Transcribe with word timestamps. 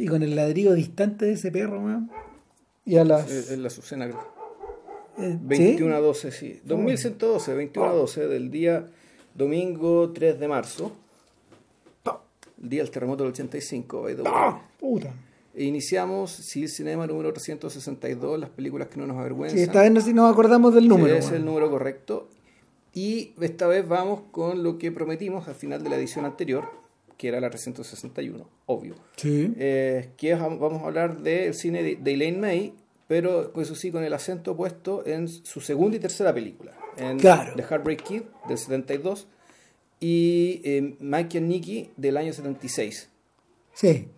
Y 0.00 0.06
con 0.06 0.22
el 0.22 0.34
ladrillo 0.34 0.72
distante 0.72 1.26
de 1.26 1.32
ese 1.32 1.50
perro, 1.50 1.80
weón. 1.84 2.10
Y 2.86 2.96
a 2.96 3.04
las. 3.04 3.30
Es 3.30 3.58
la 3.58 3.66
Azucena, 3.66 4.06
creo. 4.06 4.26
eh, 5.18 5.36
21 5.40 5.94
¿sí? 5.94 5.98
a 5.98 6.00
12, 6.00 6.32
sí. 6.32 6.60
2112, 6.64 7.54
21 7.54 7.90
a 7.90 7.92
12 7.92 8.26
del 8.26 8.50
día 8.50 8.86
domingo 9.34 10.10
3 10.10 10.40
de 10.40 10.48
marzo. 10.48 10.92
El 12.62 12.68
día 12.68 12.82
del 12.82 12.90
terremoto 12.90 13.24
del 13.24 13.32
85, 13.32 14.02
by 14.02 14.16
the 14.16 14.22
way. 14.22 14.32
Puta. 14.78 15.12
E 15.54 15.64
iniciamos 15.64 16.30
Civil 16.30 16.68
Cinema 16.68 17.06
número 17.06 17.32
362, 17.32 18.38
las 18.38 18.50
películas 18.50 18.88
que 18.88 18.98
no 18.98 19.06
nos 19.06 19.18
avergüenzan. 19.18 19.58
Sí, 19.58 19.64
esta 19.64 19.82
vez 19.82 19.90
no, 19.92 20.00
si 20.00 20.14
nos 20.14 20.32
acordamos 20.32 20.74
del 20.74 20.88
número. 20.88 21.14
es 21.14 21.26
weón. 21.26 21.36
el 21.36 21.44
número 21.44 21.70
correcto. 21.70 22.28
Y 22.94 23.34
esta 23.40 23.66
vez 23.66 23.86
vamos 23.86 24.22
con 24.30 24.62
lo 24.62 24.78
que 24.78 24.92
prometimos 24.92 25.46
al 25.48 25.54
final 25.54 25.82
de 25.82 25.90
la 25.90 25.96
edición 25.96 26.24
anterior, 26.24 26.64
que 27.20 27.28
era 27.28 27.38
la 27.38 27.50
361, 27.50 28.48
obvio. 28.64 28.94
Sí. 29.16 29.52
Eh, 29.58 30.08
que 30.16 30.34
vamos 30.34 30.82
a 30.82 30.86
hablar 30.86 31.18
del 31.18 31.52
cine 31.52 31.82
de, 31.82 31.96
de 31.96 32.14
Elaine 32.14 32.38
May, 32.38 32.72
pero 33.06 33.52
eso 33.60 33.74
sí 33.74 33.92
con 33.92 34.02
el 34.02 34.14
acento 34.14 34.56
puesto 34.56 35.06
en 35.06 35.28
su 35.28 35.60
segunda 35.60 35.98
y 35.98 36.00
tercera 36.00 36.32
película. 36.32 36.72
En 36.96 37.18
Claro. 37.18 37.52
The 37.56 37.62
Heartbreak 37.62 38.02
Kid 38.04 38.22
del 38.48 38.56
72 38.56 39.28
y 40.00 40.62
eh, 40.64 40.96
Mike 40.98 41.36
and 41.36 41.48
Nicky 41.48 41.90
del 41.94 42.16
año 42.16 42.32
76. 42.32 43.10
Sí. 43.74 44.08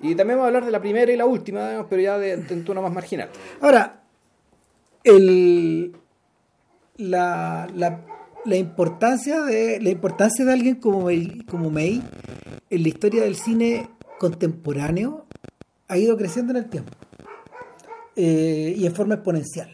Y 0.00 0.14
también 0.14 0.38
vamos 0.38 0.44
a 0.44 0.46
hablar 0.46 0.66
de 0.66 0.70
la 0.70 0.80
primera 0.80 1.10
y 1.10 1.16
la 1.16 1.26
última, 1.26 1.84
pero 1.90 2.00
ya 2.00 2.16
de, 2.16 2.36
de 2.36 2.54
un 2.54 2.64
tono 2.64 2.80
más 2.80 2.92
marginal. 2.92 3.28
Ahora, 3.60 4.04
el, 5.02 5.96
la, 6.96 7.68
la, 7.74 8.04
la 8.46 8.56
importancia 8.56 9.42
de 9.42 9.80
la 9.80 9.90
importancia 9.90 10.44
de 10.44 10.52
alguien 10.52 10.76
como 10.76 11.02
May, 11.02 11.44
como 11.50 11.70
May 11.70 12.02
en 12.70 12.82
la 12.82 12.88
historia 12.88 13.22
del 13.24 13.36
cine 13.36 13.88
contemporáneo 14.18 15.26
ha 15.88 15.98
ido 15.98 16.16
creciendo 16.16 16.52
en 16.52 16.58
el 16.58 16.70
tiempo 16.70 16.92
Eh, 18.18 18.72
y 18.78 18.86
en 18.86 18.94
forma 18.94 19.16
exponencial. 19.16 19.68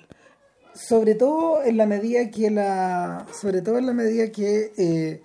Sobre 0.74 1.14
todo 1.14 1.62
en 1.62 1.76
la 1.76 1.86
medida 1.86 2.28
que 2.28 2.50
la, 2.50 3.24
sobre 3.40 3.62
todo 3.62 3.78
en 3.78 3.86
la 3.86 3.92
medida 3.92 4.32
que 4.32 4.72
eh, 4.76 5.22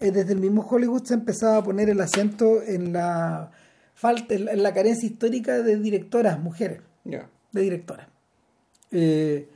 desde 0.00 0.34
el 0.34 0.38
mismo 0.38 0.66
Hollywood 0.68 1.02
se 1.04 1.14
ha 1.14 1.16
empezado 1.16 1.56
a 1.56 1.64
poner 1.64 1.88
el 1.88 1.98
acento 1.98 2.62
en 2.62 2.92
la 2.92 3.50
falta, 3.94 4.34
en 4.34 4.44
la, 4.44 4.52
en 4.52 4.62
la 4.62 4.74
carencia 4.74 5.08
histórica 5.08 5.62
de 5.62 5.78
directoras 5.78 6.38
mujeres 6.38 6.82
de 7.04 7.60
directora. 7.62 8.10
Eh, 8.92 9.48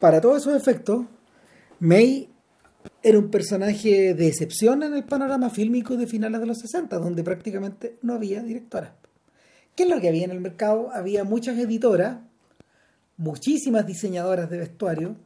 para 0.00 0.20
todos 0.20 0.42
esos 0.42 0.56
efectos, 0.60 1.06
May 1.78 2.28
era 3.02 3.18
un 3.18 3.30
personaje 3.30 4.14
de 4.14 4.28
excepción 4.28 4.82
en 4.82 4.94
el 4.94 5.04
panorama 5.04 5.50
fílmico 5.50 5.96
de 5.96 6.06
finales 6.06 6.40
de 6.40 6.46
los 6.46 6.58
60, 6.58 6.98
donde 6.98 7.24
prácticamente 7.24 7.98
no 8.02 8.14
había 8.14 8.42
directora. 8.42 8.94
¿Qué 9.74 9.84
es 9.84 9.88
lo 9.88 10.00
que 10.00 10.08
había 10.08 10.24
en 10.24 10.30
el 10.30 10.40
mercado? 10.40 10.90
Había 10.92 11.24
muchas 11.24 11.58
editoras, 11.58 12.18
muchísimas 13.16 13.86
diseñadoras 13.86 14.50
de 14.50 14.58
vestuario 14.58 15.16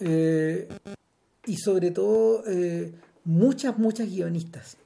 eh, 0.00 0.68
y 1.44 1.56
sobre 1.56 1.90
todo 1.90 2.44
eh, 2.46 2.92
muchas, 3.24 3.78
muchas 3.78 4.08
guionistas. 4.08 4.76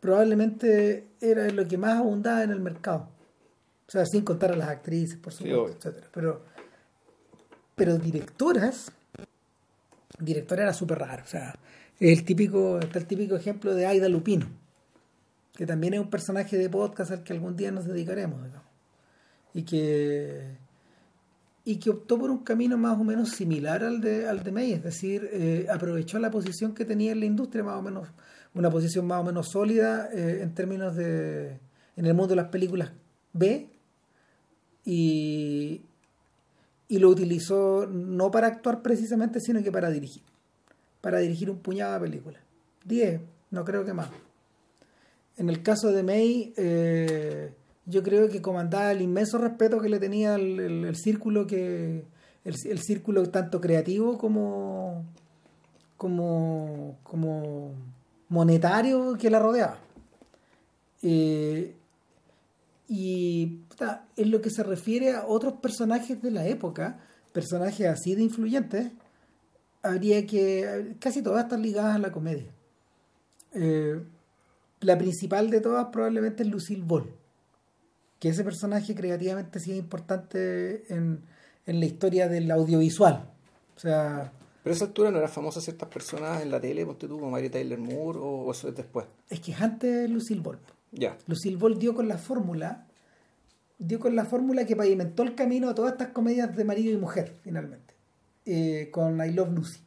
Probablemente 0.00 1.06
era 1.20 1.48
lo 1.50 1.66
que 1.68 1.78
más 1.78 1.98
abundaba 1.98 2.42
en 2.42 2.50
el 2.50 2.60
mercado. 2.60 3.08
O 3.86 3.90
sea, 3.90 4.04
sin 4.06 4.22
contar 4.22 4.52
a 4.52 4.56
las 4.56 4.68
actrices, 4.68 5.16
por 5.18 5.32
supuesto, 5.32 5.68
etcétera. 5.68 6.08
Pero, 6.12 6.42
pero 7.76 7.98
directoras, 7.98 8.90
directora 10.18 10.62
era 10.62 10.72
súper 10.72 10.98
raro. 10.98 11.22
O 11.24 11.28
sea, 11.28 11.54
el 12.00 12.24
típico, 12.24 12.78
está 12.78 12.98
el 12.98 13.06
típico 13.06 13.36
ejemplo 13.36 13.74
de 13.74 13.86
Aida 13.86 14.08
Lupino, 14.08 14.46
que 15.54 15.66
también 15.66 15.94
es 15.94 16.00
un 16.00 16.10
personaje 16.10 16.58
de 16.58 16.68
podcast 16.68 17.10
al 17.10 17.22
que 17.22 17.32
algún 17.32 17.56
día 17.56 17.70
nos 17.70 17.86
dedicaremos, 17.86 18.44
digamos. 18.44 18.66
Y 19.54 19.62
que 19.62 20.66
y 21.66 21.78
que 21.80 21.90
optó 21.90 22.16
por 22.16 22.30
un 22.30 22.44
camino 22.44 22.78
más 22.78 22.96
o 22.96 23.02
menos 23.02 23.30
similar 23.30 23.82
al 23.82 24.00
de, 24.00 24.28
al 24.28 24.44
de 24.44 24.52
May, 24.52 24.72
es 24.72 24.84
decir, 24.84 25.28
eh, 25.32 25.66
aprovechó 25.68 26.20
la 26.20 26.30
posición 26.30 26.72
que 26.72 26.84
tenía 26.84 27.10
en 27.10 27.18
la 27.18 27.26
industria, 27.26 27.64
más 27.64 27.76
o 27.76 27.82
menos, 27.82 28.08
una 28.54 28.70
posición 28.70 29.04
más 29.04 29.20
o 29.20 29.24
menos 29.24 29.48
sólida 29.48 30.08
eh, 30.12 30.42
en 30.42 30.54
términos 30.54 30.94
de, 30.94 31.58
en 31.96 32.06
el 32.06 32.14
mundo 32.14 32.28
de 32.28 32.36
las 32.36 32.50
películas 32.50 32.92
B, 33.32 33.68
y, 34.84 35.82
y 36.88 36.98
lo 36.98 37.08
utilizó 37.08 37.86
no 37.86 38.30
para 38.30 38.46
actuar 38.46 38.82
precisamente, 38.82 39.40
sino 39.40 39.62
que 39.62 39.72
para 39.72 39.90
dirigir, 39.90 40.22
para 41.00 41.18
dirigir 41.18 41.50
un 41.50 41.58
puñado 41.58 41.94
de 41.94 42.00
películas. 42.00 42.42
Diez, 42.84 43.20
no 43.50 43.64
creo 43.64 43.84
que 43.84 43.92
más. 43.92 44.08
En 45.36 45.48
el 45.50 45.62
caso 45.62 45.92
de 45.92 46.02
May, 46.02 46.54
eh, 46.56 47.52
yo 47.86 48.02
creo 48.02 48.28
que 48.28 48.40
comandaba 48.40 48.92
el 48.92 49.02
inmenso 49.02 49.38
respeto 49.38 49.80
que 49.80 49.88
le 49.88 49.98
tenía 49.98 50.36
el, 50.36 50.96
círculo 50.96 51.46
que 51.46 52.04
el 52.44 52.78
círculo 52.78 53.28
tanto 53.30 53.60
creativo 53.60 54.16
como 54.18 55.04
como 55.96 56.98
como 57.02 57.74
monetario 58.28 59.16
que 59.18 59.30
la 59.30 59.38
rodeaba 59.38 59.78
Eh, 61.02 61.75
y 62.88 63.46
puta, 63.68 64.06
en 64.16 64.30
lo 64.30 64.40
que 64.40 64.50
se 64.50 64.62
refiere 64.62 65.12
a 65.12 65.26
otros 65.26 65.54
personajes 65.54 66.22
de 66.22 66.30
la 66.30 66.46
época 66.46 67.00
personajes 67.32 67.86
así 67.86 68.14
de 68.14 68.22
influyentes 68.22 68.92
habría 69.82 70.26
que 70.26 70.96
casi 71.00 71.22
todas 71.22 71.44
están 71.44 71.62
ligadas 71.62 71.96
a 71.96 71.98
la 71.98 72.12
comedia 72.12 72.52
Eh, 73.52 74.00
la 74.80 74.96
principal 74.98 75.50
de 75.50 75.60
todas 75.60 75.86
probablemente 75.86 76.42
es 76.42 76.48
Lucille 76.48 76.84
Ball 76.84 77.12
que 78.18 78.28
ese 78.28 78.44
personaje 78.44 78.94
creativamente 78.94 79.60
sí 79.60 79.72
es 79.72 79.78
importante 79.78 80.84
en, 80.92 81.20
en 81.66 81.80
la 81.80 81.86
historia 81.86 82.28
del 82.28 82.50
audiovisual. 82.50 83.28
O 83.76 83.78
sea, 83.78 84.32
Pero 84.62 84.72
a 84.72 84.76
esa 84.76 84.86
altura 84.86 85.10
no 85.10 85.18
eran 85.18 85.30
famosas 85.30 85.64
ciertas 85.64 85.88
personas 85.88 86.42
en 86.42 86.50
la 86.50 86.60
tele, 86.60 86.86
ponte 86.86 87.06
tú, 87.06 87.18
como 87.18 87.30
Mary 87.30 87.50
Tyler 87.50 87.78
Moore, 87.78 88.18
o, 88.18 88.46
o 88.46 88.50
eso 88.52 88.68
es 88.68 88.74
después. 88.74 89.06
es 89.28 89.40
que 89.40 89.52
es 89.52 89.60
antes 89.60 90.08
Lucille 90.08 90.40
Ball. 90.40 90.58
Ya. 90.98 91.16
Lucille 91.26 91.56
Ball 91.56 91.78
dio 91.78 91.94
con 91.94 92.08
la 92.08 92.16
fórmula, 92.18 92.86
dio 93.78 94.00
con 94.00 94.16
la 94.16 94.24
fórmula 94.24 94.64
que 94.64 94.74
pavimentó 94.74 95.22
el 95.22 95.34
camino 95.34 95.68
a 95.68 95.74
todas 95.74 95.92
estas 95.92 96.08
comedias 96.08 96.56
de 96.56 96.64
marido 96.64 96.90
y 96.92 96.96
mujer, 96.96 97.34
finalmente, 97.42 97.94
eh, 98.46 98.88
con 98.90 99.20
I 99.24 99.32
Love 99.32 99.52
Lucy. 99.52 99.80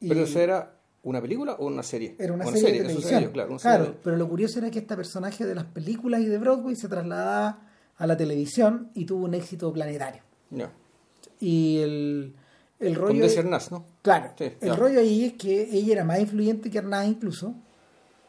Y 0.00 0.08
Pero 0.08 0.22
eso 0.24 0.40
era 0.40 0.74
una 1.02 1.20
película 1.20 1.52
o 1.58 1.66
una 1.66 1.82
serie. 1.82 2.16
era 2.18 2.32
una, 2.32 2.46
serie, 2.46 2.72
de 2.82 2.88
televisión. 2.88 3.30
claro, 3.32 3.50
una 3.50 3.58
Claro, 3.58 3.84
serie. 3.84 4.00
pero 4.02 4.16
lo 4.16 4.28
curioso 4.28 4.58
era 4.58 4.70
que 4.70 4.78
este 4.78 4.96
personaje 4.96 5.44
de 5.44 5.54
las 5.54 5.64
películas 5.66 6.22
y 6.22 6.26
de 6.26 6.38
Broadway 6.38 6.74
se 6.76 6.88
trasladaba 6.88 7.60
a 7.96 8.06
la 8.06 8.16
televisión 8.16 8.90
y 8.94 9.04
tuvo 9.04 9.26
un 9.26 9.34
éxito 9.34 9.70
planetario. 9.72 10.22
Ya. 10.50 10.72
Y 11.40 11.78
el, 11.80 12.34
el 12.80 12.94
Con 12.94 13.08
rollo... 13.08 13.22
Desi 13.22 13.38
Arnaz, 13.38 13.70
¿no? 13.70 13.84
Claro, 14.02 14.32
Sí, 14.38 14.50
el 14.62 14.76
rollo 14.76 15.00
ahí 15.00 15.24
es 15.26 15.32
que 15.34 15.68
ella 15.70 15.92
era 15.92 16.04
más 16.04 16.20
influyente 16.20 16.70
que 16.70 16.78
Arnaz 16.78 17.06
incluso, 17.06 17.54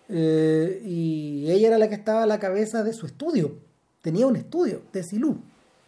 eh, 0.09 0.81
y 0.85 1.49
ella 1.51 1.67
era 1.69 1.77
la 1.77 1.89
que 1.89 1.95
estaba 1.95 2.23
a 2.23 2.27
la 2.27 2.39
cabeza 2.39 2.83
de 2.83 2.93
su 2.93 3.05
estudio. 3.05 3.55
Tenía 4.01 4.27
un 4.27 4.35
estudio 4.35 4.81
de 4.93 5.03
Silú. 5.03 5.39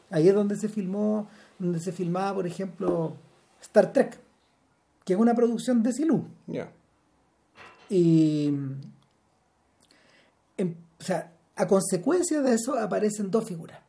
Ahí 0.10 0.28
es 0.28 0.34
donde 0.34 0.56
se 0.56 0.70
filmó, 0.70 1.28
donde 1.60 1.80
se 1.80 1.92
filmaba, 1.92 2.34
por 2.36 2.48
ejemplo, 2.48 3.16
Star 3.62 3.94
Trek, 3.94 4.18
que 5.06 5.14
es 5.14 5.20
una 5.20 5.36
producción 5.36 5.84
de 5.84 5.94
Silú. 5.94 6.26
Ya. 6.48 6.72
Y, 7.90 8.48
en- 10.58 10.78
o 11.00 11.04
sea, 11.04 11.32
a 11.56 11.68
consecuencia 11.68 12.42
de 12.42 12.56
eso 12.56 12.78
aparecen 12.78 13.30
dos 13.32 13.46
figuras. 13.46 13.80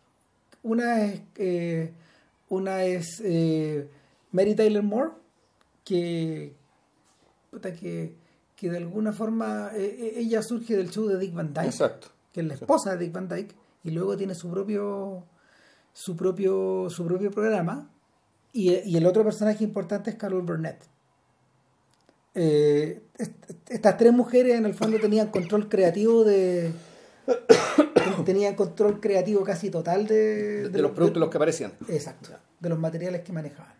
Una 0.62 1.04
es, 1.04 1.20
eh, 1.36 1.92
una 2.48 2.84
es 2.84 3.20
eh, 3.24 3.88
Mary 4.32 4.54
Tyler 4.54 4.82
Moore, 4.82 5.10
que, 5.84 6.52
puta, 7.50 7.72
que, 7.72 8.14
que 8.58 8.70
de 8.70 8.78
alguna 8.78 9.12
forma 9.12 9.70
eh, 9.74 9.84
eh, 10.00 10.12
ella 10.16 10.42
surge 10.42 10.76
del 10.76 10.90
show 10.90 11.06
de 11.06 11.16
Dick 11.16 11.32
Van 11.32 11.54
Dyke, 11.54 11.66
Exacto. 11.68 12.08
que 12.32 12.40
es 12.40 12.46
la 12.46 12.54
esposa 12.54 12.90
de 12.96 13.04
Dick 13.04 13.12
Van 13.12 13.28
Dyke, 13.28 13.54
y 13.84 13.92
luego 13.92 14.16
tiene 14.16 14.34
su 14.34 14.50
propio 14.50 15.24
su 15.92 16.16
propio 16.16 16.90
su 16.90 17.04
propio 17.06 17.30
programa. 17.30 17.88
Y, 18.52 18.72
y 18.74 18.96
el 18.96 19.06
otro 19.06 19.22
personaje 19.22 19.62
importante 19.62 20.10
es 20.10 20.16
Carol 20.16 20.42
Burnett. 20.42 20.78
Eh, 22.34 23.02
est- 23.18 23.50
estas 23.68 23.96
tres 23.96 24.12
mujeres 24.12 24.54
en 24.56 24.66
el 24.66 24.74
fondo 24.74 24.98
tenían 24.98 25.28
control 25.28 25.68
creativo 25.68 26.24
de 26.24 26.72
tenían 28.24 28.54
control 28.54 29.00
creativo 29.00 29.42
casi 29.44 29.70
total 29.70 30.06
de, 30.06 30.68
De, 30.68 30.82
los 30.82 30.92
productos 30.92 31.20
los 31.20 31.30
que 31.30 31.36
aparecían. 31.36 31.72
Exacto, 31.88 32.30
de 32.60 32.68
los 32.68 32.78
materiales 32.78 33.22
que 33.22 33.32
manejaban. 33.32 33.72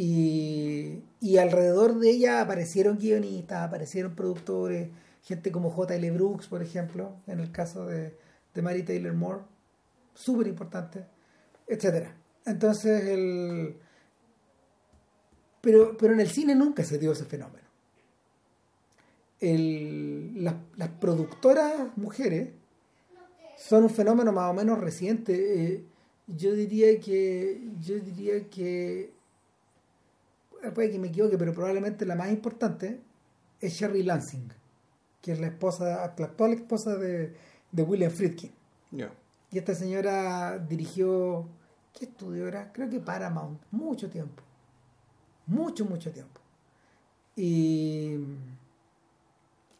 Y, 0.00 1.02
y 1.20 1.38
alrededor 1.38 1.98
de 1.98 2.10
ella 2.10 2.40
aparecieron 2.40 2.98
guionistas, 2.98 3.66
aparecieron 3.66 4.14
productores, 4.14 4.90
gente 5.24 5.50
como 5.50 5.70
J.L. 5.70 6.08
Brooks, 6.12 6.46
por 6.46 6.62
ejemplo, 6.62 7.16
en 7.26 7.40
el 7.40 7.50
caso 7.50 7.84
de, 7.84 8.16
de 8.54 8.62
Mary 8.62 8.84
Taylor 8.84 9.12
Moore, 9.12 9.40
súper 10.14 10.46
importante, 10.46 11.04
etcétera. 11.66 12.14
Entonces, 12.46 13.06
el... 13.08 13.76
Pero, 15.60 15.96
pero 15.96 16.12
en 16.14 16.20
el 16.20 16.28
cine 16.28 16.54
nunca 16.54 16.84
se 16.84 16.98
dio 17.00 17.10
ese 17.10 17.24
fenómeno. 17.24 17.66
El- 19.40 20.44
las, 20.44 20.54
las 20.76 20.90
productoras 20.90 21.96
mujeres 21.96 22.50
son 23.56 23.82
un 23.82 23.90
fenómeno 23.90 24.30
más 24.30 24.48
o 24.48 24.54
menos 24.54 24.78
reciente. 24.78 25.64
Eh, 25.64 25.84
yo 26.28 26.52
diría 26.54 27.00
que, 27.00 27.60
yo 27.80 27.98
diría 27.98 28.48
que, 28.48 29.17
puede 30.74 30.90
que 30.90 30.98
me 30.98 31.08
equivoque, 31.08 31.38
pero 31.38 31.52
probablemente 31.52 32.04
la 32.06 32.14
más 32.14 32.30
importante 32.30 33.00
es 33.60 33.72
Sherry 33.72 34.02
Lansing, 34.02 34.48
que 35.20 35.32
es 35.32 35.40
la 35.40 35.48
esposa, 35.48 36.12
la 36.16 36.26
actual 36.26 36.52
esposa 36.52 36.96
de, 36.96 37.34
de 37.72 37.82
William 37.82 38.10
Friedkin. 38.10 38.52
Ya. 38.90 39.12
Y 39.50 39.58
esta 39.58 39.74
señora 39.74 40.58
dirigió, 40.58 41.48
¿qué 41.98 42.04
estudio 42.04 42.46
era? 42.46 42.72
Creo 42.72 42.88
que 42.88 43.00
Paramount, 43.00 43.60
mucho 43.70 44.10
tiempo. 44.10 44.42
Mucho, 45.46 45.84
mucho 45.84 46.10
tiempo. 46.12 46.40
Y, 47.34 48.18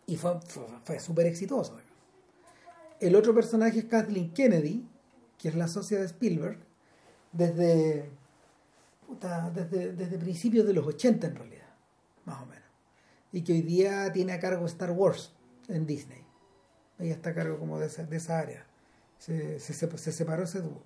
y 0.06 0.16
fue, 0.16 0.40
fue, 0.46 0.64
fue 0.84 1.00
súper 1.00 1.26
exitoso. 1.26 1.76
El 3.00 3.14
otro 3.14 3.34
personaje 3.34 3.80
es 3.80 3.84
Kathleen 3.84 4.32
Kennedy, 4.32 4.86
que 5.38 5.48
es 5.48 5.54
la 5.54 5.68
socia 5.68 5.98
de 5.98 6.06
Spielberg, 6.06 6.58
desde, 7.32 8.10
desde, 9.54 9.92
desde 9.92 10.18
principios 10.18 10.66
de 10.66 10.74
los 10.74 10.86
80 10.86 11.26
en 11.26 11.36
realidad, 11.36 11.68
más 12.24 12.42
o 12.42 12.46
menos. 12.46 12.68
Y 13.32 13.42
que 13.42 13.52
hoy 13.52 13.62
día 13.62 14.12
tiene 14.12 14.32
a 14.32 14.40
cargo 14.40 14.66
Star 14.66 14.90
Wars 14.90 15.32
en 15.68 15.86
Disney. 15.86 16.24
Ella 16.98 17.14
está 17.14 17.30
a 17.30 17.34
cargo 17.34 17.58
como 17.58 17.78
de 17.78 17.86
esa, 17.86 18.04
de 18.04 18.16
esa 18.16 18.38
área. 18.38 18.66
Se, 19.18 19.60
se, 19.60 19.74
se 19.74 20.12
separó 20.12 20.44
ese 20.44 20.60
dúo. 20.60 20.82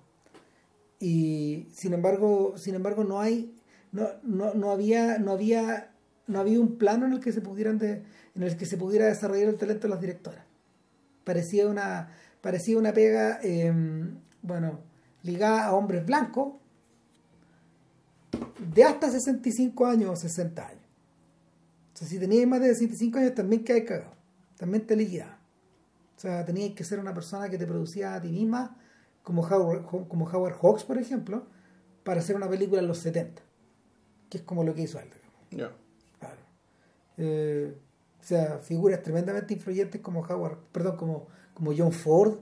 Y 0.99 1.67
sin 1.73 1.93
embargo, 1.93 2.57
sin 2.57 2.75
embargo 2.75 3.03
no 3.03 3.19
hay, 3.19 3.57
no, 3.91 4.07
no, 4.23 4.53
no 4.53 4.71
había, 4.71 5.17
no 5.17 5.33
había, 5.33 5.91
no 6.27 6.39
había 6.39 6.59
un 6.59 6.77
plano 6.77 7.05
en 7.05 7.13
el 7.13 7.19
que 7.19 7.31
se 7.31 7.41
pudieran 7.41 7.81
en 7.81 8.43
el 8.43 8.57
que 8.57 8.65
se 8.65 8.77
pudiera 8.77 9.05
desarrollar 9.05 9.49
el 9.49 9.57
talento 9.57 9.87
de 9.87 9.93
las 9.93 10.01
directoras. 10.01 10.45
Parecía 11.23 11.67
una, 11.67 12.09
parecía 12.41 12.77
una 12.77 12.93
pega, 12.93 13.39
eh, 13.43 13.73
bueno, 14.41 14.79
ligada 15.23 15.65
a 15.65 15.73
hombres 15.73 16.05
blancos 16.05 16.53
de 18.59 18.83
hasta 18.83 19.09
65 19.09 19.85
años 19.85 20.09
o 20.11 20.15
60 20.15 20.67
años. 20.67 20.83
O 21.93 21.97
sea, 21.97 22.07
si 22.07 22.19
tenías 22.19 22.47
más 22.47 22.61
de 22.61 22.69
65 22.69 23.19
años 23.19 23.35
también 23.35 23.63
quedas 23.63 23.83
cagado, 23.83 24.13
también 24.57 24.85
te 24.85 24.95
liquidaba. 24.95 25.39
O 26.17 26.19
sea, 26.19 26.45
tenías 26.45 26.73
que 26.73 26.83
ser 26.83 26.99
una 26.99 27.13
persona 27.13 27.49
que 27.49 27.57
te 27.57 27.67
producía 27.67 28.15
a 28.15 28.21
ti 28.21 28.29
misma, 28.29 28.77
como 29.23 29.41
Howard, 29.41 29.85
como 30.07 30.25
Howard 30.25 30.55
Hawks, 30.61 30.83
por 30.83 30.97
ejemplo, 30.97 31.45
para 32.03 32.19
hacer 32.19 32.35
una 32.35 32.49
película 32.49 32.81
en 32.81 32.87
los 32.87 32.99
70, 32.99 33.41
que 34.29 34.37
es 34.37 34.43
como 34.43 34.63
lo 34.63 34.73
que 34.73 34.83
hizo 34.83 34.99
él. 34.99 35.09
Ya. 35.51 35.71
Claro. 36.19 36.41
Eh, 37.17 37.75
o 38.19 38.23
sea, 38.23 38.59
figuras 38.59 39.01
tremendamente 39.01 39.53
influyentes 39.53 40.01
como 40.01 40.21
Howard, 40.21 40.57
perdón, 40.71 40.97
como, 40.97 41.27
como 41.53 41.73
John 41.75 41.91
Ford, 41.91 42.37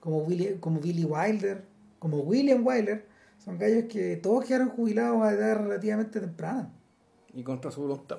como, 0.00 0.18
Willy, 0.24 0.56
como 0.58 0.80
Billy 0.80 1.04
Wilder, 1.04 1.64
como 1.98 2.18
William 2.20 2.66
Wilder, 2.66 3.06
son 3.44 3.58
gallos 3.58 3.84
que 3.88 4.16
todos 4.16 4.44
quedaron 4.44 4.70
jubilados 4.70 5.22
a 5.22 5.32
edad 5.32 5.56
relativamente 5.56 6.20
temprana. 6.20 6.70
Y 7.34 7.42
contra 7.42 7.70
su 7.70 7.82
voluntad. 7.82 8.18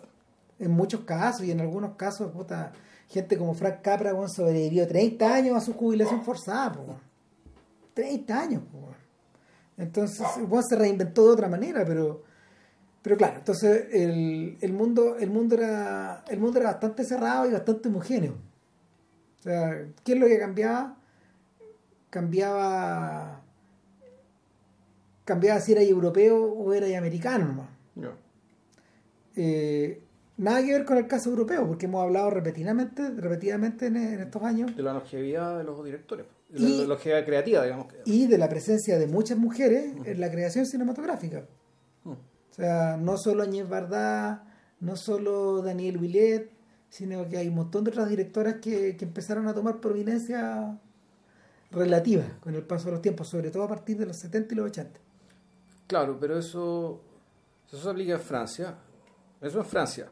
En 0.59 0.71
muchos 0.71 1.01
casos, 1.01 1.45
y 1.45 1.51
en 1.51 1.61
algunos 1.61 1.95
casos, 1.95 2.31
puta, 2.31 2.71
gente 3.07 3.37
como 3.37 3.53
Frank 3.53 3.81
Capra 3.81 4.13
bueno, 4.13 4.29
sobrevivió 4.29 4.87
30 4.87 5.33
años 5.33 5.57
a 5.57 5.61
su 5.61 5.73
jubilación 5.73 6.23
forzada. 6.23 6.73
Po, 6.73 6.97
30 7.93 8.39
años. 8.39 8.63
Po. 8.71 8.89
Entonces, 9.77 10.25
bueno, 10.47 10.63
se 10.67 10.75
reinventó 10.75 11.25
de 11.25 11.31
otra 11.31 11.47
manera, 11.47 11.83
pero 11.85 12.23
pero 13.03 13.17
claro, 13.17 13.35
entonces 13.39 13.87
el, 13.91 14.57
el, 14.61 14.71
mundo, 14.71 15.17
el, 15.19 15.29
mundo 15.29 15.55
era, 15.55 16.23
el 16.29 16.39
mundo 16.39 16.59
era 16.59 16.71
bastante 16.71 17.03
cerrado 17.03 17.45
y 17.49 17.51
bastante 17.51 17.89
homogéneo. 17.89 18.31
O 19.39 19.43
sea, 19.43 19.85
¿qué 20.05 20.13
es 20.13 20.19
lo 20.19 20.25
que 20.25 20.39
cambiaba? 20.39 20.95
Cambiaba 22.09 23.42
cambiaba 25.25 25.59
si 25.59 25.71
era 25.73 25.81
europeo 25.81 26.41
o 26.43 26.73
era 26.73 26.97
americano 26.97 27.45
nomás. 27.45 27.69
Eh, 29.35 30.01
nada 30.37 30.63
que 30.63 30.71
ver 30.73 30.85
con 30.85 30.97
el 30.97 31.07
caso 31.07 31.29
europeo, 31.29 31.67
porque 31.67 31.85
hemos 31.85 32.03
hablado 32.03 32.29
repetidamente, 32.29 33.09
repetidamente 33.09 33.87
en, 33.87 33.95
en 33.97 34.21
estos 34.21 34.43
años. 34.43 34.75
De 34.75 34.83
la 34.83 34.93
longevidad 34.93 35.57
de 35.57 35.63
los 35.63 35.83
directores. 35.83 36.25
De 36.49 36.59
Y- 36.59 36.81
la 36.81 36.87
longevidad 36.87 37.25
creativa, 37.25 37.63
digamos. 37.63 37.87
que- 37.87 37.97
y 38.05 38.27
de 38.27 38.37
la 38.37 38.47
presencia 38.49 38.99
de 38.99 39.07
muchas 39.07 39.37
mujeres 39.37 39.93
en 40.05 40.19
la 40.19 40.29
creación 40.31 40.65
cinematográfica. 40.65 41.45
O 42.05 42.55
sea, 42.55 42.97
no 42.97 43.17
solo 43.17 43.41
Añez 43.41 43.67
Bardá, 43.67 44.45
no 44.79 44.95
solo 44.95 45.63
Daniel 45.63 45.97
Villet, 45.97 46.51
sino 46.89 47.27
que 47.27 47.37
hay 47.37 47.47
un 47.47 47.55
montón 47.55 47.83
de 47.83 47.89
otras 47.89 48.07
directoras 48.09 48.57
que, 48.61 48.95
que 48.95 49.05
empezaron 49.05 49.47
a 49.47 49.55
tomar 49.55 49.79
prominencia 49.79 50.77
relativa 51.71 52.25
con 52.41 52.53
el 52.53 52.61
paso 52.61 52.85
de 52.85 52.91
los 52.91 53.01
tiempos, 53.01 53.27
sobre 53.27 53.49
todo 53.49 53.63
a 53.63 53.67
partir 53.67 53.97
de 53.97 54.05
los 54.05 54.17
70 54.17 54.53
y 54.53 54.57
los 54.57 54.67
80. 54.67 54.99
Claro, 55.87 56.17
pero 56.19 56.37
eso, 56.37 57.01
eso 57.67 57.77
se 57.77 57.89
aplica 57.89 58.13
en 58.13 58.19
Francia. 58.19 58.75
Eso 59.41 59.59
en 59.59 59.65
Francia. 59.65 60.09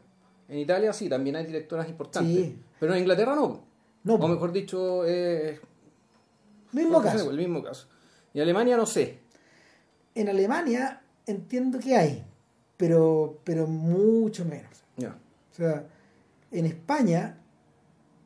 En 0.47 0.59
Italia 0.59 0.91
sí, 0.91 1.07
también 1.07 1.35
hay 1.37 1.45
directoras 1.45 1.87
importantes. 1.87 2.35
Sí. 2.35 2.59
Pero 2.79 2.93
en 2.93 2.99
Inglaterra 2.99 3.35
no. 3.35 3.63
No, 4.03 4.15
o 4.15 4.27
mejor 4.27 4.51
dicho, 4.51 5.05
eh, 5.05 5.59
mismo 6.71 7.01
caso. 7.01 7.29
el 7.29 7.37
mismo 7.37 7.63
caso. 7.63 7.87
Y 8.33 8.39
en 8.39 8.43
Alemania 8.43 8.75
no 8.75 8.85
sé. 8.85 9.19
En 10.15 10.27
Alemania 10.27 11.01
entiendo 11.25 11.79
que 11.79 11.95
hay, 11.95 12.25
pero, 12.77 13.39
pero 13.43 13.67
mucho 13.67 14.43
menos. 14.43 14.83
Ya. 14.97 15.15
O 15.51 15.55
sea, 15.55 15.85
en 16.51 16.65
España, 16.65 17.37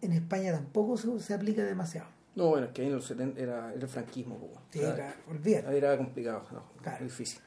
en 0.01 0.13
España 0.13 0.53
tampoco 0.53 0.97
se, 0.97 1.19
se 1.19 1.33
aplica 1.33 1.63
demasiado. 1.63 2.14
No, 2.35 2.49
bueno, 2.49 2.67
es 2.67 2.73
que 2.73 2.81
ahí 2.81 2.87
en 2.87 2.95
los 2.95 3.05
70 3.05 3.39
era, 3.39 3.71
era 3.73 3.81
el 3.81 3.87
franquismo. 3.87 4.37
po. 4.37 4.49
Sí, 4.69 4.79
sea, 4.79 4.93
era- 4.93 5.15
olvídate. 5.29 5.77
era 5.77 5.97
complicado, 5.97 6.43
no, 6.51 6.63
Claro. 6.81 6.97
muy 6.99 7.07
difícil. 7.09 7.39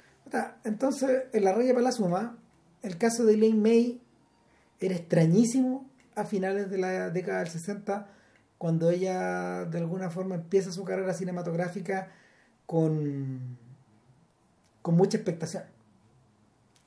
Entonces, 0.64 1.24
en 1.32 1.44
La 1.44 1.52
Raya 1.54 1.72
para 1.72 1.84
la 1.84 1.92
Suma, 1.92 2.38
el 2.82 2.96
caso 2.98 3.24
de 3.24 3.34
Elaine 3.34 3.60
May 3.60 4.00
era 4.80 4.94
extrañísimo 4.94 5.88
a 6.14 6.24
finales 6.24 6.70
de 6.70 6.78
la 6.78 7.10
década 7.10 7.38
del 7.40 7.48
60, 7.48 8.08
cuando 8.58 8.90
ella 8.90 9.64
de 9.66 9.78
alguna 9.78 10.10
forma 10.10 10.34
empieza 10.34 10.72
su 10.72 10.84
carrera 10.84 11.14
cinematográfica 11.14 12.12
con, 12.66 13.56
con 14.82 14.96
mucha 14.96 15.16
expectación. 15.16 15.64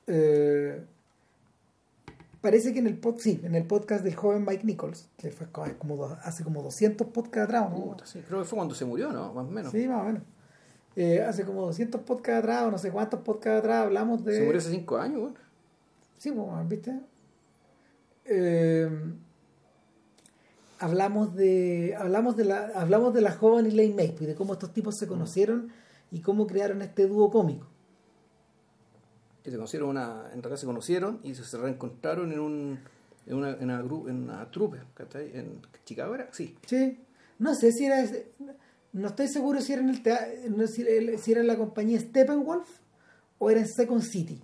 Eh, 0.06 0.84
parece 2.42 2.74
que 2.74 2.80
en 2.80 2.86
el, 2.86 2.98
pod, 2.98 3.16
sí, 3.18 3.40
en 3.42 3.54
el 3.54 3.64
podcast 3.66 4.04
del 4.04 4.14
joven 4.14 4.44
Mike 4.46 4.64
Nichols, 4.64 5.08
que 5.16 5.30
fue 5.30 5.46
co- 5.50 5.64
como 5.78 6.04
hace 6.22 6.44
como 6.44 6.62
200 6.62 7.06
podcasts 7.06 7.44
atrás, 7.54 7.70
¿no? 7.70 7.76
Puta, 7.76 8.04
sí, 8.04 8.20
creo 8.26 8.40
que 8.40 8.44
fue 8.44 8.56
cuando 8.58 8.74
se 8.74 8.84
murió, 8.84 9.10
¿no? 9.12 9.32
Más 9.32 9.46
o 9.46 9.50
menos. 9.50 9.72
Sí, 9.72 9.88
más 9.88 10.02
o 10.02 10.04
menos. 10.04 10.22
Eh, 10.94 11.22
hace 11.22 11.44
como 11.44 11.62
200 11.62 12.02
podcasts 12.02 12.40
atrás, 12.40 12.64
o 12.64 12.70
no 12.70 12.76
sé 12.76 12.90
cuántos 12.90 13.20
podcasts 13.20 13.60
atrás, 13.60 13.86
hablamos 13.86 14.22
de... 14.24 14.34
Se 14.34 14.44
murió 14.44 14.58
hace 14.58 14.70
5 14.70 14.98
años, 14.98 15.20
bueno. 15.22 15.36
Sí, 16.18 16.30
pues, 16.32 16.68
¿viste? 16.68 17.00
Eh, 18.26 18.90
hablamos 20.78 21.34
de 21.34 21.94
hablamos 21.98 22.36
de 22.36 22.44
la 22.44 22.66
hablamos 22.74 23.14
de 23.14 23.20
la 23.20 23.32
joven 23.32 23.66
Elaine 23.66 23.94
pues, 24.10 24.22
y 24.22 24.26
de 24.26 24.34
cómo 24.34 24.52
estos 24.54 24.72
tipos 24.72 24.96
se 24.98 25.06
conocieron 25.06 25.68
y 26.10 26.20
cómo 26.20 26.46
crearon 26.46 26.82
este 26.82 27.06
dúo 27.06 27.30
cómico. 27.30 27.66
Que 29.42 29.50
se 29.50 29.56
conocieron 29.56 29.88
una, 29.88 30.30
en 30.32 30.42
realidad 30.42 30.56
se 30.60 30.66
conocieron 30.66 31.20
y 31.24 31.34
se 31.34 31.56
reencontraron 31.58 32.32
en 32.32 32.40
un 32.40 32.78
en 33.26 33.34
una, 33.36 33.50
en 33.50 33.64
una, 33.64 33.82
gru- 33.82 34.08
en 34.10 34.24
una 34.24 34.50
trupe, 34.50 34.78
¿cachai? 34.94 35.30
En 35.36 35.60
Chicago 35.84 36.14
era, 36.14 36.28
sí. 36.32 36.56
Sí. 36.66 36.98
No 37.38 37.54
sé 37.54 37.70
si 37.72 37.84
era 37.86 38.04
no 38.92 39.08
estoy 39.08 39.28
seguro 39.28 39.60
si 39.60 39.72
era 39.72 39.82
en 39.82 39.88
el 39.90 40.56
no 40.56 40.66
si, 40.66 40.82
era- 40.82 41.18
si 41.18 41.32
era 41.32 41.40
en 41.40 41.46
la 41.46 41.56
compañía 41.56 41.98
Steppenwolf 42.00 42.68
o 43.38 43.50
era 43.50 43.60
en 43.60 43.68
Second 43.68 44.02
City. 44.02 44.40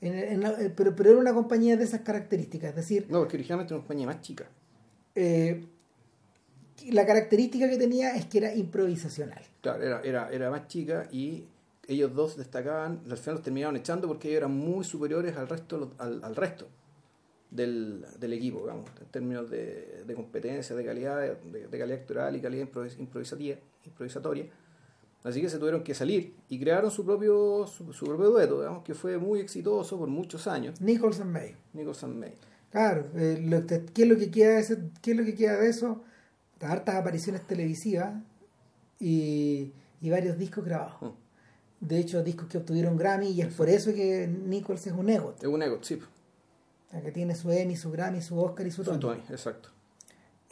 En- 0.00 0.14
en 0.14 0.40
la- 0.40 0.56
pero, 0.76 0.94
pero 0.96 1.10
era 1.10 1.18
una 1.20 1.34
compañía 1.34 1.76
de 1.76 1.84
esas 1.84 2.00
características, 2.00 2.70
es 2.70 2.76
decir, 2.76 3.06
No, 3.08 3.20
porque 3.20 3.36
originalmente 3.36 3.72
era 3.74 3.78
una 3.78 3.86
compañía 3.86 4.06
más 4.06 4.20
chica. 4.22 4.46
eh, 5.14 5.66
la 6.90 7.06
característica 7.06 7.68
que 7.68 7.76
tenía 7.76 8.16
es 8.16 8.26
que 8.26 8.38
era 8.38 8.54
improvisacional. 8.54 9.42
Claro, 9.60 9.82
era, 9.84 10.00
era, 10.02 10.30
era 10.32 10.50
más 10.50 10.66
chica 10.68 11.08
y 11.12 11.44
ellos 11.88 12.14
dos 12.14 12.36
destacaban, 12.36 13.00
al 13.10 13.16
final 13.18 13.34
los 13.36 13.42
terminaron 13.42 13.76
echando 13.76 14.08
porque 14.08 14.28
ellos 14.28 14.38
eran 14.38 14.52
muy 14.52 14.84
superiores 14.84 15.36
al 15.36 15.48
resto, 15.48 15.92
al, 15.98 16.22
al 16.22 16.36
resto 16.36 16.68
del, 17.50 18.04
del 18.18 18.32
equipo, 18.32 18.60
digamos, 18.60 18.88
en 19.00 19.06
términos 19.08 19.50
de, 19.50 20.04
de 20.06 20.14
competencia, 20.14 20.74
de 20.76 20.84
calidad, 20.84 21.20
de, 21.20 21.66
de 21.68 21.78
calidad 21.78 21.98
actoral 22.00 22.36
y 22.36 22.40
calidad 22.40 22.66
improvis- 22.66 22.98
improvisativa, 22.98 23.56
improvisatoria. 23.84 24.46
Así 25.24 25.40
que 25.40 25.48
se 25.48 25.58
tuvieron 25.58 25.84
que 25.84 25.94
salir 25.94 26.34
y 26.48 26.58
crearon 26.58 26.90
su 26.90 27.04
propio, 27.04 27.66
su, 27.66 27.92
su 27.92 28.06
propio 28.06 28.30
dueto, 28.30 28.58
digamos, 28.60 28.82
que 28.82 28.94
fue 28.94 29.18
muy 29.18 29.38
exitoso 29.40 29.96
por 29.98 30.08
muchos 30.08 30.46
años, 30.48 30.80
Nicholson 30.80 31.30
May. 31.30 31.54
Nicholson 31.74 32.18
May. 32.18 32.32
Claro, 32.70 33.06
eh, 33.14 33.38
lo 33.44 33.64
¿qué, 33.66 33.84
es 34.02 34.08
lo 34.08 34.16
que 34.16 34.30
queda 34.30 34.54
de 34.54 34.60
ese- 34.60 34.90
¿qué 35.02 35.10
es 35.12 35.16
lo 35.16 35.24
que 35.24 35.34
queda 35.34 35.58
de 35.58 35.68
eso? 35.68 36.02
Hartas 36.60 36.94
apariciones 36.96 37.46
televisivas 37.46 38.14
y, 38.98 39.72
y 40.00 40.10
varios 40.10 40.38
discos 40.38 40.64
grabados. 40.64 41.02
Mm. 41.02 41.06
De 41.82 41.98
hecho, 41.98 42.22
discos 42.22 42.46
que 42.48 42.58
obtuvieron 42.58 42.96
Grammy 42.96 43.30
y 43.30 43.40
es 43.42 43.52
por 43.54 43.68
eso 43.68 43.92
que 43.92 44.28
Nichols 44.28 44.86
es 44.86 44.92
un 44.92 45.10
ego. 45.10 45.34
Es 45.40 45.48
un 45.48 45.60
ego, 45.62 45.78
sí. 45.82 46.00
que 47.02 47.10
tiene 47.10 47.34
su 47.34 47.50
Emmy, 47.50 47.74
su 47.76 47.90
Grammy, 47.90 48.22
su 48.22 48.38
Oscar 48.40 48.64
y 48.66 48.70
su 48.70 48.84
Su 48.84 48.90
Tony. 48.90 49.00
Tony, 49.00 49.22
exacto. 49.30 49.68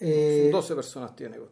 Eh, 0.00 0.48
12 0.50 0.74
personas 0.74 1.14
tiene 1.14 1.36
ego. 1.36 1.48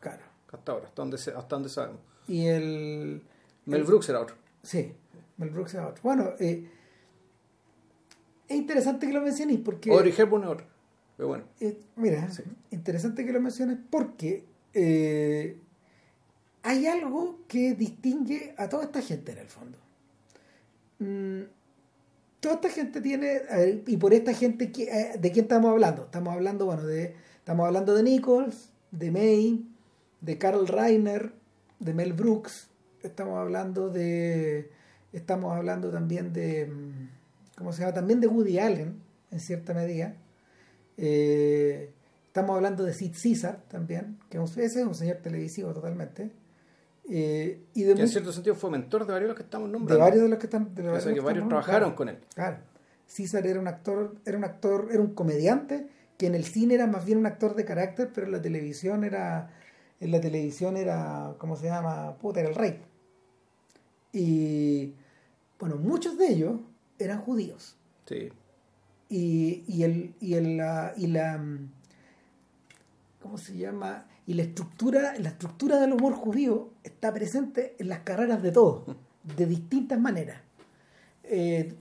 Claro. 0.00 0.22
hasta 0.50 0.72
ahora, 0.72 0.86
hasta 0.88 1.02
donde, 1.02 1.16
hasta 1.16 1.46
donde 1.56 1.68
sabemos. 1.68 2.00
Y 2.26 2.46
el... 2.46 3.22
Mel 3.66 3.84
Brooks 3.84 4.08
era 4.08 4.20
otro. 4.22 4.34
Sí, 4.62 4.94
Mel 5.36 5.50
Brooks 5.50 5.74
era 5.74 5.88
otro. 5.88 6.00
Bueno, 6.02 6.30
eh, 6.38 6.66
es 8.48 8.56
interesante 8.56 9.06
que 9.06 9.12
lo 9.12 9.20
mencionéis 9.20 9.60
porque... 9.60 9.92
Audrey 9.92 10.14
Hepburn 10.16 10.42
era 10.44 10.52
otro. 10.52 10.66
Pero 11.18 11.28
bueno, 11.28 11.44
Eh, 11.60 11.78
mira, 11.96 12.30
Sí. 12.30 12.44
interesante 12.70 13.26
que 13.26 13.32
lo 13.32 13.40
menciones 13.42 13.76
porque 13.90 14.44
eh, 14.72 15.60
hay 16.68 16.86
algo 16.86 17.38
que 17.48 17.72
distingue 17.72 18.54
a 18.58 18.68
toda 18.68 18.84
esta 18.84 19.00
gente 19.00 19.32
en 19.32 19.38
el 19.38 19.48
fondo. 19.48 19.78
Mm, 20.98 21.44
toda 22.40 22.56
esta 22.56 22.68
gente 22.68 23.00
tiene, 23.00 23.40
ver, 23.40 23.82
y 23.86 23.96
por 23.96 24.12
esta 24.12 24.34
gente, 24.34 24.70
eh, 24.76 25.18
¿de 25.18 25.32
quién 25.32 25.46
estamos 25.46 25.70
hablando? 25.70 26.04
Estamos 26.04 26.34
hablando, 26.34 26.66
bueno, 26.66 26.84
de, 26.84 27.14
estamos 27.38 27.66
hablando 27.66 27.94
de 27.94 28.02
Nichols, 28.02 28.68
de 28.90 29.10
May, 29.10 29.66
de 30.20 30.36
Carl 30.36 30.68
Reiner, 30.68 31.32
de 31.78 31.94
Mel 31.94 32.12
Brooks, 32.12 32.68
estamos 33.02 33.38
hablando 33.38 33.88
de, 33.88 34.70
estamos 35.14 35.56
hablando 35.56 35.90
también 35.90 36.34
de, 36.34 36.66
mm, 36.66 37.08
¿cómo 37.56 37.72
se 37.72 37.80
llama? 37.80 37.94
También 37.94 38.20
de 38.20 38.26
Woody 38.26 38.58
Allen, 38.58 39.00
en 39.30 39.40
cierta 39.40 39.72
medida. 39.72 40.16
Eh, 40.98 41.94
estamos 42.26 42.56
hablando 42.56 42.84
de 42.84 42.92
Sid 42.92 43.14
Caesar 43.22 43.62
también, 43.68 44.18
que 44.28 44.36
ese 44.36 44.64
es 44.64 44.76
un 44.76 44.94
señor 44.94 45.16
televisivo 45.22 45.72
totalmente. 45.72 46.30
Eh, 47.10 47.64
y 47.74 47.82
de, 47.84 47.94
que 47.94 48.02
en 48.02 48.08
cierto 48.08 48.32
sentido 48.32 48.54
fue 48.54 48.70
mentor 48.70 49.06
de 49.06 49.12
varios 49.12 49.26
de 49.26 49.28
los 49.28 49.36
que 49.36 49.42
estamos 49.44 49.68
de 49.68 49.72
nombrando. 49.72 50.04
varios 50.04 50.22
de 50.22 50.28
los 50.28 50.38
que 50.38 50.46
están. 50.46 50.74
De 50.74 50.82
los 50.82 50.98
O 50.98 51.00
sea, 51.00 51.14
que 51.14 51.20
varios 51.20 51.48
trabajaron 51.48 51.80
claro, 51.80 51.96
con 51.96 52.08
él. 52.08 52.18
Claro. 52.34 52.58
César 53.06 53.46
era 53.46 53.58
un 53.58 53.68
actor, 53.68 54.16
era 54.26 54.36
un 54.36 54.44
actor, 54.44 54.88
era 54.90 55.00
un 55.00 55.14
comediante 55.14 55.88
que 56.18 56.26
en 56.26 56.34
el 56.34 56.44
cine 56.44 56.74
era 56.74 56.86
más 56.86 57.04
bien 57.04 57.18
un 57.18 57.26
actor 57.26 57.54
de 57.54 57.64
carácter, 57.64 58.10
pero 58.12 58.26
en 58.26 58.32
la 58.32 58.42
televisión 58.42 59.04
era, 59.04 59.50
en 60.00 60.10
la 60.10 60.20
televisión 60.20 60.76
era, 60.76 61.34
¿cómo 61.38 61.56
se 61.56 61.66
llama? 61.66 62.16
Puta, 62.18 62.40
era 62.40 62.50
el 62.50 62.54
rey. 62.54 62.82
Y 64.12 64.94
bueno, 65.58 65.76
muchos 65.76 66.18
de 66.18 66.28
ellos 66.28 66.60
eran 66.98 67.20
judíos. 67.20 67.76
Sí. 68.06 68.30
Y, 69.08 69.64
y 69.66 69.84
el, 69.84 70.14
y 70.20 70.34
el, 70.34 70.56
la, 70.58 70.92
y 70.96 71.06
la 71.06 71.40
¿cómo 73.22 73.38
se 73.38 73.56
llama? 73.56 74.06
Y 74.28 74.34
la 74.34 74.42
estructura, 74.42 75.14
la 75.18 75.30
estructura 75.30 75.80
del 75.80 75.92
humor 75.94 76.12
judío 76.12 76.68
está 76.84 77.12
presente 77.14 77.74
en 77.78 77.88
las 77.88 78.00
carreras 78.00 78.42
de 78.42 78.52
todos, 78.52 78.94
de 79.36 79.46
distintas 79.46 79.98
maneras. 79.98 80.42
Eh, 81.24 81.72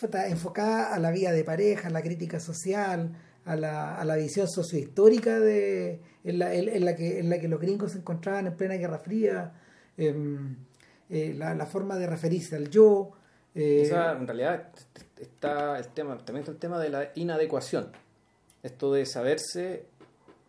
está 0.00 0.28
enfocada 0.28 0.94
a 0.94 0.98
la 1.00 1.10
vida 1.10 1.32
de 1.32 1.42
pareja, 1.42 1.88
a 1.88 1.90
la 1.90 2.02
crítica 2.02 2.38
social, 2.40 3.10
a 3.44 3.56
la, 3.56 3.96
a 3.96 4.04
la 4.04 4.16
visión 4.16 4.46
sociohistórica 4.48 5.40
de, 5.40 6.00
en, 6.24 6.38
la, 6.38 6.54
en- 6.54 6.84
la 6.84 6.94
que, 6.94 7.18
en 7.18 7.30
la 7.30 7.38
que 7.40 7.48
los 7.48 7.60
gringos 7.60 7.92
se 7.92 7.98
encontraban 7.98 8.46
en 8.46 8.56
plena 8.56 8.74
Guerra 8.76 8.98
Fría, 8.98 9.52
em, 9.96 10.56
eh, 11.10 11.34
la, 11.36 11.66
forma 11.66 11.96
de 11.96 12.06
referirse 12.06 12.54
al 12.56 12.68
yo. 12.70 13.10
eh, 13.56 13.82
O 13.84 13.88
sea, 13.88 14.12
en 14.12 14.26
realidad 14.26 14.68
está 15.20 15.78
el 15.78 15.88
tema, 15.88 16.16
también 16.18 16.42
está 16.42 16.52
el 16.52 16.58
tema 16.58 16.78
de 16.78 16.90
la 16.90 17.10
inadecuación. 17.16 17.90
Esto 18.62 18.92
de 18.92 19.06
saberse, 19.06 19.86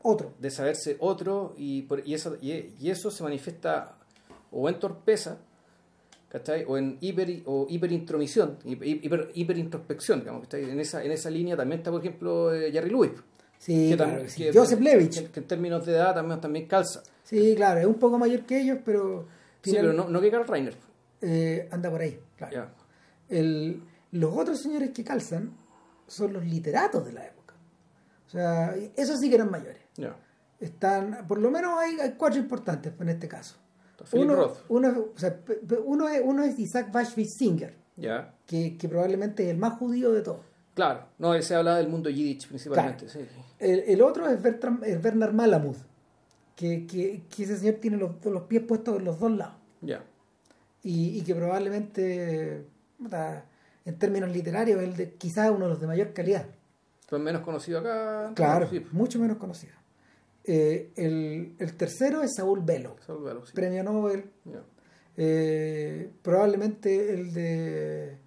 otro. 0.08 0.34
de 0.40 0.50
saberse 0.52 0.98
otro 1.00 1.54
y, 1.58 1.84
por- 1.84 2.08
y, 2.08 2.14
eso, 2.14 2.38
y, 2.42 2.74
y 2.80 2.90
eso 2.90 3.12
se 3.12 3.24
manifiesta 3.24 3.96
o 4.52 4.68
en 4.70 4.80
torpeza, 4.80 5.38
¿cachai? 6.30 6.66
O 6.68 6.78
en 6.78 6.98
hiper, 7.02 7.42
o 7.46 7.68
hiperintromisión, 7.70 8.58
hiper, 8.66 9.32
hiperintrospección, 9.34 10.20
digamos, 10.22 10.44
¿cachai? 10.44 10.70
En 10.70 10.80
esa, 10.80 11.04
en 11.04 11.12
esa 11.12 11.30
línea 11.30 11.56
también 11.58 11.80
está, 11.80 11.92
por 11.92 12.00
ejemplo, 12.02 12.54
eh, 12.54 12.72
Jerry 12.72 12.90
Lewis. 12.90 13.12
Sí, 13.60 13.90
que 13.90 13.96
claro 13.98 14.12
tam- 14.12 14.22
que 14.24 14.30
sí. 14.30 14.44
que- 14.44 14.54
Joseph 14.54 14.80
Levitch. 14.80 15.20
Que, 15.20 15.32
que 15.32 15.40
en 15.40 15.48
términos 15.48 15.86
de 15.86 15.94
edad 15.94 16.14
también, 16.14 16.40
también 16.40 16.68
calza. 16.68 17.02
Sí, 17.24 17.54
claro, 17.56 17.80
es 17.80 17.86
un 17.86 17.96
poco 17.96 18.18
mayor 18.18 18.42
que 18.46 18.62
ellos, 18.62 18.78
pero, 18.86 19.28
Sí, 19.64 19.72
final- 19.72 19.82
pero 19.88 19.94
no, 19.94 20.10
no 20.10 20.22
que 20.22 20.30
Carl 20.32 20.48
Reiner. 20.48 20.76
eh, 21.22 21.68
anda 21.72 21.90
por 21.90 22.02
ahí. 22.02 22.20
Claro. 22.38 22.68
El- 23.30 23.82
los 24.12 24.34
otros 24.38 24.62
señores 24.62 24.92
que 24.92 25.04
calzan 25.04 25.52
son 26.08 26.32
los 26.34 26.46
literatos 26.46 27.06
de 27.06 27.12
la 27.14 27.26
época. 27.26 27.56
O 28.28 28.30
sea, 28.30 28.76
esos 28.96 29.20
sí 29.20 29.28
que 29.30 29.36
eran 29.36 29.50
mayores. 29.52 29.82
Ya. 29.98 30.16
Están, 30.60 31.26
por 31.28 31.40
lo 31.40 31.52
menos 31.52 31.78
hay, 31.78 32.00
hay 32.00 32.14
cuatro 32.18 32.40
importantes 32.40 32.94
en 33.00 33.10
este 33.10 33.28
caso. 33.28 33.56
Uno, 34.14 34.36
Roth. 34.36 34.58
uno, 34.70 35.06
o 35.16 35.18
sea, 35.20 35.36
pe- 35.36 35.56
pe- 35.56 35.80
uno 35.84 36.08
es, 36.08 36.22
uno 36.24 36.44
es 36.44 36.58
Isaac 36.60 36.92
Bashvich 36.92 37.28
Singer, 37.30 37.76
Ya. 37.96 38.34
que, 38.46 38.78
que 38.78 38.88
probablemente 38.88 39.44
es 39.44 39.50
el 39.50 39.58
más 39.58 39.74
judío 39.80 40.12
de 40.14 40.22
todos. 40.22 40.42
Claro. 40.76 41.06
No, 41.18 41.34
él 41.34 41.42
se 41.42 41.56
habla 41.56 41.76
del 41.78 41.88
mundo 41.88 42.10
yiddish 42.10 42.48
principalmente. 42.48 43.10
Sí. 43.10 43.20
El, 43.60 43.80
el 43.80 44.02
otro 44.04 44.28
es, 44.30 44.40
Bertram, 44.42 44.82
es 44.84 45.02
Bernard 45.02 45.34
Malamud, 45.34 45.76
que, 46.56 46.86
que, 46.86 47.24
que 47.36 47.44
ese 47.44 47.58
señor 47.58 47.76
tiene 47.76 47.98
los, 47.98 48.24
los 48.24 48.44
pies 48.44 48.62
puestos 48.64 48.98
en 49.00 49.06
los 49.06 49.20
dos 49.20 49.32
lados. 49.32 49.56
Ya. 49.82 50.04
y, 50.84 51.18
y 51.20 51.22
que 51.24 51.34
probablemente 51.36 52.66
en 53.86 53.98
términos 54.00 54.30
literarios 54.32 54.98
de, 54.98 55.12
quizás 55.14 55.50
uno 55.52 55.66
de 55.66 55.70
los 55.72 55.80
de 55.82 55.88
mayor 55.88 56.14
calidad 56.14 56.46
Fue 57.08 57.20
menos 57.20 57.42
conocido 57.42 57.80
acá. 57.80 58.32
claro 58.36 58.68
Sí. 58.70 58.86
mucho 58.92 59.20
menos 59.20 59.38
conocido 59.38 59.74
Eh, 60.48 60.92
el, 60.96 61.56
el 61.60 61.74
tercero 61.76 62.24
es 62.24 62.36
Saúl 62.36 62.62
Velo 62.62 62.96
sí. 63.06 63.52
premio 63.54 63.84
Nobel 63.84 64.32
eh, 65.18 66.10
probablemente 66.22 67.14
el 67.14 67.34
de 67.34 68.18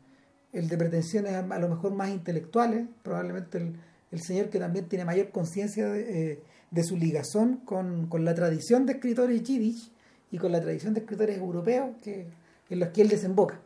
el 0.53 0.69
de 0.69 0.77
pretensiones 0.77 1.33
a, 1.33 1.59
lo 1.59 1.69
mejor 1.69 1.95
más 1.95 2.11
intelectuales 2.11 2.87
probablemente 3.03 3.57
el, 3.57 3.73
el 4.13 4.21
señor 4.21 4.51
que 4.51 4.59
también 4.59 4.87
tiene 4.87 5.07
mayor 5.07 5.31
conciencia 5.31 5.89
de, 5.89 6.33
eh, 6.33 6.43
de 6.71 6.85
su 6.85 6.97
ligazón 6.97 7.57
con, 7.65 8.07
con 8.07 8.25
la 8.25 8.35
tradición 8.35 8.87
de 8.87 8.95
escritores 8.95 9.43
yiddish 9.43 9.91
y 10.31 10.39
con 10.39 10.53
la 10.53 10.61
tradición 10.61 10.95
de 10.95 11.01
escritores 11.01 11.39
europeos 11.39 11.97
que, 12.03 12.27
en 12.69 12.79
los 12.79 12.91
que 12.91 13.03
él 13.03 13.09
desemboca. 13.09 13.61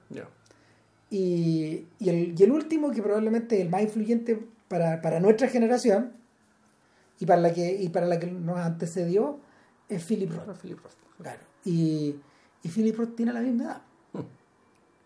Y, 1.11 1.87
y 1.99 2.09
el, 2.09 2.35
y 2.39 2.43
el 2.43 2.51
último, 2.51 2.91
que 2.91 3.03
probablemente 3.03 3.57
es 3.57 3.63
el 3.63 3.71
más 3.71 3.83
influyente 3.83 4.41
para, 4.69 5.01
para 5.03 5.21
nuestra 5.21 5.49
generación 5.49 6.13
y 7.19 7.27
para 7.27 7.41
la 7.41 7.53
que, 7.53 7.73
y 7.83 7.89
para 7.89 8.07
la 8.07 8.19
que 8.19 8.27
nos 8.27 8.59
antecedió, 8.59 9.39
es 9.89 10.05
Philip 10.05 10.31
Roth. 10.33 10.49
Ah, 10.49 10.55
Philip 10.61 10.79
Roth. 10.83 10.93
Claro. 11.19 11.41
Y, 11.65 12.17
y 12.63 12.69
Philip 12.69 12.97
Roth 12.97 13.15
tiene 13.17 13.33
la 13.33 13.41
misma 13.41 13.65
edad. 13.65 13.83
Hmm. 14.13 14.21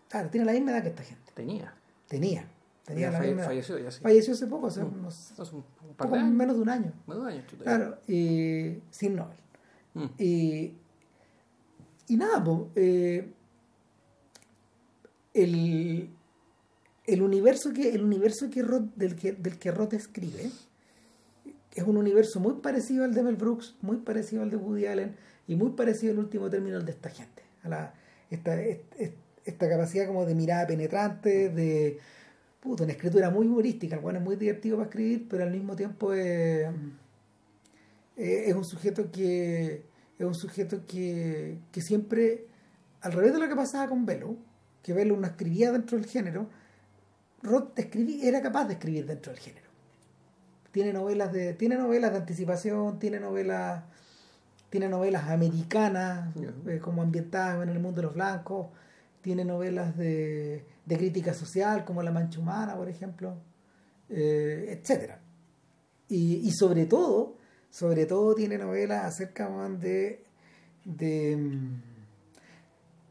Claro, 0.09 0.29
tiene 0.29 0.45
la 0.45 0.53
misma 0.53 0.71
edad 0.71 0.81
que 0.83 0.89
esta 0.89 1.03
gente. 1.03 1.31
Tenía. 1.33 1.73
Tenía. 2.07 2.47
Tenía 2.85 3.07
Ya 3.07 3.11
la 3.11 3.17
falle- 3.19 3.27
misma 3.27 3.41
edad. 3.43 3.49
falleció 3.49 3.77
ya, 3.77 3.91
sí. 3.91 4.01
Falleció 4.01 4.33
hace 4.33 4.47
poco, 4.47 4.67
hace 4.67 4.81
unos 4.83 5.31
Hace 5.39 5.55
un, 5.55 5.63
un 5.87 5.93
par 5.95 6.07
poco 6.07 6.15
de 6.15 6.21
años. 6.21 6.33
menos 6.33 6.55
de 6.55 6.61
un 6.63 6.69
año. 6.69 6.93
Menos 7.05 7.23
de 7.25 7.31
un 7.31 7.37
año. 7.39 7.45
Claro, 7.63 7.97
y 8.07 8.79
sin 8.89 9.15
Nobel. 9.15 9.37
Mm. 9.93 10.05
Y, 10.17 10.73
y 12.07 12.17
nada, 12.17 12.43
po, 12.43 12.71
eh, 12.75 13.31
el, 15.33 16.09
el 17.05 17.21
universo 17.21 17.71
que 17.73 17.93
el 17.93 18.03
universo 18.03 18.49
que 18.49 18.63
Roth- 18.63 18.93
del 18.95 19.15
que 19.15 19.33
del 19.33 19.57
que 19.59 19.71
Roth 19.71 19.93
escribe 19.93 20.49
es 21.75 21.83
un 21.83 21.97
universo 21.97 22.39
muy 22.39 22.55
parecido 22.61 23.03
al 23.05 23.13
de 23.13 23.23
Mel 23.23 23.35
Brooks, 23.35 23.75
muy 23.81 23.97
parecido 23.97 24.41
al 24.43 24.49
de 24.49 24.57
Woody 24.57 24.85
Allen 24.87 25.15
y 25.47 25.55
muy 25.55 25.71
parecido 25.71 26.13
en 26.13 26.19
último 26.19 26.49
término 26.49 26.77
al 26.77 26.85
de 26.85 26.91
esta 26.91 27.09
gente. 27.09 27.43
Esta, 28.29 28.61
est- 28.61 28.83
est- 28.97 29.15
esta 29.45 29.69
capacidad 29.69 30.07
como 30.07 30.25
de 30.25 30.35
mirada 30.35 30.67
penetrante, 30.67 31.49
de 31.49 31.97
puta, 32.59 32.83
una 32.83 32.91
escritura 32.93 33.29
muy 33.29 33.47
humorística. 33.47 33.95
El 33.95 34.01
bueno 34.01 34.19
es 34.19 34.25
muy 34.25 34.35
divertido 34.35 34.77
para 34.77 34.89
escribir, 34.89 35.27
pero 35.29 35.43
al 35.43 35.51
mismo 35.51 35.75
tiempo 35.75 36.13
es, 36.13 36.67
es 38.17 38.53
un 38.53 38.65
sujeto 38.65 39.11
que 39.11 39.83
es 40.19 40.25
un 40.25 40.35
sujeto 40.35 40.85
que, 40.85 41.57
que 41.71 41.81
siempre, 41.81 42.45
al 43.01 43.13
revés 43.13 43.31
de 43.33 43.39
lo 43.39 43.47
que 43.47 43.55
pasaba 43.55 43.87
con 43.87 44.05
Velo, 44.05 44.35
que 44.83 44.91
Velo 44.93 45.15
no 45.15 45.25
escribía 45.25 45.71
dentro 45.71 45.97
del 45.97 46.07
género, 46.07 46.49
Roth 47.41 47.77
escribí- 47.79 48.19
era 48.23 48.41
capaz 48.41 48.65
de 48.65 48.73
escribir 48.73 49.05
dentro 49.05 49.31
del 49.31 49.41
género. 49.41 49.68
Tiene 50.71 50.93
novelas 50.93 51.31
de, 51.31 51.53
tiene 51.53 51.75
novelas 51.75 52.11
de 52.11 52.17
anticipación, 52.17 52.99
tiene 52.99 53.19
novelas, 53.19 53.83
tiene 54.69 54.87
novelas 54.87 55.29
americanas, 55.29 56.35
eh, 56.67 56.79
como 56.79 57.01
ambientadas 57.01 57.63
en 57.63 57.69
el 57.69 57.79
mundo 57.79 58.01
de 58.01 58.07
los 58.07 58.13
blancos, 58.13 58.67
tiene 59.21 59.43
novelas 59.45 59.97
de, 59.97 60.65
de 60.85 60.97
crítica 60.97 61.33
social, 61.33 61.85
como 61.85 62.03
La 62.03 62.11
Mancha 62.11 62.39
Humana, 62.39 62.75
por 62.75 62.87
ejemplo, 62.87 63.35
eh, 64.09 64.77
etcétera. 64.79 65.21
Y, 66.07 66.47
y 66.47 66.51
sobre 66.51 66.85
todo, 66.85 67.37
sobre 67.69 68.05
todo 68.05 68.35
tiene 68.35 68.57
novelas 68.57 69.05
acerca 69.05 69.49
man, 69.49 69.79
de, 69.79 70.23
de, 70.85 71.37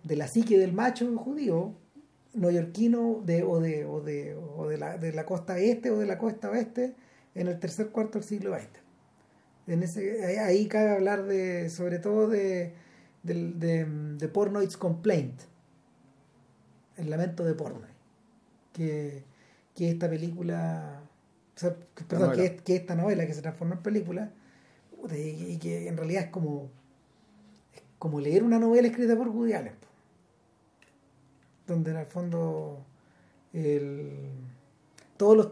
de 0.02 0.16
la 0.16 0.28
psique 0.28 0.58
del 0.58 0.72
macho 0.72 1.16
judío 1.16 1.74
neoyorquino 2.34 3.22
de, 3.24 3.42
o, 3.42 3.60
de, 3.60 3.84
o, 3.84 4.00
de, 4.00 4.34
o 4.34 4.68
de, 4.68 4.78
la, 4.78 4.96
de 4.98 5.12
la 5.12 5.24
costa 5.24 5.58
este 5.58 5.90
o 5.90 5.98
de 5.98 6.06
la 6.06 6.18
costa 6.18 6.50
oeste 6.50 6.94
en 7.40 7.48
el 7.48 7.58
tercer 7.58 7.88
cuarto 7.90 8.18
del 8.18 8.26
siglo 8.26 8.54
XX. 8.54 8.68
En 9.66 9.82
ese, 9.82 10.38
ahí, 10.40 10.66
cabe 10.66 10.90
hablar 10.90 11.24
de, 11.24 11.68
sobre 11.70 11.98
todo 11.98 12.28
de, 12.28 12.72
del- 13.22 13.58
de, 13.60 13.84
de 13.84 14.28
Pornoid's 14.28 14.76
Complaint, 14.76 15.40
el 16.96 17.10
lamento 17.10 17.44
de 17.44 17.54
Pornoid, 17.54 17.84
que, 18.72 19.22
que 19.74 19.90
esta 19.90 20.08
película, 20.08 21.02
o 21.54 21.58
sea, 21.58 21.76
que- 21.94 22.04
perdón, 22.04 22.30
que, 22.36 22.56
que 22.56 22.76
esta 22.76 22.94
novela 22.94 23.26
que 23.26 23.34
se 23.34 23.42
transformó 23.42 23.74
en 23.74 23.82
película, 23.82 24.30
y, 25.14 25.58
que 25.58 25.86
en 25.88 25.96
realidad 25.96 26.24
es 26.24 26.30
como 26.30 26.70
como 28.00 28.20
leer 28.20 28.44
una 28.44 28.58
novela 28.60 28.86
escrita 28.88 29.16
por 29.16 29.28
Woody 29.28 29.54
Allen, 29.54 29.74
donde 31.66 31.90
en 31.90 31.96
el 31.98 32.06
fondo 32.06 32.84
el, 33.52 34.12
todos 35.16 35.36
los 35.36 35.48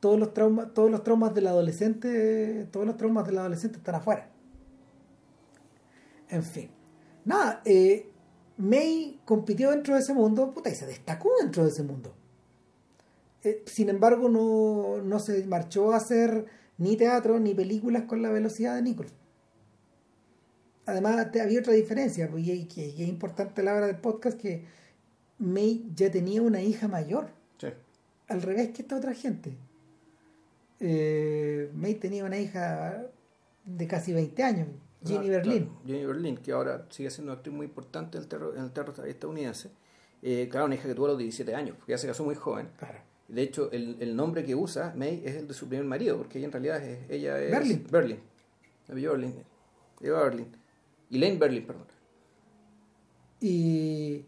todos 0.00 0.18
los 0.18 0.34
traumas 0.34 0.72
todos 0.74 0.90
los 0.90 1.04
traumas 1.04 1.34
del 1.34 1.46
adolescente 1.46 2.66
todos 2.70 2.86
los 2.86 2.96
traumas 2.96 3.26
del 3.26 3.38
adolescente 3.38 3.78
están 3.78 3.94
afuera. 3.96 4.30
En 6.28 6.42
fin. 6.42 6.70
Nada 7.24 7.62
eh, 7.64 8.10
May 8.56 9.20
compitió 9.24 9.70
dentro 9.70 9.94
de 9.94 10.00
ese 10.00 10.14
mundo 10.14 10.52
puta, 10.52 10.70
y 10.70 10.74
se 10.74 10.86
destacó 10.86 11.30
dentro 11.40 11.64
de 11.64 11.70
ese 11.70 11.82
mundo. 11.82 12.14
Eh, 13.42 13.62
sin 13.66 13.88
embargo 13.88 14.28
no, 14.28 15.02
no 15.02 15.18
se 15.18 15.46
marchó 15.46 15.92
a 15.92 15.96
hacer 15.96 16.46
ni 16.78 16.96
teatro 16.96 17.38
ni 17.40 17.54
películas 17.54 18.04
con 18.04 18.22
la 18.22 18.30
velocidad 18.30 18.76
de 18.76 18.82
Nichols 18.82 19.12
además 20.90 21.28
había 21.40 21.60
otra 21.60 21.72
diferencia 21.72 22.28
pues, 22.30 22.46
y, 22.46 22.68
es 22.76 23.08
importante 23.08 23.62
la 23.62 23.74
hora 23.74 23.86
del 23.86 23.96
podcast 23.96 24.38
que 24.38 24.64
May 25.38 25.90
ya 25.94 26.10
tenía 26.10 26.42
una 26.42 26.60
hija 26.62 26.88
mayor. 26.88 27.30
Sí. 27.58 27.68
al 28.28 28.42
revés 28.42 28.70
que 28.70 28.82
esta 28.82 28.96
otra 28.96 29.14
gente. 29.14 29.56
Eh, 30.80 31.70
May 31.74 31.94
tenía 31.96 32.24
una 32.24 32.38
hija 32.38 33.06
de 33.64 33.86
casi 33.86 34.12
20 34.12 34.42
años, 34.42 34.68
Jenny 35.04 35.28
Ah, 35.28 35.32
Berlin. 35.32 35.64
claro, 35.66 35.80
Jenny 35.86 36.06
Berlin, 36.06 36.36
que 36.38 36.52
ahora 36.52 36.86
sigue 36.90 37.10
siendo 37.10 37.32
una 37.32 37.38
actriz 37.38 37.54
muy 37.54 37.66
importante 37.66 38.16
en 38.16 38.22
el 38.24 38.28
terror, 38.28 38.54
en 38.56 38.64
el 38.64 38.72
terror 38.72 38.94
estadounidense. 39.06 39.70
Eh, 40.22 40.48
claro, 40.50 40.66
una 40.66 40.74
hija 40.74 40.88
que 40.88 40.94
tuvo 40.94 41.06
a 41.06 41.10
los 41.10 41.18
17 41.18 41.54
años, 41.54 41.76
porque 41.76 41.92
ya 41.92 41.98
se 41.98 42.06
casó 42.06 42.24
muy 42.24 42.34
joven. 42.34 42.68
Claro. 42.78 42.98
De 43.28 43.42
hecho, 43.42 43.70
el, 43.72 43.96
el 44.00 44.16
nombre 44.16 44.44
que 44.44 44.54
usa 44.54 44.92
May 44.96 45.22
es 45.24 45.36
el 45.36 45.46
de 45.46 45.54
su 45.54 45.68
primer 45.68 45.86
marido, 45.86 46.16
porque 46.18 46.38
ella 46.38 46.46
en 46.46 46.52
realidad 46.52 46.82
es, 46.82 46.98
ella 47.10 47.40
es 47.40 47.50
Berlin. 47.50 47.86
Berlin. 47.90 48.18
Berlin. 48.88 49.34
Eva 50.00 50.22
Berlin. 50.24 50.46
Elaine 51.10 51.38
Berlin, 51.38 51.66
perdón. 51.66 51.86
Y, 53.40 54.24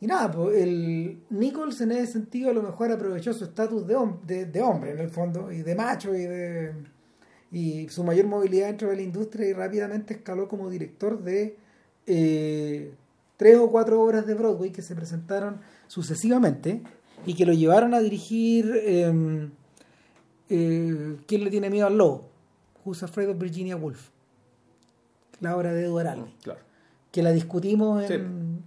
y 0.00 0.06
nada, 0.06 0.30
pues 0.30 0.56
el 0.62 1.20
Nichols 1.30 1.80
en 1.82 1.92
ese 1.92 2.12
sentido 2.12 2.50
a 2.50 2.54
lo 2.54 2.62
mejor 2.62 2.90
aprovechó 2.90 3.32
su 3.34 3.44
estatus 3.44 3.86
de, 3.86 3.96
hom- 3.96 4.20
de, 4.22 4.46
de 4.46 4.62
hombre 4.62 4.92
en 4.92 4.98
el 4.98 5.10
fondo, 5.10 5.52
y 5.52 5.62
de 5.62 5.74
macho, 5.74 6.14
y 6.14 6.22
de 6.24 6.72
y 7.52 7.88
su 7.88 8.04
mayor 8.04 8.26
movilidad 8.26 8.68
dentro 8.68 8.88
de 8.90 8.96
la 8.96 9.02
industria 9.02 9.48
y 9.48 9.52
rápidamente 9.52 10.14
escaló 10.14 10.46
como 10.48 10.70
director 10.70 11.20
de 11.22 11.56
eh, 12.06 12.92
tres 13.36 13.56
o 13.58 13.68
cuatro 13.70 14.00
obras 14.00 14.24
de 14.26 14.34
Broadway 14.34 14.70
que 14.70 14.82
se 14.82 14.94
presentaron 14.94 15.60
sucesivamente 15.88 16.80
y 17.26 17.34
que 17.34 17.44
lo 17.46 17.52
llevaron 17.52 17.92
a 17.92 17.98
dirigir 18.00 18.72
eh, 18.76 19.48
eh, 20.48 21.16
¿Quién 21.26 21.44
le 21.44 21.50
tiene 21.50 21.70
miedo 21.70 21.86
al 21.86 21.98
lobo? 21.98 22.28
Who's 22.84 23.02
Afraid 23.02 23.28
of 23.30 23.38
Virginia 23.38 23.76
Woolf 23.76 24.10
la 25.40 25.56
obra 25.56 25.72
de 25.72 25.84
Edward 25.86 26.06
Albee 26.06 26.32
Claro. 26.42 26.60
que 27.10 27.22
la 27.22 27.32
discutimos 27.32 28.04
Sí. 28.06 28.14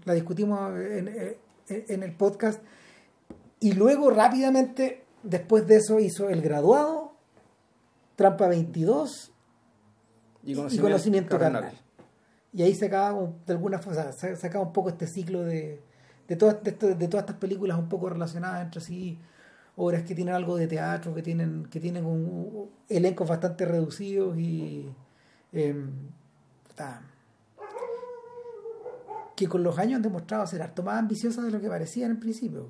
La 0.06 0.14
discutimos 0.14 0.72
en, 0.80 1.08
en- 1.08 1.36
en 1.68 2.04
el 2.04 2.12
podcast 2.14 2.62
y 3.60 3.72
luego 3.74 4.10
rápidamente 4.10 5.04
después 5.24 5.66
de 5.68 5.78
eso 5.78 6.00
hizo 6.00 6.30
el 6.30 6.42
graduado 6.42 7.14
Trampa 8.16 8.48
22 8.48 9.32
Y 10.44 10.52
y 10.52 10.78
conocimiento 10.78 11.40
carnal. 11.40 11.72
y 12.52 12.62
ahí 12.64 12.76
se 12.76 12.88
acaba 12.88 13.30
de 13.46 13.54
alguna 13.54 13.80
forma 13.80 14.12
se, 14.12 14.36
se 14.36 14.48
acaba 14.48 14.66
un 14.66 14.74
poco 14.74 14.90
este 14.90 15.08
ciclo 15.08 15.44
de 15.44 15.82
de 16.28 16.36
todas 16.36 16.62
de, 16.64 16.72
de 16.72 17.08
todas 17.08 17.24
estas 17.24 17.38
películas 17.38 17.78
un 17.80 17.88
poco 17.90 18.10
relacionadas 18.10 18.64
entre 18.64 18.82
sí 18.82 19.18
obras 19.78 20.04
que 20.04 20.14
tienen 20.16 20.36
algo 20.36 20.58
de 20.58 20.68
teatro 20.68 21.16
que 21.16 21.22
tienen 21.24 21.66
que 21.72 21.80
tienen 21.80 22.06
un, 22.06 22.70
elencos 22.90 23.28
bastante 23.28 23.66
reducidos 23.66 24.38
y 24.38 24.90
puta, 26.68 27.02
que 29.44 29.50
con 29.50 29.64
los 29.64 29.78
años 29.78 29.98
han 29.98 30.02
demostrado 30.02 30.46
ser 30.48 30.62
harto 30.62 30.84
más 30.84 31.00
ambiciosas 31.00 31.46
de 31.46 31.52
lo 31.52 31.62
que 31.62 31.70
parecían 31.70 32.12
en 32.12 32.20
principio 32.20 32.70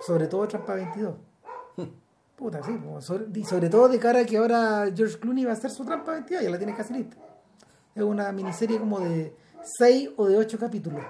sobre 0.00 0.26
todo 0.26 0.46
Trampa 0.48 0.74
22 0.74 1.14
puta 2.36 2.62
sí 2.62 2.72
sobre, 3.00 3.26
y 3.38 3.44
sobre 3.44 3.68
todo 3.68 3.88
de 3.88 3.98
cara 3.98 4.20
a 4.20 4.24
que 4.24 4.36
ahora 4.36 4.90
George 4.94 5.18
Clooney 5.18 5.44
va 5.44 5.50
a 5.50 5.54
hacer 5.54 5.70
su 5.70 5.84
Trampa 5.84 6.12
22 6.12 6.42
ya 6.42 6.50
la 6.50 6.58
tiene 6.58 6.74
casi 6.74 6.94
lista 6.94 7.16
es 7.94 8.02
una 8.02 8.30
miniserie 8.32 8.78
como 8.78 9.00
de 9.00 9.34
6 9.78 10.10
o 10.16 10.26
de 10.26 10.36
8 10.36 10.58
capítulos. 10.58 11.02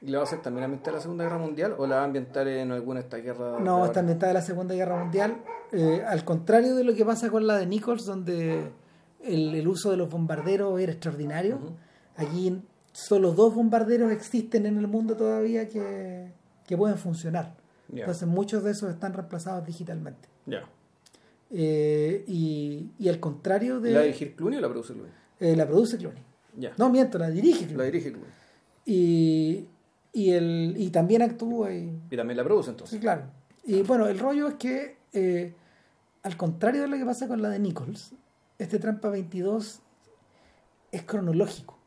¿Y 0.00 0.08
la 0.08 0.18
va 0.18 0.24
a 0.24 0.26
hacer 0.26 0.42
también 0.42 0.64
ambientar 0.64 0.92
la 0.94 1.00
Segunda 1.00 1.24
Guerra 1.24 1.38
Mundial 1.38 1.74
o 1.78 1.86
la 1.86 1.96
va 1.96 2.02
a 2.02 2.04
ambientar 2.04 2.48
en 2.48 2.72
alguna 2.72 3.00
de 3.00 3.04
estas 3.04 3.22
guerras? 3.22 3.60
No, 3.60 3.84
está 3.84 4.00
ambientada 4.00 4.32
en 4.32 4.34
la 4.34 4.42
Segunda 4.42 4.74
Guerra 4.74 4.98
Mundial. 4.98 5.36
Eh, 5.70 6.04
al 6.06 6.24
contrario 6.24 6.74
de 6.74 6.82
lo 6.82 6.94
que 6.94 7.04
pasa 7.04 7.30
con 7.30 7.46
la 7.46 7.56
de 7.58 7.66
Nichols, 7.66 8.04
donde 8.04 8.72
el, 9.22 9.54
el 9.54 9.68
uso 9.68 9.92
de 9.92 9.96
los 9.96 10.10
bombarderos 10.10 10.80
era 10.80 10.90
extraordinario, 10.90 11.60
aquí 12.16 12.60
solo 12.92 13.32
dos 13.32 13.54
bombarderos 13.54 14.12
existen 14.12 14.66
en 14.66 14.78
el 14.78 14.86
mundo 14.88 15.16
todavía 15.16 15.68
que, 15.68 16.30
que 16.66 16.76
pueden 16.76 16.98
funcionar. 16.98 17.54
Entonces 17.92 18.26
muchos 18.26 18.64
de 18.64 18.70
esos 18.70 18.90
están 18.90 19.12
reemplazados 19.12 19.66
digitalmente. 19.66 20.28
Ya. 20.46 20.64
Eh, 21.50 22.24
y, 22.26 22.90
y 22.98 23.08
al 23.08 23.20
contrario 23.20 23.80
de... 23.80 23.92
¿La 23.92 24.00
dirigir 24.02 24.34
Clooney 24.34 24.58
o 24.58 24.62
la 24.62 24.68
produce 24.70 24.94
Clooney? 24.94 25.12
eh, 25.40 25.56
la 25.56 25.66
produce 25.66 25.98
Clooney. 25.98 26.22
Ya. 26.56 26.72
No, 26.78 26.88
miento, 26.90 27.18
la 27.18 27.28
dirige 27.30 27.62
La 27.66 27.68
Clooney. 27.68 27.90
dirige 27.90 28.12
Clooney. 28.12 28.30
Y, 28.86 29.66
y, 30.12 30.30
el, 30.30 30.74
y 30.78 30.90
también 30.90 31.22
actúa 31.22 31.72
y, 31.74 32.00
Y 32.10 32.16
también 32.16 32.36
la 32.36 32.44
produce 32.44 32.66
Sí, 32.66 32.70
entonces. 32.70 33.00
claro. 33.00 33.24
Y 33.64 33.82
bueno, 33.82 34.06
el 34.06 34.18
rollo 34.18 34.48
es 34.48 34.54
que, 34.54 34.96
eh, 35.12 35.54
al 36.22 36.36
contrario 36.36 36.82
de 36.82 36.88
lo 36.88 36.96
que 36.96 37.04
pasa 37.04 37.28
con 37.28 37.42
la 37.42 37.48
de 37.50 37.58
Nichols, 37.58 38.12
este 38.58 38.78
Trampa 38.78 39.08
22 39.10 39.80
es 40.90 41.02
cronológico. 41.02 41.78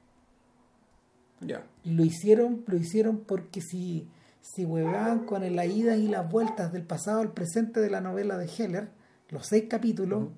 Ya. 1.42 1.64
Lo 1.84 2.04
hicieron, 2.06 2.64
lo 2.68 2.78
hicieron 2.78 3.20
porque 3.20 3.62
si, 3.62 4.08
si 4.42 4.66
huevaban 4.66 5.26
con 5.26 5.56
las 5.56 5.68
idas 5.68 5.98
y 5.98 6.08
las 6.08 6.30
vueltas 6.30 6.72
del 6.72 6.84
pasado 6.84 7.20
al 7.20 7.32
presente 7.34 7.80
de 7.82 7.90
la 7.90 8.02
novela 8.02 8.38
de 8.38 8.46
Heller, 8.48 8.90
los 9.30 9.46
seis 9.48 9.66
capítulos, 9.70 10.30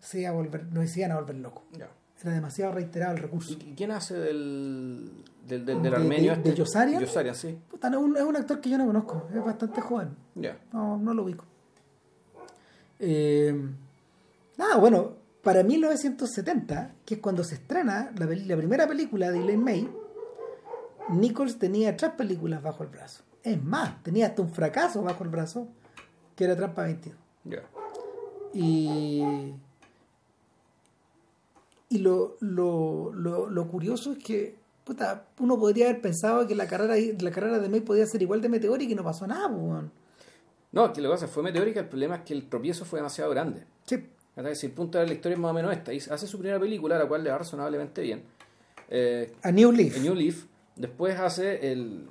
se 0.00 0.20
iba 0.20 0.30
a 0.30 0.32
volver, 0.32 0.66
nos 0.72 0.96
iban 0.96 1.12
a 1.12 1.16
volver 1.20 1.36
locos. 1.36 1.62
Ya. 1.72 1.88
Era 2.22 2.32
demasiado 2.32 2.72
reiterado 2.72 3.12
el 3.16 3.22
recurso. 3.22 3.52
¿Y 3.52 3.74
quién 3.74 3.90
hace 3.90 4.14
del, 4.14 5.10
del, 5.46 5.64
del, 5.66 5.82
del 5.82 5.90
¿De- 5.92 5.96
armenio 5.96 6.30
de- 6.32 6.36
este? 6.38 6.50
de 6.50 6.54
Yosarian? 6.56 7.00
Yosarian, 7.02 7.34
sí. 7.34 7.58
Puta, 7.70 7.90
no, 7.90 7.98
es 7.98 8.04
un- 8.04 8.16
es 8.16 8.22
un 8.22 8.36
actor 8.36 8.60
que 8.60 8.70
yo 8.70 8.78
no 8.78 8.86
conozco, 8.86 9.28
es 9.34 9.44
bastante 9.44 9.80
joven. 9.82 10.08
No, 10.72 10.96
no 10.98 11.12
lo 11.14 11.22
ubico. 11.24 11.44
Eh, 12.98 13.54
nada, 14.56 14.76
bueno, 14.78 15.16
para 15.42 15.62
1970, 15.62 16.94
que 17.04 17.16
es 17.16 17.20
cuando 17.20 17.44
se 17.44 17.56
estrena 17.56 18.10
la, 18.16 18.26
la 18.26 18.56
primera 18.56 18.86
película 18.86 19.30
de 19.30 19.40
Elaine 19.40 19.62
May, 19.62 19.90
Nichols 21.10 21.58
tenía 21.58 21.96
tres 21.96 22.12
películas 22.12 22.62
bajo 22.62 22.82
el 22.82 22.88
brazo. 22.88 23.22
Es 23.42 23.62
más, 23.62 24.02
tenía 24.02 24.26
hasta 24.26 24.42
un 24.42 24.50
fracaso 24.52 25.02
bajo 25.02 25.22
el 25.24 25.30
brazo, 25.30 25.68
que 26.34 26.44
era 26.44 26.56
Trampa 26.56 26.84
22. 26.84 27.16
Ya. 27.44 27.62
Y, 28.54 29.22
y 31.88 31.98
lo, 31.98 32.36
lo, 32.40 33.12
lo, 33.12 33.50
lo 33.50 33.68
curioso 33.68 34.12
es 34.12 34.18
que 34.18 34.56
puta, 34.84 35.26
uno 35.40 35.58
podría 35.58 35.86
haber 35.88 36.00
pensado 36.00 36.46
que 36.46 36.54
la 36.54 36.66
carrera, 36.66 36.94
la 37.20 37.30
carrera 37.30 37.58
de 37.58 37.68
May 37.68 37.80
podía 37.80 38.06
ser 38.06 38.22
igual 38.22 38.40
de 38.40 38.48
meteórica 38.48 38.92
y 38.92 38.94
no 38.94 39.02
pasó 39.02 39.26
nada. 39.26 39.48
pues, 39.48 39.60
weón. 39.60 39.90
No, 40.72 40.92
que 40.92 41.00
lo 41.00 41.08
que 41.08 41.14
pasa 41.14 41.28
fue 41.28 41.42
meteórica, 41.42 41.80
el 41.80 41.88
problema 41.88 42.16
es 42.16 42.22
que 42.22 42.34
el 42.34 42.48
tropiezo 42.48 42.84
fue 42.84 42.98
demasiado 42.98 43.30
grande. 43.30 43.64
Sí, 43.86 44.04
¿Verdad? 44.34 44.54
Si 44.54 44.66
el 44.66 44.72
punto 44.72 44.98
de 44.98 45.06
la 45.06 45.12
historia 45.14 45.34
es 45.34 45.40
más 45.40 45.52
o 45.52 45.54
menos 45.54 45.72
esta, 45.72 45.92
y 45.92 45.98
hace 45.98 46.26
su 46.26 46.38
primera 46.38 46.58
película, 46.58 46.98
la 46.98 47.06
cual 47.06 47.22
le 47.22 47.30
va 47.30 47.38
razonablemente 47.38 48.02
bien. 48.02 48.22
Eh, 48.88 49.32
a 49.42 49.52
New 49.52 49.70
Leaf. 49.70 49.96
el 49.96 50.02
New 50.02 50.14
Leaf, 50.14 50.44
después 50.76 51.18
hace 51.18 51.72
el 51.72 52.08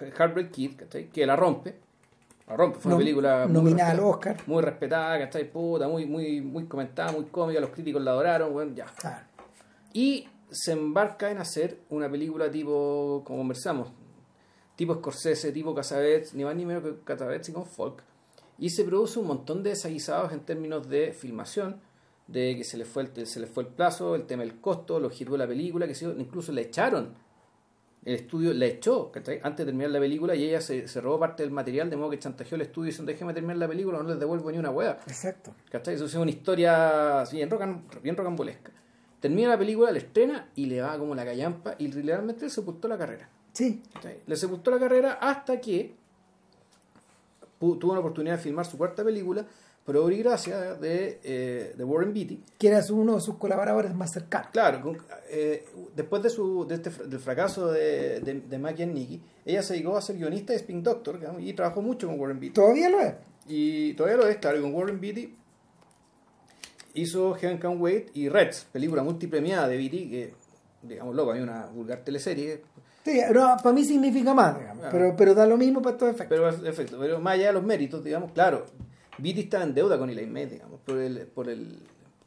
Heartbreak 0.00 0.50
Kid, 0.50 0.76
¿cachai? 0.76 1.08
que 1.08 1.26
la 1.26 1.36
rompe. 1.36 1.76
La 2.46 2.56
rompe, 2.56 2.78
fue 2.78 2.90
una 2.92 2.98
película 2.98 3.44
muy 3.46 3.54
nominada 3.54 3.90
al 3.90 3.96
respetada- 3.96 4.10
Oscar. 4.14 4.36
Muy 4.46 4.62
respetada, 4.62 5.18
¿cachai? 5.18 5.50
Puta, 5.50 5.88
muy, 5.88 6.06
muy, 6.06 6.40
muy 6.40 6.66
comentada, 6.66 7.12
muy 7.12 7.24
cómica, 7.24 7.60
los 7.60 7.70
críticos 7.70 8.02
la 8.02 8.12
adoraron, 8.12 8.52
bueno, 8.52 8.72
ya. 8.74 8.86
Claro. 8.86 9.24
Y 9.92 10.28
se 10.50 10.72
embarca 10.72 11.30
en 11.30 11.38
hacer 11.38 11.80
una 11.90 12.08
película 12.08 12.50
tipo, 12.50 13.22
como 13.24 13.38
conversamos, 13.40 13.88
tipo 14.76 14.94
Scorsese, 14.94 15.50
tipo 15.50 15.74
Casabets, 15.74 16.34
ni 16.34 16.44
más 16.44 16.54
ni 16.54 16.64
menos 16.64 16.84
que 16.84 16.94
Casabets 17.02 17.48
y 17.48 17.52
con 17.52 17.66
folk. 17.66 18.02
Y 18.58 18.70
se 18.70 18.84
produce 18.84 19.18
un 19.18 19.26
montón 19.26 19.62
de 19.62 19.70
desaguisados 19.70 20.32
en 20.32 20.40
términos 20.40 20.88
de 20.88 21.12
filmación, 21.12 21.80
de 22.28 22.56
que 22.56 22.64
se 22.64 22.76
le 22.76 22.84
fue 22.84 23.02
el, 23.02 23.26
se 23.26 23.40
le 23.40 23.46
fue 23.46 23.64
el 23.64 23.70
plazo, 23.70 24.14
el 24.14 24.24
tema 24.26 24.42
del 24.44 24.60
costo, 24.60 25.00
los 25.00 25.18
de 25.18 25.38
la 25.38 25.46
película, 25.46 25.86
que 25.86 25.94
se, 25.94 26.04
incluso 26.06 26.52
le 26.52 26.62
echaron. 26.62 27.14
El 28.06 28.14
estudio 28.14 28.54
la 28.54 28.66
echó 28.66 29.10
¿cachai? 29.10 29.40
antes 29.42 29.66
de 29.66 29.72
terminar 29.72 29.90
la 29.90 29.98
película 29.98 30.36
y 30.36 30.44
ella 30.44 30.60
se, 30.60 30.86
se 30.86 31.00
robó 31.00 31.18
parte 31.18 31.42
del 31.42 31.50
material, 31.50 31.90
de 31.90 31.96
modo 31.96 32.10
que 32.10 32.20
chantajeó 32.20 32.54
el 32.54 32.62
estudio 32.62 32.88
y 32.88 32.92
dice, 32.92 33.02
déjeme 33.02 33.34
terminar 33.34 33.56
la 33.56 33.66
película, 33.66 33.98
no 33.98 34.08
les 34.08 34.20
devuelvo 34.20 34.48
ni 34.52 34.58
una 34.58 34.70
hueá. 34.70 34.96
Exacto. 35.08 35.52
¿Cachai? 35.68 35.96
Eso 35.96 36.04
es 36.04 36.14
una 36.14 36.30
historia 36.30 37.22
así, 37.22 37.36
bien, 37.36 37.50
rocan, 37.50 37.82
bien 38.04 38.16
rocambolesca. 38.16 38.70
Termina 39.18 39.48
la 39.48 39.58
película, 39.58 39.90
la 39.90 39.98
estrena 39.98 40.48
y 40.54 40.66
le 40.66 40.80
va 40.80 40.96
como 40.96 41.16
la 41.16 41.24
callampa 41.24 41.74
y 41.78 41.90
realmente 41.90 42.44
le 42.44 42.50
sepultó 42.50 42.86
la 42.86 42.96
carrera. 42.96 43.28
Sí, 43.52 43.82
¿cachai? 43.92 44.20
Le 44.24 44.36
sepultó 44.36 44.70
la 44.70 44.78
carrera 44.78 45.14
hasta 45.14 45.60
que 45.60 45.96
tuvo 47.58 47.92
la 47.92 48.00
oportunidad 48.00 48.36
de 48.36 48.42
filmar 48.42 48.66
su 48.66 48.78
cuarta 48.78 49.02
película, 49.02 49.44
por 49.86 49.96
obra 49.96 50.14
y 50.14 50.18
gracia 50.18 50.74
de, 50.74 51.20
eh, 51.22 51.74
de 51.76 51.84
Warren 51.84 52.12
Beatty. 52.12 52.42
Que 52.58 52.68
era 52.68 52.82
uno 52.90 53.14
de 53.14 53.20
sus 53.20 53.36
colaboradores 53.36 53.94
más 53.94 54.12
cercanos. 54.12 54.48
Claro, 54.52 54.82
con- 54.82 54.98
eh, 55.30 55.64
después 55.94 56.22
de 56.24 56.28
su, 56.30 56.66
de 56.66 56.74
este, 56.74 56.90
del 56.90 57.20
fracaso 57.20 57.70
de, 57.70 58.20
de, 58.20 58.40
de 58.40 58.58
Maggie 58.58 58.82
and 58.82 58.94
Nicky, 58.94 59.22
ella 59.44 59.62
se 59.62 59.74
dedicó 59.74 59.96
a 59.96 60.02
ser 60.02 60.16
guionista 60.16 60.52
de 60.52 60.58
Spin 60.58 60.82
Doctor 60.82 61.20
digamos, 61.20 61.40
y 61.42 61.52
trabajó 61.52 61.80
mucho 61.82 62.08
con 62.08 62.18
Warren 62.20 62.40
Beatty. 62.40 62.54
Todavía 62.54 62.90
lo 62.90 63.00
es. 63.00 63.14
Y 63.46 63.94
todavía 63.94 64.16
lo 64.18 64.28
es, 64.28 64.38
claro, 64.38 64.58
y 64.58 64.62
con 64.62 64.74
Warren 64.74 65.00
Beatty 65.00 65.34
hizo 66.94 67.34
Heaven 67.34 67.58
Can 67.58 67.80
Wait 67.80 68.08
y 68.14 68.28
Reds, 68.28 68.66
película 68.72 69.02
multipremiada 69.02 69.68
de 69.68 69.76
Beatty, 69.76 70.10
que, 70.10 70.34
digamos, 70.82 71.14
loco, 71.14 71.32
hay 71.32 71.40
una 71.42 71.66
vulgar 71.66 72.00
teleserie, 72.04 72.62
Sí, 73.04 73.20
no, 73.32 73.56
para 73.62 73.72
mí 73.72 73.84
significa 73.84 74.34
más, 74.34 74.58
digamos, 74.58 74.84
Ah. 74.84 74.88
pero, 74.90 75.14
pero 75.16 75.32
da 75.32 75.46
lo 75.46 75.56
mismo 75.56 75.80
para 75.80 75.96
todo 75.96 76.08
efecto. 76.10 76.26
pero 76.28 76.48
efecto, 76.48 76.96
pero 76.98 77.20
más 77.20 77.34
allá 77.34 77.46
de 77.48 77.52
los 77.52 77.62
méritos, 77.62 78.02
digamos, 78.02 78.32
claro, 78.32 78.66
Beatty 79.18 79.40
estaba 79.40 79.64
en 79.64 79.74
deuda 79.74 79.98
con 79.98 80.10
Elaine 80.10 80.32
May, 80.32 80.46
digamos, 80.46 80.80
por 80.80 80.98
el, 80.98 81.26
por 81.26 81.48
el, 81.48 81.78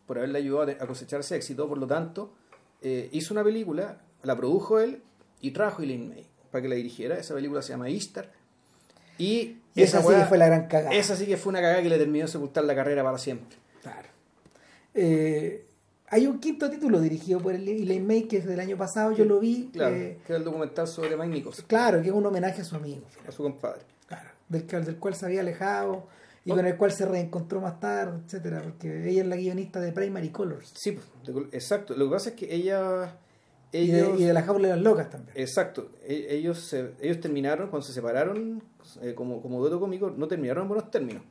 por 0.06 0.18
haberle 0.18 0.40
ayudado 0.40 0.72
a 0.72 0.88
cosechar 0.88 1.20
ese 1.20 1.36
éxito, 1.36 1.68
por 1.68 1.78
lo 1.78 1.88
tanto, 1.88 2.34
eh, 2.82 3.10
hizo 3.12 3.34
una 3.34 3.44
película, 3.44 4.02
la 4.24 4.36
produjo 4.36 4.80
él 4.80 5.02
y 5.42 5.52
trajo 5.52 5.82
Elaine 5.82 6.08
May 6.08 6.28
para 6.52 6.62
que 6.64 6.70
la 6.70 6.76
dirigiera, 6.76 7.18
esa 7.18 7.36
película 7.36 7.62
se 7.62 7.70
llama 7.70 7.90
Easter, 7.90 8.32
y, 9.20 9.58
Y 9.76 9.84
esa 9.84 10.02
sí 10.02 10.08
que 10.08 10.26
fue 10.26 10.38
la 10.38 10.48
gran 10.48 10.68
cagada. 10.68 10.96
Esa 10.96 11.16
sí 11.16 11.26
que 11.26 11.38
fue 11.38 11.52
una 11.52 11.62
cagada 11.62 11.84
que 11.84 11.90
le 11.90 11.98
terminó 11.98 12.26
de 12.26 12.32
sepultar 12.32 12.64
la 12.64 12.74
carrera 12.74 13.04
para 13.04 13.18
siempre. 13.18 13.58
Claro. 13.82 14.08
Eh, 14.94 15.66
hay 16.08 16.26
un 16.26 16.40
quinto 16.40 16.70
título 16.70 17.00
dirigido 17.02 17.40
por 17.40 17.54
Elaine 17.54 18.00
May 18.00 18.24
que 18.24 18.38
es 18.38 18.46
del 18.46 18.60
año 18.60 18.78
pasado, 18.78 19.12
yo 19.12 19.26
lo 19.26 19.40
vi. 19.40 19.70
Claro, 19.74 19.96
eh, 19.96 20.18
que 20.26 20.34
era 20.34 20.38
el 20.38 20.46
documental 20.46 20.88
sobre 20.88 21.16
Mike 21.16 21.28
Nichols, 21.28 21.62
claro, 21.64 22.02
que 22.02 22.08
es 22.08 22.14
un 22.14 22.26
homenaje 22.26 22.62
a 22.62 22.66
su 22.66 22.76
amigo, 22.76 23.04
a 23.28 23.32
su 23.32 23.44
compadre. 23.44 23.82
claro, 24.08 24.30
del, 24.48 24.66
del 24.68 24.96
cual 24.98 25.14
se 25.16 25.26
había 25.26 25.42
alejado 25.42 26.08
y 26.46 26.52
con 26.52 26.66
el 26.66 26.78
cual 26.78 26.92
se 26.92 27.06
reencontró 27.06 27.62
más 27.62 27.80
tarde, 27.80 28.20
etcétera, 28.26 28.62
porque 28.64 29.10
ella 29.10 29.22
es 29.22 29.28
la 29.28 29.36
guionista 29.36 29.80
de 29.80 29.92
Primary 29.92 30.30
Colors 30.30 30.72
Sí, 30.76 30.92
pues, 30.94 31.46
exacto. 31.52 31.96
Lo 31.96 32.06
que 32.06 32.12
pasa 32.12 32.30
es 32.30 32.36
que 32.36 32.54
ella... 32.54 33.18
y, 33.72 33.88
de, 33.88 34.16
y 34.18 34.24
de 34.24 34.34
la 34.34 34.42
jaula 34.44 34.70
de 34.70 34.76
las 34.76 34.84
locas 34.84 35.10
también. 35.10 35.38
Exacto. 35.38 35.92
E- 36.06 36.28
Ellos, 36.30 36.74
ellos 36.74 37.20
terminaron, 37.20 37.70
cuando 37.70 37.86
se 37.86 37.94
separaron 37.94 38.64
eh, 39.02 39.14
como, 39.16 39.42
como 39.42 39.60
dueto 39.60 39.80
cómico, 39.80 40.10
no 40.16 40.28
terminaron 40.28 40.64
en 40.64 40.70
buenos 40.70 40.90
términos. 40.90 41.24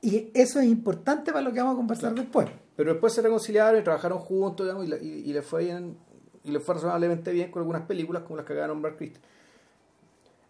Y 0.00 0.30
eso 0.34 0.60
es 0.60 0.66
importante 0.66 1.32
para 1.32 1.42
lo 1.42 1.52
que 1.52 1.58
vamos 1.58 1.74
a 1.74 1.76
conversar 1.76 2.14
después. 2.14 2.46
Pero 2.76 2.92
después 2.92 3.12
se 3.12 3.22
reconciliaron 3.22 3.80
y 3.80 3.82
trabajaron 3.84 4.18
juntos, 4.18 4.66
digamos, 4.66 4.84
y, 4.86 4.88
la- 4.88 4.98
y, 4.98 5.08
y 5.28 5.32
les 5.32 5.44
fue 5.44 5.64
bien, 5.64 5.96
y 6.44 6.50
les 6.52 6.62
fue 6.62 6.74
razonablemente 6.76 7.32
bien 7.32 7.50
con 7.50 7.60
algunas 7.62 7.82
películas 7.82 8.22
como 8.22 8.36
las 8.36 8.46
que 8.46 8.52
acaba 8.52 8.68
de 8.68 8.72
nombrar 8.74 8.96
Christie. 8.96 9.20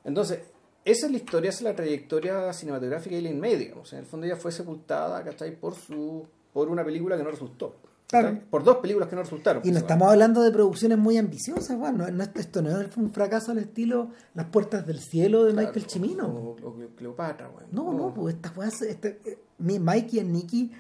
Entonces, 0.05 0.41
esa 0.87 1.07
es 1.07 1.13
la 1.13 1.19
historia, 1.19 1.51
esa 1.51 1.59
es 1.59 1.65
la 1.65 1.77
trayectoria 1.77 2.51
cinematográfica 2.55 3.15
de 3.15 3.19
Elaine 3.21 3.39
May, 3.41 3.57
digamos. 3.57 3.93
En 3.93 3.99
el 3.99 4.07
fondo 4.07 4.25
ella 4.27 4.37
fue 4.37 4.51
sepultada, 4.53 5.23
¿cachai? 5.23 5.55
Por 5.61 5.75
su 5.75 6.27
por 6.53 6.69
una 6.71 6.83
película 6.83 7.19
que 7.19 7.23
no 7.23 7.31
resultó. 7.31 7.77
Claro. 8.09 8.39
Por 8.49 8.63
dos 8.65 8.77
películas 8.79 9.09
que 9.11 9.17
no 9.17 9.23
resultaron. 9.23 9.61
Y 9.67 9.71
no 9.73 9.79
estamos 9.79 10.09
hablando 10.11 10.41
de 10.43 10.51
producciones 10.53 10.97
muy 10.97 11.19
ambiciosas, 11.19 11.77
bueno, 11.77 12.09
no- 12.11 12.23
esto 12.25 12.63
no 12.63 12.81
es 12.81 12.97
un 12.97 13.13
fracaso 13.13 13.51
al 13.51 13.59
estilo 13.59 14.11
Las 14.35 14.47
Puertas 14.47 14.87
del 14.87 15.01
Cielo 15.01 15.45
de 15.45 15.53
Claro, 15.53 15.67
Michael 15.69 15.91
Cimino. 15.91 16.27
O, 16.29 16.51
o 16.67 16.75
Cleopatra, 16.97 17.51
weón. 17.51 17.69
No, 17.73 17.93
no, 17.93 18.15
pues 18.15 18.37
esta 18.37 18.51
fue 18.53 18.69
este, 18.69 19.21
eh, 19.25 19.39
mi 19.59 19.79
Mikey 19.81 20.21
and 20.21 20.31
Nicky, 20.31 20.71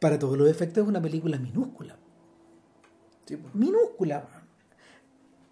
para 0.00 0.18
todos 0.18 0.36
los 0.38 0.48
efectos, 0.50 0.82
es 0.82 0.88
una 0.88 1.02
película 1.02 1.38
minúscula. 1.38 1.96
Sí, 3.26 3.36
pues. 3.36 3.54
Minúscula, 3.54 4.26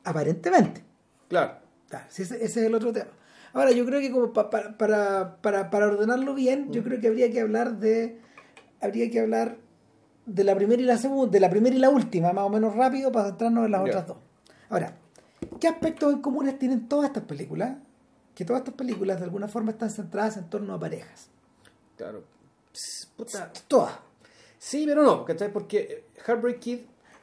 aparentemente. 0.04 0.82
Claro. 1.28 1.58
Claro, 1.88 2.06
sí, 2.10 2.22
ese, 2.22 2.36
ese 2.36 2.60
es 2.60 2.66
el 2.66 2.74
otro 2.74 2.92
tema. 2.92 3.10
Ahora, 3.52 3.70
yo 3.72 3.84
creo 3.86 4.00
que 4.00 4.10
como 4.10 4.32
pa- 4.32 4.50
pa- 4.50 4.76
para, 4.76 5.36
para, 5.40 5.70
para 5.70 5.86
ordenarlo 5.86 6.34
bien, 6.34 6.70
yo 6.72 6.82
creo 6.84 7.00
que 7.00 7.08
habría 7.08 7.30
que 7.30 7.40
hablar 7.40 7.78
de. 7.78 8.20
Habría 8.80 9.10
que 9.10 9.20
hablar 9.20 9.56
de 10.26 10.44
la 10.44 10.54
primera 10.54 10.80
y 10.80 10.84
la 10.84 10.98
segunda, 10.98 11.32
de 11.32 11.40
la 11.40 11.50
primera 11.50 11.74
y 11.74 11.78
la 11.78 11.90
última, 11.90 12.32
más 12.32 12.44
o 12.44 12.48
menos 12.50 12.74
rápido, 12.76 13.10
para 13.10 13.28
centrarnos 13.30 13.64
en 13.66 13.72
las 13.72 13.80
otras 13.82 14.06
dos. 14.06 14.18
Ahora, 14.68 14.96
¿qué 15.58 15.66
aspectos 15.68 16.12
en 16.12 16.20
comunes 16.20 16.58
tienen 16.58 16.88
todas 16.88 17.06
estas 17.08 17.24
películas? 17.24 17.76
Que 18.34 18.44
todas 18.44 18.60
estas 18.60 18.74
películas 18.74 19.18
de 19.18 19.24
alguna 19.24 19.48
forma 19.48 19.72
están 19.72 19.90
centradas 19.90 20.36
en 20.36 20.48
torno 20.48 20.74
a 20.74 20.78
parejas. 20.78 21.28
Claro. 21.96 22.22
Pss, 22.72 23.06
puta. 23.16 23.50
Todas. 23.66 23.94
Sí, 24.58 24.84
pero 24.86 25.02
no, 25.02 25.24
¿cachai? 25.24 25.52
Porque 25.52 26.04
Heartbreak 26.26 26.58
Kid 26.60 26.78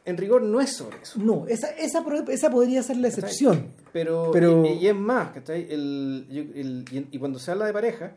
en 0.05 0.17
rigor 0.17 0.41
no 0.43 0.61
es 0.61 0.71
sobre 0.73 0.97
eso. 1.01 1.19
No, 1.19 1.45
esa, 1.47 1.69
esa, 1.71 2.03
esa 2.29 2.49
podría 2.51 2.83
ser 2.83 2.97
la 2.97 3.07
excepción. 3.07 3.73
Pero, 3.91 4.29
Pero- 4.31 4.65
Y, 4.65 4.73
y 4.73 4.87
es 4.87 4.95
más, 4.95 5.31
¿cachai? 5.31 5.67
El, 5.69 6.27
yo- 6.29 6.41
el- 6.53 6.85
y, 7.11 7.17
cuando 7.17 7.39
se 7.39 7.51
habla 7.51 7.65
de 7.65 7.73
pareja, 7.73 8.15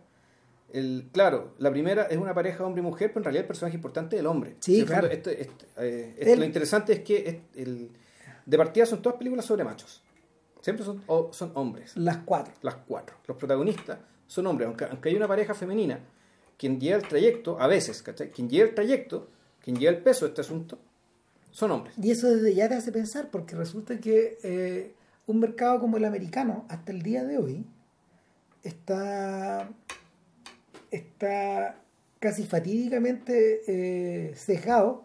el, 0.73 1.09
claro, 1.13 1.55
la 1.59 1.71
primera 1.71 2.03
es 2.05 2.19
una 2.19 2.35
pareja 2.35 2.65
hombre 2.65 2.81
y 2.83 2.85
mujer, 2.85 3.09
pero 3.11 3.21
en 3.21 3.25
realidad 3.25 3.43
el 3.43 3.47
personaje 3.49 3.77
importante 3.77 4.17
es 4.17 4.21
el 4.21 4.27
hombre. 4.27 4.57
Sí, 4.61 4.81
el 4.81 4.87
fondo, 4.87 5.01
claro. 5.01 5.15
este- 5.15 5.41
este, 5.43 5.65
eh, 5.79 6.15
este- 6.19 6.33
El- 6.35 6.39
Lo 6.41 6.45
interesante 6.45 6.93
es 6.93 7.01
que 7.01 7.41
el, 7.57 7.91
de 8.45 8.59
partida 8.59 8.85
son 8.87 9.01
todas 9.01 9.17
películas 9.19 9.45
sobre 9.47 9.65
machos. 9.65 10.03
Siempre 10.61 10.85
son, 10.85 11.03
o- 11.07 11.31
son 11.33 11.53
hombres. 11.55 11.97
Las 11.97 12.19
cuatro. 12.19 12.53
Las 12.63 12.77
cuatro. 12.87 13.17
Los 13.27 13.37
protagonistas 13.39 13.99
son 14.27 14.47
hombres, 14.47 14.67
aunque, 14.67 14.85
aunque 14.85 15.09
hay 15.09 15.15
una 15.17 15.29
pareja 15.29 15.55
femenina, 15.55 16.01
quien 16.59 16.79
lleva 16.81 16.97
el 16.99 17.09
trayecto, 17.09 17.59
a 17.59 17.67
veces, 17.67 18.03
¿cachai? 18.03 18.31
Quien 18.31 18.51
lleva 18.51 18.69
el 18.69 18.75
trayecto, 18.75 19.29
quien 19.63 19.77
lleva 19.77 19.97
el 19.97 20.03
peso 20.03 20.27
de 20.27 20.31
este 20.31 20.41
asunto, 20.43 20.79
son 21.51 21.71
hombres. 21.71 21.95
Y 22.01 22.11
eso 22.11 22.29
desde 22.29 22.55
ya 22.55 22.69
te 22.69 22.75
hace 22.75 22.93
pensar, 22.93 23.31
porque 23.31 23.57
resulta 23.57 23.99
que 23.99 24.39
eh, 24.43 24.95
un 25.27 25.41
mercado 25.41 25.81
como 25.81 25.97
el 25.97 26.05
americano, 26.05 26.65
hasta 26.69 26.93
el 26.93 27.03
día 27.03 27.25
de 27.25 27.39
hoy, 27.39 27.67
está, 28.63 29.71
está 30.91 31.77
casi 32.19 32.45
fatídicamente 32.45 33.63
eh, 33.67 34.35
cejado 34.35 35.05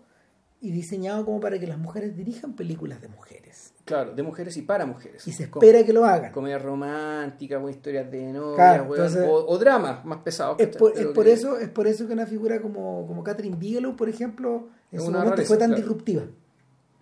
y 0.62 0.72
diseñado 0.72 1.26
como 1.26 1.40
para 1.40 1.60
que 1.60 1.68
las 1.68 1.78
mujeres 1.78 2.16
dirijan 2.16 2.54
películas 2.54 3.02
de 3.02 3.10
mujeres. 3.10 3.73
Claro, 3.86 4.14
de 4.16 4.24
mujeres 4.24 4.56
y 4.56 4.62
para 4.62 4.86
mujeres. 4.86 5.28
Y 5.28 5.34
se 5.34 5.50
Com- 5.50 5.62
espera 5.62 5.86
que 5.86 5.92
lo 5.92 6.06
hagan. 6.06 6.32
Comedias 6.32 6.62
románticas, 6.62 7.62
o 7.62 7.70
historias 7.70 8.10
de 8.10 8.32
novia, 8.32 8.56
Claro, 8.56 8.84
weón, 8.86 8.96
entonces- 9.06 9.28
o, 9.30 9.46
o 9.46 9.58
dramas 9.58 10.06
más 10.06 10.20
pesados. 10.20 10.56
Es 10.60 10.76
por, 10.78 10.92
es 10.92 10.98
Pero 11.00 11.14
por 11.14 11.26
que- 11.26 11.34
eso, 11.34 11.58
es 11.60 11.68
por 11.70 11.88
eso 11.88 12.08
que 12.08 12.14
una 12.14 12.26
figura 12.26 12.62
como, 12.62 13.06
como 13.08 13.24
Catherine 13.24 13.58
Bigelow, 13.58 13.96
por 13.98 14.08
ejemplo, 14.08 14.70
en 14.92 15.00
Es 15.00 15.06
su 15.06 15.12
momento 15.12 15.32
rareza, 15.32 15.48
fue 15.50 15.58
tan 15.58 15.70
claro. 15.72 15.82
disruptiva. 15.82 16.24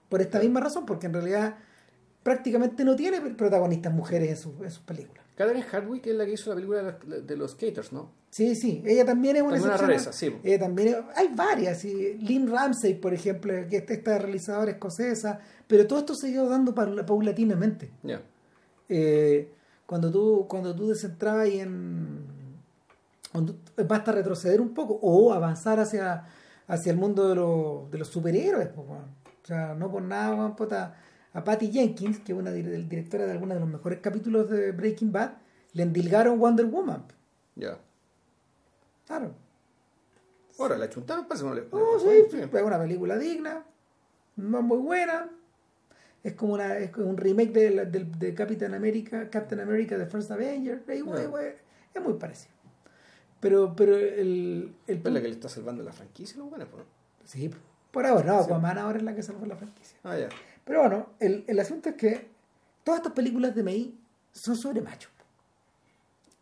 Por 0.10 0.22
esta 0.22 0.40
misma 0.40 0.60
razón, 0.60 0.86
porque 0.88 1.06
en 1.06 1.14
realidad 1.14 1.56
prácticamente 2.24 2.84
no 2.84 2.96
tiene 2.96 3.22
protagonistas 3.36 3.94
mujeres 3.94 4.30
en, 4.30 4.38
sus- 4.38 4.60
en 4.62 4.72
sus 4.72 4.84
películas. 4.84 5.24
Catherine 5.36 5.64
Hardwick 5.66 6.08
es 6.08 6.16
la 6.16 6.26
que 6.26 6.34
hizo 6.34 6.50
la 6.50 6.56
película 6.56 6.80
de 6.84 6.84
los, 7.08 7.28
de 7.28 7.38
los 7.38 7.52
skaters, 7.52 7.94
¿no? 7.94 8.12
Sí, 8.32 8.56
sí, 8.56 8.82
ella 8.86 9.06
también 9.06 9.36
es 9.36 9.42
una 9.42 9.52
También 9.52 9.70
una 9.74 9.78
rareza, 9.78 10.14
sí. 10.14 10.34
Ella 10.44 10.60
también 10.60 10.88
es- 10.88 10.98
hay 11.18 11.28
varias, 11.36 11.80
sí. 11.80 12.18
Lynn 12.22 12.50
Ramsey, 12.50 12.94
por 12.96 13.14
ejemplo, 13.14 13.52
que 13.70 13.78
es 13.78 13.90
esta 13.92 14.18
realizadora 14.18 14.72
escocesa, 14.72 15.40
pero 15.68 15.86
todo 15.86 16.00
esto 16.00 16.16
se 16.16 16.28
ha 16.28 16.30
ido 16.30 16.48
dando 16.50 16.74
paula- 16.74 17.06
paulatinamente. 17.06 17.92
Ya. 18.04 18.22
Eh, 18.88 19.52
cuando 19.86 20.10
tú 20.12 20.46
cuando 20.48 20.74
tú 20.74 20.88
desentrabas 20.90 21.44
ahí 21.44 21.60
en 21.60 22.20
cuando 23.32 23.58
basta 23.88 24.12
retroceder 24.14 24.62
un 24.62 24.74
poco 24.74 24.98
o 25.02 25.34
avanzar 25.34 25.80
hacia 25.82 26.26
hacia 26.68 26.92
el 26.94 26.98
mundo 26.98 27.28
de, 27.30 27.36
los 27.36 27.92
de 27.92 27.98
los 27.98 28.08
superhéroes 28.08 28.70
pues, 28.70 28.88
weón. 28.88 29.04
o 29.44 29.46
sea 29.48 29.74
no 29.74 29.92
por 29.92 30.02
nada 30.02 30.56
puta, 30.56 30.96
a 31.34 31.44
Patty 31.44 31.70
Jenkins 31.72 32.20
que 32.20 32.32
es 32.34 32.38
una 32.38 32.52
dir- 32.52 32.88
directora 32.88 33.26
de 33.26 33.32
algunos 33.32 33.56
de 33.56 33.60
los 33.62 33.70
mejores 33.70 34.00
capítulos 34.00 34.50
de 34.50 34.72
Breaking 34.72 35.12
Bad 35.12 35.32
le 35.74 35.84
endilgaron 35.84 36.40
Wonder 36.40 36.66
Woman 36.68 37.04
Ya. 37.56 37.78
Claro 39.20 39.36
Ahora, 40.60 40.78
la 40.78 40.90
chuntaron, 40.90 41.26
parece 41.28 41.44
que 41.44 41.50
no 41.50 41.56
le. 41.56 41.62
Le- 41.62 42.30
sí, 42.30 42.38
es 42.54 42.62
una 42.64 42.78
película 42.80 43.18
digna, 43.18 43.66
no 44.36 44.62
muy 44.62 44.78
buena. 44.78 45.30
Es 46.24 46.34
como 46.36 46.54
una, 46.54 46.78
es 46.78 46.92
como 46.92 47.08
un 47.08 47.18
remake 47.18 47.52
de, 47.52 47.70
la- 47.72 47.86
del- 47.86 48.12
de 48.20 48.36
Captain 48.36 48.74
America, 48.76 49.28
Captain 49.32 49.60
America 49.60 49.98
de 49.98 50.06
First 50.06 50.30
Avenger. 50.30 50.84
Es, 50.88 51.04
Ah. 51.08 51.42
es 51.96 52.02
muy 52.04 52.14
parecido. 52.14 52.54
Pero, 53.40 53.76
pero 53.76 53.96
el, 53.98 54.76
el 54.86 54.98
Es 54.98 55.04
la 55.12 55.22
que 55.22 55.28
le 55.30 55.34
está 55.34 55.50
salvando 55.50 55.82
la 55.84 55.94
franquicia, 55.94 56.38
los 56.38 56.50
buenos, 56.50 56.68
pues. 56.70 56.84
sí, 57.24 57.50
por 57.90 58.06
ahora, 58.06 58.24
no. 58.26 58.40
Aquaman 58.42 58.78
ahora 58.78 58.98
es 59.00 59.04
la 59.04 59.16
que 59.16 59.24
salvó 59.24 59.46
la 59.48 59.56
franquicia. 59.56 59.98
Ah, 60.04 60.16
ya. 60.18 60.30
Pero 60.64 60.82
bueno, 60.82 61.10
el, 61.20 61.44
el 61.48 61.60
asunto 61.60 61.90
es 61.90 61.96
que 61.96 62.28
todas 62.84 63.00
estas 63.00 63.14
películas 63.14 63.56
de 63.56 63.64
May 63.64 63.98
son 64.32 64.56
sobre 64.56 64.82
machos. 64.82 65.12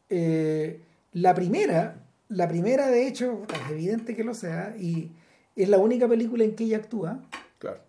Eh, 0.09 0.81
la 1.13 1.33
primera, 1.33 2.03
la 2.29 2.47
primera 2.47 2.87
de 2.87 3.07
hecho, 3.07 3.43
es 3.65 3.71
evidente 3.71 4.15
que 4.15 4.23
lo 4.23 4.33
sea, 4.33 4.75
y 4.77 5.11
es 5.55 5.67
la 5.69 5.77
única 5.77 6.07
película 6.07 6.43
en 6.43 6.55
que 6.55 6.63
ella 6.65 6.77
actúa, 6.77 7.19
Claro. 7.57 7.79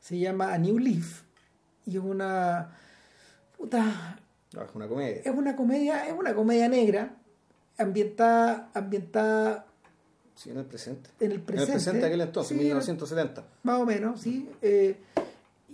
se 0.00 0.18
llama 0.18 0.52
A 0.52 0.58
New 0.58 0.78
Leaf, 0.78 1.22
y 1.86 1.96
es 1.96 2.02
una... 2.02 2.76
Puta, 3.56 4.18
No, 4.54 4.62
es 4.62 4.70
una 4.74 4.88
comedia. 4.88 5.20
es 5.24 5.34
una 5.34 5.54
comedia, 5.54 6.06
es 6.08 6.14
una 6.18 6.34
comedia 6.34 6.68
negra, 6.68 7.14
ambientada, 7.78 8.70
ambientada 8.74 9.66
Sí, 10.34 10.48
en 10.50 10.56
el 10.58 10.64
presente. 10.64 11.10
en 11.20 11.32
el 11.32 11.40
presente. 11.42 11.52
En 11.52 11.60
el 11.60 11.74
presente 11.74 12.00
de 12.00 12.06
aquel 12.06 12.20
entonces, 12.22 12.56
Sí, 12.56 12.64
1970. 12.64 13.44
Más 13.62 13.80
o 13.80 13.84
menos, 13.84 14.22
sí. 14.22 14.48
Eh, 14.62 14.96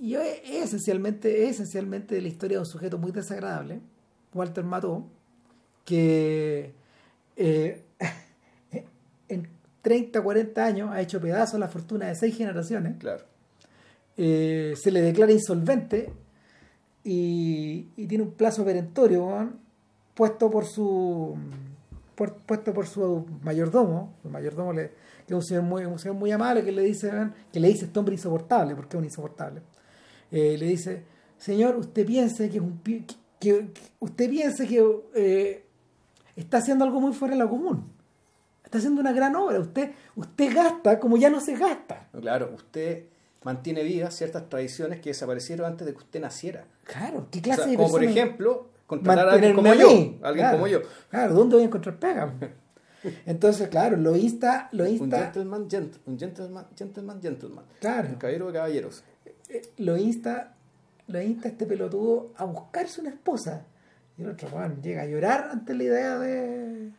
y 0.01 0.15
es, 0.17 0.41
es 0.45 0.65
esencialmente, 0.65 1.45
es 1.45 1.51
esencialmente 1.57 2.21
la 2.21 2.27
historia 2.29 2.57
de 2.57 2.61
un 2.62 2.67
sujeto 2.67 2.99
muy 2.99 3.12
desagradable, 3.12 3.81
Walter 4.35 4.65
Mató, 4.65 5.07
que 5.85 6.73
eh, 7.37 7.83
en- 9.29 9.49
30, 9.83 10.21
40 10.21 10.65
años, 10.65 10.91
ha 10.93 11.01
hecho 11.01 11.21
pedazos 11.21 11.61
la 11.61 11.69
fortuna 11.69 12.07
de 12.09 12.15
seis 12.17 12.37
generaciones, 12.37 12.97
Claro. 12.99 13.25
eh, 14.17 14.75
se 14.77 14.91
le 14.91 15.01
declara 15.01 15.31
insolvente 15.31 16.12
y, 17.05 17.89
y 17.97 18.07
tiene 18.07 18.25
un 18.25 18.33
plazo 18.33 18.65
perentorio 18.65 19.51
puesto 20.15 20.51
por 20.51 20.65
su 20.67 21.37
por- 22.17 22.35
puesto 22.39 22.73
por 22.73 22.87
su 22.87 23.27
mayordomo, 23.43 24.15
el 24.25 24.31
mayordomo 24.31 24.73
le, 24.73 24.89
que 25.27 25.35
es 25.35 25.37
un 25.37 25.43
señor 25.43 25.62
muy, 25.65 25.85
un 25.85 25.99
señor 25.99 26.17
muy 26.17 26.33
amable 26.33 26.65
que 26.65 26.73
le 26.73 26.83
dice 26.83 27.11
que 27.53 27.61
le 27.61 27.69
dice 27.69 27.85
este 27.85 27.99
hombre 27.99 28.15
insoportable, 28.15 28.75
porque 28.75 28.97
es 28.97 28.99
un 28.99 29.05
insoportable. 29.05 29.61
Eh, 30.33 30.57
le 30.59 30.67
dice, 30.67 31.05
señor, 31.37 31.77
usted 31.77 32.07
piense 32.07 32.49
que 32.49 32.57
es 32.57 32.62
un 32.62 32.81
que 33.39 33.71
usted 34.01 34.31
piense 34.31 34.67
que 34.67 34.83
eh, 35.15 35.65
está 36.35 36.57
haciendo 36.59 36.85
algo 36.87 37.01
muy 37.03 37.12
fuera 37.12 37.35
de 37.35 37.41
lo 37.41 37.51
común. 37.51 37.85
Está 38.77 38.89
haciendo 38.89 39.01
una 39.01 39.12
gran 39.12 39.35
obra. 39.37 39.59
Usted, 39.61 39.93
usted 40.17 40.55
gasta 40.55 41.01
como 41.01 41.17
ya 41.17 41.31
no 41.31 41.41
se 41.41 41.57
gasta. 41.57 42.09
Claro, 42.21 42.53
usted 42.55 43.05
mantiene 43.43 43.83
vivas 43.83 44.15
ciertas 44.15 44.49
tradiciones 44.49 45.01
que 45.01 45.11
desaparecieron 45.11 45.67
antes 45.67 45.87
de 45.87 45.93
que 45.93 45.99
usted 45.99 46.21
naciera. 46.21 46.65
Claro, 46.85 47.29
¿qué 47.31 47.39
O 47.39 47.43
clase 47.43 47.62
sea, 47.62 47.71
de 47.71 47.77
como 47.77 47.91
por 47.91 48.03
ejemplo, 48.05 48.69
contratar 48.87 49.29
a 49.29 49.33
alguien 49.33 49.55
como 49.55 49.73
yo. 49.75 49.89
Alguien 49.89 50.35
Claro, 50.35 50.57
como 50.57 50.67
yo. 50.67 50.81
Claro, 51.11 51.35
¿dónde 51.35 51.55
voy 51.57 51.62
a 51.62 51.67
encontrar 51.67 51.99
pega? 51.99 52.35
Entonces, 53.27 53.69
claro, 53.69 53.97
lo 53.97 54.17
insta, 54.17 54.69
lo 54.73 54.85
Un 54.85 54.91
insta, 54.91 55.19
gentleman, 55.27 55.69
gent- 55.69 55.99
un 56.07 56.19
gentleman, 56.19 56.67
gentleman, 56.77 57.23
gentleman. 57.23 57.65
Claro. 57.81 58.09
Un 58.09 58.15
caballero 58.17 58.47
de 58.49 58.53
caballeros. 58.55 59.05
eh, 59.49 59.62
lo 59.79 59.97
insta, 59.97 60.55
lo 61.07 61.23
insta 61.23 61.49
este 61.49 61.67
pelotudo 61.67 62.33
a 62.37 62.45
buscarse 62.45 63.01
una 63.01 63.11
esposa. 63.11 63.65
Y 64.19 64.23
el 64.23 64.31
otro 64.31 64.49
weón, 64.53 64.83
llega 64.83 65.03
a 65.03 65.07
llorar 65.07 65.51
ante 65.53 65.75
la 65.75 65.85
idea 65.85 66.19
de, 66.19 66.91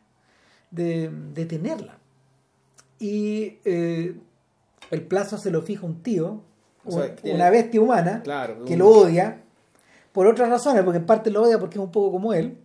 de, 0.72 1.10
de 1.34 1.46
tenerla. 1.46 1.98
Y 3.00 3.58
eh, 3.66 4.16
el 4.92 5.02
plazo 5.04 5.38
se 5.38 5.52
lo 5.52 5.62
fija 5.62 5.86
un 5.86 6.02
tío, 6.02 6.42
O 6.86 6.92
sea, 6.92 7.04
un- 7.06 7.16
tiene- 7.16 7.36
una 7.36 7.50
bestia 7.50 7.82
humana, 7.82 8.22
Claro, 8.24 8.66
que 8.66 8.74
un- 8.74 8.80
lo 8.80 8.90
odia, 8.90 9.42
por 10.12 10.28
otras 10.28 10.50
razones, 10.50 10.84
porque 10.84 10.98
en 11.00 11.06
parte 11.06 11.30
lo 11.30 11.44
odia 11.44 11.60
porque 11.60 11.78
es 11.78 11.84
un 11.84 11.92
poco 11.92 12.12
como 12.12 12.34
él, 12.34 12.58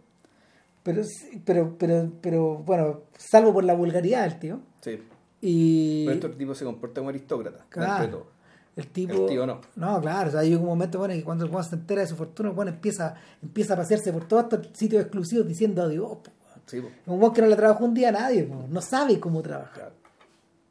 pero, 0.83 1.03
pero, 1.45 1.77
pero, 1.79 2.11
pero 2.21 2.57
bueno, 2.59 3.01
salvo 3.17 3.53
por 3.53 3.65
la 3.65 3.75
vulgaridad 3.75 4.23
del 4.29 4.39
tío. 4.39 4.61
Sí. 4.81 5.01
Y 5.41 6.07
Pero 6.07 6.15
este 6.27 6.29
tipo 6.39 6.55
se 6.55 6.65
comporta 6.65 7.01
como 7.01 7.11
aristócrata. 7.11 7.67
Claro. 7.69 8.09
todo. 8.09 8.27
el 8.75 8.87
tipo... 8.87 9.13
El 9.13 9.27
tío 9.27 9.47
no. 9.47 9.61
No, 9.77 10.01
claro, 10.01 10.29
o 10.29 10.33
sea, 10.33 10.41
hay 10.41 10.55
un 10.55 10.65
momento 10.65 10.99
bueno, 10.99 11.13
que 11.13 11.23
cuando 11.23 11.45
el 11.45 11.65
se 11.65 11.75
entera 11.75 12.01
de 12.01 12.07
su 12.07 12.17
fortuna, 12.17 12.49
el 12.49 12.57
weón 12.57 12.69
empieza, 12.69 13.15
empieza 13.43 13.75
a 13.75 13.77
pasearse 13.77 14.11
por 14.15 14.27
todos 14.27 14.45
estos 14.45 14.69
sitios 14.73 15.03
exclusivos 15.03 15.47
diciendo 15.47 15.83
adiós. 15.83 16.19
po. 16.25 16.31
Sí, 16.67 16.79
un 16.79 17.21
weón 17.21 17.33
que 17.35 17.43
no 17.43 17.49
le 17.49 17.57
trabajó 17.57 17.85
un 17.85 17.95
día 17.95 18.09
a 18.11 18.13
nadie, 18.13 18.45
po, 18.45 18.65
no 18.69 18.81
sabe 18.81 19.19
cómo 19.21 19.43
trabajar. 19.43 19.75
Claro. 19.75 19.93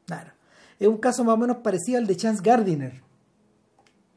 Claro. 0.08 0.32
Es 0.80 0.88
un 0.88 0.98
caso 0.98 1.24
más 1.24 1.36
o 1.36 1.38
menos 1.38 1.58
parecido 1.58 1.98
al 2.00 2.08
de 2.08 2.16
Chance 2.16 2.42
Gardiner. 2.44 3.02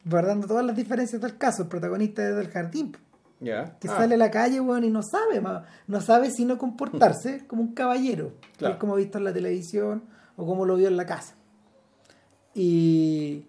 Guardando 0.04 0.46
todas 0.46 0.64
las 0.64 0.76
diferencias 0.76 1.20
del 1.20 1.36
caso, 1.38 1.62
el 1.62 1.68
protagonista 1.68 2.26
es 2.28 2.36
del 2.36 2.48
jardín, 2.48 2.92
po, 2.92 2.98
Ya. 3.40 3.76
que 3.78 3.88
Ah, 3.88 3.96
sale 3.98 4.14
a 4.14 4.18
la 4.18 4.30
calle, 4.30 4.60
weón, 4.60 4.84
y 4.84 4.90
no 4.90 5.02
sabe, 5.02 5.42
no 5.86 6.00
sabe 6.00 6.30
sino 6.30 6.56
comportarse 6.58 7.44
como 7.48 7.62
un 7.62 7.74
caballero, 7.74 8.32
Claro. 8.56 8.74
tal 8.74 8.78
como 8.78 8.94
ha 8.94 8.96
visto 8.96 9.18
en 9.18 9.24
la 9.24 9.32
televisión 9.32 10.04
o 10.36 10.46
como 10.46 10.64
lo 10.66 10.76
vio 10.76 10.88
en 10.88 10.96
la 10.96 11.06
casa. 11.06 11.34
Y, 12.54 13.46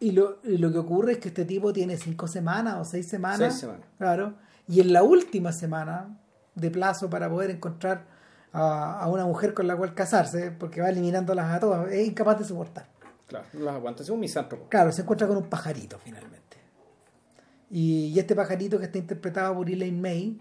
y, 0.00 0.10
lo, 0.12 0.38
y 0.44 0.58
lo 0.58 0.70
que 0.72 0.78
ocurre 0.78 1.12
es 1.12 1.18
que 1.18 1.28
este 1.28 1.44
tipo 1.44 1.72
tiene 1.72 1.96
cinco 1.96 2.28
semanas 2.28 2.76
o 2.80 2.84
seis 2.84 3.08
semanas. 3.08 3.38
Seis 3.38 3.54
semanas. 3.60 3.86
Claro. 3.98 4.34
Y 4.68 4.80
en 4.80 4.92
la 4.92 5.02
última 5.02 5.52
semana 5.52 6.18
de 6.56 6.70
plazo 6.70 7.08
para 7.08 7.30
poder 7.30 7.50
encontrar 7.50 8.04
a, 8.52 8.98
a 9.00 9.08
una 9.08 9.24
mujer 9.24 9.54
con 9.54 9.66
la 9.68 9.76
cual 9.76 9.94
casarse, 9.94 10.50
porque 10.50 10.80
va 10.80 10.88
eliminándolas 10.88 11.52
a 11.54 11.60
todas, 11.60 11.92
es 11.92 12.08
incapaz 12.08 12.38
de 12.40 12.44
soportar. 12.44 12.88
Claro, 13.28 13.46
no 13.54 13.64
las 13.64 13.74
aguanta. 13.76 14.02
Es 14.02 14.10
un 14.10 14.18
misántropo. 14.20 14.68
Claro, 14.68 14.90
se 14.92 15.02
encuentra 15.02 15.26
con 15.28 15.36
un 15.36 15.44
pajarito 15.48 15.98
finalmente. 15.98 16.56
Y, 17.70 18.06
y 18.14 18.18
este 18.18 18.34
pajarito 18.34 18.78
que 18.78 18.84
está 18.86 18.98
interpretado 18.98 19.54
por 19.54 19.68
Elaine 19.68 20.00
May, 20.00 20.40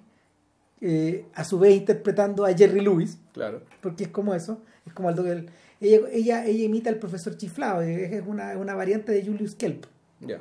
eh, 0.82 1.26
a 1.34 1.44
su 1.44 1.58
vez 1.60 1.76
interpretando 1.76 2.46
a 2.46 2.54
Jerry 2.54 2.82
Lewis, 2.82 3.18
Claro. 3.34 3.62
porque 3.82 4.04
es 4.06 4.10
como 4.10 4.36
eso, 4.36 4.62
es 4.86 4.94
como 4.94 5.10
el, 5.10 5.20
el- 5.28 5.50
ella, 5.82 6.00
ella, 6.12 6.46
ella 6.46 6.64
imita 6.64 6.90
al 6.90 6.98
profesor 6.98 7.36
chiflado, 7.38 7.82
es 7.82 8.24
una, 8.26 8.56
una 8.58 8.76
variante 8.76 9.12
de 9.12 9.26
Julius 9.26 9.56
Kelp. 9.56 9.86
Ya. 10.22 10.40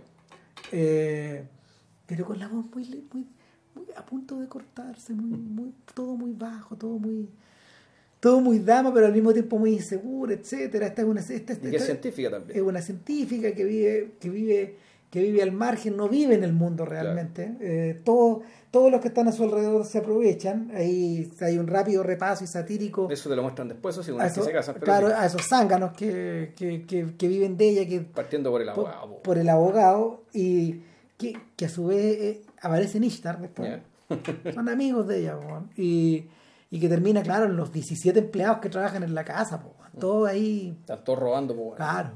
Eh, 0.70 1.44
pero 2.06 2.24
con 2.26 2.38
la 2.38 2.48
voz 2.48 2.66
muy, 2.74 2.84
muy 3.74 3.84
a 3.96 4.04
punto 4.04 4.38
de 4.40 4.48
cortarse, 4.48 5.12
muy, 5.12 5.38
muy, 5.38 5.72
todo 5.94 6.16
muy 6.16 6.32
bajo, 6.32 6.76
todo 6.76 6.98
muy 6.98 7.28
todo 8.20 8.40
muy 8.40 8.58
dama, 8.58 8.92
pero 8.94 9.04
al 9.04 9.12
mismo 9.12 9.34
tiempo 9.34 9.58
muy 9.58 9.74
insegura, 9.74 10.32
etcétera. 10.32 10.87
Esta 10.87 11.02
es 11.02 11.08
una, 11.08 11.20
esta- 11.20 11.34
esta- 11.52 11.68
Y 11.68 11.70
que 11.70 11.76
es 11.76 11.84
científica 11.84 12.30
también. 12.30 12.58
es 12.58 12.64
una 12.64 12.80
científica 12.80 13.52
que 13.52 13.64
vive, 13.64 14.12
que 14.18 14.30
vive, 14.30 14.76
que 15.10 15.20
vive 15.20 15.42
al 15.42 15.52
margen, 15.52 15.94
no 15.98 16.08
vive 16.08 16.34
en 16.34 16.42
el 16.42 16.54
mundo 16.54 16.87
realmente. 16.87 17.54
Eh, 17.60 18.00
todo- 18.02 18.40
todos 18.70 18.90
los 18.90 19.02
que 19.02 19.08
están 19.08 19.28
a 19.28 19.32
su 19.32 19.42
alrededor 19.44 19.84
se 19.84 19.98
aprovechan. 19.98 20.70
Ahí 20.74 21.30
hay 21.42 21.58
un 21.58 21.66
rápido 21.66 22.02
repaso 22.02 22.44
y 22.44 22.46
satírico 22.46 23.08
Eso 23.10 23.28
te 23.28 23.37
lo 23.37 23.42
muestran 23.42 23.68
después, 23.68 23.94
una 24.08 24.22
a 24.24 24.26
que 24.26 24.32
esos, 24.32 24.46
se 24.46 24.52
casan. 24.52 24.74
pero 24.76 24.87
claro, 24.87 25.08
sí. 25.08 25.14
a 25.18 25.26
esos 25.26 25.42
zánganos 25.46 25.92
que, 25.92 26.54
que, 26.56 26.87
que, 26.87 27.06
que 27.18 27.28
viven 27.28 27.58
de 27.58 27.68
ella, 27.68 27.87
que 27.87 28.00
Partiendo 28.00 28.50
por 28.50 28.62
el 28.62 28.68
por, 28.72 28.87
abogado. 28.88 29.08
po. 29.16 29.22
por 29.22 29.37
el 29.37 29.48
abogado, 29.50 30.22
y 30.32 30.80
que, 31.18 31.37
que 31.56 31.66
a 31.66 31.68
su 31.68 31.88
vez 31.88 32.16
eh, 32.20 32.42
aparece 32.64 32.98
en 32.98 33.05
Ishtar 33.05 33.40
después. 33.40 33.81
Ya. 34.11 34.53
Son 34.55 34.68
amigos 34.68 35.07
de 35.09 35.20
ella, 35.20 35.38
po, 35.40 35.46
weón. 35.46 35.70
y, 35.77 36.27
y 36.70 36.81
que 36.81 36.88
termina, 36.88 37.22
claro, 37.22 37.46
en 37.46 37.57
los 37.57 37.72
17 37.72 38.18
empleados 38.18 38.59
que 38.59 38.68
trabajan 38.68 39.03
en 39.03 39.14
la 39.14 39.24
casa, 39.24 39.61
po, 39.61 39.74
weón. 39.79 39.92
todo 39.98 40.27
ahí, 40.27 40.77
Están 40.81 41.05
todos 41.05 41.18
robando, 41.18 41.55
po, 41.55 41.62
weón. 41.62 41.77
claro. 41.77 42.11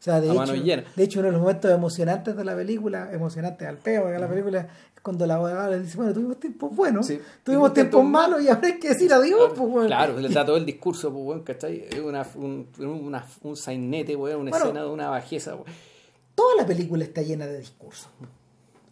sea, 0.00 0.20
de 0.20 0.30
A 0.30 0.34
mano 0.34 0.52
hecho, 0.52 0.82
de 0.94 1.02
hecho, 1.02 1.18
uno 1.18 1.26
de 1.26 1.32
los 1.32 1.40
momentos 1.40 1.70
emocionantes 1.72 2.36
de 2.36 2.44
la 2.44 2.54
película, 2.54 3.10
emocionantes 3.12 3.66
al 3.66 3.78
peo 3.78 4.06
de 4.06 4.18
la 4.20 4.28
película, 4.28 4.60
es 4.94 5.00
cuando 5.02 5.26
la 5.26 5.34
abogada 5.34 5.70
le 5.70 5.80
dice, 5.80 5.96
bueno, 5.96 6.12
tuvimos 6.12 6.38
tiempos 6.38 6.74
buenos, 6.76 7.04
Sí. 7.06 7.20
tuvimos 7.42 7.72
tiempos 7.74 8.00
tiempos 8.00 8.04
malos 8.04 8.40
y 8.42 8.48
ahora 8.48 8.60
hay 8.68 8.78
que 8.78 8.90
decir 8.90 9.12
adiós, 9.12 9.50
pues, 9.56 9.68
weón. 9.68 9.86
Claro, 9.88 10.16
le 10.20 10.28
da 10.28 10.46
todo 10.46 10.56
el 10.56 10.64
discurso, 10.72 11.12
pues, 11.12 11.24
weón, 11.24 11.42
¿cachai? 11.42 11.84
Es 11.90 11.98
una, 11.98 12.24
un, 12.36 12.68
una, 12.78 13.26
un 13.42 13.56
sainete, 13.56 14.14
weón, 14.14 14.42
una 14.42 14.50
Bueno. 14.52 14.66
escena 14.66 14.82
de 14.84 14.88
una 14.90 15.10
bajeza, 15.10 15.54
weón. 15.56 15.66
toda 16.36 16.54
la 16.62 16.64
película 16.66 17.02
está 17.02 17.22
llena 17.22 17.46
de 17.46 17.58
discursos. 17.58 18.08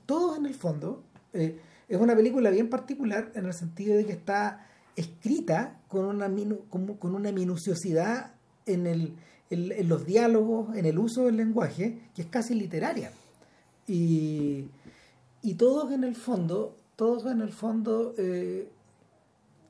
Todos 0.07 0.39
en 0.39 0.47
el 0.47 0.55
fondo. 0.55 1.03
eh, 1.33 1.61
es 1.89 2.01
una 2.01 2.17
película 2.17 2.51
bien 2.51 2.69
particular 2.69 3.31
en 3.35 3.47
el 3.47 3.53
sentido 3.53 3.97
de 3.97 4.05
que 4.07 4.13
está 4.13 4.67
escrita 4.97 5.79
con 5.89 6.05
una, 6.07 6.29
minu- 6.29 6.69
con, 6.69 7.15
una 7.15 7.31
minuciosidad 7.31 8.33
en, 8.67 8.89
el, 8.89 9.15
en, 9.51 9.89
los 9.89 10.05
diálogos, 10.05 10.77
en 10.77 10.87
el 10.87 10.99
uso 10.99 11.27
del 11.27 11.37
lenguaje, 11.37 12.01
que 12.15 12.23
es 12.23 12.29
casi 12.29 12.55
literaria. 12.55 13.13
Y, 13.87 14.69
y 15.43 15.55
todos 15.55 15.93
en 15.93 16.03
el 16.03 16.17
fondo, 16.17 16.75
todos 16.97 17.25
en 17.31 17.41
el 17.41 17.53
fondo 17.53 18.15
eh, 18.19 18.69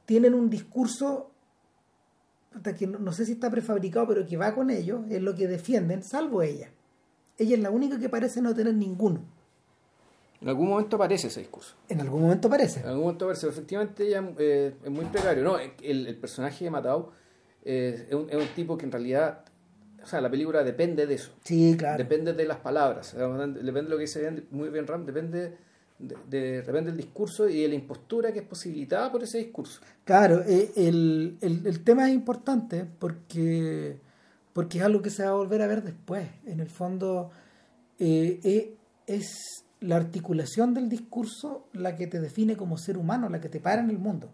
tienen 0.07 0.33
un 0.33 0.49
discurso 0.49 1.31
puta, 2.51 2.75
que 2.75 2.87
no, 2.87 2.99
no 2.99 3.13
sé 3.13 3.27
si 3.27 3.33
está 3.33 3.51
prefabricado, 3.51 4.09
pero 4.09 4.27
que 4.27 4.39
va 4.39 4.55
con 4.55 4.71
ellos, 4.71 5.03
es 5.11 5.21
lo 5.21 5.35
que 5.35 5.49
defienden, 5.49 6.03
salvo 6.03 6.41
ella. 6.41 6.71
Ella 7.37 7.57
es 7.57 7.61
la 7.63 7.71
única 7.71 7.99
que 7.99 8.09
parece 8.09 8.41
no 8.41 8.55
tener 8.55 8.75
ninguno. 8.75 9.21
En 10.41 10.49
algún 10.49 10.69
momento 10.69 10.97
aparece 10.97 11.29
ese 11.29 11.41
discurso. 11.41 11.75
En 11.89 12.01
algún 12.01 12.23
momento 12.23 12.49
parece. 12.51 12.81
En 12.81 12.87
algún 12.87 13.03
momento 13.05 13.25
aparece. 13.25 13.49
Efectivamente, 13.49 14.07
ella 14.07 14.23
eh, 14.39 14.75
es 14.85 14.91
muy 14.91 15.05
precario. 15.07 15.43
No, 15.43 15.59
el, 15.59 16.07
el 16.07 16.17
personaje 16.17 16.65
de 16.65 16.71
Matao 16.71 17.13
eh, 17.65 18.07
es, 18.09 18.15
un, 18.15 18.29
es 18.31 18.37
un 18.37 18.49
tipo 18.55 18.77
que 18.77 18.85
en 18.85 18.93
realidad. 18.93 19.45
O 20.03 20.07
sea, 20.07 20.21
la 20.21 20.31
película 20.31 20.63
depende 20.63 21.07
de 21.07 21.15
eso. 21.15 21.33
Sí, 21.43 21.75
claro. 21.77 21.99
Depende 21.99 22.33
de 22.33 22.45
las 22.45 22.59
palabras. 22.59 23.15
Depende 23.17 23.61
de 23.61 23.89
lo 23.89 23.97
que 23.97 24.03
dice 24.03 24.45
muy 24.51 24.69
bien 24.69 24.87
Ram. 24.87 25.05
Depende, 25.05 25.57
de, 25.99 26.17
de- 26.29 26.63
depende 26.63 26.91
del 26.93 26.97
discurso 26.99 27.49
y 27.49 27.63
de 27.63 27.69
la 27.69 27.75
impostura 27.75 28.31
que 28.33 28.41
es 28.41 28.45
posibilitada 28.47 29.11
por 29.11 29.23
ese 29.25 29.39
discurso. 29.39 29.81
Claro, 30.05 30.43
eh, 30.47 30.71
el, 30.77 31.39
el- 31.41 31.67
el 31.67 31.83
tema 31.83 32.09
es 32.09 32.15
importante 32.15 32.85
porque, 33.01 33.99
porque 34.53 34.79
es 34.79 34.85
algo 34.85 35.03
que 35.03 35.11
se 35.11 35.25
va 35.25 35.31
a 35.31 35.35
volver 35.35 35.63
a 35.63 35.67
ver 35.67 35.83
después. 35.83 36.29
En 36.45 36.61
el 36.61 36.69
fondo, 36.69 37.31
eh, 37.99 38.77
es 39.09 39.65
la 39.81 39.97
articulación 39.97 40.75
del 40.75 40.89
discurso 40.89 41.69
la 41.73 41.97
que 41.97 42.07
te 42.07 42.21
define 42.21 42.57
como 42.57 42.79
ser 42.79 42.97
humano, 42.97 43.29
la 43.29 43.41
que 43.41 43.49
te 43.49 43.61
para 43.61 43.81
en 43.83 43.91
el 43.91 43.99
mundo. 43.99 44.31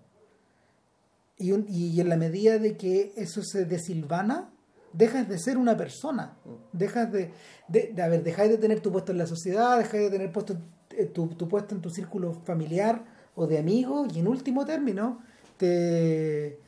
Y, 1.38 1.52
un- 1.52 1.66
y 1.68 2.00
en 2.00 2.08
la 2.08 2.16
medida 2.16 2.58
de 2.58 2.76
que 2.76 3.12
eso 3.16 3.42
se 3.42 3.64
desilvana, 3.64 4.50
dejas 4.92 5.28
de 5.28 5.38
ser 5.38 5.56
una 5.58 5.76
persona. 5.76 6.36
Dejas 6.72 7.10
de, 7.10 7.32
de, 7.68 7.92
de- 7.94 8.02
a 8.02 8.08
ver, 8.08 8.22
dejáis 8.22 8.50
de 8.50 8.58
tener 8.58 8.80
tu 8.80 8.92
puesto 8.92 9.12
en 9.12 9.18
la 9.18 9.26
sociedad, 9.26 9.78
dejáis 9.78 10.04
de 10.04 10.10
tener 10.10 10.30
puesto, 10.32 10.56
eh, 10.90 11.06
tu, 11.06 11.26
tu 11.28 11.48
puesto 11.48 11.74
en 11.74 11.80
tu 11.80 11.90
círculo 11.90 12.34
familiar 12.44 13.04
o 13.34 13.46
de 13.46 13.58
amigos, 13.58 14.14
y 14.14 14.20
en 14.20 14.28
último 14.28 14.64
término, 14.64 15.20
te 15.56 16.58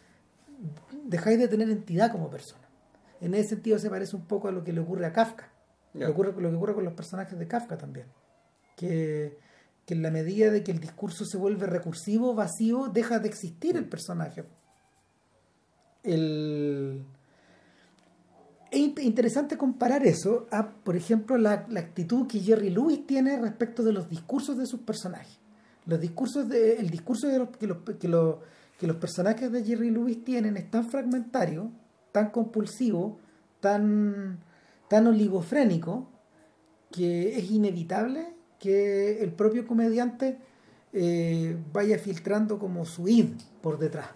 dejáis 1.05 1.39
de 1.39 1.49
tener 1.49 1.69
entidad 1.71 2.11
como 2.11 2.31
persona. 2.31 2.63
En 3.21 3.35
ese 3.35 3.51
sentido 3.51 3.79
se 3.79 3.91
parece 3.91 4.17
un 4.17 4.25
poco 4.27 4.49
a 4.49 4.53
lo 4.53 4.65
que 4.65 4.73
le 4.73 4.81
ocurre 4.81 5.07
a 5.07 5.13
Kafka. 5.13 5.51
Lo, 6.07 6.11
ocurre, 6.11 6.33
lo 6.41 6.51
que 6.51 6.57
ocurre 6.57 6.75
con 6.75 6.85
los 6.85 6.95
personajes 6.95 7.39
de 7.39 7.47
Kafka 7.47 7.77
también. 7.79 8.07
Que, 8.77 9.39
que 9.87 9.95
en 9.95 10.03
la 10.03 10.11
medida 10.11 10.51
de 10.51 10.65
que 10.65 10.73
el 10.73 10.81
discurso 10.81 11.25
se 11.25 11.37
vuelve 11.37 11.67
recursivo, 11.67 12.35
vacío, 12.35 12.89
deja 12.93 13.19
de 13.19 13.29
existir 13.29 13.77
el 13.77 13.89
personaje. 13.89 14.45
El, 16.03 17.05
es 18.75 19.05
interesante 19.05 19.57
comparar 19.57 20.05
eso 20.05 20.47
a, 20.51 20.69
por 20.69 20.97
ejemplo, 20.97 21.39
la, 21.39 21.67
la, 21.69 21.81
actitud 21.81 22.27
que 22.27 22.41
Jerry 22.41 22.71
Lewis 22.71 23.07
tiene 23.07 23.41
respecto 23.41 23.83
de 23.83 23.93
los 23.93 24.09
discursos 24.09 24.59
de 24.59 24.67
sus 24.67 24.81
personajes. 24.81 25.39
Los 25.87 26.01
discursos 26.01 26.49
de, 26.49 26.77
el 26.77 26.91
discurso 26.91 27.29
de 27.29 27.39
los, 27.39 27.49
que, 27.51 27.67
los, 27.67 27.79
que, 27.79 28.09
los, 28.09 28.37
que 28.79 28.87
los 28.87 28.97
personajes 28.97 29.53
de 29.53 29.65
Jerry 29.65 29.91
Lewis 29.91 30.25
tienen 30.25 30.57
es 30.57 30.71
tan 30.71 30.89
fragmentario, 30.89 31.71
tan 32.11 32.31
compulsivo, 32.31 33.19
tan, 33.61 34.41
tan 34.89 35.07
oligofrénico, 35.07 36.09
que 36.91 37.39
es 37.39 37.51
inevitable 37.51 38.34
que 38.59 39.23
el 39.23 39.33
propio 39.33 39.67
comediante 39.67 40.39
eh, 40.93 41.57
vaya 41.73 41.99
filtrando 41.99 42.59
como 42.59 42.85
su 42.85 43.09
id 43.09 43.31
por 43.61 43.79
detrás. 43.79 44.09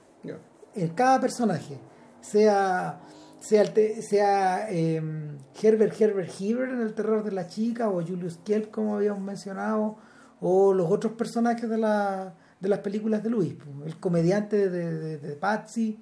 En 0.74 0.90
cada 0.90 1.20
personaje, 1.20 1.76
sea 2.20 3.00
sea, 3.40 3.64
sea 4.02 4.70
em, 4.70 5.38
Herbert 5.60 6.00
Herbert 6.00 6.30
Heber 6.40 6.68
en 6.68 6.80
El 6.80 6.94
terror 6.94 7.24
de 7.24 7.32
la 7.32 7.46
chica, 7.46 7.88
o 7.88 8.02
Julius 8.04 8.38
Kelp, 8.44 8.70
como 8.70 8.96
habíamos 8.96 9.22
mencionado, 9.22 9.96
o 10.40 10.72
los 10.74 10.90
otros 10.90 11.14
personajes 11.14 11.68
de, 11.68 11.78
la, 11.78 12.34
de 12.60 12.68
las 12.68 12.80
películas 12.80 13.22
de 13.22 13.30
Luis, 13.30 13.54
el 13.84 13.96
comediante 13.98 14.68
de, 14.68 15.18
de, 15.18 15.36
Patsy, 15.36 15.98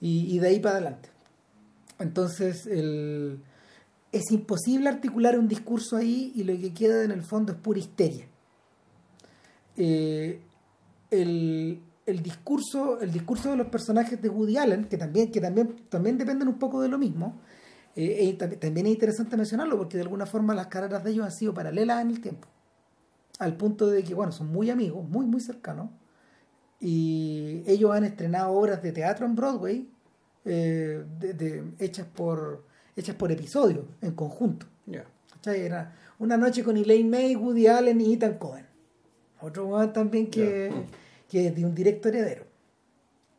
y, 0.00 0.34
y, 0.34 0.38
de 0.38 0.48
ahí 0.48 0.60
para 0.60 0.76
adelante. 0.76 1.08
Entonces, 1.98 2.66
el, 2.66 3.42
es 4.12 4.30
imposible 4.30 4.88
articular 4.88 5.38
un 5.38 5.48
discurso 5.48 5.96
ahí 5.96 6.32
y 6.34 6.44
lo 6.44 6.58
que 6.58 6.72
queda 6.72 7.04
en 7.04 7.10
el 7.10 7.22
fondo 7.22 7.52
es 7.52 7.58
pura 7.58 7.78
histeria. 7.78 8.26
Eh, 9.76 10.40
el, 11.10 11.80
el, 12.06 12.22
discurso, 12.22 13.00
el 13.00 13.12
discurso 13.12 13.50
de 13.50 13.56
los 13.56 13.68
personajes 13.68 14.20
de 14.20 14.28
Woody 14.28 14.56
Allen, 14.56 14.86
que 14.86 14.96
también, 14.96 15.30
que 15.30 15.40
también, 15.40 15.76
también 15.88 16.18
dependen 16.18 16.48
un 16.48 16.58
poco 16.58 16.80
de 16.80 16.88
lo 16.88 16.98
mismo, 16.98 17.40
eh, 18.00 18.34
también 18.34 18.86
es 18.86 18.92
interesante 18.92 19.36
mencionarlo 19.36 19.76
porque 19.76 19.96
de 19.96 20.04
alguna 20.04 20.24
forma 20.24 20.54
las 20.54 20.68
carreras 20.68 21.02
de 21.02 21.10
ellos 21.10 21.24
han 21.24 21.32
sido 21.32 21.52
paralelas 21.52 22.00
en 22.00 22.10
el 22.10 22.20
tiempo. 22.20 22.46
Al 23.40 23.56
punto 23.56 23.88
de 23.88 24.04
que, 24.04 24.14
bueno, 24.14 24.32
son 24.32 24.52
muy 24.52 24.70
amigos, 24.70 25.08
muy, 25.08 25.26
muy 25.26 25.40
cercanos. 25.40 25.90
Y 26.80 27.62
ellos 27.66 27.90
han 27.92 28.04
estrenado 28.04 28.52
obras 28.52 28.82
de 28.82 28.92
teatro 28.92 29.26
en 29.26 29.34
Broadway 29.34 29.90
eh, 30.44 31.04
hechas 31.80 32.06
por 32.06 32.67
hechas 32.98 33.16
por 33.16 33.30
episodios, 33.32 33.84
en 34.02 34.12
conjunto. 34.12 34.66
Era 35.44 35.94
una 36.18 36.36
noche 36.36 36.62
con 36.62 36.76
Elaine 36.76 37.08
May, 37.08 37.36
Woody 37.36 37.68
Allen 37.68 38.00
y 38.00 38.14
Ethan 38.14 38.34
Cohen. 38.38 38.66
Otro 39.40 39.88
también 39.90 40.28
que, 40.28 40.70
que 41.28 41.46
es 41.46 41.54
de 41.54 41.64
un 41.64 41.74
directo 41.74 42.08
heredero. 42.08 42.44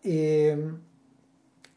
Eh, 0.03 0.73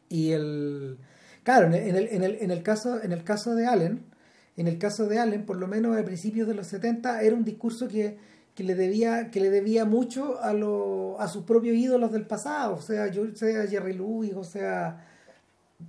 y 0.09 0.31
el. 0.31 0.97
Claro, 1.43 1.67
en 1.67 1.73
el, 1.73 2.07
en, 2.07 2.23
el, 2.23 2.37
en, 2.39 2.51
el 2.51 2.63
caso, 2.63 3.03
en 3.03 3.11
el 3.11 3.23
caso 3.23 3.53
de 3.53 3.67
Allen, 3.67 4.05
en 4.55 4.67
el 4.67 4.77
caso 4.77 5.07
de 5.07 5.19
Allen, 5.19 5.45
por 5.45 5.57
lo 5.57 5.67
menos 5.67 5.97
a 5.97 6.05
principios 6.05 6.47
de 6.47 6.53
los 6.53 6.67
70, 6.67 7.21
era 7.21 7.35
un 7.35 7.43
discurso 7.43 7.89
que, 7.89 8.17
que 8.55 8.63
le 8.63 8.75
debía, 8.75 9.29
que 9.29 9.41
le 9.41 9.49
debía 9.49 9.83
mucho 9.83 10.41
a, 10.41 10.53
lo, 10.53 11.19
a 11.19 11.27
sus 11.27 11.43
propios 11.43 11.75
ídolos 11.75 12.13
del 12.13 12.25
pasado, 12.25 12.75
o 12.75 12.81
sea, 12.81 13.07
yo 13.07 13.25
sea 13.35 13.67
Jerry 13.67 13.93
Lewis, 13.93 14.33
o 14.35 14.45
sea 14.45 15.05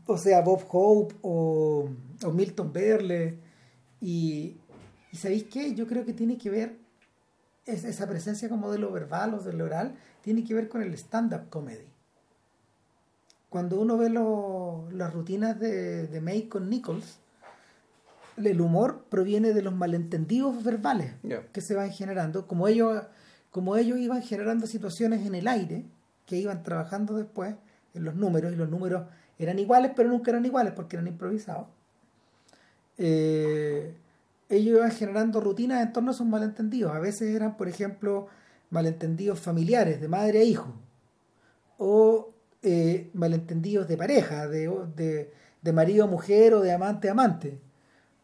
o 0.06 0.18
sea, 0.18 0.40
Bob 0.40 0.64
Hope 0.70 1.14
o, 1.22 1.88
Milton 2.32 2.72
Berle. 2.72 3.38
Y, 4.00 4.56
y, 5.12 5.16
¿sabéis 5.16 5.44
qué? 5.44 5.74
Yo 5.74 5.86
creo 5.86 6.04
que 6.04 6.12
tiene 6.12 6.38
que 6.38 6.50
ver, 6.50 6.76
esa 7.66 8.06
presencia 8.06 8.48
como 8.48 8.70
de 8.70 8.78
lo 8.78 8.92
verbal 8.92 9.34
o 9.34 9.40
de 9.40 9.52
lo 9.52 9.64
oral, 9.64 9.96
tiene 10.22 10.44
que 10.44 10.54
ver 10.54 10.68
con 10.68 10.82
el 10.82 10.94
stand-up 10.94 11.48
comedy. 11.50 11.86
Cuando 13.48 13.80
uno 13.80 13.96
ve 13.96 14.10
las 14.10 15.14
rutinas 15.14 15.60
de, 15.60 16.08
de 16.08 16.20
May 16.20 16.48
con 16.48 16.68
Nichols, 16.68 17.20
el 18.36 18.60
humor 18.60 19.04
proviene 19.08 19.52
de 19.52 19.62
los 19.62 19.74
malentendidos 19.74 20.62
verbales 20.64 21.12
que 21.52 21.60
se 21.60 21.74
van 21.74 21.92
generando, 21.92 22.46
como 22.46 22.68
ellos, 22.68 23.04
como 23.50 23.76
ellos 23.76 23.98
iban 23.98 24.22
generando 24.22 24.66
situaciones 24.66 25.26
en 25.26 25.34
el 25.34 25.46
aire, 25.46 25.84
que 26.26 26.36
iban 26.36 26.62
trabajando 26.62 27.14
después 27.14 27.54
en 27.94 28.04
los 28.04 28.14
números, 28.16 28.52
y 28.52 28.56
los 28.56 28.68
números 28.68 29.06
eran 29.38 29.58
iguales, 29.58 29.92
pero 29.94 30.08
nunca 30.08 30.30
eran 30.30 30.44
iguales 30.46 30.72
porque 30.74 30.96
eran 30.96 31.06
improvisados. 31.06 31.66
Eh, 32.98 33.94
ellos 34.48 34.78
iban 34.78 34.90
generando 34.90 35.40
rutinas 35.40 35.82
en 35.82 35.92
torno 35.92 36.10
a 36.10 36.14
esos 36.14 36.26
malentendidos. 36.26 36.94
A 36.94 37.00
veces 37.00 37.34
eran, 37.34 37.56
por 37.56 37.68
ejemplo, 37.68 38.28
malentendidos 38.70 39.40
familiares, 39.40 40.00
de 40.00 40.08
madre 40.08 40.40
a 40.40 40.44
hijo, 40.44 40.74
o 41.78 42.32
eh, 42.62 43.10
malentendidos 43.14 43.88
de 43.88 43.96
pareja, 43.96 44.48
de, 44.48 45.30
de, 45.62 45.72
marido 45.72 46.04
a 46.04 46.06
mujer 46.06 46.54
o 46.54 46.60
de 46.60 46.72
amante 46.72 47.08
a 47.08 47.12
amante, 47.12 47.60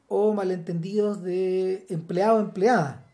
o 0.08 0.32
malentendidos 0.34 1.22
de 1.22 1.86
empleado 1.88 2.38
a 2.38 2.42
empleada. 2.42 3.06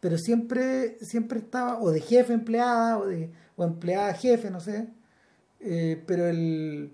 Pero 0.00 0.18
siempre, 0.18 0.98
siempre 1.00 1.38
estaba, 1.40 1.80
o 1.80 1.90
de 1.90 2.00
jefe 2.00 2.32
a 2.32 2.36
empleada, 2.36 2.98
o 2.98 3.06
de 3.06 3.30
o 3.56 3.64
empleada 3.64 4.08
a 4.08 4.14
jefe, 4.14 4.50
no 4.50 4.60
sé. 4.60 4.88
Eh, 5.60 6.02
pero 6.06 6.26
el 6.28 6.92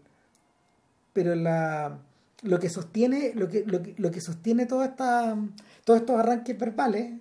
pero 1.13 1.35
la, 1.35 2.01
lo 2.43 2.59
que 2.59 2.69
sostiene, 2.69 3.33
lo 3.35 3.49
que, 3.49 3.65
lo 3.67 3.83
que, 3.83 3.95
lo 3.99 4.11
que 4.11 4.21
sostiene 4.21 4.67
toda 4.67 4.87
esta, 4.87 5.37
todos 5.85 6.01
estos 6.01 6.19
arranques 6.19 6.59
verbales 6.59 7.21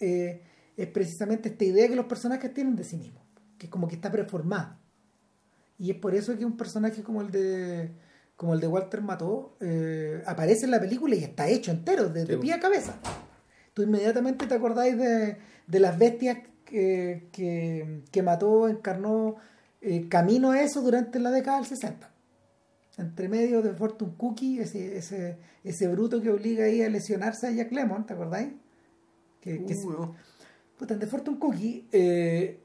eh, 0.00 0.42
es 0.76 0.86
precisamente 0.88 1.50
esta 1.50 1.64
idea 1.64 1.88
que 1.88 1.96
los 1.96 2.06
personajes 2.06 2.52
tienen 2.52 2.76
de 2.76 2.84
sí 2.84 2.96
mismos, 2.96 3.22
que 3.58 3.66
es 3.66 3.70
como 3.70 3.88
que 3.88 3.96
está 3.96 4.10
preformada. 4.10 4.78
Y 5.78 5.90
es 5.90 5.96
por 5.96 6.14
eso 6.14 6.36
que 6.38 6.44
un 6.44 6.56
personaje 6.56 7.02
como 7.02 7.20
el 7.20 7.30
de 7.30 7.92
como 8.36 8.54
el 8.54 8.60
de 8.60 8.66
Walter 8.66 9.00
Mató 9.00 9.56
eh, 9.60 10.20
aparece 10.26 10.64
en 10.64 10.72
la 10.72 10.80
película 10.80 11.14
y 11.14 11.22
está 11.22 11.46
hecho 11.46 11.70
entero, 11.70 12.08
de, 12.08 12.36
pie 12.38 12.52
a 12.52 12.58
cabeza. 12.58 12.98
Tú 13.74 13.82
inmediatamente 13.82 14.46
te 14.46 14.54
acordáis 14.54 14.98
de, 14.98 15.36
de 15.66 15.80
las 15.80 15.96
bestias 15.96 16.38
que, 16.64 17.28
que, 17.30 18.02
que 18.10 18.22
mató, 18.22 18.68
encarnó 18.68 19.36
eh, 19.80 20.08
camino 20.08 20.50
a 20.50 20.62
eso 20.62 20.80
durante 20.80 21.20
la 21.20 21.30
década 21.30 21.58
del 21.58 21.66
60 21.66 22.13
entre 22.98 23.28
medio 23.28 23.62
de 23.62 23.74
Fortune 23.74 24.14
Cookie, 24.16 24.60
ese, 24.60 24.96
ese, 24.96 25.38
ese 25.64 25.88
bruto 25.88 26.20
que 26.20 26.30
obliga 26.30 26.64
ahí 26.64 26.82
a 26.82 26.88
lesionarse 26.88 27.48
a 27.48 27.50
Jack 27.50 27.72
Lemon, 27.72 28.06
¿te 28.06 28.14
acordáis? 28.14 28.52
Que, 29.40 29.56
uh, 29.56 30.14
puta, 30.78 30.94
de 30.94 31.06
Fortune 31.06 31.38
Cookie, 31.38 31.86
eh, 31.92 32.60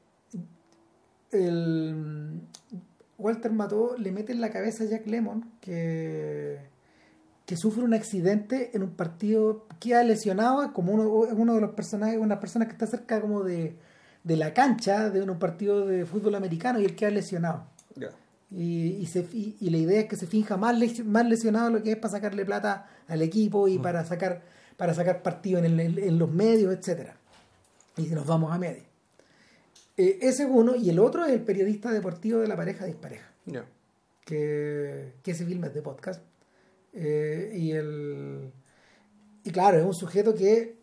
el 1.32 2.40
Walter 3.18 3.52
Mató 3.52 3.96
le 3.98 4.12
mete 4.12 4.32
en 4.32 4.40
la 4.40 4.50
cabeza 4.50 4.84
a 4.84 4.86
Jack 4.86 5.06
Lemon 5.06 5.50
que, 5.60 6.58
que 7.44 7.56
sufre 7.56 7.82
un 7.82 7.92
accidente 7.92 8.70
en 8.74 8.82
un 8.82 8.90
partido, 8.90 9.66
que 9.78 9.94
ha 9.94 10.02
lesionado 10.04 10.72
como 10.72 10.92
uno, 10.92 11.08
uno 11.08 11.54
de 11.54 11.60
los 11.60 11.72
personajes, 11.72 12.18
una 12.18 12.40
persona 12.40 12.66
que 12.66 12.72
está 12.72 12.86
cerca 12.86 13.20
como 13.20 13.42
de, 13.42 13.76
de 14.24 14.36
la 14.36 14.54
cancha 14.54 15.10
de 15.10 15.22
un 15.22 15.38
partido 15.38 15.86
de 15.86 16.06
fútbol 16.06 16.34
americano 16.34 16.80
y 16.80 16.84
el 16.84 16.94
que 16.94 17.06
ha 17.06 17.10
lesionado. 17.10 17.66
Y, 18.50 18.96
y, 18.96 19.06
se, 19.06 19.20
y, 19.32 19.70
la 19.70 19.76
idea 19.76 20.00
es 20.00 20.06
que 20.06 20.16
se 20.16 20.26
finja 20.26 20.56
más, 20.56 20.76
más 21.04 21.26
lesionado 21.26 21.70
lo 21.70 21.82
que 21.82 21.92
es 21.92 21.96
para 21.96 22.12
sacarle 22.12 22.44
plata 22.44 22.88
al 23.06 23.22
equipo 23.22 23.68
y 23.68 23.78
para 23.78 24.04
sacar 24.04 24.42
para 24.80 24.94
sacar 24.94 25.22
partido 25.22 25.58
en, 25.58 25.78
el, 25.78 25.98
en 25.98 26.18
los 26.18 26.32
medios, 26.32 26.72
etcétera 26.72 27.14
Y 27.98 28.06
nos 28.06 28.26
vamos 28.26 28.50
a 28.50 28.58
medio. 28.58 28.82
Eh, 29.98 30.20
ese 30.22 30.44
es 30.44 30.48
uno, 30.50 30.74
y 30.74 30.88
el 30.88 30.98
otro 30.98 31.26
es 31.26 31.32
el 31.32 31.42
periodista 31.42 31.92
deportivo 31.92 32.40
de 32.40 32.48
la 32.48 32.56
pareja 32.56 32.86
dispareja. 32.86 33.30
Que, 34.24 35.12
que 35.22 35.30
ese 35.32 35.44
filme 35.44 35.66
es 35.66 35.74
de 35.74 35.82
podcast. 35.82 36.22
Eh, 36.94 37.52
y 37.54 37.72
el 37.72 38.50
y 39.44 39.50
claro, 39.50 39.78
es 39.78 39.84
un 39.84 39.92
sujeto 39.92 40.34
que 40.34 40.76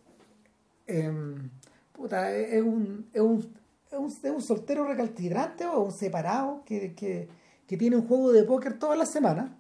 em, 0.86 1.50
puta, 1.92 2.32
es, 2.36 2.62
un, 2.62 3.10
es, 3.12 3.22
un, 3.22 3.54
es, 3.92 3.98
un, 3.98 4.08
es 4.12 4.32
un 4.32 4.42
soltero 4.44 4.86
recalcitrante 4.86 5.66
o 5.66 5.82
un 5.82 5.92
separado 5.92 6.64
que, 6.66 6.94
que 6.94 7.28
que 7.68 7.78
tiene 7.78 7.98
un 7.98 8.08
juego 8.08 8.32
de 8.32 8.44
póker 8.44 8.80
todas 8.80 8.98
las 8.98 9.12
semanas 9.12 9.52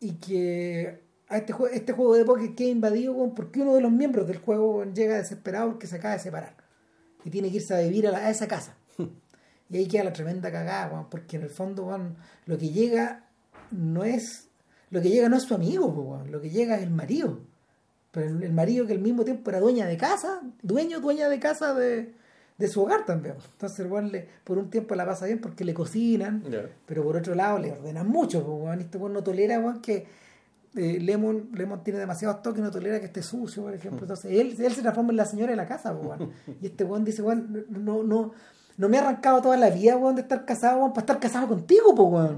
y 0.00 0.14
que 0.14 1.00
a 1.28 1.38
este, 1.38 1.54
este 1.72 1.92
juego 1.92 2.14
de 2.14 2.24
póker 2.24 2.54
queda 2.54 2.68
invadido 2.68 3.32
porque 3.34 3.62
uno 3.62 3.74
de 3.74 3.80
los 3.80 3.92
miembros 3.92 4.26
del 4.26 4.38
juego 4.38 4.84
llega 4.84 5.16
desesperado 5.16 5.70
porque 5.70 5.86
se 5.86 5.96
acaba 5.96 6.14
de 6.14 6.20
separar 6.20 6.56
y 7.24 7.30
tiene 7.30 7.50
que 7.50 7.56
irse 7.56 7.74
a 7.74 7.80
vivir 7.80 8.08
a, 8.08 8.30
esa 8.30 8.48
casa. 8.48 8.76
y 9.70 9.76
ahí 9.76 9.86
queda 9.86 10.04
la 10.04 10.12
tremenda 10.12 10.50
cagada, 10.50 11.08
porque 11.08 11.36
en 11.36 11.42
el 11.42 11.50
fondo 11.50 11.96
lo 12.46 12.58
que 12.58 12.70
llega 12.70 13.24
no 13.70 14.04
es 14.04 14.48
lo 14.90 15.00
que 15.00 15.08
llega 15.08 15.30
no 15.30 15.36
es 15.36 15.44
su 15.44 15.54
amigo, 15.54 16.22
lo 16.28 16.40
que 16.42 16.50
llega 16.50 16.76
es 16.76 16.82
el 16.82 16.90
marido. 16.90 17.40
Pero 18.10 18.26
el, 18.26 18.52
marido 18.52 18.86
que 18.86 18.92
al 18.92 18.98
mismo 18.98 19.24
tiempo 19.24 19.48
era 19.48 19.58
dueña 19.58 19.86
de 19.86 19.96
casa, 19.96 20.42
dueño, 20.60 21.00
dueña 21.00 21.30
de 21.30 21.40
casa 21.40 21.72
de, 21.72 22.12
de 22.58 22.68
su 22.68 22.82
hogar 22.82 23.04
también. 23.04 23.34
Entonces, 23.52 23.80
el 23.80 24.28
por 24.44 24.58
un 24.58 24.70
tiempo 24.70 24.94
la 24.94 25.06
pasa 25.06 25.26
bien 25.26 25.40
porque 25.40 25.64
le 25.64 25.74
cocinan, 25.74 26.42
pero 26.86 27.02
por 27.02 27.16
otro 27.16 27.34
lado 27.34 27.58
le 27.58 27.72
ordenan 27.72 28.08
mucho. 28.08 28.44
Pues, 28.44 28.80
este 28.80 28.98
bueno 28.98 29.16
no 29.16 29.22
tolera 29.22 29.60
que 29.82 30.06
eh, 30.74 30.98
Lemon, 31.00 31.50
Lemon 31.52 31.84
tiene 31.84 31.98
demasiados 31.98 32.42
toques 32.42 32.60
y 32.60 32.62
no 32.62 32.70
tolera 32.70 32.98
que 32.98 33.06
esté 33.06 33.22
sucio, 33.22 33.62
por 33.62 33.74
ejemplo. 33.74 34.00
Mm. 34.00 34.04
Entonces, 34.04 34.30
él, 34.30 34.56
él 34.58 34.72
se 34.74 34.82
transforma 34.82 35.10
en 35.10 35.16
la 35.16 35.26
señora 35.26 35.50
de 35.50 35.56
la 35.56 35.66
casa. 35.66 35.94
Pues, 35.94 36.20
y 36.60 36.66
este 36.66 36.84
weón 36.84 37.04
dice, 37.04 37.22
bueno, 37.22 37.44
no, 37.68 38.02
no, 38.02 38.32
no 38.76 38.88
me 38.88 38.96
ha 38.96 39.00
arrancado 39.00 39.42
toda 39.42 39.56
la 39.56 39.70
vida 39.70 39.96
weón, 39.96 40.16
de 40.16 40.22
estar 40.22 40.44
casado 40.44 40.88
para 40.92 41.00
estar 41.00 41.20
casado 41.20 41.48
contigo. 41.48 41.94
Pues, 41.94 42.30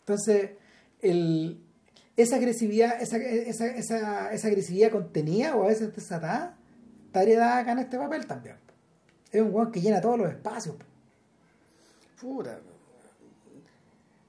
Entonces, 0.00 0.50
el, 1.00 1.60
esa 2.16 2.36
agresividad, 2.36 3.02
esa, 3.02 3.16
esa, 3.18 3.66
esa, 3.66 4.32
esa 4.32 4.48
agresividad 4.48 4.90
contenida 4.90 5.56
o 5.56 5.64
a 5.64 5.68
veces 5.68 5.94
desatada, 5.94 6.56
estaría 7.14 7.38
dada 7.38 7.58
acá 7.58 7.72
en 7.72 7.78
este 7.78 7.96
papel 7.96 8.26
también. 8.26 8.56
Es 9.30 9.40
un 9.40 9.54
weón 9.54 9.70
que 9.70 9.80
llena 9.80 10.00
todos 10.00 10.18
los 10.18 10.28
espacios. 10.28 10.74
Puta. 12.20 12.58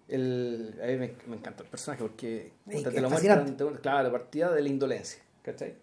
El, 0.08 0.80
a 0.84 0.86
mí 0.86 0.98
me, 0.98 1.16
me 1.28 1.36
encanta 1.38 1.64
el 1.64 1.70
personaje 1.70 2.04
porque 2.04 2.54
Sí, 2.70 2.84
te 2.84 2.92
lo 3.02 3.08
es 3.08 3.12
muestran, 3.12 3.56
claro, 3.82 4.12
partida 4.12 4.52
de 4.52 4.62
la 4.62 4.70
indolencia, 4.70 5.20
¿cachai? 5.42 5.76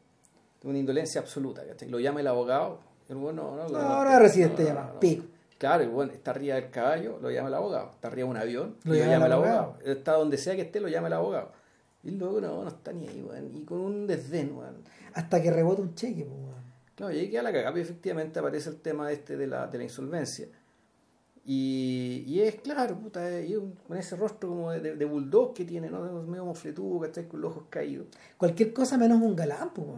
De 0.63 0.69
una 0.69 0.79
indolencia 0.79 1.21
absoluta, 1.21 1.67
¿cachai? 1.67 1.89
Lo 1.89 1.99
llama 1.99 2.21
el 2.21 2.29
abogado, 2.29 2.79
el 3.09 3.17
bueno, 3.17 3.57
no, 3.57 3.69
No, 3.69 4.05
no 4.05 4.19
recibe 4.21 4.47
este 4.47 4.65
llamado, 4.65 5.01
pico. 5.01 5.25
Claro, 5.59 5.83
el 5.83 5.91
bueno, 5.91 6.13
está 6.13 6.31
arriba 6.33 6.55
del 6.57 6.71
caballo, 6.71 7.19
lo 7.21 7.31
llama 7.31 7.49
el 7.49 7.55
abogado. 7.55 7.91
Está 7.91 8.09
arriba 8.09 8.27
de 8.27 8.31
un 8.31 8.37
avión, 8.37 8.77
Lo 8.85 8.93
lo, 8.93 8.99
llama 8.99 9.13
llama 9.13 9.27
el 9.27 9.33
abogado. 9.33 9.59
abogado. 9.59 9.85
Está 9.93 10.13
donde 10.13 10.39
sea 10.39 10.55
que 10.55 10.63
esté, 10.63 10.81
lo 10.81 10.89
llama 10.89 11.07
el 11.09 11.13
abogado. 11.15 11.51
Y 12.05 12.13
luego 12.13 12.41
no, 12.41 12.63
no 12.63 12.69
está 12.69 12.93
ni 12.93 13.09
ahí, 13.09 13.23
weón. 13.23 13.51
Y 13.57 13.65
con 13.65 13.79
un 13.81 14.07
desdén, 14.07 14.57
weón. 14.57 14.77
Hasta 15.15 15.41
que 15.43 15.51
rebota 15.51 15.83
un 15.83 15.95
cheque, 15.97 16.23
weón. 16.25 16.62
Claro, 16.95 17.15
y 17.15 17.19
ahí 17.19 17.31
queda 17.31 17.43
la 17.43 17.53
cagada, 17.53 17.73
pero 17.73 17.85
efectivamente 17.85 18.39
aparece 18.39 18.71
el 18.71 18.77
tema 18.77 19.11
este 19.11 19.37
de 19.37 19.47
la, 19.47 19.67
de 19.67 19.79
la 19.79 19.85
insolvencia. 19.85 20.49
Y, 21.45 22.25
y 22.27 22.41
es 22.41 22.57
claro, 22.57 22.99
puta, 22.99 23.29
eh, 23.41 23.59
con 23.89 23.97
ese 23.97 24.15
rostro 24.17 24.49
como 24.49 24.71
de, 24.71 24.95
de, 24.95 25.05
bulldog 25.05 25.55
que 25.55 25.65
tiene, 25.65 25.91
¿no? 25.91 26.05
De 26.05 26.27
medio 26.31 26.45
mofletudo, 26.45 27.01
¿cachai? 27.01 27.27
Con 27.27 27.41
los 27.41 27.51
ojos 27.51 27.65
caídos. 27.69 28.07
Cualquier 28.37 28.73
cosa 28.73 28.97
menos 28.97 29.21
un 29.21 29.35
galán, 29.35 29.73
pues. 29.75 29.89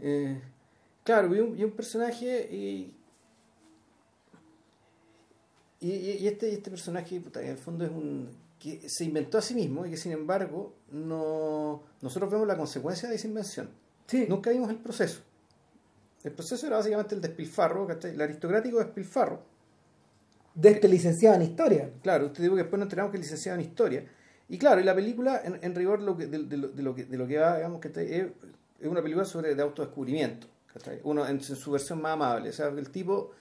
Eh, 0.00 0.40
claro, 1.02 1.34
y 1.34 1.40
un, 1.40 1.58
y 1.58 1.64
un 1.64 1.72
personaje 1.72 2.48
y, 2.52 2.94
y, 5.80 6.26
este, 6.26 6.52
este 6.52 6.70
personaje, 6.70 7.20
puta, 7.20 7.42
en 7.42 7.48
el 7.50 7.58
fondo 7.58 7.84
es 7.84 7.90
un 7.90 8.28
que 8.58 8.88
se 8.88 9.04
inventó 9.04 9.36
a 9.36 9.42
sí 9.42 9.54
mismo 9.54 9.84
y 9.84 9.90
que 9.90 9.98
sin 9.98 10.12
embargo 10.12 10.72
no 10.90 11.82
nosotros 12.00 12.30
vemos 12.30 12.46
la 12.46 12.56
consecuencia 12.56 13.08
de 13.10 13.16
esa 13.16 13.26
invención. 13.26 13.68
Sí. 14.06 14.26
Nunca 14.28 14.50
vimos 14.50 14.70
el 14.70 14.76
proceso. 14.76 15.20
El 16.22 16.32
proceso 16.32 16.66
era 16.66 16.76
básicamente 16.76 17.14
el 17.14 17.20
despilfarro, 17.20 17.86
¿cachai? 17.86 18.12
el 18.12 18.20
aristocrático 18.20 18.78
despilfarro. 18.78 19.42
De 20.54 20.70
este 20.70 20.88
licenciado 20.88 21.36
en 21.36 21.42
historia. 21.42 21.90
Claro, 22.02 22.26
usted 22.26 22.42
dijo 22.42 22.54
que 22.54 22.62
después 22.62 22.78
nos 22.78 22.86
enteramos 22.86 23.10
que 23.10 23.18
es 23.18 23.24
licenciado 23.24 23.58
en 23.58 23.66
historia. 23.66 24.04
Y 24.48 24.58
claro, 24.58 24.80
y 24.80 24.84
la 24.84 24.94
película, 24.94 25.40
en, 25.44 25.58
en 25.62 25.74
rigor, 25.74 26.00
lo 26.00 26.16
que, 26.16 26.26
de, 26.26 26.38
de 26.44 26.56
lo, 26.56 26.68
de 26.68 26.82
lo 26.82 26.94
que, 26.94 27.04
de 27.04 27.16
lo 27.18 27.26
que 27.26 27.38
va, 27.38 27.56
digamos, 27.56 27.80
que 27.80 27.88
es, 27.88 28.26
es 28.80 28.86
una 28.88 29.02
película 29.02 29.24
sobre 29.24 29.54
de 29.54 29.62
autodescubrimiento. 29.62 30.46
¿cachai? 30.72 31.00
Uno 31.04 31.26
en, 31.26 31.40
su- 31.42 31.54
en 31.54 31.58
su 31.58 31.70
versión 31.72 32.00
más 32.00 32.12
amable. 32.12 32.50
O 32.50 32.52
sea, 32.52 32.68
el 32.68 32.90
tipo 32.90 33.32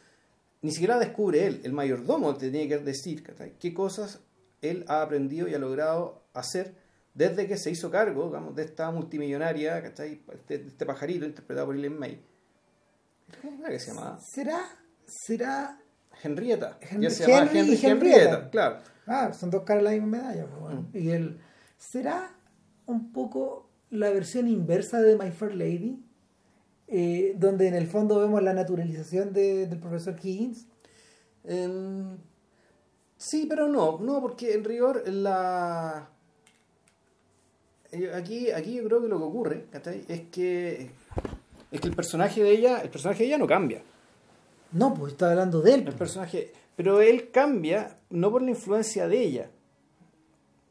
ni 0.61 0.71
siquiera 0.71 0.97
descubre 0.97 1.45
él, 1.45 1.61
el 1.63 1.73
mayordomo 1.73 2.35
te 2.35 2.49
tiene 2.49 2.67
que 2.69 2.77
decir 2.79 3.21
¿cachai? 3.21 3.53
qué 3.59 3.73
cosas 3.73 4.21
él 4.61 4.85
ha 4.87 5.01
aprendido 5.01 5.47
y 5.47 5.53
ha 5.53 5.59
logrado 5.59 6.23
hacer 6.33 6.73
desde 7.13 7.47
que 7.47 7.57
se 7.57 7.69
hizo 7.71 7.89
cargo, 7.91 8.25
digamos, 8.27 8.55
de 8.55 8.63
esta 8.63 8.89
multimillonaria, 8.91 9.81
¿cachai? 9.83 10.21
Este, 10.33 10.57
de 10.57 10.67
este 10.67 10.85
pajarito 10.85 11.25
interpretado 11.25 11.67
por 11.67 11.75
Ellen 11.75 11.97
May. 11.97 12.21
¿Cómo 13.41 13.59
era 13.61 13.69
que 13.69 13.79
se 13.79 13.91
llamaba? 13.93 14.19
¿Será? 14.19 14.59
¿Será? 15.05 15.79
Henrietta. 16.23 16.77
Henry- 16.81 17.03
Ya 17.03 17.09
se 17.09 17.23
llamaba 17.27 17.51
Henry 17.51 17.59
y 17.59 17.75
Henry- 17.75 17.85
Henrietta. 17.91 18.17
Henrietta, 18.23 18.49
claro. 18.49 18.77
Ah, 19.05 19.33
son 19.33 19.49
dos 19.49 19.63
caras 19.63 19.83
de 19.83 19.89
la 19.89 19.95
misma 20.03 20.17
medalla, 20.17 20.45
pues. 20.47 20.75
Mm. 20.75 20.85
Y 20.97 21.09
el. 21.11 21.39
¿Será 21.77 22.31
un 22.85 23.11
poco 23.11 23.69
la 23.89 24.09
versión 24.11 24.47
inversa 24.47 25.01
de 25.01 25.17
My 25.17 25.31
Fair 25.31 25.55
Lady? 25.55 26.03
Eh, 26.87 27.33
donde 27.37 27.67
en 27.67 27.73
el 27.75 27.87
fondo 27.87 28.19
vemos 28.19 28.41
la 28.43 28.53
naturalización 28.53 29.33
de- 29.33 29.67
del 29.67 29.79
profesor 29.79 30.15
Higgins. 30.21 30.67
Em, 31.43 32.17
sí, 33.17 33.45
pero 33.49 33.67
no, 33.67 33.99
no, 33.99 34.21
porque 34.21 34.53
en 34.53 34.63
rigor 34.63 35.03
la... 35.07 36.09
Aquí, 38.15 38.51
aquí 38.51 38.73
yo 38.75 38.83
creo 38.85 39.01
que 39.01 39.07
lo 39.07 39.17
que 39.17 39.23
ocurre 39.23 39.65
¿cachai? 39.71 40.03
es 40.07 40.21
que 40.31 40.89
es 41.71 41.81
que 41.81 41.87
el 41.87 41.95
personaje 41.95 42.41
de 42.43 42.51
ella, 42.51 42.79
el 42.81 42.89
personaje 42.89 43.19
de 43.23 43.27
ella 43.29 43.37
no 43.37 43.47
cambia. 43.47 43.81
No, 44.71 44.93
pues 44.93 45.13
está 45.13 45.29
hablando 45.31 45.61
de 45.61 45.71
él. 45.73 45.79
El 45.79 45.85
pues. 45.85 45.95
personaje, 45.97 46.51
pero 46.75 47.01
él 47.01 47.29
cambia 47.31 47.97
no 48.09 48.31
por 48.31 48.41
la 48.41 48.49
influencia 48.51 49.07
de 49.07 49.19
ella, 49.21 49.49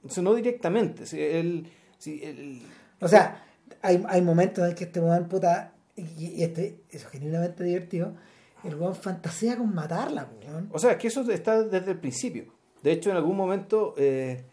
o 0.05 0.09
sea, 0.09 0.23
no 0.23 0.35
directamente. 0.35 1.07
sí, 1.07 1.21
él- 1.21 1.69
sí, 1.99 2.21
él- 2.23 2.63
O 3.01 3.09
sea, 3.09 3.45
hay, 3.83 4.03
hay 4.09 4.23
momentos 4.23 4.69
en 4.69 4.75
que 4.75 4.85
este 4.85 5.01
weón 5.01 5.29
puta. 5.29 5.75
Y, 5.97 6.27
y 6.39 6.43
este, 6.43 6.81
eso 6.91 7.07
es 7.07 7.13
genuinamente 7.13 7.63
divertido. 7.65 8.15
El 8.65 8.77
weón 8.77 8.95
fantasea 8.95 9.57
con 9.57 9.75
matarla, 9.75 10.29
pues, 10.29 10.49
weón. 10.49 10.69
O 10.73 10.79
sea, 10.79 10.93
es 10.93 10.99
que 10.99 11.09
eso 11.09 11.29
está 11.31 11.63
desde 11.63 11.91
el 11.93 11.99
principio. 11.99 12.47
De 12.83 12.93
hecho, 12.93 13.11
en 13.11 13.17
algún 13.17 13.37
momento, 13.37 13.95
eh, 13.97 14.45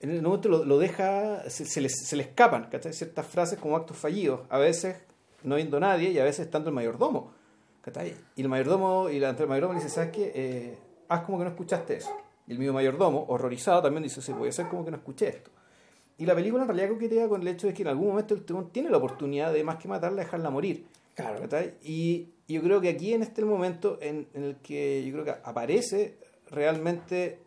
en 0.00 0.10
el 0.10 0.22
momento 0.22 0.48
lo, 0.48 0.64
lo 0.64 0.78
deja, 0.78 1.48
se, 1.50 1.64
se 1.64 1.80
le, 1.80 1.88
se 1.88 2.16
le 2.16 2.22
escapan 2.22 2.68
¿cachai? 2.70 2.92
ciertas 2.92 3.26
frases 3.26 3.58
como 3.58 3.76
actos 3.76 3.96
fallidos. 3.96 4.40
A 4.48 4.58
veces 4.58 4.96
no 5.42 5.56
viendo 5.56 5.80
nadie 5.80 6.10
y 6.10 6.18
a 6.18 6.24
veces 6.24 6.46
estando 6.46 6.68
el 6.68 6.74
mayordomo. 6.74 7.32
¿cachai? 7.82 8.14
Y 8.36 8.42
el 8.42 8.48
mayordomo, 8.48 9.08
y 9.08 9.18
la, 9.18 9.30
el 9.30 9.46
mayordomo 9.46 9.74
le 9.74 9.80
dice, 9.80 9.92
¿sabes 9.92 10.10
qué? 10.10 10.32
Eh, 10.34 10.78
haz 11.08 11.22
como 11.22 11.38
que 11.38 11.44
no 11.44 11.50
escuchaste 11.50 11.96
eso. 11.96 12.10
Y 12.46 12.52
el 12.52 12.58
mismo 12.58 12.74
mayordomo, 12.74 13.26
horrorizado, 13.28 13.82
también 13.82 14.02
dice, 14.02 14.22
sí, 14.22 14.32
voy 14.32 14.46
a 14.46 14.50
hacer 14.50 14.68
como 14.68 14.84
que 14.84 14.90
no 14.90 14.96
escuché 14.98 15.28
esto. 15.28 15.50
Y 16.16 16.26
la 16.26 16.34
película 16.34 16.62
en 16.62 16.68
realidad 16.68 16.88
coquetea 16.90 17.28
con 17.28 17.42
el 17.42 17.48
hecho 17.48 17.66
de 17.66 17.74
que 17.74 17.82
en 17.82 17.88
algún 17.88 18.08
momento 18.08 18.34
el 18.34 18.44
timón 18.44 18.70
tiene 18.70 18.90
la 18.90 18.96
oportunidad 18.96 19.52
de 19.52 19.62
más 19.62 19.76
que 19.76 19.88
matarla, 19.88 20.22
dejarla 20.22 20.50
morir. 20.50 20.86
Claro. 21.14 21.40
¿cachai? 21.40 21.74
Y 21.82 22.28
yo 22.48 22.62
creo 22.62 22.80
que 22.80 22.88
aquí 22.88 23.12
en 23.12 23.22
este 23.22 23.44
momento 23.44 23.98
en, 24.00 24.26
en 24.34 24.44
el 24.44 24.56
que 24.56 25.04
yo 25.04 25.12
creo 25.12 25.24
que 25.24 25.34
aparece 25.44 26.18
realmente 26.50 27.38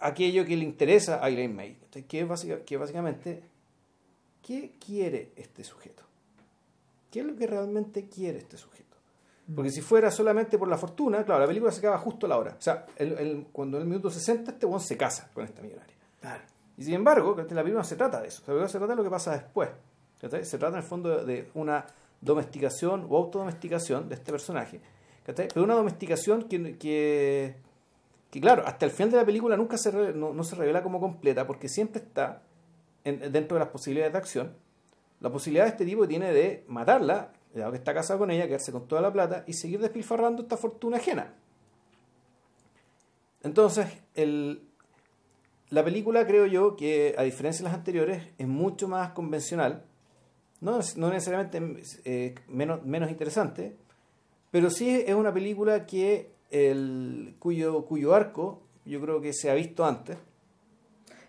aquello 0.00 0.44
que 0.44 0.56
le 0.56 0.64
interesa 0.64 1.22
a 1.24 1.28
Elaine 1.28 1.54
May, 1.54 1.78
que, 2.08 2.24
básica- 2.24 2.64
que 2.64 2.76
básicamente, 2.76 3.42
¿qué 4.46 4.72
quiere 4.84 5.32
este 5.36 5.64
sujeto? 5.64 6.02
¿Qué 7.10 7.20
es 7.20 7.26
lo 7.26 7.34
que 7.36 7.46
realmente 7.46 8.08
quiere 8.08 8.38
este 8.38 8.56
sujeto? 8.56 8.96
Porque 9.54 9.70
si 9.70 9.80
fuera 9.80 10.10
solamente 10.10 10.58
por 10.58 10.68
la 10.68 10.76
fortuna, 10.76 11.24
claro, 11.24 11.40
la 11.40 11.46
película 11.46 11.72
se 11.72 11.78
acaba 11.78 11.96
justo 11.98 12.26
a 12.26 12.28
la 12.28 12.36
hora. 12.38 12.56
O 12.58 12.62
sea, 12.62 12.84
el- 12.96 13.12
el- 13.18 13.46
cuando 13.50 13.78
en 13.78 13.84
el 13.84 13.88
minuto 13.88 14.10
60 14.10 14.50
este 14.50 14.66
buen 14.66 14.80
se 14.80 14.96
casa 14.96 15.30
con 15.32 15.44
esta 15.44 15.62
millonaria. 15.62 15.94
Claro. 16.20 16.42
Y 16.76 16.82
sin 16.84 16.94
embargo, 16.94 17.30
la 17.34 17.44
película 17.46 17.72
no 17.72 17.84
se 17.84 17.96
trata 17.96 18.20
de 18.20 18.28
eso. 18.28 18.40
La 18.42 18.46
película 18.48 18.68
se 18.68 18.78
trata 18.78 18.92
de 18.92 18.96
lo 18.96 19.04
que 19.04 19.10
pasa 19.10 19.32
después. 19.32 19.70
Se 20.20 20.58
trata 20.58 20.76
en 20.76 20.82
el 20.82 20.82
fondo 20.82 21.24
de 21.24 21.48
una 21.54 21.86
domesticación 22.20 23.06
o 23.08 23.16
autodomesticación 23.16 24.08
de 24.08 24.16
este 24.16 24.30
personaje. 24.32 24.80
Pero 25.24 25.62
una 25.64 25.74
domesticación 25.74 26.42
que, 26.48 26.76
que, 26.76 27.54
que, 28.30 28.40
claro, 28.40 28.62
hasta 28.66 28.84
el 28.84 28.90
final 28.90 29.10
de 29.12 29.16
la 29.18 29.24
película 29.24 29.56
nunca 29.56 29.78
se, 29.78 29.90
no, 30.12 30.32
no 30.34 30.44
se 30.44 30.54
revela 30.56 30.82
como 30.82 31.00
completa 31.00 31.46
porque 31.46 31.68
siempre 31.68 32.02
está 32.02 32.42
en- 33.04 33.32
dentro 33.32 33.56
de 33.56 33.60
las 33.60 33.68
posibilidades 33.70 34.12
de 34.12 34.18
acción. 34.18 34.52
La 35.20 35.30
posibilidad 35.30 35.64
de 35.64 35.70
este 35.70 35.84
tipo 35.84 36.06
tiene 36.06 36.32
de 36.32 36.64
matarla, 36.68 37.32
dado 37.54 37.72
que 37.72 37.78
está 37.78 37.94
casado 37.94 38.18
con 38.20 38.30
ella, 38.30 38.46
quedarse 38.46 38.70
con 38.70 38.86
toda 38.86 39.00
la 39.00 39.12
plata 39.12 39.44
y 39.46 39.54
seguir 39.54 39.80
despilfarrando 39.80 40.42
esta 40.42 40.56
fortuna 40.56 40.98
ajena. 40.98 41.34
Entonces, 43.42 43.86
el, 44.14 44.68
la 45.70 45.84
película 45.84 46.26
creo 46.26 46.46
yo 46.46 46.76
que, 46.76 47.14
a 47.16 47.22
diferencia 47.22 47.62
de 47.64 47.70
las 47.70 47.78
anteriores, 47.78 48.28
es 48.36 48.46
mucho 48.46 48.88
más 48.88 49.12
convencional. 49.12 49.84
No, 50.60 50.80
no 50.96 51.10
necesariamente 51.10 51.82
eh, 52.04 52.34
menos, 52.48 52.84
menos 52.84 53.10
interesante, 53.10 53.76
pero 54.50 54.70
sí 54.70 55.02
es 55.06 55.14
una 55.14 55.32
película 55.32 55.86
que 55.86 56.32
el, 56.50 57.34
cuyo, 57.38 57.84
cuyo 57.84 58.14
arco 58.14 58.62
yo 58.84 59.00
creo 59.00 59.20
que 59.20 59.32
se 59.32 59.50
ha 59.50 59.54
visto 59.54 59.84
antes 59.84 60.16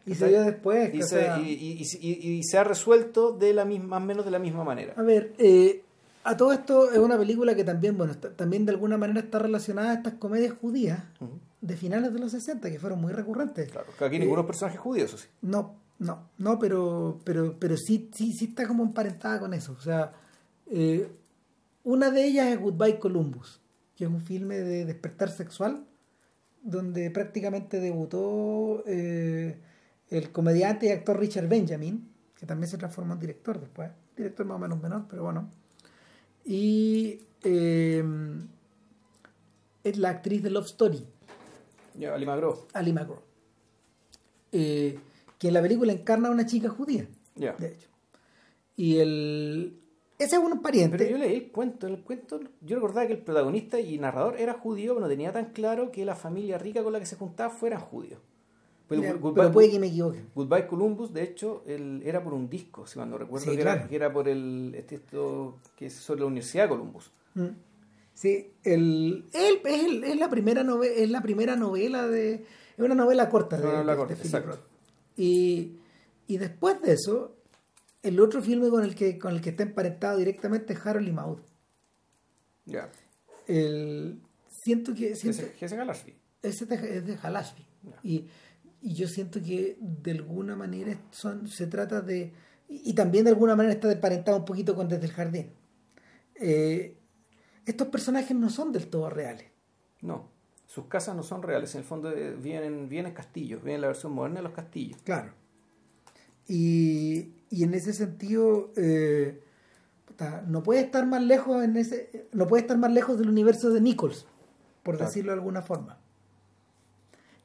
Y 0.06 0.16
se 0.16 0.28
vio 0.30 0.42
después. 0.44 0.94
y 0.94 1.02
o 1.02 1.04
se, 1.04 1.10
sea, 1.22 1.40
y- 1.40 1.52
y- 1.52 1.82
y- 1.84 2.08
y- 2.10 2.32
y 2.40 2.44
se 2.44 2.58
ha 2.58 2.64
resuelto 2.64 3.32
de 3.34 3.54
la 3.54 3.66
misma, 3.66 3.88
más 4.00 4.02
o 4.04 4.06
menos 4.06 4.26
de 4.26 4.32
la 4.32 4.40
misma 4.40 4.64
manera. 4.64 4.94
A 4.98 5.02
ver, 5.02 5.34
eh, 5.38 5.84
a 6.24 6.36
todo 6.38 6.52
esto 6.54 6.92
es 6.92 6.98
una 7.00 7.18
película 7.18 7.54
que 7.56 7.64
también, 7.64 7.98
bueno, 7.98 8.14
está- 8.14 8.32
también 8.32 8.66
de 8.66 8.72
alguna 8.72 8.98
manera 8.98 9.20
está 9.20 9.40
relacionada 9.40 9.92
a 9.92 9.94
estas 9.96 10.14
comedias 10.16 10.54
judías 10.60 11.04
de 11.62 11.76
finales 11.78 12.14
de 12.14 12.20
los 12.20 12.32
60 12.32 12.70
que 12.72 12.80
fueron 12.80 13.02
muy 13.02 13.12
recurrentes. 13.12 13.70
Claro, 13.72 13.88
que 13.98 14.06
aquí 14.06 14.20
ninguno 14.20 14.42
es 14.42 14.48
personaje 14.48 14.78
judío, 14.78 15.04
eso 15.06 15.18
sí. 15.18 15.28
No, 15.42 15.76
no, 16.00 16.30
no, 16.38 16.58
pero, 16.60 17.20
pero, 17.26 17.56
pero 17.60 17.76
sí, 17.76 18.10
sí, 18.16 18.32
sí 18.32 18.46
está 18.46 18.66
como 18.68 18.84
emparentada 18.84 19.40
con 19.40 19.54
eso. 19.54 19.76
O 19.78 19.82
sea, 19.82 20.14
eh, 20.72 21.10
una 21.84 22.10
de 22.10 22.26
ellas 22.26 22.48
es 22.48 22.60
Goodbye 22.60 23.00
Columbus, 23.00 23.60
que 24.00 24.06
es 24.06 24.10
un 24.10 24.22
filme 24.22 24.56
de 24.60 24.86
despertar 24.86 25.30
sexual, 25.30 25.86
donde 26.64 27.12
prácticamente 27.12 27.82
debutó 27.82 28.82
eh, 28.88 29.60
el 30.10 30.32
comediante 30.32 30.86
y 30.86 30.92
actor 30.92 31.20
Richard 31.20 31.50
Benjamin, 31.50 32.10
que 32.34 32.46
también 32.46 32.70
se 32.70 32.78
transformó 32.78 33.16
en 33.16 33.20
director 33.20 33.60
después, 33.60 33.92
director 34.16 34.46
más 34.46 34.56
o 34.56 34.60
menos 34.60 34.82
menor, 34.82 35.06
pero 35.10 35.24
bueno. 35.24 35.50
Y 36.46 37.20
eh, 37.44 38.02
es 39.84 39.98
la 39.98 40.12
actriz 40.12 40.44
de 40.44 40.50
Love 40.50 40.68
Story, 40.68 41.06
Ya, 41.96 42.16
Ali 42.16 42.26
Magro. 42.26 42.68
Ali 42.72 42.94
McGraw, 42.94 43.22
eh, 44.54 44.98
que 45.38 45.50
en 45.50 45.54
la 45.54 45.62
película 45.62 45.92
encarna 45.92 46.30
a 46.30 46.32
una 46.32 46.46
chica 46.46 46.70
judía, 46.70 47.06
de 47.36 47.68
hecho. 47.68 47.90
Y 48.78 49.00
el... 49.00 49.78
Ese 50.20 50.36
es 50.36 50.42
un 50.44 50.62
pariente. 50.62 50.98
Pero 50.98 51.12
yo 51.12 51.18
leí 51.18 51.34
el 51.36 51.52
cuento, 51.52 51.88
en 51.88 51.94
el 51.94 52.02
cuento 52.04 52.40
yo 52.62 52.76
recordaba 52.76 53.08
que 53.08 53.14
el 53.14 53.20
protagonista 53.20 53.80
y 53.80 53.98
narrador 53.98 54.36
era 54.38 54.54
judío, 54.54 54.94
pero 54.94 55.06
no 55.06 55.10
tenía 55.10 55.32
tan 55.32 55.46
claro 55.54 55.92
que 55.92 56.04
la 56.06 56.16
familia 56.16 56.58
rica 56.58 56.84
con 56.84 56.92
la 56.94 57.00
que 57.00 57.06
se 57.06 57.16
juntaba 57.16 57.50
fueran 57.50 57.80
judíos. 57.80 58.20
Pero, 58.90 59.02
Mira, 59.02 59.14
Goodbye- 59.14 59.34
pero 59.36 59.52
puede 59.52 59.70
que 59.72 59.80
me 59.80 59.88
equivoque. 59.88 60.20
Goodbye 60.36 60.68
Columbus, 60.68 61.14
de 61.14 61.24
hecho, 61.24 61.64
el- 61.68 62.02
era 62.04 62.24
por 62.24 62.34
un 62.34 62.50
disco, 62.50 62.86
si 62.88 62.98
mal 63.00 63.10
no 63.10 63.18
recuerdo, 63.18 63.46
Sí, 63.46 63.56
que, 63.56 63.62
era, 63.62 63.74
claro. 63.76 63.90
que 63.90 63.96
era 63.96 64.12
por 64.14 64.28
el 64.28 64.74
este, 64.76 64.96
esto 64.96 65.58
que 65.78 65.86
es 65.86 65.94
sobre 65.94 66.22
la 66.22 66.26
Universidad 66.26 66.64
de 66.64 66.70
Columbus. 66.70 67.12
Mm. 67.36 67.46
Sí, 68.14 68.52
el, 68.64 69.26
el- 69.34 69.62
es, 69.64 69.84
el- 69.86 70.04
es 70.04 70.18
la 70.20 70.30
primera 70.30 70.64
novela, 70.64 70.94
es 70.96 71.10
la 71.10 71.22
primera 71.22 71.56
novela 71.56 72.08
de. 72.08 72.34
Es 72.34 72.84
una 72.84 72.96
novela 72.96 73.30
corta 73.30 73.58
de, 73.58 73.64
Una 73.64 73.74
novela 73.76 73.92
de- 73.94 73.98
corta, 73.98 74.16
de 74.16 74.22
exacto. 74.22 74.58
Y, 75.16 75.74
y 76.28 76.38
después 76.38 76.82
de 76.82 76.94
eso, 76.94 77.36
el 78.04 78.20
otro 78.20 78.42
filme 78.42 78.70
con 78.70 78.84
el 78.84 78.96
que, 78.96 79.18
con 79.18 79.34
el 79.34 79.42
que 79.42 79.50
está 79.50 79.64
emparentado 79.64 80.18
directamente 80.18 80.74
es 80.74 80.86
Harold 80.86 81.08
y 81.08 81.12
Maude. 81.12 81.42
Ya. 82.66 82.90
El, 83.48 84.22
siento 84.48 84.94
que. 84.94 85.16
Siento, 85.16 85.44
Jesse 85.58 85.72
Gillespie. 85.72 86.16
ese 86.42 86.64
es 86.64 86.70
de, 86.70 86.98
es 86.98 87.06
de. 87.06 87.18
Y, 88.04 88.28
y 88.82 88.94
yo 88.94 89.08
siento 89.08 89.42
que 89.42 89.78
de 89.80 90.12
alguna 90.12 90.56
manera 90.56 91.00
son, 91.12 91.48
se 91.48 91.68
trata 91.68 92.02
de. 92.02 92.34
Y, 92.68 92.92
y 92.92 92.94
también 92.94 93.24
de 93.24 93.32
alguna 93.32 93.56
manera 93.56 93.74
está 93.74 93.92
emparentado 93.92 94.38
un 94.38 94.46
poquito 94.46 94.76
con 94.76 94.88
Desde 94.88 95.06
el 95.06 95.12
Jardín. 95.12 95.52
Eh, 96.36 96.98
estos 97.66 97.88
personajes 97.90 98.36
no 98.36 98.50
son 98.50 98.72
del 98.72 98.88
todo 98.88 99.10
reales. 99.10 99.48
No, 100.02 100.30
sus 100.66 100.86
casas 100.86 101.16
no 101.16 101.24
son 101.24 101.42
reales, 101.42 101.74
en 101.76 101.82
el 101.82 101.88
fondo 101.88 102.12
eh, 102.12 102.36
viven 102.36 102.64
en, 102.64 102.90
viven 102.90 103.08
en 103.08 103.14
castillos, 103.14 103.62
viven 103.62 103.76
en 103.76 103.82
la 103.82 103.88
versión 103.88 104.14
moderna 104.14 104.38
de 104.38 104.44
los 104.44 104.54
castillos. 104.54 105.02
Claro. 105.04 105.34
Y, 106.48 107.34
y 107.50 107.64
en 107.64 107.74
ese 107.74 107.94
sentido, 107.94 108.72
eh, 108.76 109.42
no 110.48 110.64
puede 110.64 110.82
estar 110.82 111.06
más 111.06 111.22
lejos 111.24 111.64
en 111.64 111.78
ese, 111.78 112.28
no 112.34 112.48
puede 112.48 112.62
estar 112.64 112.78
más 112.78 112.92
lejos 112.92 113.18
del 113.18 113.30
universo 113.30 113.70
de 113.70 113.82
Nichols, 113.82 114.26
por 114.84 114.96
Claro. 114.98 115.10
decirlo 115.10 115.32
de 115.32 115.38
alguna 115.38 115.62
forma. 115.62 115.98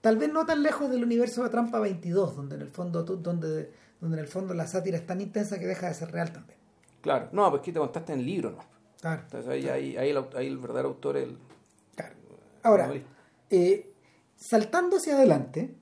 Tal 0.01 0.17
vez 0.19 0.31
no 0.33 0.45
tan 0.45 0.63
lejos 0.63 0.91
del 0.91 1.03
universo 1.03 1.43
de 1.45 1.51
Trampa 1.51 1.79
22, 1.79 2.37
donde 2.37 2.57
en 2.57 2.63
el 2.63 2.69
fondo 2.69 3.05
donde, 3.05 3.71
donde 4.01 4.17
en 4.17 4.23
el 4.23 4.27
fondo 4.29 4.53
la 4.55 4.67
sátira 4.67 4.99
es 4.99 5.07
tan 5.07 5.21
intensa 5.21 5.59
que 5.59 5.67
deja 5.67 5.89
de 5.89 5.95
ser 5.95 6.11
real 6.13 6.33
también. 6.33 6.59
Claro, 7.01 7.29
no, 7.33 7.49
pues 7.51 7.63
que 7.63 7.73
te 7.73 7.79
contaste 7.79 8.13
en 8.13 8.21
el 8.21 8.27
libro, 8.27 8.51
¿no? 8.51 8.59
Claro. 9.01 9.23
Entonces 9.23 9.51
ahí, 9.51 9.69
ahí, 9.69 9.97
ahí 9.97 10.11
el, 10.11 10.25
ahí 10.37 10.47
el 10.47 10.59
verdadero 10.59 10.89
autor 10.89 11.17
es 11.17 11.25
el... 11.25 11.39
Claro. 11.95 12.15
Ahora, 12.63 12.93
eh, 13.51 13.93
saltando 14.37 14.97
hacia 14.97 15.15
adelante, 15.17 15.75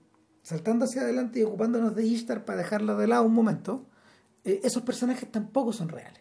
saltando 0.43 0.85
hacia 0.85 1.03
adelante 1.03 1.41
y 1.41 1.43
ocupándonos 1.45 1.95
de 1.97 2.05
Ishtar 2.05 2.45
para 2.45 2.59
dejarla 2.59 2.95
de 2.97 3.07
lado 3.07 3.25
un 3.25 3.35
momento, 3.35 3.87
eh, 4.45 4.61
esos 4.65 4.83
personajes 4.83 5.31
tampoco 5.31 5.73
son 5.73 5.89
reales. 5.89 6.21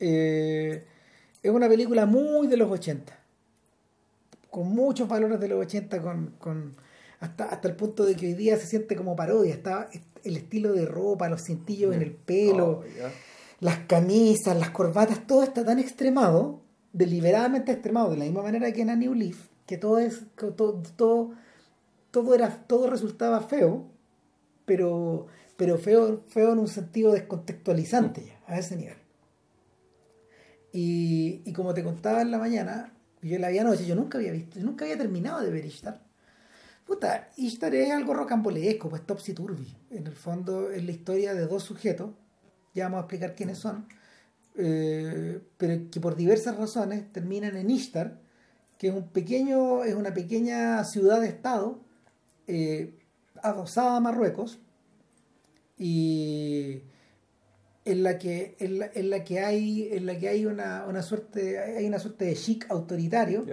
Eh, 0.00 0.84
es 1.42 1.50
una 1.50 1.68
película 1.68 2.06
muy 2.06 2.46
de 2.46 2.56
los 2.56 2.70
80, 2.70 3.16
con 4.50 4.68
muchos 4.68 5.08
valores 5.08 5.40
de 5.40 5.48
los 5.48 5.60
80, 5.60 6.00
con, 6.02 6.34
con- 6.38 6.74
hasta, 7.20 7.44
hasta 7.46 7.68
el 7.68 7.76
punto 7.76 8.04
de 8.04 8.16
que 8.16 8.26
hoy 8.26 8.34
día 8.34 8.56
se 8.58 8.66
siente 8.66 8.96
como 8.96 9.16
parodia. 9.16 9.54
Está 9.54 9.88
el 10.24 10.36
estilo 10.36 10.72
de 10.72 10.84
ropa, 10.86 11.28
los 11.28 11.42
cintillos 11.44 11.94
en 11.94 12.02
el 12.02 12.12
pelo, 12.12 12.82
Oh, 12.82 12.84
las 13.60 13.78
camisas, 13.86 14.56
las 14.58 14.70
corbatas, 14.70 15.26
todo 15.26 15.42
está 15.42 15.64
tan 15.64 15.78
extremado, 15.78 16.60
deliberadamente 16.92 17.72
extremado, 17.72 18.10
de 18.10 18.18
la 18.18 18.24
misma 18.24 18.42
manera 18.42 18.70
que 18.72 18.82
en 18.82 18.90
A 18.90 18.96
New 18.96 19.14
Leaf, 19.14 19.48
que 19.66 19.78
todo 19.78 19.98
es, 19.98 20.22
todo, 20.36 20.82
todo, 20.96 21.30
todo 22.10 22.34
era, 22.34 22.50
todo 22.66 22.90
resultaba 22.90 23.40
feo, 23.40 23.86
pero, 24.66 25.26
pero 25.56 25.78
feo, 25.78 26.24
feo 26.28 26.52
en 26.52 26.58
un 26.58 26.68
sentido 26.68 27.12
descontextualizante 27.12 28.24
ya, 28.26 28.40
a 28.46 28.58
ese 28.58 28.76
nivel. 28.76 28.96
Y, 30.72 31.42
y 31.44 31.52
como 31.52 31.72
te 31.74 31.84
contaba 31.84 32.22
en 32.22 32.30
la 32.30 32.38
mañana, 32.38 32.92
yo 33.22 33.38
la 33.38 33.48
vi 33.48 33.58
anoche, 33.58 33.86
yo 33.86 33.94
nunca 33.94 34.18
había 34.18 34.32
visto, 34.32 34.58
nunca 34.60 34.84
había 34.84 34.98
terminado 34.98 35.40
de 35.40 35.50
ver 35.50 35.64
Ishtar. 35.64 36.00
Puta, 36.86 37.30
Ishtar 37.36 37.74
es 37.74 37.90
algo 37.90 38.12
rocambolesco, 38.12 38.90
pues 38.90 39.06
topsy 39.06 39.32
turvy. 39.32 39.74
En 39.90 40.06
el 40.06 40.14
fondo 40.14 40.70
es 40.70 40.84
la 40.84 40.90
historia 40.90 41.32
de 41.32 41.46
dos 41.46 41.62
sujetos, 41.62 42.10
ya 42.74 42.84
vamos 42.84 42.98
a 42.98 43.00
explicar 43.02 43.34
quiénes 43.34 43.58
son, 43.58 43.86
eh, 44.56 45.40
pero 45.56 45.90
que 45.90 46.00
por 46.00 46.16
diversas 46.16 46.56
razones 46.56 47.10
terminan 47.12 47.56
en 47.56 47.70
Ishtar, 47.70 48.20
que 48.78 48.88
es 48.88 48.94
un 48.94 49.08
pequeño, 49.08 49.84
es 49.84 49.94
una 49.94 50.12
pequeña 50.12 50.84
ciudad-estado 50.84 51.78
eh, 52.46 52.98
adosada 53.42 53.96
a 53.96 54.00
Marruecos 54.00 54.58
y 55.78 56.82
en 57.84 58.02
la 58.02 58.18
que 58.18 58.56
en 58.60 58.78
la, 58.78 58.90
en 58.94 59.10
la 59.10 59.24
que 59.24 59.40
hay 59.40 59.88
en 59.92 60.06
la 60.06 60.18
que 60.18 60.28
hay 60.28 60.46
una, 60.46 60.86
una 60.88 61.02
suerte 61.02 61.58
hay 61.58 61.86
una 61.86 61.98
suerte 61.98 62.24
de 62.26 62.34
chic 62.34 62.66
autoritario 62.70 63.44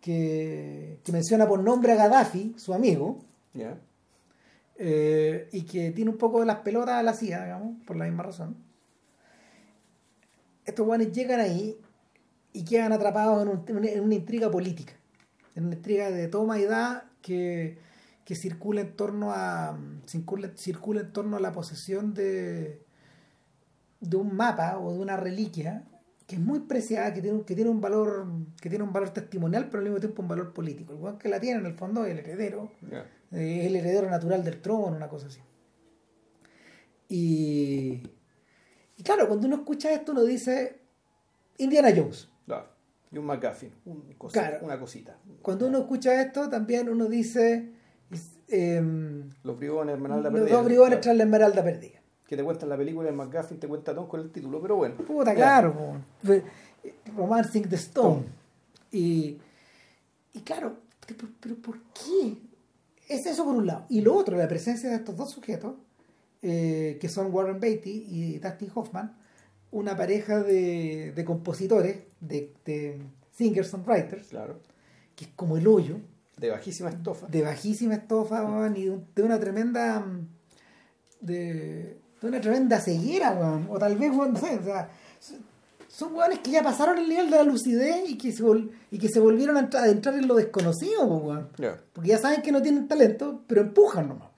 que, 0.00 1.00
que 1.04 1.12
menciona 1.12 1.46
por 1.48 1.62
nombre 1.62 1.92
a 1.92 1.96
Gaddafi, 1.96 2.54
su 2.56 2.72
amigo, 2.72 3.24
eh, 4.78 5.48
y 5.52 5.62
que 5.62 5.90
tiene 5.90 6.10
un 6.10 6.18
poco 6.18 6.40
de 6.40 6.46
las 6.46 6.58
pelotas 6.60 6.94
a 6.96 7.02
la 7.02 7.12
CIA, 7.14 7.44
digamos, 7.44 7.82
por 7.84 7.96
la 7.96 8.04
misma 8.04 8.22
razón. 8.22 8.56
Estos 10.64 10.84
guanes 10.86 11.12
llegan 11.12 11.40
ahí 11.40 11.76
y 12.52 12.64
quedan 12.64 12.92
atrapados 12.92 13.42
en, 13.42 13.48
un- 13.76 13.84
en 13.84 14.00
una 14.00 14.14
intriga 14.14 14.50
política, 14.50 14.94
en 15.54 15.66
una 15.66 15.76
intriga 15.76 16.10
de 16.10 16.28
toma 16.28 16.58
y 16.58 16.64
da 16.64 17.08
que, 17.22 17.78
que 18.26 18.34
circula 18.34 18.82
en 18.82 18.94
torno 18.96 19.32
a 19.32 19.78
circula, 20.06 20.50
circula 20.56 21.00
en 21.00 21.12
torno 21.14 21.36
a 21.38 21.40
la 21.40 21.52
posesión 21.52 22.12
de 22.12 22.82
de 24.00 24.16
un 24.18 24.36
mapa 24.36 24.78
o 24.78 24.92
de 24.92 24.98
una 24.98 25.16
reliquia 25.16 25.84
que 26.26 26.34
es 26.36 26.40
muy 26.42 26.58
preciada, 26.60 27.14
que 27.14 27.22
tiene, 27.22 27.38
un- 27.38 27.44
que 27.44 27.54
tiene 27.54 27.70
un 27.70 27.80
valor 27.80 28.26
que 28.60 28.68
tiene 28.68 28.84
un 28.84 28.92
valor 28.92 29.10
testimonial, 29.10 29.66
pero 29.68 29.78
al 29.78 29.84
mismo 29.84 30.00
tiempo 30.00 30.20
un 30.22 30.28
valor 30.28 30.52
político. 30.52 30.92
El 31.08 31.16
que 31.18 31.28
la 31.28 31.40
tiene 31.40 31.60
en 31.60 31.66
el 31.66 31.74
fondo 31.74 32.04
es 32.04 32.10
el 32.12 32.18
heredero, 32.18 32.70
eh, 33.32 33.60
es 33.60 33.66
el 33.66 33.76
heredero 33.76 34.10
natural 34.10 34.44
del 34.44 34.60
trono, 34.60 34.86
una 34.96 35.08
cosa 35.08 35.28
así. 35.28 35.40
Y, 37.08 38.02
y 38.96 39.02
claro, 39.04 39.28
cuando 39.28 39.46
uno 39.46 39.56
escucha 39.56 39.92
esto, 39.92 40.12
uno 40.12 40.24
dice 40.24 40.80
Indiana 41.58 41.90
Jones. 41.96 42.28
Y 43.12 43.18
un 43.18 43.24
McGuffin, 43.24 43.72
un 43.84 44.12
cosita, 44.18 44.48
Claro. 44.48 44.66
una 44.66 44.80
cosita. 44.80 45.16
Cuando 45.40 45.68
uno 45.68 45.78
escucha 45.78 46.20
esto, 46.20 46.50
también 46.50 46.88
uno 46.88 47.06
dice 47.06 47.72
em, 48.48 49.28
Los 49.42 49.58
bribones, 49.58 49.94
Esmeralda 49.96 50.30
Los 50.30 50.40
Perdida. 50.40 50.56
dos 50.56 50.64
bribones 50.64 51.00
tras 51.00 51.16
la 51.16 51.24
esmeralda 51.24 51.62
perdida. 51.64 52.00
Que 52.26 52.36
te 52.36 52.42
cuentan 52.44 52.68
la 52.68 52.76
película, 52.76 53.08
el 53.08 53.14
McGuffin 53.14 53.58
te 53.60 53.68
cuenta 53.68 53.94
todo 53.94 54.08
con 54.08 54.20
el 54.20 54.30
título, 54.30 54.60
pero 54.60 54.76
bueno. 54.76 54.96
Puta, 54.96 55.34
claro. 55.34 56.00
Romancing 57.16 57.68
the 57.68 57.76
Stone. 57.76 58.24
Y, 58.92 59.38
y 60.32 60.40
claro, 60.40 60.76
pero, 61.06 61.28
pero 61.40 61.54
¿por 61.56 61.78
qué? 61.92 62.36
Es 63.08 63.26
eso 63.26 63.44
por 63.44 63.54
un 63.54 63.66
lado. 63.66 63.86
Y 63.88 64.00
lo 64.00 64.14
otro, 64.14 64.36
la 64.36 64.48
presencia 64.48 64.90
de 64.90 64.96
estos 64.96 65.16
dos 65.16 65.30
sujetos, 65.30 65.74
eh, 66.42 66.98
que 67.00 67.08
son 67.08 67.32
Warren 67.32 67.60
Beatty 67.60 68.06
y 68.08 68.38
Dustin 68.38 68.70
Hoffman, 68.74 69.16
una 69.70 69.96
pareja 69.96 70.42
de, 70.42 71.12
de 71.14 71.24
compositores, 71.24 71.98
de, 72.20 72.52
de 72.64 72.98
singer-songwriters, 73.36 74.28
Claro. 74.30 74.58
que 75.14 75.26
es 75.26 75.30
como 75.36 75.56
el 75.56 75.66
hoyo, 75.68 75.98
De 76.36 76.50
bajísima 76.50 76.90
estofa. 76.90 77.26
de 77.28 77.42
bajísima 77.42 77.94
estofa 77.94 78.44
weón, 78.44 78.76
y 78.76 78.84
de, 78.84 78.90
un- 78.90 79.06
de 79.14 79.22
una 79.22 79.40
tremenda 79.40 80.00
mm, 80.00 80.28
de, 81.20 81.98
de 82.20 82.28
una 82.28 82.40
tremenda 82.40 82.78
ceguera 82.80 83.30
weón. 83.32 83.66
o 83.70 83.78
tal 83.78 83.96
vez 83.96 84.10
weón, 84.10 84.32
no 84.34 84.38
sé, 84.40 84.58
o 84.58 84.62
sea, 84.64 84.90
son- 85.88 86.14
weones 86.14 86.40
que 86.40 86.50
ya 86.50 86.62
pasaron 86.62 86.98
el 86.98 87.08
nivel 87.08 87.30
de 87.30 87.36
la 87.36 87.42
lucidez 87.42 88.08
y 88.10 88.18
que 88.18 88.32
se, 88.32 88.42
vol- 88.44 88.70
y 88.90 88.98
que 88.98 89.08
se 89.08 89.18
volvieron 89.18 89.56
a 89.56 89.60
entrar, 89.60 89.84
a 89.84 89.88
entrar 89.88 90.14
en 90.16 90.28
lo 90.28 90.34
desconocido 90.34 91.08
po, 91.08 91.16
weón. 91.16 91.48
Porque 91.94 92.10
ya 92.10 92.18
saben 92.18 92.42
que 92.42 92.52
no 92.52 92.60
tienen 92.60 92.86
talento 92.86 93.42
pero 93.46 93.62
empujan 93.62 94.08
nomás 94.08 94.28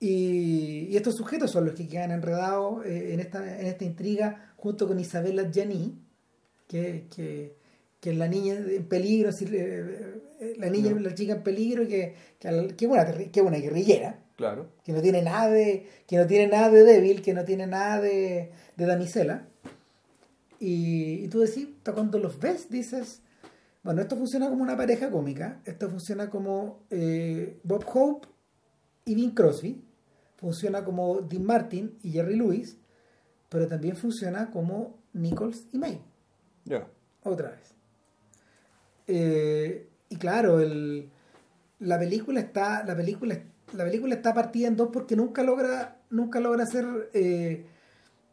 y, 0.00 0.88
y 0.90 0.96
estos 0.96 1.14
sujetos 1.16 1.50
son 1.50 1.64
los 1.64 1.74
que 1.74 1.88
quedan 1.88 2.10
enredados 2.10 2.84
eh, 2.84 3.14
en, 3.14 3.20
esta, 3.20 3.58
en 3.60 3.66
esta 3.66 3.84
intriga 3.84 4.52
junto 4.56 4.86
con 4.86 5.00
Isabella 5.00 5.50
Gianni 5.50 5.98
que, 6.68 7.06
que, 7.14 7.56
que 8.04 8.12
la 8.12 8.28
niña 8.28 8.54
en 8.54 8.84
peligro, 8.86 9.30
decir, 9.30 9.48
eh, 9.54 10.20
eh, 10.40 10.54
la 10.58 10.68
niña, 10.68 10.90
No. 10.90 11.00
la 11.00 11.14
chica 11.14 11.32
en 11.32 11.42
peligro 11.42 11.88
que, 11.88 12.14
que, 12.38 12.74
que 12.76 12.84
es 12.84 12.90
una, 12.90 13.02
terri- 13.06 13.30
que 13.30 13.40
una 13.40 13.56
guerrillera, 13.56 14.20
Claro. 14.36 14.68
que 14.84 14.92
no 14.92 15.00
tiene 15.00 15.22
nada 15.22 15.48
de, 15.48 15.88
que 16.06 16.18
no 16.18 16.26
tiene 16.26 16.48
nada 16.48 16.68
de 16.68 16.82
débil, 16.84 17.22
que 17.22 17.32
no 17.32 17.46
tiene 17.46 17.66
nada 17.66 18.00
de, 18.02 18.50
de 18.76 18.84
damisela. 18.86 19.46
Y, 20.60 21.24
y 21.24 21.28
tú 21.28 21.40
decís, 21.40 21.68
cuando 21.82 22.18
los 22.18 22.38
ves, 22.38 22.68
dices, 22.68 23.22
bueno, 23.82 24.02
esto 24.02 24.16
funciona 24.16 24.50
como 24.50 24.62
una 24.62 24.76
pareja 24.76 25.10
cómica, 25.10 25.60
esto 25.64 25.88
funciona 25.88 26.28
como 26.28 26.80
eh, 26.90 27.58
Bob 27.64 27.84
Hope 27.92 28.28
y 29.06 29.14
Bing 29.14 29.32
Crosby, 29.34 29.82
funciona 30.36 30.84
como 30.84 31.22
Dean 31.22 31.44
Martin 31.44 31.96
y 32.02 32.10
Jerry 32.12 32.36
Lewis, 32.36 32.76
pero 33.48 33.66
también 33.66 33.96
funciona 33.96 34.50
como 34.50 34.98
Nichols 35.14 35.66
y 35.72 35.78
May 35.78 36.00
Ya. 36.66 36.86
otra 37.22 37.50
vez. 37.50 37.72
Eh, 39.06 39.88
y 40.08 40.16
claro, 40.16 40.60
el, 40.60 41.08
la 41.80 41.98
película 41.98 42.40
está, 42.40 42.84
la 42.84 42.96
película, 42.96 43.38
la 43.72 43.84
película 43.84 44.14
está 44.14 44.34
partida 44.34 44.68
en 44.68 44.76
dos 44.76 44.90
porque 44.92 45.16
nunca 45.16 45.42
logra, 45.42 45.98
nunca 46.10 46.40
logra 46.40 46.64
hacer, 46.64 47.10
eh, 47.12 47.64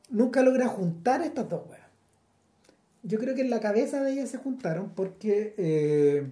nunca 0.09 0.41
logra 0.41 0.67
juntar 0.67 1.21
estas 1.21 1.49
dos 1.49 1.67
weas. 1.69 1.81
Yo 3.03 3.17
creo 3.19 3.35
que 3.35 3.41
en 3.41 3.49
la 3.49 3.59
cabeza 3.59 4.03
de 4.03 4.13
ellas 4.13 4.29
se 4.29 4.37
juntaron 4.37 4.91
porque, 4.91 5.55
eh, 5.57 6.29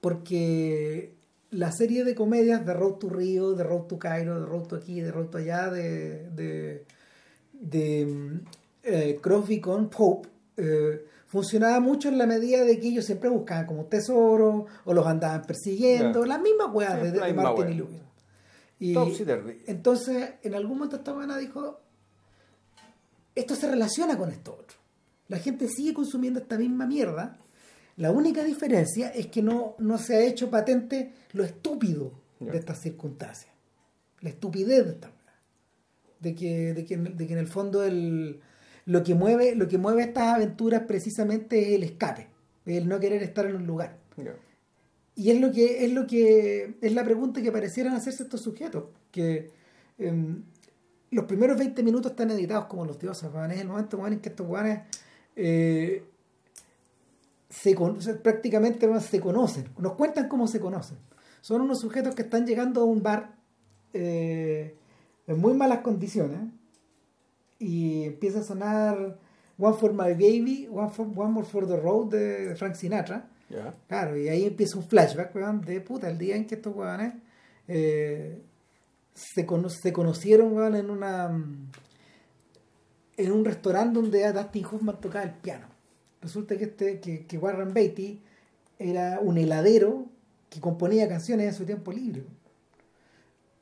porque 0.00 1.12
la 1.50 1.72
serie 1.72 2.04
de 2.04 2.14
comedias 2.14 2.64
de 2.64 2.72
Road 2.74 2.94
to 2.94 3.10
Rio, 3.10 3.52
de 3.52 3.64
Road 3.64 3.82
to 3.82 3.98
Cairo, 3.98 4.40
de 4.40 4.46
Road 4.46 4.66
to 4.66 4.76
aquí, 4.76 5.00
de 5.00 5.12
Road 5.12 5.26
to 5.26 5.38
allá, 5.38 5.70
de, 5.70 6.30
de, 6.30 6.84
de 7.52 8.40
eh, 8.82 9.18
Crosby 9.20 9.60
con 9.60 9.90
Pope, 9.90 10.28
funcionaba 11.28 11.78
mucho 11.78 12.08
en 12.08 12.18
la 12.18 12.26
medida 12.26 12.64
de 12.64 12.80
que 12.80 12.88
ellos 12.88 13.04
siempre 13.04 13.28
buscaban 13.28 13.66
como 13.66 13.84
tesoro 13.84 14.66
o 14.84 14.92
los 14.92 15.06
andaban 15.06 15.42
persiguiendo, 15.42 16.24
las 16.24 16.40
mismas 16.40 16.68
weas 16.72 17.00
de, 17.00 17.12
de 17.12 17.32
Martin 17.32 17.64
wea. 17.66 17.70
y 17.70 17.74
Lewis. 17.74 18.00
Y 18.80 18.94
entonces, 19.70 20.34
en 20.42 20.54
algún 20.54 20.78
momento 20.78 20.96
esta 20.96 21.12
buena 21.12 21.36
dijo, 21.38 21.80
esto 23.34 23.54
se 23.54 23.68
relaciona 23.68 24.16
con 24.16 24.30
esto 24.30 24.56
otro. 24.60 24.78
La 25.28 25.38
gente 25.38 25.68
sigue 25.68 25.94
consumiendo 25.94 26.40
esta 26.40 26.58
misma 26.58 26.86
mierda. 26.86 27.38
La 27.96 28.10
única 28.10 28.42
diferencia 28.44 29.08
es 29.08 29.26
que 29.26 29.42
no, 29.42 29.74
no 29.78 29.98
se 29.98 30.16
ha 30.16 30.20
hecho 30.20 30.50
patente 30.50 31.12
lo 31.32 31.44
estúpido 31.44 32.12
de 32.40 32.56
estas 32.56 32.80
circunstancias. 32.80 33.52
La 34.20 34.30
estupidez 34.30 34.84
de 34.84 34.92
esta 34.92 35.12
de 36.20 36.34
que, 36.34 36.74
de 36.74 36.84
que, 36.84 36.96
de 36.96 37.26
que 37.26 37.32
en 37.32 37.38
el 37.38 37.48
fondo 37.48 37.84
el, 37.84 38.40
lo 38.88 39.04
que 39.04 39.14
mueve, 39.14 39.54
lo 39.54 39.68
que 39.68 39.76
mueve 39.76 40.02
estas 40.02 40.34
aventuras 40.34 40.84
precisamente 40.88 41.60
es 41.60 41.68
el 41.74 41.82
escape, 41.82 42.26
el 42.64 42.88
no 42.88 42.98
querer 42.98 43.22
estar 43.22 43.44
en 43.44 43.56
un 43.56 43.66
lugar. 43.66 43.98
Ya. 44.16 44.34
Y 45.14 45.30
es 45.30 45.38
lo 45.42 45.52
que 45.52 45.84
es 45.84 45.92
lo 45.92 46.06
que 46.06 46.74
es 46.80 46.94
la 46.94 47.04
pregunta 47.04 47.42
que 47.42 47.52
parecieran 47.52 47.92
hacerse 47.92 48.22
estos 48.22 48.40
sujetos, 48.40 48.84
que 49.10 49.50
em, 49.98 50.42
los 51.10 51.26
primeros 51.26 51.58
20 51.58 51.82
minutos 51.82 52.12
están 52.12 52.30
editados 52.30 52.64
como 52.64 52.86
los 52.86 52.98
dioses, 52.98 53.28
weón. 53.30 53.50
es 53.50 53.60
el 53.60 53.68
momento 53.68 53.98
weón, 53.98 54.14
en 54.14 54.20
que 54.20 54.30
estos 54.30 54.46
guanes 54.46 54.80
se 57.50 57.74
con- 57.74 57.98
prácticamente 58.22 58.86
weón, 58.86 59.02
se 59.02 59.20
conocen, 59.20 59.68
nos 59.78 59.92
cuentan 59.92 60.28
cómo 60.28 60.48
se 60.48 60.60
conocen. 60.60 60.96
Son 61.42 61.60
unos 61.60 61.80
sujetos 61.80 62.14
que 62.14 62.22
están 62.22 62.46
llegando 62.46 62.80
a 62.80 62.84
un 62.84 63.02
bar 63.02 63.34
eh, 63.92 64.74
en 65.26 65.38
muy 65.38 65.52
malas 65.52 65.80
condiciones 65.80 66.40
y 67.58 68.04
empieza 68.04 68.40
a 68.40 68.42
sonar 68.44 69.18
One 69.58 69.76
for 69.76 69.92
My 69.92 70.12
Baby, 70.12 70.68
One, 70.70 70.90
for, 70.90 71.06
One 71.06 71.32
More 71.32 71.46
for 71.46 71.66
the 71.66 71.76
Road 71.76 72.10
de 72.10 72.54
Frank 72.56 72.74
Sinatra. 72.74 73.28
Ya. 73.50 73.74
Claro, 73.88 74.16
y 74.18 74.28
ahí 74.28 74.44
empieza 74.44 74.76
un 74.78 74.84
flashback, 74.84 75.34
weón, 75.34 75.60
de 75.62 75.80
puta, 75.80 76.08
el 76.08 76.18
día 76.18 76.36
en 76.36 76.46
que 76.46 76.56
estos 76.56 76.76
weones 76.76 77.14
eh, 77.66 78.40
se, 79.14 79.46
cono- 79.46 79.70
se 79.70 79.92
conocieron, 79.92 80.52
weón, 80.52 80.76
en 80.76 80.90
una 80.90 81.30
en 83.16 83.32
un 83.32 83.44
restaurante 83.44 84.00
donde 84.00 84.32
Dustin 84.32 84.64
Hoffman 84.66 85.00
tocaba 85.00 85.24
el 85.24 85.32
piano. 85.32 85.66
Resulta 86.22 86.56
que 86.56 86.64
este, 86.64 87.00
que, 87.00 87.26
que 87.26 87.38
Warren 87.38 87.74
Beatty 87.74 88.22
era 88.78 89.18
un 89.20 89.38
heladero 89.38 90.06
que 90.50 90.60
componía 90.60 91.08
canciones 91.08 91.48
en 91.48 91.54
su 91.54 91.64
tiempo 91.64 91.90
libre. 91.90 92.22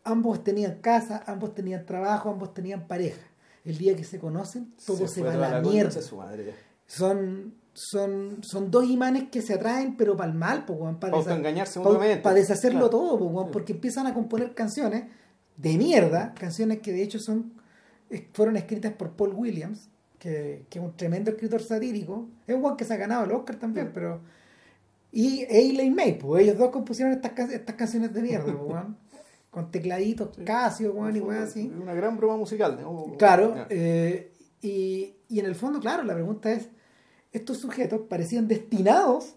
Ambos 0.05 0.44
tenían 0.44 0.80
casa, 0.80 1.22
ambos 1.26 1.55
tenían 1.55 1.86
trabajo, 1.86 2.28
ambos 2.30 2.53
tenían 2.55 2.86
pareja. 2.86 3.20
El 3.66 3.76
día 3.78 3.94
que 3.96 4.04
se 4.04 4.18
conocen, 4.18 4.72
todo 4.86 5.06
se, 5.08 5.22
va 5.22 5.32
a 5.34 5.36
la 5.36 5.60
mierda. 5.60 6.00
su 6.00 6.16
madre, 6.16 6.54
son, 6.86 7.54
son, 7.74 8.38
son 8.42 8.70
dos 8.70 8.86
imanes 8.88 9.24
que 9.30 9.42
se 9.42 9.54
atraen, 9.54 9.96
pero 9.96 10.16
para 10.16 10.30
el 10.30 10.38
mal, 10.38 10.64
pues, 10.64 10.78
para, 11.00 11.12
Pa' 11.82 11.90
pa- 11.98 12.22
para 12.22 12.34
deshacerlo 12.36 12.88
Claro. 12.88 12.90
todo, 12.90 13.18
pues, 13.32 13.48
porque 13.52 13.72
empiezan 13.72 14.06
a 14.06 14.14
componer 14.14 14.54
canciones 14.54 15.04
de 15.56 15.76
mierda, 15.76 16.32
canciones 16.34 16.78
que 16.80 16.92
de 16.92 17.02
hecho 17.02 17.18
son 17.18 17.52
fueron 18.34 18.56
escritas 18.56 18.92
por 18.92 19.10
Paul 19.16 19.32
Williams, 19.34 19.88
que, 20.20 20.64
que 20.70 20.78
es 20.78 20.84
un 20.84 20.96
tremendo 20.96 21.30
escritor 21.32 21.60
satírico, 21.60 22.28
es 22.46 22.54
un 22.54 22.62
weón 22.62 22.76
que 22.76 22.84
se 22.84 22.94
ha 22.94 22.96
ganado 22.96 23.24
el 23.24 23.32
Oscar 23.32 23.56
también, 23.56 23.90
pero 23.92 24.20
y 25.12 25.44
Eileen 25.48 25.94
May, 25.94 26.18
pues 26.18 26.44
ellos 26.44 26.56
dos 26.58 26.70
compusieron 26.70 27.12
estas, 27.14 27.50
estas 27.50 27.74
canciones 27.74 28.12
de 28.14 28.22
mierda, 28.22 28.44
pues, 28.56 28.68
weón, 28.70 28.96
con 29.57 29.70
tecladitos 29.70 30.36
Casio, 30.44 30.92
weón, 30.92 31.16
y 31.16 31.20
weón 31.20 31.42
así. 31.44 31.72
Una 31.80 31.94
gran 31.94 32.18
broma 32.18 32.36
musical. 32.36 32.78
¿no? 32.78 33.14
Claro, 33.16 33.64
eh, 33.70 34.30
y, 34.61 35.14
y 35.30 35.40
en 35.40 35.46
el 35.46 35.54
fondo, 35.54 35.80
claro, 35.80 36.02
la 36.02 36.12
pregunta 36.12 36.52
es, 36.52 36.68
estos 37.32 37.57
sujetos 37.57 38.02
parecían 38.07 38.48
destinados 38.48 39.34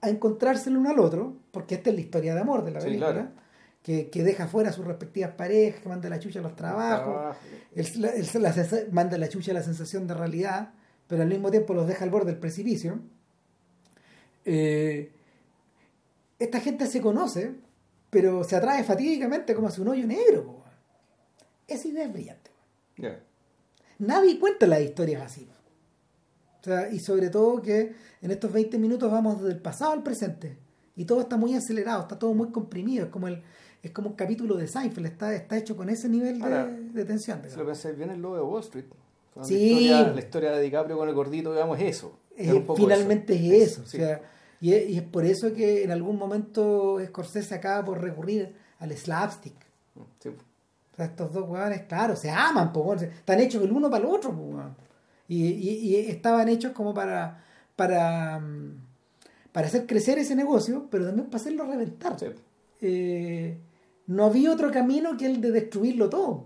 a 0.00 0.08
encontrarse 0.08 0.70
el 0.70 0.78
uno 0.78 0.88
al 0.88 0.98
otro, 0.98 1.36
porque 1.50 1.74
esta 1.74 1.90
es 1.90 1.96
la 1.96 2.00
historia 2.00 2.34
de 2.34 2.40
amor 2.40 2.64
de 2.64 2.70
la 2.70 2.80
Sí, 2.80 2.86
película, 2.86 3.12
claro. 3.12 3.28
que, 3.82 4.08
que 4.08 4.22
deja 4.24 4.48
fuera 4.48 4.70
a 4.70 4.72
sus 4.72 4.86
respectivas 4.86 5.32
parejas, 5.32 5.82
que 5.82 5.88
manda 5.90 6.08
la 6.08 6.18
chucha 6.20 6.38
a 6.38 6.42
los 6.42 6.56
trabajos, 6.56 7.12
Trabajo. 7.14 7.38
el- 7.74 8.04
el- 8.06 8.42
la 8.42 8.54
manda 8.92 9.18
la 9.18 9.28
chucha 9.28 9.50
a 9.50 9.54
la 9.54 9.62
sensación 9.62 10.06
de 10.06 10.14
realidad, 10.14 10.70
pero 11.06 11.20
al 11.22 11.28
mismo 11.28 11.50
tiempo 11.50 11.74
los 11.74 11.86
deja 11.86 12.02
al 12.02 12.10
borde 12.10 12.30
del 12.32 12.40
precipicio. 12.40 12.98
Eh, 14.46 15.12
esta 16.38 16.60
gente 16.60 16.86
se 16.86 17.02
conoce, 17.02 17.52
pero 18.10 18.44
se 18.44 18.56
atrae 18.56 18.84
fatídicamente 18.84 19.54
como 19.54 19.68
hacia 19.68 19.82
un 19.82 19.88
hoyo 19.88 20.06
negro. 20.06 20.44
po. 20.44 20.64
Esa 21.66 21.88
idea 21.88 22.04
es 22.04 22.12
brillante. 22.12 22.50
Ya. 22.96 23.20
Nadie 23.98 24.38
cuenta 24.38 24.66
las 24.66 24.80
historias 24.80 25.22
así. 25.22 25.48
O 26.60 26.64
sea, 26.64 26.90
y 26.90 26.98
sobre 26.98 27.28
todo 27.30 27.60
que 27.62 27.94
en 28.20 28.30
estos 28.30 28.52
20 28.52 28.78
minutos 28.78 29.10
vamos 29.10 29.42
del 29.42 29.60
pasado 29.60 29.92
al 29.92 30.02
presente. 30.02 30.56
Y 30.96 31.04
todo 31.04 31.20
está 31.20 31.36
muy 31.36 31.54
acelerado, 31.54 32.02
está 32.02 32.18
todo 32.18 32.34
muy 32.34 32.48
comprimido. 32.50 33.04
Es 33.06 33.10
como 33.10 33.28
el 33.28 33.42
es 33.80 33.92
como 33.92 34.08
un 34.10 34.16
capítulo 34.16 34.56
de 34.56 34.66
Seinfeld, 34.66 35.06
está, 35.06 35.32
está 35.36 35.56
hecho 35.56 35.76
con 35.76 35.88
ese 35.88 36.08
nivel 36.08 36.38
de, 36.40 36.44
Ahora, 36.44 36.66
de 36.66 37.04
tensión. 37.04 37.40
Si 37.46 37.56
lo 37.56 37.64
pensáis 37.64 37.96
bien, 37.96 38.10
el 38.10 38.20
lobo 38.20 38.34
de 38.34 38.42
Wall 38.42 38.60
Street. 38.62 38.86
Sí. 39.44 39.70
La 39.70 39.78
historia, 39.80 40.12
la 40.14 40.20
historia 40.20 40.50
de 40.50 40.62
DiCaprio 40.62 40.98
con 40.98 41.08
el 41.08 41.14
gordito, 41.14 41.52
digamos, 41.52 41.78
es 41.78 41.96
eso. 41.96 42.18
Es- 42.36 42.48
Es 42.48 42.54
un 42.54 42.66
poco 42.66 42.80
finalmente 42.82 43.34
eso. 43.34 43.54
es 43.54 43.62
eso. 43.70 43.86
sí. 43.86 43.96
O 43.98 44.00
sea, 44.00 44.20
y, 44.60 44.72
es, 44.72 44.88
y 44.90 44.96
es 44.98 45.02
por 45.02 45.24
eso 45.24 45.52
que 45.52 45.84
en 45.84 45.90
algún 45.90 46.16
momento 46.18 46.98
Scorsese 47.06 47.54
acaba 47.54 47.84
por 47.84 48.00
recurrir 48.00 48.54
al 48.78 48.96
slapstick. 48.96 49.54
Sí. 50.20 50.28
O 50.30 50.96
sea, 50.96 51.06
estos 51.06 51.32
dos 51.32 51.48
huevones, 51.48 51.82
claro, 51.82 52.16
se 52.16 52.30
aman, 52.30 52.72
po, 52.72 52.94
están 52.94 53.38
hechos 53.40 53.62
el 53.62 53.70
uno 53.72 53.88
para 53.90 54.04
el 54.04 54.10
otro, 54.10 54.32
po, 54.32 54.60
y, 55.28 55.44
y- 55.46 55.78
y 55.90 55.96
estaban 56.10 56.48
hechos 56.48 56.72
como 56.72 56.92
para, 56.94 57.44
para, 57.76 58.40
mm, 58.40 58.80
para 59.52 59.66
hacer 59.68 59.86
crecer 59.86 60.18
ese 60.18 60.34
negocio, 60.34 60.86
pero 60.90 61.06
también 61.06 61.26
para 61.28 61.40
hacerlo 61.40 61.64
reventar. 61.66 62.18
Sí. 62.18 62.26
Eh, 62.80 63.58
no 64.06 64.24
había 64.24 64.50
otro 64.52 64.70
camino 64.72 65.16
que 65.16 65.26
el 65.26 65.40
de 65.40 65.50
destruirlo 65.52 66.08
todo. 66.08 66.44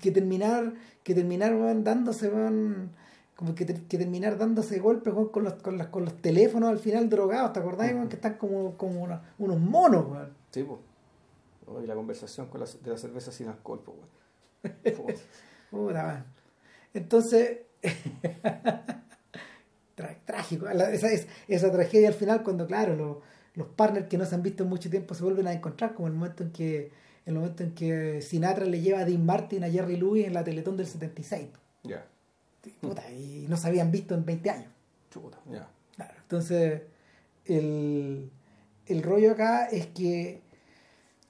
Que 0.00 0.10
terminar, 0.10 0.74
que 1.04 1.14
terminar 1.14 1.54
weón, 1.54 1.84
dándose, 1.84 2.28
weón, 2.28 2.90
como 3.38 3.54
que, 3.54 3.64
te- 3.64 3.84
que 3.86 3.98
terminar 3.98 4.36
dándose 4.36 4.80
golpes 4.80 5.14
con, 5.30 5.44
los, 5.44 5.54
con, 5.62 5.78
las- 5.78 5.86
con 5.86 6.04
los 6.04 6.20
teléfonos 6.20 6.70
al 6.70 6.80
final 6.80 7.08
drogados, 7.08 7.52
¿te 7.52 7.60
acordás? 7.60 7.92
que 8.08 8.16
están 8.16 8.34
como, 8.34 8.76
como 8.76 9.00
una- 9.04 9.22
unos 9.38 9.60
monos, 9.60 10.10
weón. 10.10 10.32
Sí. 10.50 10.66
Oh, 11.66 11.80
y 11.80 11.86
la 11.86 11.94
conversación 11.94 12.48
con 12.48 12.58
la, 12.60 12.66
de 12.66 12.90
la 12.90 12.98
cerveza 12.98 13.30
sin 13.30 13.46
alcohol, 13.46 13.80
po, 13.84 13.92
weón. 13.92 14.08
Puta. 15.70 16.24
Entonces, 16.92 17.58
tra- 19.96 20.16
trágico. 20.24 20.66
La- 20.66 20.90
esa, 20.90 21.08
es- 21.12 21.28
esa 21.46 21.70
tragedia 21.70 22.08
al 22.08 22.14
final, 22.14 22.42
cuando, 22.42 22.66
claro, 22.66 22.96
lo- 22.96 23.20
los 23.54 23.68
partners 23.68 24.08
que 24.08 24.18
no 24.18 24.24
se 24.24 24.34
han 24.34 24.42
visto 24.42 24.62
en 24.64 24.68
mucho 24.68 24.90
tiempo 24.90 25.14
se 25.14 25.22
vuelven 25.24 25.46
a 25.46 25.52
encontrar, 25.52 25.94
como 25.94 26.08
el 26.08 26.14
momento 26.14 26.42
en 26.42 26.50
que 26.52 26.90
el 27.26 27.34
momento 27.34 27.62
en 27.62 27.74
que 27.74 28.22
Sinatra 28.22 28.64
le 28.64 28.80
lleva 28.80 29.00
a 29.00 29.04
Dean 29.04 29.24
Martin 29.24 29.62
a 29.62 29.68
Jerry 29.68 29.96
Lewis 29.96 30.26
en 30.26 30.32
la 30.32 30.42
Teletón 30.44 30.76
del 30.78 30.86
76. 30.86 31.48
Ya. 31.84 32.06
Puta, 32.80 33.10
y 33.10 33.46
no 33.48 33.56
se 33.56 33.68
habían 33.68 33.90
visto 33.90 34.14
en 34.14 34.24
20 34.24 34.50
años. 34.50 34.72
Chuta. 35.10 35.38
Claro, 35.96 36.14
entonces, 36.22 36.82
el, 37.46 38.30
el 38.86 39.02
rollo 39.02 39.32
acá 39.32 39.66
es 39.66 39.86
que 39.88 40.40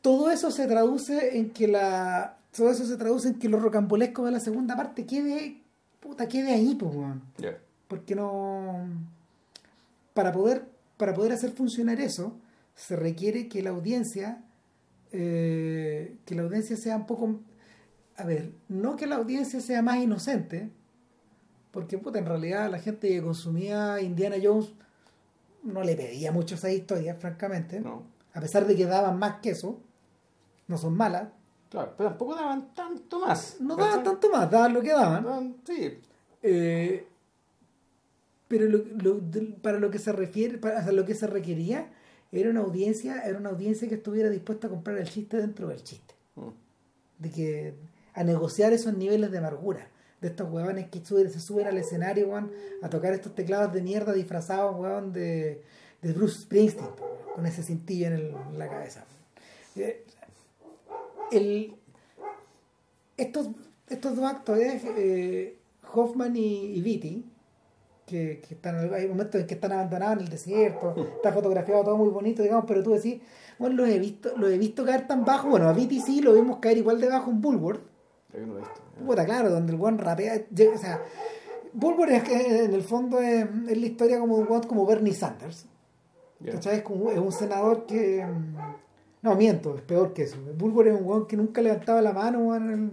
todo 0.02 0.30
eso 0.30 0.50
se 0.50 0.66
traduce 0.66 1.38
en 1.38 1.50
que 1.50 1.68
la. 1.68 2.38
Todo 2.56 2.70
eso 2.70 2.84
se 2.86 2.96
traduce 2.96 3.28
en 3.28 3.38
que 3.38 3.48
lo 3.48 3.58
rocambolesco 3.60 4.24
de 4.24 4.32
la 4.32 4.40
segunda 4.40 4.76
parte 4.76 5.06
quede. 5.06 5.62
Puta, 6.00 6.28
quede 6.28 6.52
ahí, 6.52 6.74
pues, 6.74 6.94
weón. 6.94 7.22
Porque 7.88 8.14
no. 8.14 8.88
Para 10.14 10.32
poder, 10.32 10.66
para 10.96 11.14
poder 11.14 11.32
hacer 11.32 11.50
funcionar 11.52 12.00
eso, 12.00 12.36
se 12.74 12.96
requiere 12.96 13.48
que 13.48 13.62
la 13.62 13.70
audiencia. 13.70 14.42
eh, 15.12 16.16
que 16.26 16.34
la 16.34 16.42
audiencia 16.42 16.76
sea 16.76 16.96
un 16.96 17.06
poco. 17.06 17.40
A 18.16 18.24
ver, 18.24 18.50
no 18.68 18.96
que 18.96 19.06
la 19.06 19.16
audiencia 19.16 19.60
sea 19.60 19.80
más 19.80 19.98
inocente, 19.98 20.70
porque 21.78 21.96
puta, 21.98 22.18
en 22.18 22.26
realidad 22.26 22.70
la 22.70 22.78
gente 22.80 23.08
que 23.08 23.22
consumía 23.22 24.00
Indiana 24.00 24.36
Jones 24.42 24.72
no 25.62 25.82
le 25.84 25.94
pedía 25.96 26.32
mucho 26.32 26.56
esa 26.56 26.70
historia, 26.72 27.14
francamente. 27.14 27.78
No. 27.80 28.02
A 28.34 28.40
pesar 28.40 28.66
de 28.66 28.74
que 28.76 28.84
daban 28.86 29.18
más 29.18 29.36
que 29.40 29.50
eso, 29.50 29.78
no 30.66 30.76
son 30.76 30.96
malas, 30.96 31.28
Claro, 31.70 31.94
pero 31.96 32.08
tampoco 32.10 32.34
daban 32.34 32.74
tanto 32.74 33.20
más. 33.20 33.56
no 33.60 33.76
daban 33.76 34.02
tanto 34.02 34.30
más, 34.30 34.50
daban 34.50 34.72
lo 34.74 34.80
que 34.82 34.90
daban. 34.90 35.24
Daban- 35.24 35.56
Sí. 35.66 35.98
Eh, 36.42 37.06
pero 38.48 38.66
lo- 38.66 38.84
lo- 39.02 39.18
del- 39.20 39.54
para 39.54 39.78
lo 39.78 39.90
que 39.90 39.98
se 39.98 40.10
refiere, 40.12 40.58
para 40.58 40.80
o 40.80 40.82
sea, 40.82 40.92
lo 40.92 41.04
que 41.04 41.14
se 41.14 41.26
requería 41.26 41.90
era 42.32 42.50
una 42.50 42.60
audiencia, 42.60 43.20
era 43.22 43.38
una 43.38 43.50
audiencia 43.50 43.88
que 43.88 43.96
estuviera 43.96 44.30
dispuesta 44.30 44.66
a 44.66 44.70
comprar 44.70 44.98
el 44.98 45.08
chiste 45.08 45.36
dentro 45.36 45.68
del 45.68 45.82
chiste, 45.82 46.14
Mm. 46.36 46.48
de 47.18 47.30
que 47.30 47.74
a 48.14 48.24
negociar 48.24 48.72
esos 48.72 48.96
niveles 48.96 49.30
de 49.30 49.38
amargura, 49.38 49.88
de 50.20 50.28
estos 50.28 50.50
huevones 50.50 50.88
que 50.88 51.00
suben- 51.02 51.28
se 51.30 51.40
suben 51.40 51.66
al 51.66 51.76
escenario 51.78 52.28
weón, 52.28 52.50
a 52.82 52.88
tocar 52.90 53.12
estos 53.12 53.34
teclados 53.34 53.72
de 53.72 53.82
mierda 53.82 54.12
disfrazados 54.12 54.76
weón, 54.78 55.12
de, 55.12 55.62
de 56.02 56.12
Bruce 56.12 56.40
Springsteen, 56.42 56.90
con 57.34 57.46
ese 57.46 57.62
cintillo 57.62 58.06
en, 58.08 58.12
el- 58.14 58.34
la 58.56 58.68
cabeza. 58.68 59.04
Eh, 59.76 60.04
el, 61.30 61.74
estos, 63.16 63.48
estos 63.88 64.16
dos 64.16 64.24
actores, 64.24 64.82
eh, 64.96 65.58
Hoffman 65.92 66.36
y, 66.36 66.80
Vitti, 66.80 67.24
que, 68.06 68.40
que 68.46 68.54
están, 68.54 68.92
hay 68.94 69.06
momentos 69.06 69.40
en 69.40 69.46
que 69.46 69.54
están 69.54 69.72
abandonados 69.72 70.18
en 70.18 70.24
el 70.24 70.28
desierto, 70.30 70.94
está 71.16 71.32
fotografiado 71.32 71.84
todo 71.84 71.96
muy 71.96 72.08
bonito, 72.08 72.42
digamos, 72.42 72.64
pero 72.66 72.82
tú 72.82 72.92
decís, 72.92 73.20
bueno, 73.58 73.76
los 73.76 73.88
he 73.88 73.98
visto, 73.98 74.36
los 74.36 74.50
he 74.50 74.58
visto 74.58 74.84
caer 74.84 75.06
tan 75.06 75.24
bajo, 75.24 75.48
bueno, 75.50 75.68
a 75.68 75.72
Vitti 75.72 76.00
sí 76.00 76.20
lo 76.22 76.32
vimos 76.32 76.58
caer 76.58 76.78
igual 76.78 77.00
de 77.00 77.08
bajo 77.08 77.30
en 77.30 77.40
Bulworth, 77.40 77.82
que 78.32 78.38
no 78.40 78.46
lo 78.54 78.56
he 78.56 78.60
visto. 78.60 78.80
Puta, 79.06 79.24
claro, 79.24 79.50
donde 79.50 79.72
el 79.72 79.78
weón 79.80 79.98
rapea. 79.98 80.46
llega- 80.48 80.74
O 80.74 80.78
sea, 80.78 81.02
Bulwer 81.72 82.10
es 82.12 82.22
que 82.24 82.64
en 82.64 82.72
el 82.74 82.82
fondo 82.82 83.20
es, 83.20 83.44
es 83.68 83.78
la 83.78 83.86
historia 83.86 84.18
como 84.18 84.36
un 84.36 84.60
como 84.62 84.86
Bernie 84.86 85.14
Sanders. 85.14 85.66
Ya. 86.40 86.52
¿Cachai? 86.52 86.76
Es, 86.78 86.82
como, 86.82 87.10
es 87.10 87.18
un 87.18 87.32
senador 87.32 87.86
que. 87.86 88.24
No, 89.22 89.34
miento, 89.34 89.74
es 89.76 89.82
peor 89.82 90.12
que 90.12 90.22
eso. 90.22 90.36
Bulwer 90.56 90.88
es 90.88 91.00
un 91.00 91.06
weón 91.06 91.26
que 91.26 91.36
nunca 91.36 91.60
levantaba 91.60 92.00
la 92.00 92.12
mano 92.12 92.54
en, 92.54 92.62
el, 92.70 92.90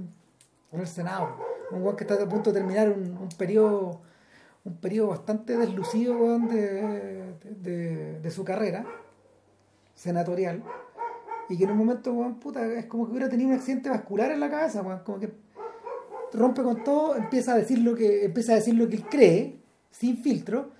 en 0.72 0.80
el 0.80 0.88
Senado. 0.88 1.36
Un 1.72 1.84
weón 1.84 1.95
que 1.95 2.03
está 2.03 2.16
a 2.22 2.28
punto 2.30 2.51
de 2.51 2.60
terminar 2.60 2.89
un, 2.89 3.18
un 3.18 3.30
periodo 3.38 4.01
un 4.64 4.78
periodo 4.78 5.10
bastante 5.10 5.56
deslucido 5.56 6.18
weón, 6.18 6.47
de, 6.47 7.36
de, 7.62 8.20
de 8.20 8.32
su 8.32 8.43
carrera 8.43 8.84
senatorial. 9.93 10.64
Y 11.49 11.58
que 11.58 11.66
en 11.66 11.72
un 11.72 11.78
momento, 11.78 12.12
weón, 12.14 12.39
puta, 12.39 12.66
es 12.66 12.88
como 12.88 13.06
que 13.06 13.12
hubiera 13.12 13.30
tenido 13.30 13.49
un 13.49 13.56
accidente 13.56 13.89
vascular 13.91 14.32
en 14.32 14.39
la 14.39 14.49
cabeza, 14.49 14.82
weón. 14.82 14.99
Como 15.03 15.20
que 15.20 15.32
rompe 16.34 16.63
con 16.63 16.84
todo, 16.84 17.15
empieza 17.15 17.53
a 17.53 17.57
decir 17.57 17.80
lo 17.80 17.95
que, 17.95 18.26
empieza 18.26 18.53
a 18.53 18.55
decir 18.55 18.76
lo 18.76 18.88
que 18.89 18.95
él 18.97 19.05
cree, 19.09 19.59
sin 19.91 20.17
filtro, 20.17 20.71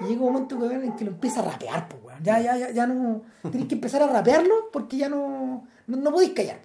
y 0.00 0.04
llega 0.04 0.22
un 0.22 0.32
momento 0.32 0.70
en 0.70 0.96
que 0.96 1.04
lo 1.04 1.10
empieza 1.10 1.40
a 1.40 1.50
rapear, 1.52 1.88
pues, 1.88 2.02
weón. 2.02 2.22
Ya, 2.22 2.40
ya, 2.40 2.56
ya, 2.56 2.70
ya 2.70 2.86
no. 2.86 3.22
Tenéis 3.42 3.68
que 3.68 3.74
empezar 3.74 4.02
a 4.02 4.06
rapearlo 4.06 4.70
porque 4.72 4.96
ya 4.96 5.08
no. 5.08 5.66
No, 5.86 5.96
no 5.96 6.10
podéis 6.12 6.32
callar. 6.32 6.60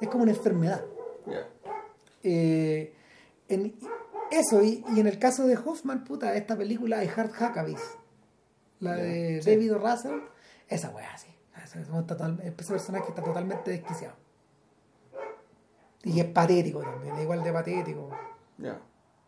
Es 0.00 0.08
como 0.08 0.22
una 0.22 0.32
enfermedad. 0.32 0.82
Eh, 2.22 2.94
en 3.48 3.74
eso, 4.30 4.62
y, 4.62 4.84
y 4.94 5.00
en 5.00 5.06
el 5.06 5.18
caso 5.18 5.46
de 5.46 5.56
Hoffman, 5.56 6.04
puta, 6.04 6.34
esta 6.36 6.56
película 6.56 6.98
de 6.98 7.08
Hard 7.08 7.30
Huckabee, 7.30 7.76
la 8.80 8.94
de 8.94 9.42
sí. 9.42 9.50
David. 9.50 9.72
Russell, 9.72 10.20
esa 10.68 10.90
weá, 10.90 11.16
sí. 11.18 11.28
Ese, 11.64 11.80
ese 11.82 11.90
total- 12.06 12.40
ese 12.42 12.52
personaje 12.52 13.08
está 13.08 13.22
totalmente 13.22 13.70
desquiciado. 13.70 14.14
Y 16.04 16.18
es 16.20 16.26
patético 16.26 16.80
también, 16.80 17.14
es 17.16 17.22
igual 17.22 17.42
de 17.42 17.52
patético. 17.52 18.10
Ya. 18.58 18.78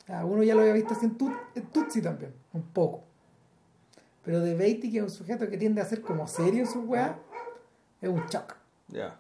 Ah, 0.09 0.25
uno 0.25 0.43
ya 0.43 0.55
lo 0.55 0.63
había 0.63 0.73
visto 0.73 0.95
así 0.95 1.07
en, 1.07 1.17
Tut- 1.19 1.39
en 1.55 1.67
Tutsi 1.67 2.01
también, 2.03 2.35
un 2.53 2.63
poco. 2.63 3.05
Pero 4.25 4.41
de 4.41 4.55
Beatty, 4.55 4.91
que 4.91 4.99
es 4.99 5.03
un 5.05 5.11
sujeto 5.11 5.49
que 5.49 5.57
tiende 5.59 5.81
a 5.81 5.85
ser 5.85 6.01
como 6.01 6.27
serio 6.27 6.61
en 6.61 6.67
su 6.67 6.81
weá, 6.83 7.19
es 8.01 8.09
un 8.09 8.25
shock. 8.27 8.55
Ya. 8.89 9.19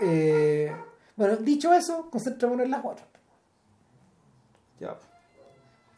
Eh, 0.00 0.74
bueno, 1.16 1.36
dicho 1.36 1.72
eso, 1.72 2.08
concentrémonos 2.10 2.64
en 2.64 2.70
las 2.70 2.84
otras. 2.84 3.06
Ya. 4.78 4.96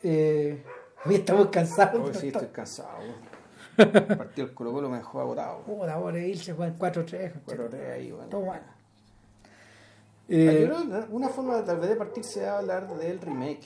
Eh, 0.02 0.62
hoy 1.04 1.14
estamos 1.16 1.48
cansados. 1.48 2.08
Hoy 2.08 2.14
sí 2.14 2.28
estoy 2.28 2.48
cansado. 2.48 2.98
weón. 2.98 3.28
Partió 4.18 4.44
el 4.44 4.54
Colo 4.54 4.72
Colo 4.72 4.88
me 4.88 4.98
dejó 4.98 5.20
agotado. 5.20 5.62
Puta, 5.62 5.98
pobre 5.98 6.28
Ilse 6.28 6.52
juega 6.52 6.72
en 6.72 6.78
4-3. 6.78 7.32
Cuatro 7.44 7.68
tres 7.68 7.90
ahí, 7.90 8.12
weón. 8.12 8.28
Toma. 8.30 8.60
Eh, 10.28 10.66
Yo 10.68 10.74
creo 10.84 11.06
que 11.06 11.12
una 11.12 11.28
forma 11.28 11.64
tal 11.64 11.78
vez 11.80 11.88
de 11.90 11.96
partir 11.96 12.22
sea 12.24 12.58
hablar 12.58 12.86
del 12.98 13.18
remake. 13.20 13.64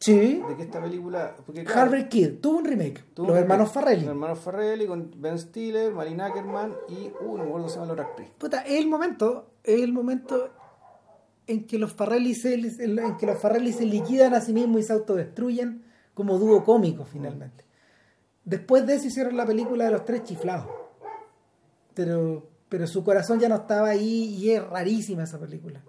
sí, 0.00 0.42
De 0.48 0.56
que 0.56 0.62
esta 0.62 0.80
película. 0.82 1.34
Porque, 1.44 1.64
claro, 1.64 1.80
Harvard 1.80 2.08
Kid 2.08 2.40
tuvo 2.40 2.58
un 2.58 2.64
remake. 2.64 3.02
tuvo 3.14 3.28
los 3.28 3.36
un 3.36 3.42
hermanos 3.42 3.68
remake. 3.68 3.74
Farrelly. 3.84 4.00
Los 4.02 4.10
hermanos 4.10 4.38
Farrelly 4.40 4.86
con 4.86 5.10
Ben 5.16 5.38
Stiller, 5.38 5.92
Marina 5.92 6.26
Ackerman 6.26 6.74
y. 6.88 7.10
Uh, 7.24 7.38
no 7.38 7.50
cómo 7.50 7.68
se 7.68 7.74
llama 7.76 7.86
la 7.86 7.92
otra 7.94 8.04
actriz. 8.04 8.28
Puta, 8.38 8.60
es 8.62 8.78
el 8.78 8.88
momento, 8.88 9.50
es 9.64 9.80
el 9.80 9.92
momento 9.92 10.50
en 11.46 11.66
que 11.66 11.78
los 11.78 11.92
Farrelly 11.94 12.34
se, 12.34 12.54
en 12.54 13.16
que 13.16 13.24
los 13.26 13.38
Farrelly 13.38 13.72
se 13.72 13.86
liquidan 13.86 14.34
a 14.34 14.40
sí 14.42 14.52
mismos 14.52 14.80
y 14.82 14.84
se 14.84 14.92
autodestruyen 14.92 15.82
como 16.12 16.38
dúo 16.38 16.62
cómico 16.64 17.04
finalmente. 17.06 17.64
Después 18.44 18.86
de 18.86 18.94
eso 18.96 19.06
hicieron 19.06 19.36
la 19.36 19.46
película 19.46 19.86
de 19.86 19.90
los 19.92 20.04
tres 20.04 20.24
chiflados. 20.24 20.66
Pero, 21.94 22.46
pero 22.68 22.86
su 22.86 23.02
corazón 23.04 23.38
ya 23.40 23.48
no 23.48 23.56
estaba 23.56 23.88
ahí 23.88 24.34
y 24.36 24.50
es 24.52 24.66
rarísima 24.68 25.24
esa 25.24 25.38
película. 25.38 25.80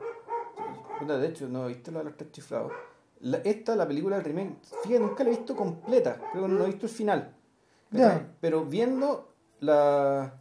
De 1.07 1.27
hecho, 1.27 1.47
no 1.47 1.67
viste 1.67 1.91
la 1.91 1.99
de 1.99 2.05
los 2.05 2.17
tres 2.17 2.31
chiflados. 2.31 2.71
La- 3.21 3.37
esta, 3.39 3.75
la 3.75 3.87
película 3.87 4.17
del 4.17 4.25
remake, 4.25 4.57
fíjate, 4.83 4.99
nunca 4.99 5.23
la 5.23 5.29
he 5.29 5.33
visto 5.37 5.55
completa. 5.55 6.17
Creo 6.31 6.43
que 6.45 6.49
no 6.53 6.63
he 6.63 6.67
visto 6.67 6.85
el 6.85 6.91
final. 6.91 7.35
Ya. 7.91 8.27
Pero 8.41 8.65
viendo 8.65 9.33
la. 9.59 10.35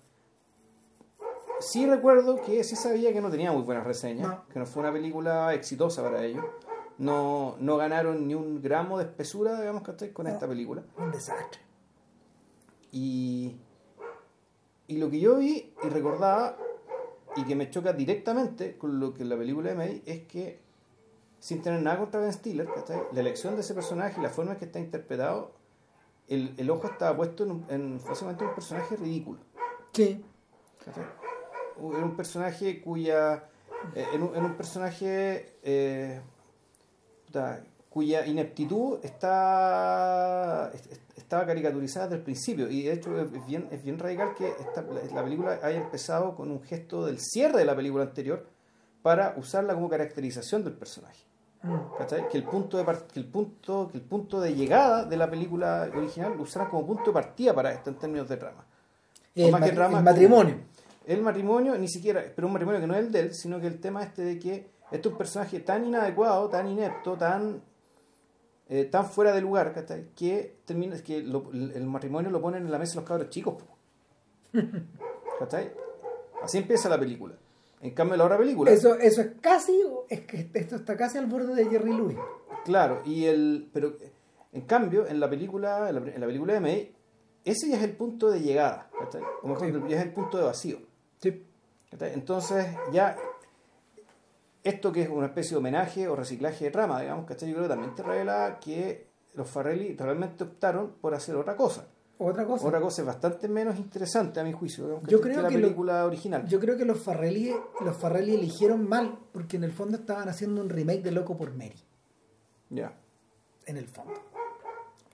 Sí 1.61 1.86
recuerdo 1.86 2.41
que 2.43 2.62
sí 2.62 2.76
sabía 2.76 3.12
que 3.12 3.20
no 3.20 3.30
tenía 3.30 3.51
muy 3.51 3.62
buenas 3.62 3.84
reseñas, 3.84 4.28
No. 4.28 4.45
que 4.53 4.59
no 4.61 4.66
fue 4.66 4.80
una 4.82 4.93
película 4.93 5.53
exitosa 5.55 6.03
para 6.03 6.24
ellos. 6.24 6.45
No, 6.99 7.57
no 7.61 7.76
ganaron 7.76 8.26
ni 8.28 8.34
un 8.34 8.61
gramo 8.62 8.99
de 8.99 9.05
espesura, 9.05 9.59
digamos, 9.61 9.82
¿cachai? 9.82 10.12
con 10.12 10.26
No. 10.26 10.32
esta 10.32 10.47
película. 10.47 10.82
Un 10.99 11.11
desastre. 11.11 11.61
Y, 12.93 13.57
y 14.89 14.97
lo 14.97 15.09
que 15.11 15.20
yo 15.20 15.36
vi 15.36 15.72
y 15.84 15.89
recordaba, 15.89 16.57
y 17.36 17.45
que 17.45 17.55
me 17.55 17.70
choca 17.70 17.93
directamente 17.93 18.76
con 18.76 18.99
lo 18.99 19.14
que 19.14 19.24
la 19.24 19.36
película 19.36 19.70
de 19.70 19.76
May, 19.76 20.03
es 20.07 20.24
que, 20.26 20.59
sin 21.39 21.62
tener 21.62 21.80
nada 21.82 21.99
contra 21.99 22.20
Ben 22.20 22.32
Stiller, 22.32 22.68
la 23.12 23.20
elección 23.20 23.55
de 23.55 23.61
ese 23.61 23.74
personaje 23.74 24.18
y 24.18 24.22
la 24.22 24.30
forma 24.30 24.53
en 24.53 24.59
que 24.59 24.64
está 24.64 24.80
interpretado, 24.80 25.53
el, 26.26 26.53
el 26.57 26.68
ojo 26.70 26.89
estaba 26.89 27.16
puesto 27.16 27.45
en, 27.45 27.51
un- 27.53 27.66
en 27.68 27.99
básicamente 28.05 28.45
un 28.45 28.55
personaje 28.55 28.97
ridículo. 28.97 29.39
Sí. 29.93 30.24
Era 31.78 32.05
un 32.05 32.16
personaje 32.16 32.80
cuya. 32.80 33.45
eh, 33.95 34.05
en, 34.14 34.22
un, 34.22 34.34
en 34.36 34.45
un 34.45 34.55
personaje. 34.57 35.55
eh, 35.62 36.20
cuya 37.91 38.26
ineptitud 38.26 38.99
está 39.05 40.70
es- 40.74 40.86
es- 40.86 41.01
estaba 41.29 41.45
caricaturizada 41.45 42.07
desde 42.07 42.16
el 42.16 42.22
principio 42.22 42.70
y 42.70 42.85
de 42.85 42.95
hecho 42.95 43.20
es 43.20 43.47
bien, 43.47 43.68
es 43.70 43.83
bien 43.83 43.99
radical 43.99 44.35
que 44.35 44.49
esta, 44.49 44.81
la, 44.81 45.03
la 45.14 45.22
película 45.22 45.61
haya 45.62 45.76
empezado 45.76 46.35
con 46.35 46.51
un 46.51 46.62
gesto 46.62 47.05
del 47.05 47.20
cierre 47.20 47.59
de 47.59 47.66
la 47.66 47.76
película 47.76 48.05
anterior 48.05 48.47
para 49.03 49.35
usarla 49.37 49.74
como 49.74 49.91
caracterización 49.91 50.64
del 50.64 50.72
personaje. 50.72 51.22
¿cachai? 51.99 52.31
que 52.31 52.39
el 52.39 52.45
punto 52.45 52.79
de 52.79 52.85
que 53.12 53.20
el 53.20 53.26
punto 53.26 53.89
que 53.93 53.99
el 53.99 54.05
punto 54.05 54.41
de 54.41 54.55
llegada 54.55 55.05
de 55.05 55.18
la 55.18 55.29
película 55.29 55.91
original 55.95 56.35
lo 56.35 56.45
usaran 56.45 56.70
como 56.70 56.87
punto 56.87 57.07
de 57.07 57.12
partida 57.12 57.53
para 57.53 57.72
esto 57.72 57.91
en 57.91 57.97
términos 57.97 58.26
de 58.26 58.37
trama 58.39 58.64
El, 59.35 59.55
que 59.55 59.72
matrimonio. 60.01 60.55
el 61.05 61.20
matrimonio, 61.20 61.76
ni 61.76 61.89
siquiera, 61.89 62.24
pero 62.35 62.47
un 62.47 62.55
matrimonio 62.55 62.81
que 62.81 62.87
no 62.87 62.95
es 62.95 63.01
el 63.05 63.12
de 63.12 63.20
él, 63.20 63.35
sino 63.35 63.61
que 63.61 63.66
el 63.66 63.81
tema 63.81 64.03
este 64.03 64.22
de 64.22 64.39
que 64.39 64.70
este 64.91 65.09
es 65.09 65.12
un 65.12 65.18
personaje 65.18 65.61
tan 65.61 65.85
inadecuado, 65.85 66.49
tan 66.49 66.68
inepto, 66.68 67.18
tan 67.18 67.61
eh, 68.69 68.85
tan 68.85 69.07
fuera 69.07 69.33
de 69.33 69.41
lugar, 69.41 69.73
¿cachai? 69.73 70.09
que 70.14 70.59
termina 70.64 70.97
que 71.03 71.23
lo- 71.23 71.51
el 71.53 71.85
matrimonio 71.87 72.31
lo 72.31 72.41
ponen 72.41 72.64
en 72.64 72.71
la 72.71 72.79
mesa 72.79 72.97
los 72.97 73.05
cabros 73.05 73.31
chicos. 73.31 73.62
Así 76.43 76.59
empieza 76.59 76.89
la 76.89 76.99
película. 76.99 77.35
En 77.81 77.93
cambio, 77.93 78.16
la 78.16 78.25
otra 78.25 78.39
película, 78.39 78.71
Eso, 78.73 78.95
eso 78.97 79.21
es 79.21 79.29
casi, 79.41 79.81
es 80.09 80.23
que 80.23 80.51
esto 80.55 80.77
está 80.77 80.97
casi 80.97 81.16
al 81.19 81.27
borde 81.27 81.55
de 81.55 81.66
Jerry 81.71 81.93
Lewis. 81.93 82.16
claro, 82.64 83.03
y 83.05 83.25
el 83.27 83.69
pero 83.73 83.97
en 84.53 84.62
cambio, 84.62 85.07
en 85.07 85.21
la 85.21 85.31
película, 85.31 85.89
en 85.89 85.95
la, 85.95 86.11
en 86.14 86.21
la 86.21 86.27
película 86.27 86.55
de 86.55 86.61
May, 86.61 86.93
ese 87.45 87.69
ya 87.69 87.77
es 87.77 87.83
el 87.85 87.93
punto 87.97 88.31
de 88.31 88.41
llegada. 88.41 88.91
O 89.43 89.49
mejor, 89.49 89.66
Sí. 89.73 89.79
ya 89.89 89.97
es 89.99 90.03
el 90.03 90.12
punto 90.12 90.39
de 90.39 90.45
vacío. 90.45 90.79
Sí. 91.21 91.45
Entonces, 92.01 92.66
ya 92.93 93.16
esto 94.65 94.93
que 94.93 95.03
es 95.03 95.09
una 95.09 95.27
especie 95.27 95.53
de 95.53 95.57
homenaje 95.59 96.09
o 96.09 96.17
reciclaje 96.17 96.67
de 96.67 96.71
trama, 96.71 97.01
digamos, 97.01 97.27
¿cachai? 97.27 97.49
Yo 97.49 97.55
creo 97.57 97.69
que 97.69 97.75
también 97.75 97.95
te 97.95 98.03
revela 98.03 98.59
que 98.61 99.07
los 99.35 99.49
Farrelly 99.49 99.95
realmente 99.97 100.45
optaron 100.45 100.95
por 101.01 101.15
hacer 101.15 101.37
otra 101.37 101.57
cosa. 101.57 101.87
Otra 102.21 102.45
cosa. 102.45 102.67
Otra 102.67 102.81
cosa 102.81 103.03
es 103.03 103.07
bastante 103.07 103.47
menos 103.49 103.77
interesante 103.79 104.41
a 104.41 104.45
mi 104.45 104.53
juicio, 104.53 104.85
digamos, 104.87 105.09
Yo 105.09 105.21
creo 105.21 105.41
la 105.41 105.49
que 105.49 105.55
lo- 105.59 105.63
película 105.69 106.05
original. 106.05 106.47
Yo 106.49 106.59
creo 106.59 106.77
que 106.77 106.85
los 106.85 106.99
Farrelly, 106.99 107.55
los 107.81 107.97
Farrelly 107.97 108.35
eligieron 108.35 108.89
mal, 108.89 109.17
porque 109.33 109.57
en 109.57 109.63
el 109.65 109.71
fondo 109.73 109.97
estaban 109.99 110.29
haciendo 110.29 110.61
un 110.61 110.69
remake 110.69 111.03
de 111.03 111.13
Loco 111.13 111.37
por 111.37 111.55
Mary. 111.55 111.77
Ya. 112.71 112.93
En 113.67 113.77
el 113.77 113.87
fondo. 113.87 114.15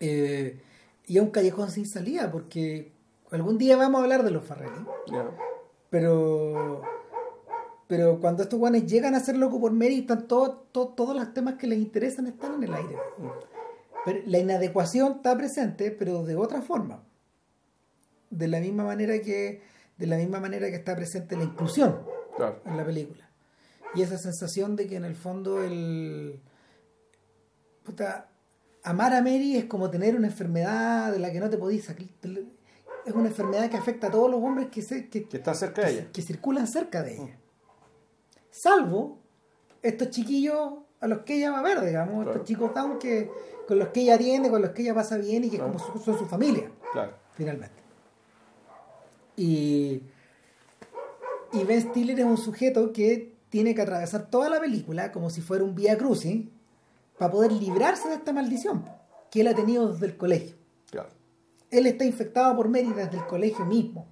Eh, 0.00 0.60
y 1.06 1.16
es 1.18 1.22
un 1.22 1.30
callejón 1.30 1.70
sin 1.70 1.86
salida, 1.86 2.32
porque 2.32 2.92
algún 3.30 3.58
día 3.58 3.76
vamos 3.76 4.00
a 4.00 4.04
hablar 4.04 4.22
de 4.24 4.30
los 4.30 4.42
Farrelly. 4.44 4.86
Ya. 5.08 5.30
Pero. 5.90 6.80
Pero 7.86 8.18
cuando 8.20 8.42
estos 8.42 8.58
guanes 8.58 8.86
llegan 8.86 9.14
a 9.14 9.20
ser 9.20 9.36
Loco 9.36 9.60
por 9.60 9.72
Mary, 9.72 10.00
están 10.00 10.26
todos, 10.26 10.72
todos, 10.72 10.96
todos 10.96 11.14
los 11.14 11.34
temas 11.34 11.54
que 11.54 11.66
les 11.66 11.78
interesan 11.78 12.26
están 12.26 12.54
en 12.54 12.64
el 12.64 12.74
aire. 12.74 12.96
Pero 14.04 14.20
la 14.26 14.38
inadecuación 14.38 15.14
está 15.16 15.36
presente, 15.36 15.90
pero 15.90 16.24
de 16.24 16.36
otra 16.36 16.62
forma. 16.62 17.02
De 18.30 18.48
la 18.48 18.60
misma 18.60 18.84
manera 18.84 19.20
que, 19.20 19.62
de 19.98 20.06
la 20.06 20.16
misma 20.16 20.40
manera 20.40 20.68
que 20.68 20.76
está 20.76 20.96
presente 20.96 21.36
la 21.36 21.44
inclusión 21.44 21.98
Claro. 22.36 22.60
en 22.64 22.76
la 22.76 22.84
película. 22.84 23.28
Y 23.94 24.02
esa 24.02 24.18
sensación 24.18 24.76
de 24.76 24.86
que 24.88 24.96
en 24.96 25.04
el 25.04 25.14
fondo 25.14 25.62
el. 25.62 26.40
Puta, 27.84 28.28
amar 28.82 29.12
a 29.14 29.20
Mary 29.20 29.56
es 29.56 29.66
como 29.66 29.90
tener 29.90 30.16
una 30.16 30.26
enfermedad 30.28 31.12
de 31.12 31.18
la 31.18 31.30
que 31.30 31.38
no 31.38 31.50
te 31.50 31.58
podís 31.58 31.84
sacar. 31.84 32.06
Es 33.06 33.12
una 33.14 33.28
enfermedad 33.28 33.70
que 33.70 33.76
afecta 33.76 34.06
a 34.06 34.10
todos 34.10 34.30
los 34.30 34.40
hombres 34.42 34.68
que, 34.70 34.80
se, 34.82 35.08
que, 35.08 35.28
Que 35.28 35.36
están 35.36 35.54
cerca 35.54 35.82
de 35.84 35.90
ella. 35.92 36.08
que 36.12 36.22
circulan 36.22 36.66
cerca 36.66 37.02
de 37.02 37.14
ella. 37.16 37.38
Salvo 38.56 39.18
estos 39.82 40.10
chiquillos 40.10 40.74
a 41.00 41.08
los 41.08 41.18
que 41.22 41.38
ella 41.38 41.50
va 41.50 41.58
a 41.58 41.62
ver, 41.62 41.80
digamos, 41.84 42.14
Claro. 42.22 42.30
estos 42.30 42.46
chicos 42.46 42.72
down 42.72 43.00
que, 43.00 43.28
con 43.66 43.80
los 43.80 43.88
que 43.88 44.02
ella 44.02 44.14
atiende, 44.14 44.48
con 44.48 44.62
los 44.62 44.70
que 44.70 44.82
ella 44.82 44.94
pasa 44.94 45.16
bien 45.16 45.42
y 45.42 45.50
que 45.50 45.56
Claro. 45.56 45.72
como 45.72 45.84
su- 45.84 45.98
son 45.98 46.16
su 46.16 46.26
familia, 46.26 46.70
Claro. 46.92 47.14
finalmente. 47.34 47.74
Y, 49.36 50.02
y 51.52 51.64
Ben 51.66 51.82
Stiller 51.82 52.20
es 52.20 52.24
un 52.26 52.38
sujeto 52.38 52.92
que 52.92 53.34
tiene 53.48 53.74
que 53.74 53.82
atravesar 53.82 54.30
toda 54.30 54.48
la 54.48 54.60
película 54.60 55.10
como 55.10 55.30
si 55.30 55.40
fuera 55.40 55.64
un 55.64 55.74
vía 55.74 55.98
crucis 55.98 56.46
para 57.18 57.32
poder 57.32 57.50
librarse 57.50 58.08
de 58.08 58.14
esta 58.14 58.32
maldición 58.32 58.84
que 59.30 59.40
él 59.40 59.48
ha 59.48 59.54
tenido 59.54 59.92
desde 59.92 60.06
el 60.06 60.16
colegio. 60.16 60.56
Claro. 60.92 61.08
Él 61.72 61.86
está 61.86 62.04
infectado 62.04 62.54
por 62.56 62.68
Mary 62.68 62.92
desde 62.94 63.16
el 63.16 63.26
colegio 63.26 63.64
mismo. 63.64 64.06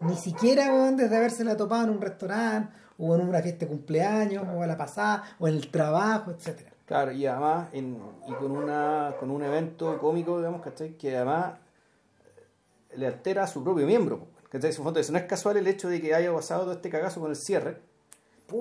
Ni 0.00 0.16
siquiera 0.16 0.66
weón, 0.74 0.96
desde 0.98 1.16
habérsela 1.16 1.56
topado 1.56 1.84
en 1.84 1.90
un 1.90 2.00
restaurante, 2.02 2.74
o 3.04 3.14
en 3.16 3.28
una 3.28 3.40
fiesta 3.42 3.64
de 3.64 3.70
cumpleaños, 3.70 4.44
o 4.54 4.62
a 4.62 4.66
la 4.66 4.76
pasada, 4.76 5.24
o 5.38 5.48
en 5.48 5.54
el 5.54 5.68
trabajo, 5.70 6.30
etcétera. 6.30 6.70
Claro, 6.86 7.12
y 7.12 7.26
además, 7.26 7.68
en, 7.72 7.98
y 8.28 8.32
con, 8.34 8.50
una, 8.52 9.14
con 9.18 9.30
un 9.30 9.42
evento 9.42 9.98
cómico, 9.98 10.36
digamos, 10.38 10.62
¿cachai? 10.62 10.96
Que 10.98 11.16
además 11.16 11.54
eh, 12.24 12.96
le 12.98 13.06
altera 13.06 13.44
a 13.44 13.46
su 13.46 13.62
propio 13.64 13.86
miembro. 13.86 14.26
¿cachai? 14.50 14.72
Su 14.72 14.82
fondo, 14.82 15.00
eso 15.00 15.12
no 15.12 15.18
es 15.18 15.24
casual 15.24 15.56
el 15.56 15.66
hecho 15.66 15.88
de 15.88 16.00
que 16.00 16.14
haya 16.14 16.32
pasado 16.32 16.62
todo 16.62 16.72
este 16.72 16.90
cagazo 16.90 17.20
con 17.20 17.30
el 17.30 17.36
cierre. 17.36 17.78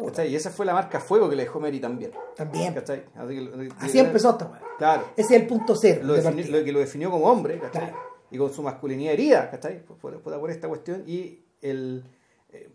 ¿cachai? 0.06 0.30
Y 0.30 0.36
esa 0.38 0.50
fue 0.50 0.66
la 0.66 0.74
marca 0.74 1.02
fuego 1.02 1.30
que 1.30 1.36
le 1.36 1.44
dejó 1.44 1.60
Mary 1.60 1.80
también. 1.82 2.12
También. 2.36 2.74
¿cachai? 2.74 3.04
Así, 3.16 3.36
que- 3.36 3.70
Así 3.80 4.00
empezó 4.00 4.30
esta 4.32 4.46
weón. 4.46 4.60
Claro. 4.78 5.04
Ese 5.18 5.36
es 5.36 5.42
el 5.42 5.48
punto 5.48 5.76
cero. 5.76 6.02
Lo, 6.06 6.14
de 6.14 6.22
defini- 6.22 6.36
partida. 6.36 6.58
lo 6.60 6.64
que 6.64 6.72
lo 6.72 6.80
definió 6.80 7.12
como 7.12 7.26
hombre, 7.26 7.60
¿cachai? 7.60 7.90
Claro. 7.90 7.98
Y 8.32 8.38
con 8.38 8.54
su 8.54 8.64
masculinidad 8.64 9.14
herida, 9.14 9.52
¿cachai? 9.52 9.84
Por, 9.84 9.98
por- 9.98 10.22
por- 10.22 10.50
esta 10.50 10.70
cuestión. 10.70 11.04
Y 11.06 11.44
el, 11.62 12.06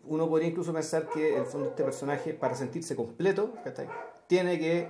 uno 0.05 0.29
podría 0.29 0.49
incluso 0.49 0.73
pensar 0.73 1.09
que 1.09 1.37
el 1.37 1.47
fondo 1.47 1.69
este 1.69 1.85
personaje, 1.85 2.35
para 2.35 2.55
sentirse 2.55 2.95
completo, 2.97 3.55
¿cachai? 3.65 3.89
Tiene 4.27 4.59
que, 4.59 4.89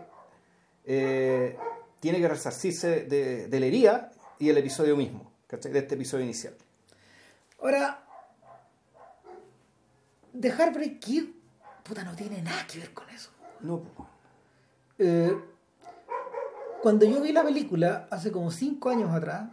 eh, 0.84 1.56
tiene 2.00 2.18
que 2.20 2.28
resarcirse 2.28 3.04
de, 3.04 3.48
de 3.48 3.60
la 3.60 3.66
herida 3.66 4.12
y 4.38 4.48
el 4.48 4.58
episodio 4.58 4.96
mismo, 4.96 5.32
¿cachai? 5.46 5.72
De 5.72 5.80
este 5.80 5.94
episodio 5.94 6.24
inicial. 6.24 6.54
Ahora, 7.60 8.04
The 10.38 10.48
Heartbreak 10.48 10.98
Kid, 11.00 11.24
puta, 11.82 12.04
no 12.04 12.14
tiene 12.14 12.42
nada 12.42 12.66
que 12.66 12.78
ver 12.78 12.92
con 12.92 13.08
eso. 13.10 13.30
No. 13.60 13.82
Eh, 14.98 15.34
cuando 16.82 17.06
yo 17.06 17.20
vi 17.20 17.32
la 17.32 17.42
película 17.42 18.06
hace 18.10 18.30
como 18.30 18.50
cinco 18.50 18.90
años 18.90 19.10
atrás, 19.12 19.50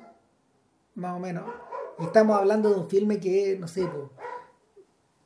más 0.96 1.16
o 1.16 1.20
menos, 1.20 1.50
y 2.00 2.04
estamos 2.04 2.38
hablando 2.38 2.70
de 2.70 2.76
un 2.76 2.90
filme 2.90 3.20
que, 3.20 3.58
no 3.60 3.68
sé, 3.68 3.86
po, 3.88 4.12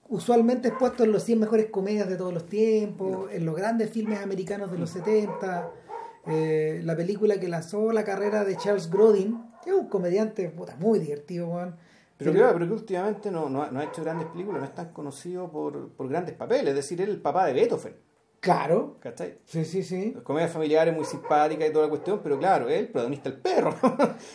usualmente 0.10 0.70
es 0.70 0.74
puesto 0.80 1.04
en 1.04 1.12
los 1.12 1.24
100 1.24 1.40
mejores 1.40 1.68
comedias 1.68 2.08
de 2.10 2.16
todos 2.18 2.34
los 2.34 2.46
tiempos, 2.48 3.30
en 3.32 3.46
los 3.46 3.56
grandes 3.56 3.90
filmes 3.90 4.20
americanos 4.22 4.72
de 4.72 4.78
los 4.78 4.90
70, 4.90 5.72
eh, 6.28 6.82
la 6.84 6.96
película 6.96 7.40
que 7.40 7.48
lanzó 7.48 7.92
la 7.92 8.04
carrera 8.04 8.44
de 8.44 8.58
Charles 8.58 8.90
Grodin, 8.90 9.42
que 9.64 9.70
es 9.72 9.76
un 9.76 9.88
comediante 9.88 10.50
puta, 10.50 10.76
muy 10.78 11.00
divertido, 11.00 11.48
weón. 11.50 11.76
Pero 12.18 12.34
claro, 12.34 12.54
pero 12.54 12.66
que 12.68 12.74
últimamente 12.74 13.30
no, 13.30 13.48
no, 13.50 13.62
ha- 13.62 13.70
no 13.70 13.80
ha 13.80 13.84
hecho 13.84 14.04
grandes 14.04 14.28
películas, 14.30 14.60
no 14.62 14.66
es 14.66 14.74
tan 14.74 14.92
conocido 14.92 15.52
por, 15.52 15.90
por 15.90 16.10
grandes 16.10 16.34
papeles, 16.36 16.70
es 16.70 16.76
decir, 16.76 17.00
él 17.02 17.10
es 17.10 17.16
el 17.16 17.22
papá 17.22 17.46
de 17.46 17.54
Beethoven, 17.54 17.96
Claro, 18.40 18.98
¿cachai? 19.00 19.40
sí, 19.46 19.66
sí, 19.66 19.84
sí. 19.84 20.16
Comedia 20.24 20.48
familiar 20.48 20.88
es 20.88 20.96
muy 20.96 21.06
simpática 21.06 21.66
y 21.66 21.72
toda 21.72 21.86
la 21.86 21.90
cuestión, 21.90 22.22
pero 22.24 22.38
claro, 22.40 22.70
él, 22.70 22.88
protagonista 22.88 23.30
el 23.30 23.36
perro. 23.40 23.76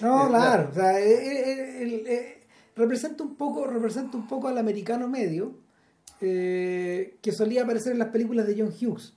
No, 0.01 0.29
claro, 0.29 0.69
o 0.71 0.75
sea, 0.75 1.01
eh, 1.01 2.42
representa 2.77 3.23
un 3.23 3.37
poco, 3.37 3.67
representa 3.67 4.17
un 4.17 4.27
poco 4.27 4.49
al 4.49 4.59
americano 4.59 5.09
medio 5.09 5.55
eh, 6.21 7.17
que 7.21 7.33
solía 7.33 7.63
aparecer 7.65 7.93
en 7.93 7.99
las 7.99 8.09
películas 8.09 8.47
de 8.47 8.57
John 8.59 8.73
Hughes, 8.73 9.15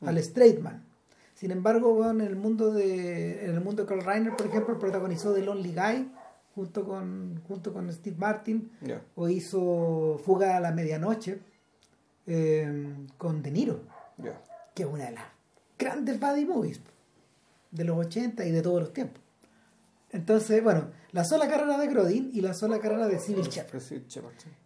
al 0.00 0.18
straight 0.18 0.60
man. 0.60 0.84
Sin 1.34 1.50
embargo, 1.50 1.94
bueno, 1.94 2.24
en 2.24 2.28
el 2.28 2.36
mundo 2.36 2.72
de 2.72 3.44
en 3.44 3.54
el 3.54 3.60
mundo 3.60 3.82
de 3.82 3.88
Carl 3.88 4.04
Reiner, 4.04 4.36
por 4.36 4.46
ejemplo, 4.46 4.78
protagonizó 4.78 5.32
The 5.32 5.42
Lonely 5.42 5.72
Guy 5.72 6.10
junto 6.54 6.84
con 6.84 7.40
junto 7.46 7.72
con 7.72 7.92
Steve 7.92 8.16
Martin 8.18 8.70
o 9.14 9.28
hizo 9.28 10.20
Fuga 10.24 10.56
a 10.56 10.60
la 10.60 10.72
medianoche 10.72 11.38
eh, 12.26 12.94
con 13.16 13.42
De 13.42 13.50
Niro 13.52 13.80
que 14.74 14.82
es 14.82 14.88
una 14.88 15.06
de 15.06 15.12
las 15.12 15.24
grandes 15.78 16.20
buddy 16.20 16.44
movies 16.44 16.80
de 17.70 17.84
los 17.84 17.98
80 17.98 18.44
y 18.44 18.50
de 18.50 18.62
todos 18.62 18.80
los 18.80 18.92
tiempos. 18.92 19.22
Entonces, 20.10 20.62
bueno, 20.62 20.90
la 21.36 21.48
carrera 21.48 21.76
de 21.78 21.86
Grodin 21.88 22.30
y 22.32 22.40
la 22.40 22.54
carrera 22.80 23.08
de 23.08 23.18
Civil 23.18 23.44
Shepard, 23.48 23.80
sí. 23.80 24.02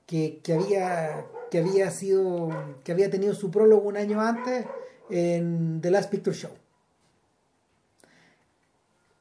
que, 0.06 0.40
que 0.42 0.52
había 0.54 1.26
que 1.50 1.58
había 1.58 1.90
sido 1.90 2.48
que 2.84 2.92
había 2.92 3.10
tenido 3.10 3.34
su 3.34 3.50
prólogo 3.50 3.88
un 3.88 3.96
año 3.96 4.20
antes 4.20 4.66
en 5.10 5.80
The 5.80 5.90
Last 5.90 6.10
Picture 6.10 6.34
Show. 6.36 6.52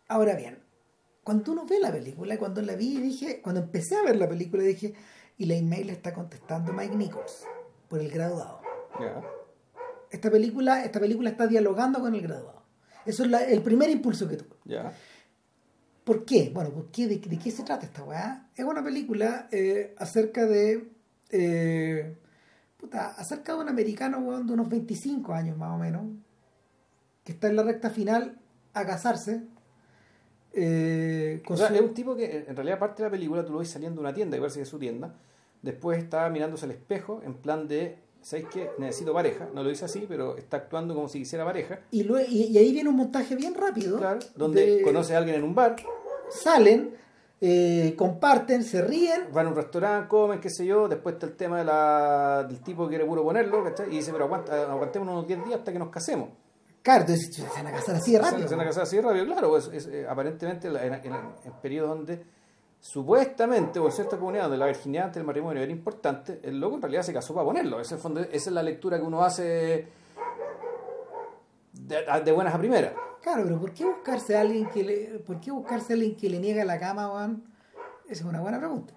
Ahora 0.08 0.36
bien, 0.36 0.60
cuando 1.24 1.52
uno 1.54 1.66
ve 1.66 1.80
la 1.80 1.92
película, 1.92 2.38
cuando 2.38 2.62
la 2.62 2.76
vi, 2.76 2.98
dije, 2.98 3.42
cuando 3.42 3.62
empecé 3.62 3.96
a 3.96 4.04
ver 4.04 4.18
la 4.18 4.28
película, 4.28 4.64
dije, 4.64 4.94
y 5.38 5.46
la 5.46 5.56
email 5.56 5.90
está 5.90 6.14
contestando 6.14 6.74
Mike 6.74 6.96
Nichols 6.96 7.46
por 7.88 8.00
el 8.00 8.10
graduado. 8.12 8.62
Ya. 9.00 9.22
Esta 10.10 10.30
película, 10.30 10.84
esta 10.84 11.00
película 11.00 11.30
está 11.30 11.48
dialogando 11.48 12.00
con 12.00 12.14
el 12.14 12.22
graduado. 12.22 12.62
Eso 13.06 13.24
es 13.24 13.30
la- 13.30 13.44
el 13.46 13.62
primer 13.62 13.90
impulso 13.90 14.28
que 14.28 14.38
tuve. 14.38 14.56
Ya. 14.66 14.94
¿Por 16.04 16.26
qué? 16.26 16.52
Bueno, 16.54 16.72
¿por 16.72 16.88
qué? 16.91 17.08
¿De, 17.08 17.18
de 17.18 17.38
qué 17.38 17.52
se 17.52 17.64
trata 17.64 17.86
esta 17.86 18.04
weá? 18.04 18.47
Es 18.56 18.66
una 18.66 18.84
película 18.84 19.47
eh, 19.52 19.93
acerca 19.97 20.45
de. 20.45 20.88
eh, 21.30 22.16
puta, 22.78 23.10
acerca 23.12 23.54
de 23.54 23.60
un 23.62 23.70
americano, 23.70 24.18
weón, 24.20 24.47
de 24.47 24.54
unos 24.54 24.68
25 24.70 25.34
años 25.34 25.58
más 25.58 25.70
o 25.72 25.78
menos, 25.78 26.04
que 27.24 27.34
está 27.34 27.47
en 27.47 27.56
la 27.56 27.64
recta 27.64 27.89
final 27.91 28.38
a 28.74 28.86
casarse. 28.86 29.43
eh, 30.54 31.41
con 31.45 31.56
O 31.56 31.58
sea, 31.58 31.68
su- 31.70 31.76
es 31.76 31.82
un 31.82 31.93
tipo 31.93 32.16
que 32.16 32.45
en 32.47 32.56
realidad 32.56 32.80
parte 32.80 33.04
de 33.04 33.08
la 33.10 33.12
película 33.12 33.45
tú 33.45 33.54
lo 33.54 33.60
ves 33.60 33.70
saliendo 33.70 34.02
de 34.02 34.08
una 34.08 34.14
tienda, 34.14 34.36
que 34.38 34.41
parece 34.41 34.60
que 34.60 34.64
es 34.64 34.70
su 34.70 34.80
tienda. 34.80 35.14
Después 35.62 35.99
está 35.99 36.28
mirándose 36.30 36.66
al 36.66 36.72
espejo 36.72 37.22
en 37.24 37.36
plan 37.36 37.68
de, 37.68 37.99
¿sabes 38.22 38.46
qué? 38.54 38.70
Necesito 38.78 39.14
pareja. 39.14 39.48
No 39.54 39.64
lo 39.64 39.70
dice 39.70 39.86
así, 39.86 40.06
pero 40.08 40.38
está 40.38 40.58
actuando 40.58 40.94
como 40.96 41.08
si 41.10 41.20
quisiera 41.20 41.44
pareja. 41.46 41.80
y, 41.92 42.04
lue- 42.04 42.26
y, 42.28 42.44
y 42.48 42.58
ahí 42.58 42.72
viene 42.72 42.90
un 42.90 42.96
montaje 42.96 43.36
bien 43.36 43.54
rápido. 43.56 43.98
Claro. 43.98 44.20
Donde 44.36 44.78
de- 44.78 44.82
conoce 44.84 45.16
a 45.16 45.18
alguien 45.20 45.38
en 45.38 45.44
un 45.44 45.56
bar, 45.56 45.76
Salen, 46.30 46.96
eh, 47.42 47.94
comparten, 47.98 48.64
se 48.64 48.82
ríen. 48.82 49.24
van 49.34 49.48
a 49.48 49.50
un 49.50 49.56
restaurante, 49.56 50.08
comen, 50.08 50.40
qué 50.40 50.50
sé 50.50 50.66
yo. 50.66 50.88
Después 50.88 51.14
está 51.16 51.26
el 51.26 51.34
tema 51.36 51.58
de 51.60 51.66
la, 51.66 52.46
del 52.48 52.62
tipo 52.62 52.84
que 52.86 52.90
quiere 52.90 53.06
puro 53.06 53.24
ponerlo, 53.24 53.64
¿cachai? 53.64 53.88
Y 53.88 53.98
dice, 53.98 54.12
pero 54.12 54.26
aguanta, 54.26 54.72
aguantemos 54.72 55.08
unos 55.10 55.28
10 55.28 55.46
días 55.46 55.60
hasta 55.60 55.74
que 55.74 55.80
nos 55.80 55.90
casemos. 55.90 56.30
Claro, 56.84 57.02
entonces 57.02 57.36
se 57.36 57.44
van 57.44 57.68
a 57.68 57.72
casar 57.72 57.96
así 57.96 58.12
de 58.14 58.20
rápido. 58.20 58.48
Se 58.48 58.56
van 58.56 58.66
a 58.66 58.68
casar 58.70 58.84
así 58.84 58.96
de 58.96 59.02
rápido, 59.04 59.26
claro, 59.26 59.50
pues, 59.50 59.70
es, 59.74 59.86
eh, 59.88 60.06
aparentemente 60.10 60.68
en, 60.68 60.76
en, 60.78 60.94
en, 60.94 61.14
en 61.14 61.54
periodos 61.62 61.98
donde 61.98 62.24
supuestamente, 62.82 63.80
o 63.80 63.86
en 63.86 63.92
cierta 63.92 64.18
comunidad 64.18 64.44
donde 64.44 64.58
la 64.58 64.66
virginidad 64.66 65.06
ante 65.06 65.20
el 65.20 65.26
matrimonio 65.26 65.62
era 65.62 65.72
importante, 65.72 66.40
el 66.44 66.60
loco 66.60 66.76
en 66.76 66.82
realidad 66.82 67.04
se 67.04 67.14
casó 67.14 67.34
para 67.34 67.46
ponerlo. 67.46 67.80
Ese 67.80 67.96
fondo- 67.98 68.20
esa 68.22 68.50
es 68.50 68.52
la 68.52 68.64
lectura 68.64 68.98
que 69.00 69.04
uno 69.06 69.22
hace 69.24 69.88
de, 71.74 71.98
de 72.26 72.32
buenas 72.32 72.54
a 72.54 72.58
primeras. 72.58 72.94
Claro, 73.22 73.44
pero 73.44 73.60
¿por 73.60 73.72
qué 73.72 73.86
buscarse 73.86 74.36
a 74.36 74.42
alguien 74.42 74.68
que 74.70 74.84
le, 74.84 75.20
por 75.20 75.40
qué 75.40 75.52
buscarse 75.52 75.94
a 75.94 75.96
alguien 75.96 76.16
que 76.16 76.28
le 76.30 76.40
niega 76.40 76.66
la 76.66 76.80
cama, 76.80 77.14
weón? 77.14 77.44
Esa 78.06 78.24
es 78.24 78.30
una 78.30 78.42
buena 78.42 78.58
pregunta. 78.58 78.94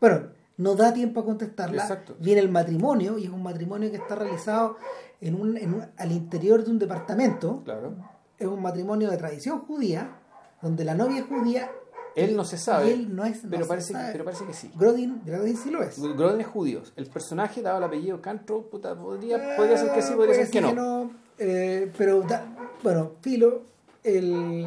Bueno, 0.00 0.28
no 0.56 0.74
da 0.76 0.92
tiempo 0.94 1.20
a 1.20 1.24
contestarla. 1.24 1.82
Exacto. 1.82 2.14
Viene 2.20 2.40
el 2.40 2.48
matrimonio 2.48 3.18
y 3.18 3.24
es 3.24 3.30
un 3.30 3.42
matrimonio 3.42 3.90
que 3.90 3.96
está 3.96 4.14
realizado 4.14 4.76
en 5.20 5.34
un, 5.40 5.56
en 5.56 5.74
un- 5.74 5.86
al 5.96 6.12
interior 6.12 6.62
de 6.64 6.70
un 6.70 6.78
departamento. 6.78 7.62
Claro. 7.64 7.94
Es 8.38 8.46
un 8.46 8.62
matrimonio 8.62 9.10
de 9.10 9.16
tradición 9.16 9.60
judía, 9.66 10.16
donde 10.62 10.84
la 10.84 10.94
novia 10.94 11.18
es 11.22 11.26
judía. 11.26 11.70
Él 12.14 12.36
no 12.36 12.44
se 12.44 12.58
sabe, 12.58 12.92
él 12.92 13.14
no 13.16 13.24
es, 13.24 13.42
no 13.44 13.50
pero, 13.50 13.66
parece, 13.66 13.92
sabe. 13.94 14.12
Pero 14.12 14.24
parece 14.24 14.44
que 14.44 14.52
sí. 14.52 14.70
Grodin, 14.76 15.22
Grodin 15.24 15.56
sí 15.56 15.70
lo 15.70 15.82
es. 15.82 15.98
Grodin 15.98 16.40
es 16.40 16.46
judío. 16.46 16.82
El 16.96 17.06
personaje, 17.06 17.62
dado 17.62 17.78
el 17.78 17.84
apellido 17.84 18.20
Cantro, 18.20 18.62
puta, 18.68 18.94
podría, 18.94 19.56
podría 19.56 19.78
ser 19.78 19.92
que 19.92 20.02
sí, 20.02 20.12
podría 20.14 20.34
ser 20.34 20.50
que 20.50 20.60
no. 20.60 21.10
eh, 21.38 21.90
pero, 21.96 22.20
da- 22.22 22.44
bueno, 22.82 23.12
Filo, 23.22 23.62
el, 24.04 24.66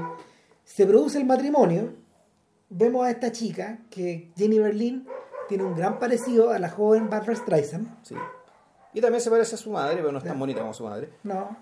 se 0.63 0.85
produce 0.87 1.17
el 1.19 1.25
matrimonio. 1.25 1.93
Vemos 2.69 3.05
a 3.05 3.11
esta 3.11 3.31
chica, 3.31 3.77
que 3.91 4.31
Jenny 4.35 4.57
Berlin 4.59 5.07
tiene 5.47 5.63
un 5.63 5.75
gran 5.75 5.99
parecido 5.99 6.49
a 6.49 6.57
la 6.57 6.69
joven 6.69 7.09
Barbara 7.11 7.35
Streisand. 7.35 7.87
Sí. 8.03 8.15
Y 8.93 9.01
también 9.01 9.21
se 9.21 9.29
parece 9.29 9.53
a 9.55 9.57
su 9.59 9.69
madre, 9.69 9.97
pero 9.97 10.11
no 10.11 10.17
es 10.17 10.23
tan 10.23 10.39
bonita 10.39 10.61
como 10.61 10.73
su 10.73 10.83
madre. 10.85 11.09
No. 11.23 11.55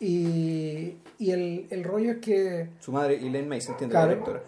Y, 0.00 0.96
y 1.18 1.30
el, 1.30 1.66
el 1.70 1.84
rollo 1.84 2.12
es 2.12 2.18
que 2.18 2.70
Su 2.80 2.90
madre, 2.90 3.16
Elaine 3.16 3.46
Mason, 3.46 3.72
entiende 3.72 3.92
Claro. 3.92 4.06
la 4.06 4.12
directora. 4.14 4.42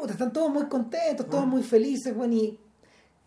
Puta, 0.00 0.12
están 0.12 0.32
todos 0.32 0.50
muy 0.50 0.66
contentos, 0.66 1.28
todos 1.28 1.46
muy 1.46 1.62
felices, 1.62 2.16
weón, 2.16 2.32
y 2.32 2.58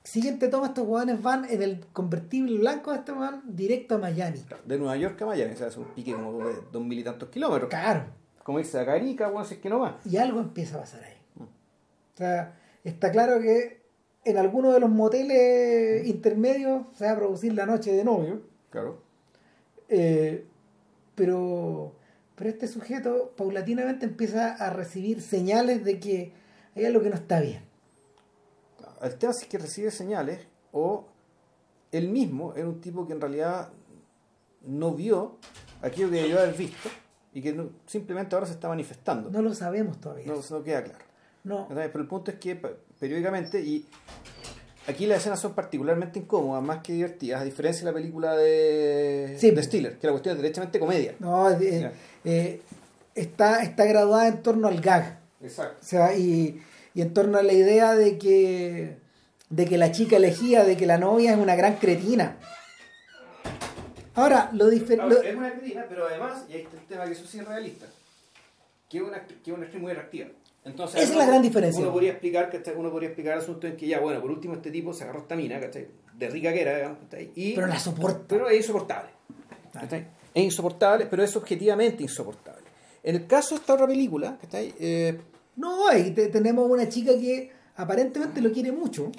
siguiente 0.04 0.48
toma 0.50 0.68
estos 0.68 0.88
hueones 0.88 1.22
van 1.22 1.46
en 1.46 1.62
el 1.62 1.86
convertible 1.94 2.58
blanco 2.60 2.92
de 2.92 2.98
este 2.98 3.12
weón 3.12 3.42
directo 3.46 3.96
a 3.96 3.98
Miami. 4.00 4.44
De 4.66 4.78
Nueva 4.78 4.98
York 4.98 5.22
a 5.22 5.26
Miami, 5.28 5.54
o 5.54 5.58
sea, 5.58 5.68
es 5.68 5.78
un 5.78 5.86
pique 5.86 6.14
como 6.14 6.46
de 6.48 6.56
dos 6.72 6.84
mil 6.84 7.00
y 7.00 7.04
tantos 7.04 7.30
kilómetros. 7.30 7.70
Claro, 7.70 8.06
como 8.44 8.60
irse 8.60 8.80
a 8.80 8.86
Carica, 8.86 9.30
bueno, 9.30 9.46
si 9.46 9.56
es 9.56 9.60
que 9.62 9.70
no 9.70 9.80
va. 9.80 10.00
Y 10.04 10.18
algo 10.18 10.40
empieza 10.40 10.78
a 10.78 10.82
pasar 10.82 11.04
ahí. 11.04 11.14
O 11.40 12.18
sea, 12.18 12.60
está 12.84 13.12
claro 13.12 13.40
que 13.40 13.82
en 14.26 14.38
alguno 14.38 14.72
de 14.72 14.80
los 14.80 14.90
moteles 14.90 16.06
intermedios 16.08 16.84
se 16.94 17.06
va 17.06 17.12
a 17.12 17.16
producir 17.16 17.54
la 17.54 17.66
noche 17.66 17.92
de 17.92 18.04
novio. 18.04 18.42
Claro. 18.70 19.02
Eh, 19.90 20.46
pero, 21.16 21.96
pero 22.36 22.50
este 22.50 22.68
sujeto 22.68 23.34
paulatinamente 23.36 24.06
empieza 24.06 24.54
a 24.54 24.70
recibir 24.70 25.22
señales 25.22 25.84
de 25.84 26.00
que 26.00 26.43
hay 26.76 26.86
algo 26.86 27.02
que 27.02 27.10
no 27.10 27.16
está 27.16 27.40
bien. 27.40 27.64
El 29.02 29.16
tema 29.18 29.32
es 29.32 29.46
que 29.46 29.58
recibe 29.58 29.92
señales 29.92 30.40
o 30.72 31.06
él 31.92 32.10
mismo 32.10 32.54
era 32.56 32.68
un 32.68 32.80
tipo 32.82 33.06
que 33.06 33.14
en 33.14 33.22
realidad 33.22 33.70
no 34.66 34.94
vio 34.94 35.38
aquello 35.82 36.10
que 36.10 36.22
debió 36.22 36.40
haber 36.40 36.56
visto 36.56 36.90
y 37.34 37.42
que 37.42 37.52
no- 37.54 37.70
simplemente 37.86 38.36
ahora 38.36 38.48
se 38.48 38.54
está 38.54 38.68
manifestando. 38.70 39.30
No 39.30 39.42
lo 39.42 39.54
sabemos 39.54 40.00
todavía. 40.00 40.26
No, 40.28 40.36
no 40.50 40.64
queda 40.64 40.84
claro. 40.84 41.06
No. 41.44 41.68
Pero 41.68 42.00
el 42.00 42.08
punto 42.08 42.32
es 42.32 42.38
que 42.38 42.56
periódicamente, 42.98 43.60
y 43.60 43.86
aquí 44.88 45.06
las 45.06 45.18
escenas 45.20 45.42
son 45.42 45.54
particularmente 45.54 46.20
incómodas, 46.20 46.64
más 46.64 46.80
que 46.82 46.94
divertidas, 46.94 47.42
a 47.42 47.44
diferencia 47.44 47.82
de 47.86 47.92
la 47.92 47.94
película 47.94 48.38
de, 48.38 49.36
Sí. 49.38 49.52
de 49.52 49.64
Stiller, 49.64 49.98
que 50.00 50.08
la 50.08 50.14
cuestión 50.14 50.38
es 50.38 50.42
derechamente 50.42 50.80
comedia. 50.80 51.16
No, 51.20 51.50
eh, 51.52 51.92
eh, 52.24 52.62
está, 53.14 53.62
está 53.64 53.84
graduada 53.86 54.30
en 54.30 54.42
torno 54.42 54.70
al 54.70 54.80
gag. 54.80 55.20
Exacto. 55.44 55.78
O 55.82 55.86
sea, 55.86 56.16
y, 56.18 56.62
y 56.94 57.02
en 57.02 57.14
torno 57.14 57.38
a 57.38 57.44
la 57.44 57.54
idea 57.54 57.96
de 57.96 58.18
que, 58.18 58.98
de 59.50 59.66
que 59.66 59.78
la 59.78 59.92
chica 59.92 60.18
elegía, 60.18 60.64
de 60.64 60.78
que 60.78 60.86
la 60.86 60.98
novia 60.98 61.34
es 61.34 61.38
una 61.38 61.56
gran 61.56 61.76
cretina. 61.76 62.38
Ahora, 64.16 64.50
lo 64.54 64.70
diferente... 64.70 65.28
es 65.28 65.36
una 65.36 65.48
actriz, 65.48 65.76
pero 65.90 66.08
además, 66.08 66.46
y 66.50 66.54
ahí 66.54 66.62
está 66.62 66.78
el 66.78 66.86
tema 66.86 67.06
que 67.06 67.12
eso 67.14 67.26
sí 67.26 67.40
es 67.40 67.48
realista, 67.48 67.88
que 68.90 68.98
es 68.98 69.04
una, 69.04 69.26
que 69.26 69.52
es 69.52 69.56
una 69.56 69.66
actriz 69.66 69.82
muy 69.82 69.92
atractiva. 69.92 70.28
Entonces, 70.66 71.02
Esa 71.02 71.12
es 71.12 71.18
la 71.18 71.26
gran 71.26 71.42
diferencia. 71.42 71.82
Uno 71.82 71.92
podría 71.92 72.12
explicar, 72.12 72.50
¿cachai? 72.50 72.76
Uno 72.78 72.90
podría 72.90 73.10
explicar 73.10 73.34
el 73.34 73.40
asunto 73.40 73.68
en 73.68 73.76
que 73.76 73.88
ya, 73.88 74.00
bueno, 74.00 74.22
por 74.22 74.32
último 74.32 74.54
este 74.54 74.72
tipo 74.72 74.94
se 74.94 75.04
agarró 75.04 75.20
esta 75.22 75.36
mina, 75.36 75.60
¿cachai? 75.60 75.88
De 76.14 76.30
rica 76.30 76.54
que 76.54 76.62
era, 76.62 76.76
digamos, 76.76 77.00
¿cachai? 77.00 77.32
Y, 77.36 77.54
Pero 77.54 77.68
la 77.68 77.80
soporta. 77.80 78.24
pero 78.28 78.48
es 78.48 78.58
insoportable. 78.58 79.10
¿cachai? 79.74 80.08
Es 80.34 80.44
insoportable, 80.44 81.08
pero 81.08 81.24
es 81.24 81.36
objetivamente 81.36 82.04
insoportable. 82.04 82.64
En 83.02 83.16
el 83.16 83.28
caso 83.28 83.56
de 83.56 83.62
esta 83.62 83.74
otra 83.74 83.88
película, 83.88 84.38
¿cachai? 84.40 84.74
Eh, 84.80 85.20
No, 85.56 85.88
ahí 85.88 86.12
te- 86.12 86.28
tenemos 86.28 86.70
una 86.70 86.88
chica 86.90 87.12
que 87.14 87.52
aparentemente 87.76 88.42
lo 88.42 88.52
quiere 88.52 88.72
mucho. 88.72 89.12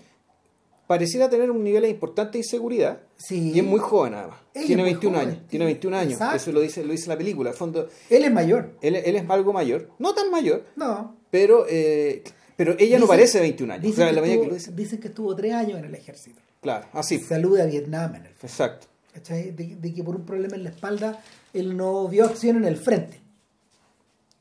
pareciera 0.87 1.30
tener 1.30 1.51
un 1.51 1.64
nivel 1.64 1.87
importante 1.87 2.32
de 2.32 2.39
inseguridad. 2.41 3.01
Sí. 3.16 3.53
Y 3.55 3.59
es 3.59 3.64
muy 3.64 3.80
joven 3.80 4.12
además. 4.14 4.39
Ella 4.53 4.66
tiene 4.66 4.82
es 4.82 4.87
muy 4.87 4.93
21 4.93 5.16
joven. 5.18 5.28
años. 5.30 5.49
Tiene 5.49 5.64
21 5.64 5.97
años. 5.97 6.12
Exacto. 6.12 6.37
Eso 6.37 6.53
lo 6.53 6.61
dice, 6.61 6.85
lo 6.85 6.93
dice 6.93 7.09
la 7.09 7.16
película. 7.16 7.51
Al 7.51 7.57
fondo, 7.57 7.89
Él 8.11 8.22
es 8.24 8.30
mayor. 8.32 8.76
él, 8.82 8.97
él 8.97 9.16
es 9.16 9.30
algo 9.30 9.53
mayor. 9.55 9.89
No 9.99 10.12
tan 10.14 10.30
mayor, 10.30 10.66
No. 10.76 11.16
pero, 11.30 11.64
eh, 11.70 12.22
pero 12.57 12.76
ella 12.78 12.99
no 12.99 13.07
parece 13.07 13.39
de 13.39 13.43
21 13.45 13.72
años. 13.72 13.82
Dicen, 13.82 14.05
que 14.05 14.20
estuvo, 14.20 14.43
que 14.43 14.49
lo 14.49 14.55
dice. 14.55 14.72
dicen 14.72 15.01
que 15.01 15.09
estuvo 15.09 15.35
tres 15.35 15.55
años 15.55 15.78
en 15.78 15.87
el 15.87 15.95
ejército. 15.95 16.39
Claro, 16.61 16.87
así. 16.93 17.18
Salud 17.18 17.59
a 17.59 17.64
Vietnam 17.64 18.16
en 18.16 18.26
el 18.26 18.35
fondo. 18.35 18.47
Exacto. 18.47 18.87
de 19.30 19.95
que 19.95 20.03
por 20.05 20.16
un 20.16 20.26
problema 20.26 20.57
en 20.57 20.64
la 20.64 20.70
espalda 20.70 21.22
él 21.55 21.76
no 21.78 22.07
vio 22.09 22.24
acción 22.26 22.57
en 22.59 22.64
el 22.66 22.76
frente. 22.76 23.20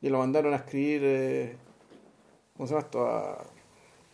Y 0.02 0.10
lo 0.10 0.18
mandaron 0.18 0.52
a 0.54 0.58
escribir. 0.58 1.02
eh, 1.06 1.56
¿Cómo 2.64 2.68
se 2.70 2.74
llama 2.76 2.86
esto? 2.86 3.06
A- 3.06 3.46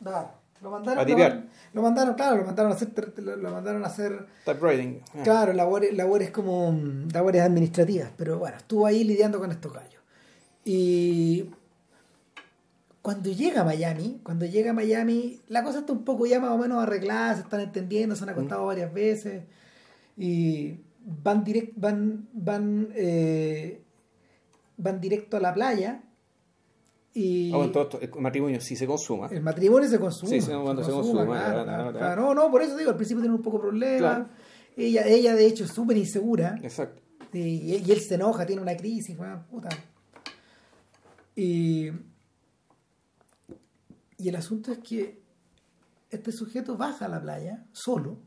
No, 0.01 0.31
lo 0.63 0.71
mandaron, 0.71 0.97
A 0.99 1.01
lo, 1.03 1.07
tipear. 1.07 1.43
lo 1.71 1.81
mandaron, 1.83 2.15
claro, 2.15 2.37
lo 2.37 2.45
mandaron 2.45 2.71
a 2.71 2.75
hacer, 2.75 2.89
lo, 3.17 3.35
lo 3.35 3.51
mandaron 3.51 3.83
a 3.83 3.87
hacer, 3.87 4.25
typewriting. 4.43 4.99
Ah. 5.13 5.21
claro, 5.23 5.53
labores, 5.53 5.95
labores 5.95 6.31
como 6.31 6.71
mm, 6.71 7.09
labores 7.13 7.43
administrativas, 7.43 8.09
pero 8.17 8.39
bueno, 8.39 8.57
estuvo 8.57 8.87
ahí 8.87 9.03
lidiando 9.03 9.37
con 9.39 9.51
estos 9.51 9.71
gallos. 9.71 10.01
Y 10.65 11.51
cuando 13.03 13.29
llega 13.31 13.61
a 13.61 13.65
Miami, 13.65 14.19
cuando 14.23 14.47
llega 14.47 14.71
a 14.71 14.73
Miami, 14.73 15.39
la 15.47 15.63
cosa 15.63 15.79
está 15.79 15.93
un 15.93 16.03
poco 16.03 16.25
ya 16.25 16.39
más 16.39 16.49
o 16.49 16.57
menos 16.57 16.81
arreglada, 16.81 17.35
se 17.35 17.41
están 17.41 17.59
entendiendo, 17.59 18.15
se 18.15 18.23
han 18.23 18.29
acostado 18.29 18.65
varias 18.65 18.91
veces 18.91 19.43
y 20.17 20.79
van 21.05 21.43
direct, 21.43 21.73
van, 21.75 22.27
van, 22.33 22.89
eh, 22.95 23.79
van 24.77 24.99
directo 24.99 25.37
a 25.37 25.39
la 25.39 25.53
playa 25.53 26.01
y 27.13 27.51
Ah, 27.53 27.57
bueno, 27.57 27.89
el 27.99 28.21
matrimonio 28.21 28.61
sí 28.61 28.75
se 28.75 28.85
consuma. 28.85 29.27
el 29.27 29.41
matrimonio 29.41 29.89
se 29.89 29.99
consuma. 29.99 30.29
Sí, 30.31 30.41
sí, 30.41 30.51
cuando 30.51 30.83
se 30.83 30.91
consuma, 30.91 31.25
claro, 31.25 31.39
claro, 31.41 31.63
claro, 31.63 31.83
claro. 31.91 31.97
claro. 31.97 32.21
No, 32.21 32.33
no, 32.33 32.51
por 32.51 32.61
eso 32.61 32.75
digo, 32.77 32.91
al 32.91 32.95
principio 32.95 33.21
tiene 33.21 33.35
un 33.35 33.41
poco 33.41 33.57
de 33.57 33.61
problema. 33.63 33.97
Claro. 33.97 34.29
Ella, 34.77 35.05
ella, 35.07 35.35
de 35.35 35.45
hecho, 35.45 35.63
es 35.65 35.71
súper 35.71 35.97
insegura. 35.97 36.55
Exacto. 36.61 37.01
Y, 37.33 37.39
y 37.75 37.91
él 37.91 37.99
se 38.01 38.15
enoja, 38.15 38.45
tiene 38.45 38.61
una 38.61 38.75
crisis, 38.77 39.17
weón, 39.17 39.43
puta. 39.49 39.69
Y, 41.35 41.89
y 44.17 44.29
el 44.29 44.35
asunto 44.35 44.71
es 44.71 44.79
que 44.79 45.21
este 46.09 46.31
sujeto 46.31 46.75
baja 46.77 47.05
a 47.05 47.09
la 47.09 47.21
playa 47.21 47.65
solo. 47.71 48.19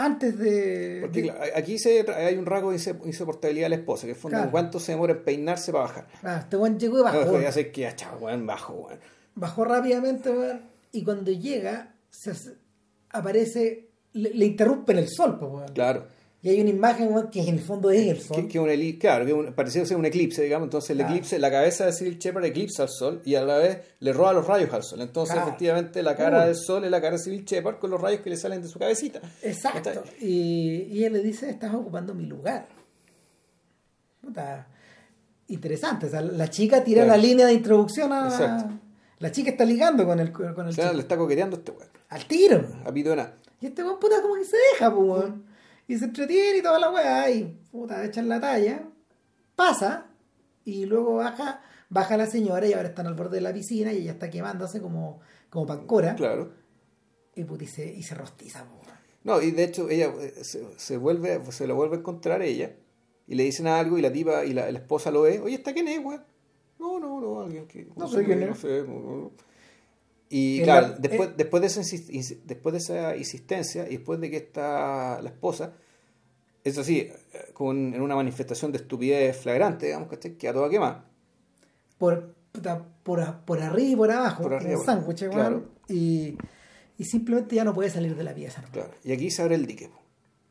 Antes 0.00 0.38
de. 0.38 0.98
Porque 1.02 1.22
de- 1.22 1.32
aquí 1.56 1.76
se, 1.78 2.06
hay 2.10 2.36
un 2.36 2.46
rasgo 2.46 2.70
de 2.70 2.78
insoportabilidad 3.04 3.66
de 3.66 3.70
la 3.70 3.74
esposa, 3.76 4.06
que 4.06 4.12
es 4.12 4.18
Claro. 4.18 4.50
cuánto 4.50 4.78
se 4.80 4.92
demora 4.92 5.12
en 5.12 5.24
peinarse 5.24 5.72
para 5.72 5.84
bajar. 5.84 6.06
Ah, 6.22 6.38
este 6.42 6.56
weón 6.56 6.78
llegó 6.78 7.00
y 7.00 7.02
bajó. 7.02 7.24
No, 7.32 7.40
ya 7.42 7.50
sé 7.52 7.70
que 7.72 7.80
ya, 7.82 7.96
chavo, 7.96 8.26
weón, 8.26 8.46
bajo, 8.46 8.74
weón. 8.74 9.00
bajó 9.34 9.64
rápidamente 9.64 10.30
weón, 10.30 10.62
y 10.92 11.02
cuando 11.04 11.32
llega 11.32 11.94
se 12.10 12.30
hace- 12.30 12.54
aparece 13.10 13.88
le, 14.12 14.30
le 14.34 14.46
interrumpen 14.46 14.98
el 14.98 15.08
sol 15.08 15.38
pues, 15.38 15.50
weón. 15.52 15.68
Claro. 15.74 16.06
Y 16.48 16.54
hay 16.54 16.60
una 16.62 16.70
imagen 16.70 17.10
que 17.30 17.40
en 17.42 17.48
el 17.54 17.60
fondo 17.60 17.90
es 17.90 18.06
el 18.08 18.20
sol 18.20 18.36
Que, 18.36 18.48
que 18.48 18.58
un 18.58 18.68
claro, 18.98 19.26
que 19.26 19.32
un, 19.32 19.52
parecía 19.52 19.84
ser 19.84 19.96
un 19.96 20.06
eclipse, 20.06 20.42
digamos. 20.42 20.66
Entonces, 20.66 20.90
el 20.90 20.96
Claro. 20.98 21.12
eclipse, 21.14 21.38
la 21.38 21.50
cabeza 21.50 21.86
de 21.86 21.92
Cyril 21.92 22.18
Shepard 22.18 22.44
eclipsa 22.46 22.84
al 22.84 22.88
sol 22.88 23.20
y 23.24 23.34
a 23.34 23.42
la 23.42 23.58
vez 23.58 23.78
le 24.00 24.12
roba 24.12 24.32
los 24.32 24.46
rayos 24.46 24.72
al 24.72 24.82
sol. 24.82 25.00
Entonces, 25.00 25.34
Claro. 25.34 25.48
efectivamente, 25.48 26.02
la 26.02 26.16
cara 26.16 26.40
Uy. 26.40 26.46
del 26.46 26.56
sol 26.56 26.84
es 26.84 26.90
la 26.90 27.00
cara 27.00 27.16
de 27.16 27.22
Cyril 27.22 27.44
Shepard 27.44 27.78
con 27.78 27.90
los 27.90 28.00
rayos 28.00 28.20
que 28.22 28.30
le 28.30 28.36
salen 28.36 28.62
de 28.62 28.68
su 28.68 28.78
cabecita. 28.78 29.20
exacto 29.42 30.02
y, 30.20 30.88
y 30.90 31.04
él 31.04 31.12
le 31.12 31.20
dice 31.22 31.50
estás 31.50 31.74
ocupando 31.74 32.14
mi 32.14 32.26
lugar 32.26 32.66
Puta, 34.20 34.66
interesante 35.48 36.06
o 36.06 36.10
sea, 36.10 36.20
la 36.20 36.48
chica 36.50 36.82
tira 36.84 37.04
Claro. 37.04 37.16
la 37.20 37.26
línea 37.26 37.46
de 37.46 37.54
introducción 37.54 38.12
a 38.12 38.26
Exacto. 38.28 38.74
la 39.20 39.30
chica 39.30 39.50
está 39.50 39.64
ligando 39.64 40.04
con 40.06 40.18
el, 40.20 40.32
con 40.32 40.46
el 40.46 40.68
O 40.68 40.72
sea, 40.72 40.84
chico. 40.86 40.96
le 40.96 41.02
está 41.02 41.16
coqueteando 41.16 41.56
a 41.56 41.58
este 41.60 41.70
weón. 41.72 41.88
al 42.08 42.24
tiro 42.26 42.64
A 42.84 42.92
pito 42.92 43.10
de 43.10 43.16
nada. 43.16 43.34
Y 43.60 43.66
este 43.66 43.82
weón 43.82 43.98
puta 43.98 44.20
como 44.22 44.34
que 44.34 44.44
se 44.44 44.56
deja, 44.72 44.94
pues 44.94 45.06
weón. 45.08 45.44
Y 45.88 45.98
se 45.98 46.04
entretiene 46.04 46.58
y 46.58 46.62
toda 46.62 46.78
la 46.78 46.90
weá. 46.90 47.30
Y 47.30 47.44
puta, 47.72 48.04
echan 48.04 48.28
la 48.28 48.40
talla. 48.40 48.88
Pasa. 49.56 50.06
Y 50.64 50.84
luego 50.86 51.16
baja, 51.16 51.62
baja 51.88 52.16
la 52.16 52.26
señora 52.26 52.66
y 52.66 52.74
ahora 52.74 52.90
están 52.90 53.06
al 53.06 53.14
borde 53.14 53.36
de 53.36 53.40
la 53.40 53.52
piscina 53.52 53.92
y 53.92 54.02
ella 54.02 54.12
está 54.12 54.30
quemándose 54.30 54.80
como, 54.80 55.20
como 55.50 55.66
pancora. 55.66 56.14
Claro. 56.14 56.52
Y 57.34 57.44
puta, 57.44 57.64
y 57.64 57.66
se, 57.66 57.92
y 57.92 58.02
se 58.02 58.14
rostiza, 58.14 58.62
weón. 58.62 58.98
No, 59.24 59.42
y 59.42 59.50
de 59.50 59.64
hecho, 59.64 59.90
ella 59.90 60.12
eh, 60.20 60.32
se, 60.42 60.64
se 60.78 60.96
vuelve, 60.96 61.40
se 61.50 61.66
lo 61.66 61.74
vuelve 61.74 61.96
a 61.96 61.98
encontrar 61.98 62.42
ella 62.42 62.76
y 63.26 63.34
le 63.34 63.42
dicen 63.44 63.66
algo 63.66 63.98
y 63.98 64.02
la 64.02 64.12
tipa 64.12 64.44
y 64.44 64.54
la, 64.54 64.70
la 64.70 64.78
esposa 64.78 65.10
lo 65.10 65.22
ve. 65.22 65.40
Oye, 65.40 65.56
¿está 65.56 65.72
quién 65.72 65.88
es, 65.88 66.04
weón? 66.04 66.24
No, 66.78 66.98
no, 66.98 67.20
no, 67.20 67.40
alguien 67.40 67.66
que. 67.66 67.88
No 67.96 68.08
sé 68.08 68.24
quién 68.24 68.40
no 68.40 68.52
es. 68.52 68.58
sé, 68.58 68.84
no, 68.86 69.00
no. 69.00 69.32
Y 70.30 70.58
En 70.58 70.64
claro, 70.64 70.88
la- 70.88 70.94
después, 70.98 71.28
eh. 71.30 71.34
después, 71.36 71.60
de 71.62 71.66
esa, 71.68 71.80
después 72.44 72.72
de 72.72 72.78
esa 72.78 73.16
insistencia 73.16 73.86
y 73.88 73.96
después 73.96 74.20
de 74.20 74.30
que 74.30 74.36
está 74.36 75.20
la 75.22 75.30
esposa, 75.30 75.72
eso 76.64 76.84
sí, 76.84 77.08
con, 77.54 77.94
en 77.94 78.02
una 78.02 78.14
manifestación 78.14 78.70
de 78.72 78.78
estupidez 78.78 79.36
flagrante, 79.38 79.86
digamos, 79.86 80.08
que 80.08 80.36
que 80.36 80.48
a 80.48 80.52
toda 80.52 80.68
quema. 80.68 81.06
Por, 81.96 82.34
por, 83.02 83.40
por 83.44 83.60
arriba 83.60 83.88
y 83.90 83.96
por 83.96 84.10
abajo. 84.10 84.42
Por 84.42 84.54
arriba, 84.54 84.78
un 84.78 84.84
sándwich, 84.84 85.28
claro. 85.30 85.64
Y, 85.88 86.36
y 86.98 87.04
simplemente 87.04 87.56
ya 87.56 87.64
no 87.64 87.72
puede 87.72 87.88
salir 87.88 88.14
de 88.14 88.24
la 88.24 88.34
pieza. 88.34 88.60
¿no? 88.60 88.68
Claro. 88.70 88.90
Y 89.02 89.12
aquí 89.12 89.30
se 89.30 89.40
abre 89.42 89.54
el 89.54 89.66
dique. 89.66 89.90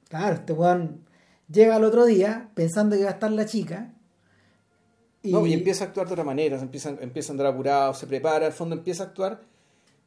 Claro, 0.09 0.36
este 0.36 0.53
weón 0.53 1.05
llega 1.51 1.75
al 1.75 1.84
otro 1.84 2.05
día 2.05 2.49
pensando 2.55 2.95
que 2.95 3.03
va 3.03 3.09
a 3.09 3.13
estar 3.13 3.32
la 3.32 3.45
chica. 3.45 3.93
Y, 5.21 5.34
no, 5.34 5.45
y 5.45 5.53
empieza 5.53 5.84
a 5.84 5.88
actuar 5.88 6.07
de 6.07 6.13
otra 6.13 6.23
manera, 6.23 6.59
empieza, 6.59 6.89
empieza 7.01 7.32
a 7.32 7.34
andar 7.34 7.47
apurado, 7.47 7.93
se 7.93 8.07
prepara, 8.07 8.45
al 8.47 8.53
fondo 8.53 8.75
empieza 8.75 9.03
a 9.03 9.07
actuar 9.07 9.41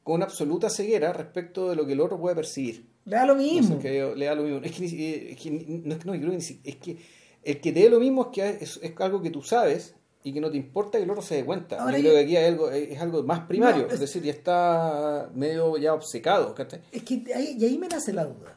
con 0.03 0.17
una 0.17 0.25
absoluta 0.25 0.71
ceguera 0.71 1.13
respecto 1.13 1.69
de 1.71 1.77
lo 1.77 1.87
que 1.87 1.93
el 1.93 2.01
otro 2.01 2.19
puede 2.19 2.35
percibir. 2.37 2.87
Le 3.05 3.17
da 3.17 3.27
lo 3.27 3.35
No 3.35 3.41
sé, 3.43 3.47
mismo. 3.53 3.79
que 3.79 4.13
le 4.17 4.25
da 4.27 4.35
lo 4.35 4.43
mismo. 4.43 4.61
Es 4.63 4.73
que, 4.73 4.85
eh, 4.85 5.33
es 5.33 5.37
que 5.41 5.51
no 5.51 5.95
es 5.95 5.99
que 6.01 6.05
no, 6.19 6.33
es 6.33 6.77
que 6.77 6.99
el 7.43 7.61
que 7.61 7.73
te 7.73 7.81
dé 7.81 7.91
lo 7.91 8.01
mismo 8.01 8.23
es 8.23 8.29
que 8.29 8.65
es, 8.65 8.79
es 8.83 8.93
algo 9.01 9.23
que 9.23 9.31
tú 9.31 9.43
sabes 9.43 9.95
y 10.23 10.33
que 10.35 10.41
no 10.41 10.51
te 10.51 10.59
importa 10.59 10.99
que 10.99 11.05
el 11.05 11.11
otro 11.11 11.23
se 11.23 11.37
dé 11.37 11.45
cuenta. 11.45 11.81
Ahora 11.83 11.99
yo 11.99 12.05
yo- 12.05 12.11
creo 12.11 12.15
que 12.15 12.25
aquí 12.25 12.37
hay 12.37 12.45
algo, 12.47 12.71
es, 12.71 12.91
es 12.91 13.01
algo 13.01 13.23
más 13.23 13.41
primario, 13.41 13.87
No, 13.87 13.93
es... 13.93 14.01
decir, 14.01 14.23
ya 14.23 14.33
está 14.33 15.31
medio 15.35 15.77
ya 15.79 15.95
obcecado. 15.95 16.55
Es 16.93 17.03
que 17.03 17.25
ahí, 17.35 17.57
y 17.59 17.65
ahí 17.65 17.79
me 17.79 17.89
nace 17.89 18.13
la 18.13 18.25
duda. 18.27 18.57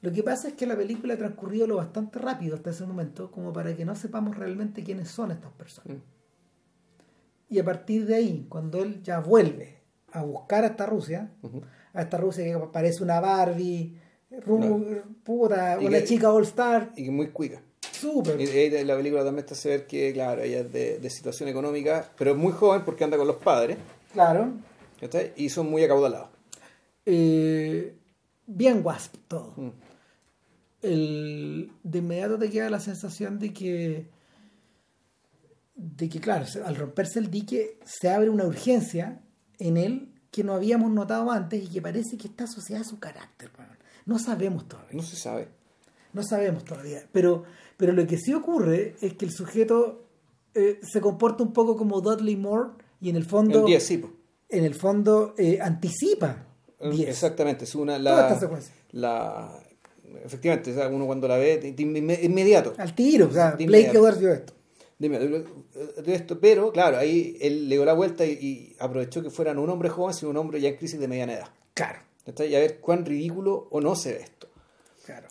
Lo 0.00 0.12
que 0.12 0.22
pasa 0.22 0.48
es 0.48 0.54
que 0.54 0.66
la 0.66 0.76
película 0.76 1.14
ha 1.14 1.16
transcurrido 1.18 1.66
lo 1.66 1.76
bastante 1.76 2.18
rápido 2.20 2.54
hasta 2.54 2.70
ese 2.70 2.86
momento 2.86 3.30
como 3.32 3.52
para 3.52 3.74
que 3.74 3.84
no 3.84 3.96
sepamos 3.96 4.36
realmente 4.36 4.84
quiénes 4.84 5.08
son 5.08 5.30
estas 5.32 5.50
personas. 5.52 5.96
Mm. 5.96 7.54
Y 7.54 7.58
a 7.58 7.64
partir 7.64 8.06
de 8.06 8.14
ahí, 8.14 8.46
cuando 8.48 8.82
él 8.82 9.02
ya 9.02 9.20
vuelve 9.20 9.78
a 10.12 10.22
buscar 10.22 10.64
a 10.64 10.68
esta 10.68 10.86
Rusia, 10.86 11.30
Ujú. 11.42 11.62
a 11.94 12.02
esta 12.02 12.16
Rusia 12.16 12.44
que 12.44 12.66
parece 12.72 13.02
una 13.02 13.20
Barbie, 13.20 13.96
puta, 15.24 15.78
una 15.80 15.98
que- 15.98 16.04
chica 16.04 16.32
All 16.32 16.44
Star, 16.44 16.92
Y 16.96 17.10
muy 17.10 17.28
cuica. 17.28 17.60
Súper. 17.92 18.40
Y 18.40 18.84
la 18.84 18.96
película 18.96 19.24
también 19.24 19.44
te 19.46 19.54
hace 19.54 19.70
ver 19.70 19.86
que, 19.86 20.12
claro, 20.12 20.42
ella 20.42 20.60
es 20.60 20.72
de, 20.72 20.98
de 20.98 21.10
situación 21.10 21.48
económica, 21.48 22.08
pero 22.16 22.30
es 22.32 22.36
muy 22.36 22.52
joven 22.52 22.82
porque 22.84 23.04
anda 23.04 23.16
con 23.16 23.26
los 23.26 23.36
padres, 23.36 23.76
Claro. 24.12 24.52
Y 25.36 25.48
son 25.50 25.70
muy 25.70 25.84
acaudalados. 25.84 26.28
Eh, 27.06 27.94
bien 28.46 28.80
wasp 28.84 29.14
todo. 29.28 29.52
Mm. 29.56 29.70
El, 30.82 31.72
de 31.82 31.98
inmediato 31.98 32.38
te 32.38 32.50
queda 32.50 32.70
la 32.70 32.80
sensación 32.80 33.38
de 33.38 33.52
que 33.52 34.06
de 35.74 36.08
que 36.08 36.20
claro, 36.20 36.46
se- 36.46 36.62
al 36.62 36.74
romperse 36.76 37.18
el 37.20 37.30
dique 37.30 37.78
se 37.84 38.08
abre 38.10 38.30
una 38.30 38.44
urgencia 38.44 39.20
en 39.58 39.76
él 39.76 40.08
que 40.30 40.44
no 40.44 40.54
habíamos 40.54 40.90
notado 40.92 41.30
antes 41.30 41.62
y 41.64 41.68
que 41.68 41.80
parece 41.82 42.16
que 42.16 42.28
está 42.28 42.44
asociada 42.44 42.82
a 42.82 42.84
su 42.84 42.98
carácter. 42.98 43.50
No 44.06 44.18
sabemos 44.18 44.68
todavía. 44.68 44.92
No 44.94 45.02
se 45.02 45.16
sabe. 45.16 45.48
No 46.12 46.22
sabemos 46.22 46.64
todavía. 46.64 47.02
Pero, 47.12 47.44
pero 47.76 47.92
lo 47.92 48.06
que 48.06 48.16
sí 48.18 48.32
ocurre 48.34 48.96
es 49.00 49.14
que 49.14 49.24
el 49.24 49.32
sujeto 49.32 50.06
eh, 50.54 50.80
se 50.82 51.00
comporta 51.00 51.42
un 51.42 51.52
poco 51.52 51.76
como 51.76 52.00
Dudley 52.00 52.36
Moore 52.36 52.70
y 53.00 53.10
en 53.10 53.16
el 53.16 53.24
fondo, 53.24 53.60
El 53.60 53.66
10, 53.66 53.82
sí. 53.82 53.98
po. 53.98 54.10
en 54.48 54.64
el 54.64 54.74
fondo 54.74 55.34
eh, 55.38 55.58
anticipa 55.60 56.44
10. 56.80 57.08
Exactamente, 57.08 57.64
es 57.64 57.74
una 57.74 57.98
Toda 57.98 58.22
esta 58.22 58.34
la, 58.34 58.40
secuencia. 58.40 58.74
la 58.92 59.60
efectivamente, 60.24 60.72
o 60.72 60.74
sea, 60.74 60.88
uno 60.88 61.06
cuando 61.06 61.28
la 61.28 61.36
ve 61.36 61.58
de- 61.58 62.18
inmediato. 62.24 62.74
Al 62.78 62.94
tiro, 62.94 63.28
o 63.28 63.32
sea, 63.32 63.52
Blake. 63.58 63.90
Edwards 63.90 64.18
vio 64.20 64.32
esto. 64.32 64.54
Dime, 64.98 65.18
de 65.20 66.14
esto, 66.14 66.40
pero 66.40 66.72
claro, 66.72 66.96
ahí 66.98 67.36
él 67.40 67.68
le 67.68 67.76
dio 67.76 67.84
la 67.84 67.92
vuelta 67.92 68.26
y, 68.26 68.30
y 68.32 68.76
aprovechó 68.80 69.22
que 69.22 69.30
fueran 69.30 69.58
un 69.58 69.70
hombre 69.70 69.88
joven, 69.90 70.12
sino 70.12 70.30
un 70.30 70.36
hombre 70.38 70.60
ya 70.60 70.70
en 70.70 70.76
crisis 70.76 70.98
de 70.98 71.06
mediana 71.06 71.34
edad. 71.34 71.48
Claro. 71.74 72.00
Y 72.26 72.54
a 72.54 72.58
ver 72.58 72.80
cuán 72.80 73.06
ridículo 73.06 73.68
o 73.70 73.80
no 73.80 73.94
se 73.94 74.12
ve 74.14 74.20
esto. 74.22 74.48
claro. 75.06 75.28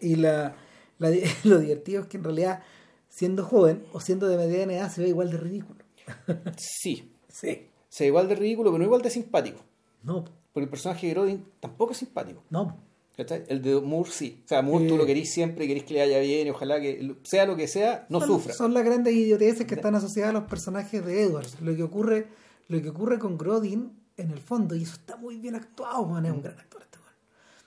Y 0.00 0.14
la, 0.16 0.54
lo 1.44 1.58
divertido 1.58 2.02
es 2.02 2.08
que 2.08 2.16
en 2.16 2.24
realidad, 2.24 2.62
siendo 3.08 3.44
joven 3.44 3.84
o 3.92 4.00
siendo 4.00 4.28
de 4.28 4.36
mediana 4.36 4.72
edad, 4.74 4.90
se 4.90 5.02
ve 5.02 5.08
igual 5.08 5.30
de 5.30 5.36
ridículo. 5.38 5.84
Sí, 6.56 7.12
Sí. 7.28 7.66
se 7.88 8.04
ve 8.04 8.08
igual 8.08 8.28
de 8.28 8.34
ridículo, 8.36 8.70
pero 8.70 8.78
no 8.78 8.84
igual 8.84 9.02
de 9.02 9.10
simpático. 9.10 9.60
No, 10.02 10.24
Porque 10.52 10.64
el 10.64 10.70
personaje 10.70 11.06
de 11.08 11.12
Grodin 11.14 11.44
tampoco 11.60 11.92
es 11.92 11.98
simpático. 11.98 12.42
no. 12.50 12.88
¿Cachai? 13.20 13.44
El 13.48 13.60
de 13.62 13.80
Moore 13.80 14.10
sí. 14.10 14.42
O 14.44 14.48
sea, 14.48 14.62
Moore 14.62 14.86
tú 14.88 14.94
Eh. 14.94 14.98
lo 14.98 15.06
querís 15.06 15.30
siempre 15.32 15.64
y 15.64 15.68
querís 15.68 15.84
que 15.84 15.94
le 15.94 16.00
vaya 16.00 16.18
bien 16.20 16.46
y 16.46 16.50
ojalá 16.50 16.80
que, 16.80 17.16
sea 17.22 17.46
lo 17.46 17.56
que 17.56 17.68
sea, 17.68 18.06
no 18.08 18.18
son, 18.20 18.28
sufra. 18.28 18.54
Son 18.54 18.72
las 18.74 18.84
grandes 18.84 19.14
idioteces 19.14 19.66
que 19.66 19.74
están 19.74 19.94
asociadas 19.94 20.30
a 20.30 20.38
los 20.40 20.48
personajes 20.48 21.04
de 21.04 21.22
Edwards. 21.22 21.60
Lo 21.60 21.74
que 21.76 21.82
ocurre, 21.82 22.28
lo 22.68 22.80
que 22.80 22.88
ocurre 22.88 23.18
con 23.18 23.36
Grodin, 23.36 23.92
en 24.16 24.30
el 24.30 24.38
fondo, 24.40 24.74
y 24.74 24.82
eso 24.82 24.94
está 24.94 25.16
muy 25.16 25.38
bien 25.38 25.54
actuado, 25.54 26.04
man, 26.06 26.26
es 26.26 26.32
un 26.32 26.42
gran 26.42 26.58
actor 26.58 26.82
este 26.82 26.98
man. 26.98 27.14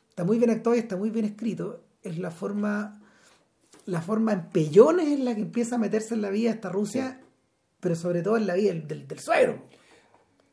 Está 0.09 0.23
muy 0.23 0.37
bien 0.37 0.51
actuado 0.51 0.75
y 0.75 0.79
está 0.79 0.95
muy 0.97 1.09
bien 1.09 1.25
escrito. 1.25 1.83
Es 2.03 2.17
la 2.19 2.29
forma, 2.31 3.01
la 3.85 4.01
forma 4.01 4.33
en 4.33 4.49
pellones 4.49 5.07
en 5.07 5.25
la 5.25 5.33
que 5.33 5.41
empieza 5.41 5.75
a 5.75 5.79
meterse 5.79 6.13
en 6.13 6.21
la 6.21 6.29
vida 6.29 6.51
esta 6.51 6.69
Rusia, 6.69 7.21
pero 7.79 7.95
sobre 7.95 8.21
todo 8.21 8.37
en 8.37 8.45
la 8.47 8.53
vida 8.55 8.69
del, 8.69 8.87
del, 8.87 9.07
del 9.07 9.19
suegro. 9.19 9.63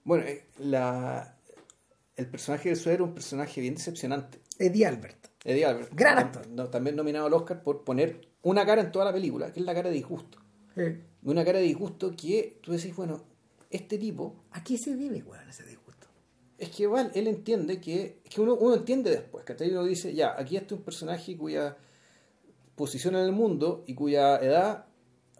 Bueno, 0.05 0.25
eh, 0.25 0.47
la, 0.59 1.37
el 2.17 2.27
personaje 2.27 2.71
de 2.71 2.77
suegro 2.77 3.05
es 3.05 3.09
un 3.09 3.15
personaje 3.15 3.61
bien 3.61 3.75
decepcionante. 3.75 4.40
Eddie 4.61 4.87
Albert. 4.87 5.27
Eddie 5.45 5.65
Albert. 5.65 5.93
Gran 5.95 6.19
actor. 6.19 6.47
no, 6.49 6.69
también 6.69 6.97
nominado 6.97 7.27
al 7.27 7.35
Oscar 7.35 7.63
por 7.63 7.83
poner 7.83 8.29
una 8.43 8.65
cara 8.67 8.83
en 8.83 8.93
toda 8.93 9.07
la 9.07 9.13
película, 9.13 9.53
que 9.53 9.61
es 9.61 9.67
la 9.67 9.75
cara 9.75 9.89
de 9.89 9.95
disgusto. 9.97 10.39
Una 11.23 11.45
cara 11.45 11.59
de 11.59 11.65
disgusto 11.65 12.15
que 12.17 12.59
tú 12.63 12.73
decís, 12.73 12.95
bueno, 12.95 13.23
este 13.71 13.99
tipo, 13.99 14.45
¿A 14.53 14.63
qué 14.63 14.79
se 14.79 14.97
debe, 14.97 15.23
weón, 15.23 15.49
ese 15.49 15.65
disgusto? 15.65 15.91
es 16.61 16.69
que 16.69 16.83
igual 16.83 17.11
él 17.15 17.27
entiende 17.27 17.81
que, 17.81 18.21
es 18.23 18.35
que 18.35 18.41
uno, 18.41 18.55
uno 18.55 18.75
entiende 18.75 19.11
después, 19.11 19.45
que 19.47 19.55
uno 19.71 19.83
dice, 19.83 20.15
ya, 20.15 20.39
aquí 20.39 20.59
está 20.59 20.75
un 20.75 20.83
personaje 20.83 21.37
cuya 21.37 21.79
posición 22.77 23.17
en 23.17 23.23
el 23.23 23.33
mundo 23.33 23.83
y 23.87 23.95
cuya 23.95 24.37
edad 24.37 24.85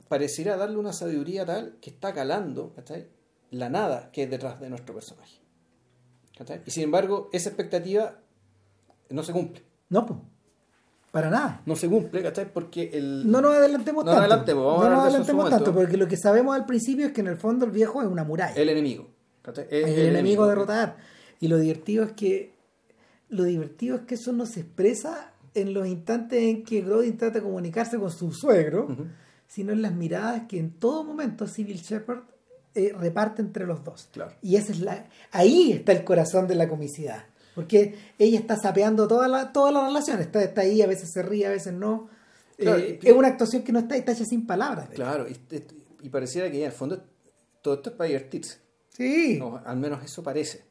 pareciera 0.09 0.57
darle 0.57 0.79
una 0.79 0.95
sabiduría 0.95 1.45
tal 1.45 1.77
que 1.81 1.91
está 1.91 2.15
calando 2.15 2.73
¿cachai? 2.75 3.07
la 3.51 3.69
nada 3.69 4.11
que 4.13 4.25
es 4.25 4.31
detrás 4.31 4.61
de 4.61 4.71
nuestro 4.71 4.95
personaje. 4.95 5.41
¿cachai? 6.37 6.63
Y 6.65 6.71
sin 6.71 6.85
embargo, 6.85 7.29
esa 7.35 7.51
expectativa 7.51 8.23
no 9.11 9.23
se 9.23 9.33
cumple. 9.33 9.63
No, 9.89 10.07
pues. 10.07 10.19
Para 11.11 11.29
nada. 11.29 11.63
No 11.67 11.75
se 11.75 11.89
cumple, 11.89 12.23
¿cachai? 12.23 12.53
Porque 12.53 12.91
el... 12.93 13.29
No 13.29 13.41
nos 13.41 13.57
adelantemos 13.57 14.05
No 14.05 14.13
nos 14.13 14.21
tanto. 14.21 14.33
adelantemos, 14.33 14.65
vamos 14.65 14.85
no 14.85 14.91
nos 14.91 15.05
adelantemos 15.05 15.51
tanto, 15.51 15.75
porque 15.75 15.97
lo 15.97 16.07
que 16.07 16.17
sabemos 16.17 16.55
al 16.55 16.67
principio 16.67 17.07
es 17.07 17.13
que 17.13 17.21
en 17.21 17.27
el 17.27 17.37
fondo 17.37 17.65
el 17.65 17.73
viejo 17.73 18.01
es 18.01 18.09
una 18.09 18.23
muralla. 18.23 18.55
el 18.55 18.69
enemigo. 18.69 19.09
¿cachai? 19.43 19.67
Es 19.71 19.89
el, 19.89 20.07
enemigo 20.07 20.45
a 20.45 20.49
derrotar. 20.49 20.97
Y 21.41 21.49
lo 21.49 21.59
divertido 21.59 22.05
es 22.05 22.13
que 22.13 22.55
lo 23.29 23.45
divertido 23.45 23.97
es 23.97 24.03
que 24.03 24.15
eso 24.15 24.33
no 24.33 24.47
se 24.47 24.61
expresa 24.61 25.33
en 25.55 25.75
los 25.75 25.87
instantes 25.87 26.43
en 26.43 26.65
que 26.65 26.83
Grodin 26.83 27.17
trata 27.17 27.39
de 27.39 27.43
comunicarse 27.43 27.99
con 27.99 28.11
su 28.11 28.33
suegro, 28.33 28.89
sino 29.47 29.73
en 29.73 29.83
las 29.83 29.93
miradas 29.93 30.43
que 30.49 30.59
en 30.59 30.71
todo 30.73 31.05
momento 31.05 31.47
Civil 31.47 31.79
Shepard 31.79 32.23
eh, 32.75 32.93
reparte 32.97 33.43
entre 33.43 33.67
los 33.67 33.83
dos. 33.83 34.09
Claro. 34.13 34.33
Y 34.43 34.57
esa 34.57 34.73
es 34.73 34.81
la 34.81 35.07
ahí 35.33 35.73
está 35.73 35.93
el 35.93 36.05
corazón 36.05 36.47
de 36.47 36.55
la 36.55 36.69
comicidad. 36.69 37.25
Porque 37.55 37.97
ella 38.19 38.39
está 38.39 38.57
sapeando 38.57 39.07
toda 39.09 39.29
la, 39.29 39.53
toda 39.53 39.73
la 39.73 39.87
relación, 39.87 40.21
está, 40.21 40.43
está 40.43 40.61
ahí, 40.63 40.83
a 40.83 40.87
veces 40.87 41.11
se 41.13 41.23
ríe, 41.23 41.47
a 41.47 41.51
veces 41.51 41.73
no. 41.73 42.09
Claro, 42.57 42.79
Eh, 42.79 42.99
es 43.03 43.13
una 43.13 43.29
actuación 43.29 43.63
que 43.63 43.73
no 43.73 43.79
está, 43.81 43.97
está 43.97 44.13
hecha 44.13 44.25
sin 44.25 44.47
palabras. 44.47 44.89
Claro, 44.95 45.27
y, 45.29 45.37
y 46.03 46.09
pareciera 46.09 46.51
que 46.51 46.59
en 46.59 46.67
el 46.67 46.73
fondo 46.73 47.03
todo 47.63 47.75
esto 47.75 47.91
es 47.91 47.97
para 47.97 48.09
divertirse. 48.09 48.59
Sí, 48.91 49.41
al 49.65 49.77
menos 49.79 50.05
eso 50.05 50.23
parece. 50.23 50.63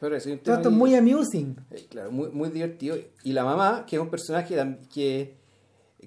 Pero 0.00 0.16
es 0.16 0.24
un 0.26 0.38
todo 0.38 0.56
esto 0.56 0.70
es 0.70 0.74
muy 0.74 0.94
amusing. 0.94 1.54
eh, 1.70 1.86
claro, 1.90 2.10
muy, 2.10 2.30
muy 2.30 2.48
divertido. 2.48 2.96
Y 3.22 3.32
la 3.32 3.44
mamá, 3.44 3.84
que 3.86 3.96
es 3.96 4.02
un 4.02 4.08
personaje 4.08 4.56
que, 4.92 5.36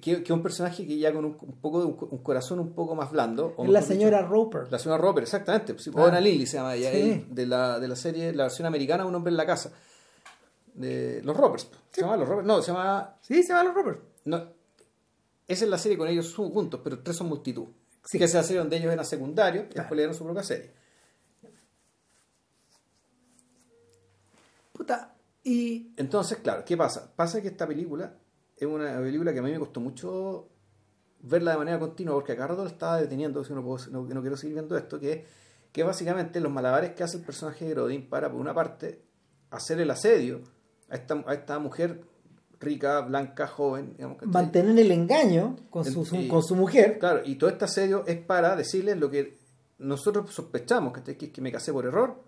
que, 0.00 0.22
que 0.22 0.22
es 0.24 0.30
un 0.30 0.42
personaje 0.42 0.86
que 0.86 0.96
ya 0.98 1.12
con 1.12 1.24
un, 1.24 1.36
un 1.40 1.60
poco 1.60 1.80
de 1.80 1.86
un, 1.86 1.92
co- 1.96 2.06
un 2.10 2.18
corazón 2.18 2.58
un 2.60 2.72
poco 2.72 2.94
más 2.94 3.10
blando. 3.12 3.54
o 3.56 3.64
Es 3.64 3.70
la 3.70 3.82
señora 3.82 4.18
dicho, 4.22 4.30
Roper. 4.30 4.70
la 4.72 4.78
señora 4.78 5.00
Roper, 5.00 5.22
exactamente. 5.24 5.78
Sí, 5.78 5.90
Ah. 5.94 6.20
Lily 6.20 6.46
se 6.46 6.56
llama 6.56 6.74
ella, 6.74 6.90
Sí. 6.90 7.00
él, 7.10 7.26
de, 7.34 7.46
la, 7.46 7.78
de 7.78 7.88
la 7.88 7.96
serie, 7.96 8.32
la 8.32 8.44
versión 8.44 8.66
americana, 8.66 9.04
Un 9.04 9.14
hombre 9.14 9.30
en 9.30 9.36
la 9.36 9.46
casa. 9.46 9.72
De 10.74 11.20
los 11.22 11.36
Ropers. 11.36 11.68
¿Se 11.90 12.00
llama 12.00 12.16
los 12.16 12.26
Ropers? 12.28 12.46
No, 12.46 12.62
se 12.62 12.72
llama 12.72 13.16
Sí, 13.20 13.42
se 13.42 13.50
llama 13.50 13.64
los 13.64 13.74
Roper. 13.74 14.00
No, 14.24 14.36
esa 15.46 15.64
es 15.64 15.70
la 15.70 15.76
serie 15.78 15.98
con 15.98 16.08
ellos 16.08 16.34
juntos, 16.34 16.80
pero 16.82 17.00
tres 17.00 17.16
son 17.16 17.28
multitud. 17.28 17.66
Sí. 18.04 18.16
Que 18.18 18.24
es 18.24 18.32
la 18.34 18.42
serie 18.42 18.60
donde 18.60 18.78
ellos 18.78 18.90
eran 18.92 19.04
secundarios 19.04 19.66
y 19.70 19.74
después 19.74 19.90
le 19.90 19.96
dieron 19.98 20.14
su 20.14 20.24
propia 20.24 20.42
serie. 20.42 20.70
Puta. 24.72 25.14
Y 25.44 25.92
Entonces, 25.96 26.38
claro, 26.38 26.64
¿qué 26.64 26.76
pasa? 26.76 27.12
Pasa 27.14 27.42
que 27.42 27.48
esta 27.48 27.66
película 27.66 28.14
es 28.64 28.70
una 28.70 28.98
película 28.98 29.32
que 29.32 29.38
a 29.38 29.42
mí 29.42 29.50
me 29.50 29.58
costó 29.58 29.80
mucho 29.80 30.48
verla 31.20 31.52
de 31.52 31.58
manera 31.58 31.78
continua 31.78 32.14
porque 32.14 32.32
a 32.32 32.36
cada 32.36 32.48
rato 32.48 32.64
la 32.64 32.70
estaba 32.70 33.00
deteniendo, 33.00 33.44
si 33.44 33.52
no, 33.54 33.62
puedo- 33.62 33.86
no, 33.90 34.02
no 34.04 34.20
quiero 34.20 34.36
seguir 34.36 34.54
viendo 34.54 34.76
esto, 34.76 34.98
que, 34.98 35.24
que 35.70 35.82
básicamente 35.84 36.40
los 36.40 36.50
malabares 36.52 36.92
que 36.92 37.02
hace 37.04 37.18
el 37.18 37.24
personaje 37.24 37.64
de 37.66 37.70
Grodin 37.74 38.08
para, 38.08 38.30
por 38.30 38.40
una 38.40 38.52
parte, 38.54 39.02
hacer 39.50 39.80
el 39.80 39.90
asedio 39.90 40.40
a 40.90 40.96
esta, 40.96 41.22
a 41.26 41.34
esta 41.34 41.58
mujer 41.58 42.04
rica, 42.58 43.00
blanca, 43.00 43.46
joven, 43.46 43.94
digamos, 43.96 44.18
mantener 44.26 44.78
el 44.78 44.90
engaño 44.92 45.56
con 45.70 45.84
su, 45.84 46.04
su- 46.04 46.16
Y- 46.16 46.28
con 46.28 46.42
su 46.42 46.54
mujer. 46.56 46.98
Claro, 46.98 47.22
y 47.24 47.36
todo 47.36 47.50
este 47.50 47.64
asedio 47.64 48.04
es 48.06 48.18
para 48.18 48.54
decirles 48.56 48.96
lo 48.98 49.10
que 49.10 49.36
nosotros 49.78 50.32
sospechamos, 50.32 50.92
que 50.92 51.10
es 51.12 51.16
que 51.32 51.40
me 51.40 51.50
casé 51.50 51.72
por 51.72 51.86
error, 51.86 52.22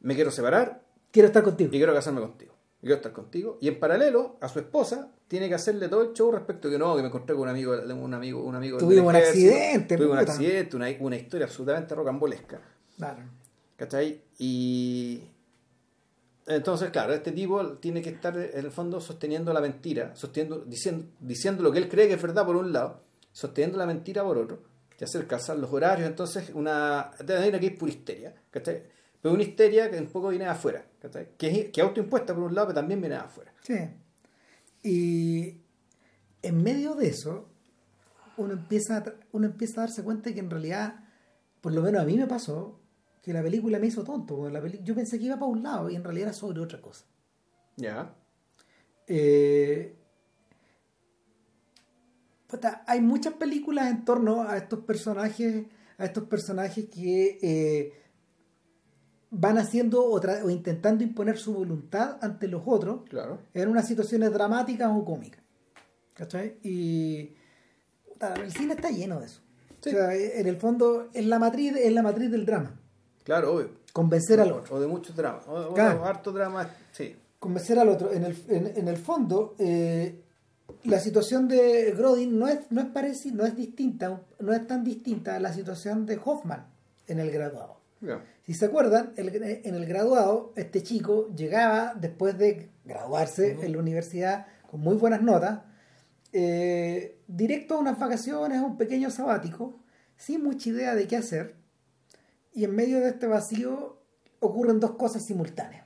me 0.00 0.14
quiero 0.14 0.30
separar 0.30 0.82
Quiero 1.10 1.28
estar 1.28 1.42
contigo. 1.42 1.70
y 1.72 1.78
quiero 1.78 1.94
casarme 1.94 2.20
contigo. 2.20 2.54
Y 2.80 2.82
quiero 2.82 2.96
estar 2.96 3.12
contigo. 3.12 3.58
Y 3.60 3.68
en 3.68 3.78
paralelo, 3.80 4.36
a 4.40 4.48
su 4.48 4.60
esposa 4.60 5.10
tiene 5.26 5.48
que 5.48 5.54
hacerle 5.54 5.88
todo 5.88 6.02
el 6.02 6.12
show 6.12 6.30
respecto 6.30 6.68
a 6.68 6.70
que 6.70 6.78
no, 6.78 6.94
que 6.96 7.02
me 7.02 7.08
encontré 7.08 7.34
con 7.34 7.42
un 7.42 7.48
amigo, 7.48 7.72
un 7.72 8.14
amigo, 8.14 8.42
un 8.42 8.54
amigo 8.54 8.78
Tuvimos 8.78 9.08
un 9.10 9.16
accidente, 9.16 9.96
Tuvimos 9.96 10.14
un 10.14 10.20
accidente, 10.20 10.76
una, 10.76 10.86
una 11.00 11.16
historia 11.16 11.46
absolutamente 11.46 11.94
rocambolesca. 11.94 12.60
Claro. 12.96 13.22
¿Cachai? 13.76 14.22
Y 14.38 15.22
entonces, 16.48 16.90
claro, 16.90 17.12
este 17.12 17.32
tipo 17.32 17.74
tiene 17.74 18.00
que 18.00 18.08
estar 18.08 18.36
en 18.36 18.64
el 18.64 18.70
fondo 18.70 19.00
sosteniendo 19.00 19.52
la 19.52 19.60
mentira, 19.60 20.16
sosteniendo, 20.16 20.64
diciendo, 20.64 21.06
diciendo 21.20 21.62
lo 21.62 21.70
que 21.70 21.78
él 21.78 21.88
cree 21.88 22.08
que 22.08 22.14
es 22.14 22.22
verdad 22.22 22.46
por 22.46 22.56
un 22.56 22.72
lado, 22.72 23.02
sosteniendo 23.32 23.76
la 23.76 23.84
mentira 23.84 24.24
por 24.24 24.38
otro, 24.38 24.62
y 24.98 25.04
hacer 25.04 25.26
calzar 25.26 25.58
los 25.58 25.70
horarios, 25.72 26.08
entonces 26.08 26.50
una, 26.54 27.10
hay 27.10 27.48
una 27.48 27.60
que 27.60 27.66
es 27.66 27.76
pura 27.76 27.92
histeria, 27.92 28.34
¿cachai? 28.50 28.82
Pero 29.20 29.34
una 29.34 29.42
histeria 29.42 29.90
que 29.90 29.98
un 29.98 30.06
poco 30.06 30.28
viene 30.28 30.44
de 30.44 30.50
afuera, 30.50 30.86
¿cachai? 31.00 31.28
Que 31.36 31.48
es, 31.48 31.70
que 31.70 31.80
es 31.80 31.86
autoimpuesta 31.86 32.34
por 32.34 32.44
un 32.44 32.54
lado, 32.54 32.68
pero 32.68 32.80
también 32.80 33.00
viene 33.00 33.16
de 33.16 33.22
afuera. 33.22 33.52
Sí. 33.62 33.74
Y 34.82 35.60
en 36.42 36.62
medio 36.62 36.94
de 36.94 37.08
eso, 37.08 37.48
uno 38.36 38.52
empieza, 38.52 38.98
a, 38.98 39.04
uno 39.32 39.46
empieza 39.46 39.80
a 39.80 39.86
darse 39.86 40.04
cuenta 40.04 40.30
de 40.30 40.34
que 40.34 40.40
en 40.40 40.50
realidad, 40.50 41.00
por 41.60 41.72
lo 41.72 41.82
menos 41.82 42.00
a 42.00 42.04
mí 42.04 42.16
me 42.16 42.26
pasó, 42.26 42.80
que 43.22 43.32
la 43.32 43.42
película 43.42 43.78
me 43.78 43.88
hizo 43.88 44.04
tonto. 44.04 44.48
la 44.48 44.66
yo 44.66 44.94
pensé 44.94 45.18
que 45.18 45.26
iba 45.26 45.38
para 45.38 45.50
un 45.50 45.62
lado 45.62 45.90
y 45.90 45.96
en 45.96 46.04
realidad 46.04 46.28
era 46.28 46.36
sobre 46.36 46.60
otra 46.60 46.80
cosa. 46.80 47.04
Ya. 47.76 48.14
Eh, 49.06 49.96
puta, 52.46 52.84
hay 52.86 53.00
muchas 53.00 53.34
películas 53.34 53.90
en 53.90 54.04
torno 54.04 54.42
a 54.42 54.56
estos 54.56 54.80
personajes, 54.80 55.66
a 55.98 56.04
estos 56.04 56.24
personajes 56.24 56.86
que 56.88 57.38
eh, 57.42 57.92
van 59.30 59.58
haciendo 59.58 60.02
o, 60.04 60.18
o 60.20 60.50
intentando 60.50 61.04
imponer 61.04 61.36
su 61.38 61.52
voluntad 61.54 62.16
ante 62.20 62.48
los 62.48 62.62
otros 62.66 63.02
Claro. 63.08 63.38
en 63.54 63.68
unas 63.68 63.86
situaciones 63.86 64.32
dramáticas 64.32 64.90
o 64.94 65.04
cómicas. 65.04 65.42
¿Cachai? 66.14 66.56
Y 66.62 67.34
el 68.42 68.52
cine 68.52 68.74
está 68.74 68.90
lleno 68.90 69.20
de 69.20 69.26
eso. 69.26 69.40
O 69.80 69.82
sea, 69.90 70.14
en 70.14 70.46
el 70.46 70.56
fondo 70.56 71.08
es 71.14 71.24
la 71.26 71.38
matriz, 71.38 71.76
es 71.76 71.92
la 71.92 72.02
matriz 72.02 72.30
del 72.30 72.44
drama. 72.44 72.80
Claro, 73.22 73.54
obvio. 73.54 73.70
Convencer 73.92 74.40
al 74.40 74.50
otro. 74.52 74.76
O 74.76 74.80
de 74.80 74.86
muchos 74.88 75.14
dramas. 75.14 75.44
O, 75.46 75.72
Claro. 75.74 76.02
o 76.02 76.04
harto 76.04 76.32
drama, 76.32 76.68
sí. 76.92 77.14
Convencer 77.38 77.78
al 77.78 77.88
otro. 77.88 78.12
En 78.12 78.24
el, 78.24 78.36
en, 78.48 78.66
en 78.76 78.88
el 78.88 78.96
fondo, 78.96 79.54
eh, 79.58 80.20
la 80.84 80.98
situación 80.98 81.46
de 81.46 81.92
Grodin 81.96 82.36
no 82.38 82.48
es, 82.48 82.60
no 82.70 82.80
es 82.80 82.88
parecida, 82.88 83.36
no 83.36 83.44
es 83.46 83.54
distinta, 83.54 84.20
no 84.40 84.52
es 84.52 84.66
tan 84.66 84.82
distinta 84.82 85.36
a 85.36 85.40
la 85.40 85.52
situación 85.52 86.04
de 86.06 86.18
Hoffman 86.24 86.66
en 87.06 87.20
el 87.20 87.30
graduado. 87.30 87.76
Ya. 88.00 88.20
Si 88.48 88.54
se 88.54 88.64
acuerdan, 88.64 89.12
el- 89.16 89.28
en 89.62 89.74
el 89.74 89.84
graduado, 89.84 90.54
este 90.56 90.82
chico 90.82 91.28
llegaba 91.36 91.92
después 91.94 92.38
de 92.38 92.70
graduarse 92.86 93.58
en 93.60 93.72
la 93.72 93.78
universidad 93.78 94.46
con 94.70 94.80
muy 94.80 94.96
buenas 94.96 95.20
notas, 95.20 95.60
eh, 96.32 97.18
directo 97.26 97.74
a 97.74 97.78
unas 97.78 97.98
vacaciones, 97.98 98.56
a 98.56 98.64
un 98.64 98.78
pequeño 98.78 99.10
sabático, 99.10 99.78
sin 100.16 100.42
mucha 100.42 100.70
idea 100.70 100.94
de 100.94 101.06
qué 101.06 101.16
hacer, 101.18 101.56
y 102.54 102.64
en 102.64 102.74
medio 102.74 103.00
de 103.00 103.10
este 103.10 103.26
vacío 103.26 103.98
ocurren 104.40 104.80
dos 104.80 104.92
cosas 104.92 105.22
simultáneas. 105.24 105.84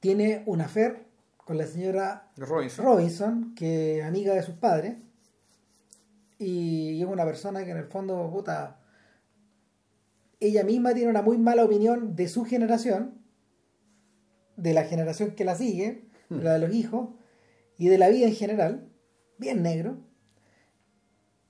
Tiene 0.00 0.42
una 0.46 0.64
affair 0.64 1.06
con 1.36 1.58
la 1.58 1.68
señora 1.68 2.32
Robinson. 2.36 2.84
Robinson, 2.84 3.54
que 3.54 4.00
es 4.00 4.04
amiga 4.04 4.34
de 4.34 4.42
sus 4.42 4.56
padres, 4.56 4.96
y 6.40 7.00
es 7.00 7.06
una 7.06 7.24
persona 7.24 7.64
que 7.64 7.70
en 7.70 7.76
el 7.76 7.84
fondo, 7.84 8.28
puta, 8.32 8.80
ella 10.46 10.64
misma 10.64 10.94
tiene 10.94 11.10
una 11.10 11.22
muy 11.22 11.38
mala 11.38 11.64
opinión 11.64 12.16
de 12.16 12.28
su 12.28 12.44
generación, 12.44 13.22
de 14.56 14.74
la 14.74 14.84
generación 14.84 15.32
que 15.32 15.44
la 15.44 15.56
sigue, 15.56 16.04
Hmm. 16.28 16.40
la 16.40 16.54
de 16.54 16.58
los 16.60 16.74
hijos, 16.74 17.10
y 17.76 17.88
de 17.88 17.98
la 17.98 18.08
vida 18.08 18.26
en 18.26 18.34
general, 18.34 18.88
bien 19.38 19.62
negro, 19.62 19.98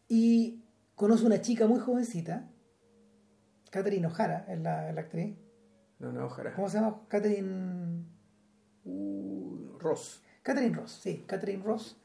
y 0.09 0.63
conoce 0.95 1.25
una 1.25 1.41
chica 1.41 1.67
muy 1.67 1.81
jovencita, 1.81 2.49
Catherine 3.71 4.07
O'Hara 4.07 4.47
es 4.49 4.61
la, 4.61 4.89
actriz. 4.91 5.37
No, 5.99 6.13
no, 6.13 6.27
ojalá. 6.27 6.55
¿Cómo 6.55 6.69
se 6.69 6.79
llama? 6.79 7.03
Catherine... 7.09 8.05
Uh, 8.85 9.79
Ross. 9.79 10.23
Catherine 10.43 10.77
Ross, 10.77 11.01
sí, 11.03 11.25
Catherine 11.27 11.63
Ross. 11.63 11.97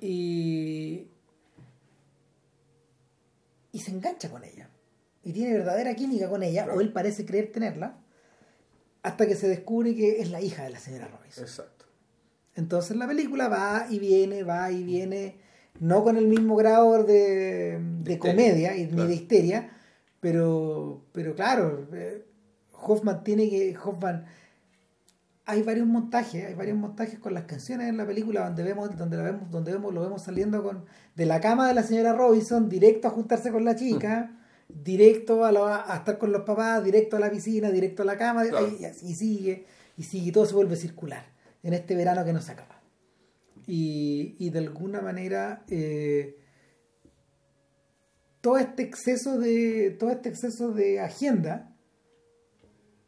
Y. 0.00 1.08
Y 3.72 3.78
se 3.78 3.90
engancha 3.90 4.30
con 4.30 4.44
ella. 4.44 4.68
Y 5.24 5.32
tiene 5.32 5.52
verdadera 5.52 5.94
química 5.94 6.28
con 6.28 6.42
ella, 6.42 6.64
Claro. 6.64 6.78
o 6.78 6.80
él 6.80 6.92
parece 6.92 7.24
creer 7.24 7.52
tenerla, 7.52 7.98
hasta 9.02 9.26
que 9.26 9.36
se 9.36 9.48
descubre 9.48 9.94
que 9.94 10.20
es 10.20 10.30
la 10.30 10.40
hija 10.40 10.64
de 10.64 10.70
la 10.70 10.78
señora 10.78 11.08
Robinson. 11.08 11.44
Exacto. 11.44 11.86
Entonces 12.54 12.96
la 12.96 13.06
película 13.06 13.48
va 13.48 13.86
y 13.88 13.98
viene, 13.98 14.42
va 14.42 14.70
y 14.70 14.82
viene, 14.84 15.36
no 15.80 16.04
con 16.04 16.16
el 16.16 16.26
mismo 16.26 16.54
grado 16.56 17.02
de, 17.02 17.78
de 18.00 18.18
comedia 18.18 18.76
y, 18.76 18.86
ni 18.86 19.06
de 19.06 19.14
histeria, 19.14 19.70
pero, 20.20 21.02
pero 21.12 21.34
claro, 21.34 21.88
eh, 21.92 22.24
Hoffman 22.72 23.24
tiene 23.24 23.48
que. 23.48 23.76
Hoffman. 23.82 24.26
Hay 25.44 25.62
varios 25.62 25.86
montajes, 25.88 26.46
hay 26.46 26.54
varios 26.54 26.76
montajes 26.78 27.18
con 27.18 27.34
las 27.34 27.44
canciones 27.44 27.88
en 27.88 27.96
la 27.96 28.06
película 28.06 28.44
donde 28.44 28.62
vemos, 28.62 28.96
donde 28.96 29.16
la 29.16 29.24
vemos, 29.24 29.50
donde 29.50 29.72
vemos, 29.72 29.92
lo 29.92 30.02
vemos 30.02 30.22
saliendo 30.22 30.62
con 30.62 30.84
de 31.16 31.26
la 31.26 31.40
cama 31.40 31.66
de 31.66 31.74
la 31.74 31.82
señora 31.82 32.12
Robinson, 32.12 32.68
directo 32.68 33.08
a 33.08 33.10
juntarse 33.10 33.50
con 33.50 33.64
la 33.64 33.74
chica, 33.74 34.30
directo 34.82 35.44
a, 35.44 35.52
la- 35.52 35.84
a 35.92 35.96
estar 35.98 36.18
con 36.18 36.32
los 36.32 36.42
papás, 36.42 36.84
directo 36.84 37.16
a 37.16 37.20
la 37.20 37.30
piscina, 37.30 37.70
directo 37.70 38.02
a 38.02 38.06
la 38.06 38.16
cama, 38.16 38.44
Claro. 38.44 38.68
y, 38.78 38.84
así 38.84 39.14
sigue, 39.14 39.66
y 39.96 40.02
sigue, 40.04 40.28
y 40.28 40.32
todo 40.32 40.46
se 40.46 40.54
vuelve 40.54 40.76
circular 40.76 41.24
en 41.62 41.72
este 41.74 41.94
verano 41.96 42.24
que 42.24 42.32
no 42.32 42.40
se 42.40 42.52
acaba. 42.52 42.80
Y, 43.66 44.34
y 44.38 44.50
de 44.50 44.58
alguna 44.58 45.00
manera 45.00 45.64
eh, 45.68 46.36
todo 48.40 48.58
este 48.58 48.82
exceso 48.82 49.38
de. 49.38 49.96
todo 49.98 50.10
este 50.10 50.28
exceso 50.30 50.72
de 50.72 51.00
agenda, 51.00 51.72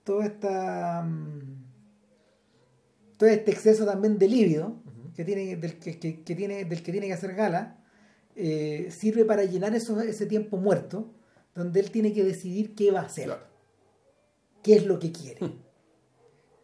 todo 0.04 0.22
esta 0.22 1.02
mm, 1.02 1.64
todo 3.16 3.28
este 3.28 3.50
exceso 3.50 3.84
también 3.84 4.18
de 4.18 4.28
líbido 4.28 4.76
que 5.16 5.24
tiene, 5.24 5.56
del, 5.56 5.78
que, 5.78 5.98
que- 5.98 6.22
que 6.22 6.34
tiene, 6.34 6.64
del 6.64 6.82
que 6.82 6.90
tiene 6.92 7.06
que 7.06 7.12
hacer 7.12 7.34
gala, 7.34 7.78
eh, 8.36 8.88
sirve 8.90 9.24
para 9.24 9.44
llenar 9.44 9.74
eso, 9.74 10.00
ese 10.00 10.26
tiempo 10.26 10.56
muerto, 10.56 11.12
donde 11.54 11.80
él 11.80 11.90
tiene 11.90 12.12
que 12.12 12.24
decidir 12.24 12.74
qué 12.74 12.90
va 12.90 13.00
a 13.00 13.04
hacer, 13.04 13.26
Claro. 13.26 13.42
qué 14.62 14.74
es 14.76 14.86
lo 14.86 14.98
que 14.98 15.12
quiere. 15.12 15.40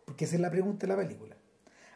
Porque 0.05 0.25
esa 0.25 0.35
es 0.35 0.41
la 0.41 0.51
pregunta 0.51 0.87
de 0.87 0.93
la 0.95 0.99
película. 1.01 1.37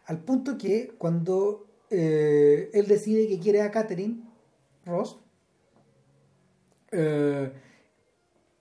Al 0.07 0.19
punto 0.21 0.57
que 0.59 0.95
cuando 0.99 1.67
eh, 1.91 2.71
él 2.73 2.87
decide 2.87 3.27
que 3.29 3.39
quiere 3.41 3.63
a 3.63 3.71
Catherine 3.71 4.23
Ross, 4.85 5.19
eh, 6.93 7.53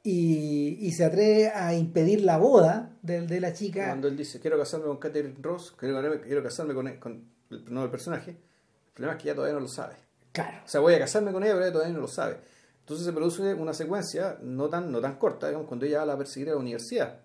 y, 0.05 0.77
y 0.81 0.91
se 0.91 1.05
atreve 1.05 1.49
a 1.49 1.73
impedir 1.76 2.22
la 2.22 2.38
boda 2.38 2.97
de, 3.01 3.22
de 3.22 3.39
la 3.39 3.53
chica. 3.53 3.85
Cuando 3.88 4.07
él 4.07 4.18
dice, 4.18 4.39
quiero 4.39 4.57
casarme 4.57 4.88
con 4.88 4.97
Catherine 4.97 5.35
Ross, 5.41 5.73
quiero, 5.77 6.22
quiero 6.22 6.43
casarme 6.43 6.73
con, 6.73 6.91
con 6.97 7.23
el, 7.51 7.73
no, 7.73 7.84
el 7.85 7.89
personaje, 7.91 8.31
el 8.31 8.93
problema 8.93 9.15
es 9.15 9.22
que 9.23 9.30
ella 9.30 9.35
todavía 9.35 9.53
no 9.53 9.61
lo 9.61 9.68
sabe. 9.69 9.95
Claro. 10.34 10.57
O 10.65 10.68
sea, 10.68 10.81
voy 10.81 10.93
a 10.95 10.99
casarme 10.99 11.31
con 11.31 11.43
ella, 11.43 11.53
pero 11.53 11.65
ella 11.65 11.73
todavía 11.73 11.93
no 11.93 12.01
lo 12.01 12.07
sabe. 12.07 12.38
Entonces 12.84 13.05
se 13.05 13.14
produce 13.14 13.53
una 13.53 13.73
secuencia 13.73 14.38
no 14.43 14.68
tan, 14.69 14.91
no 14.91 14.99
tan 14.99 15.15
corta, 15.18 15.47
digamos, 15.47 15.68
cuando 15.68 15.85
ella 15.85 15.97
va 15.99 16.03
a 16.03 16.07
la 16.07 16.18
perseguir 16.18 16.49
a 16.49 16.51
la 16.53 16.57
universidad. 16.60 17.19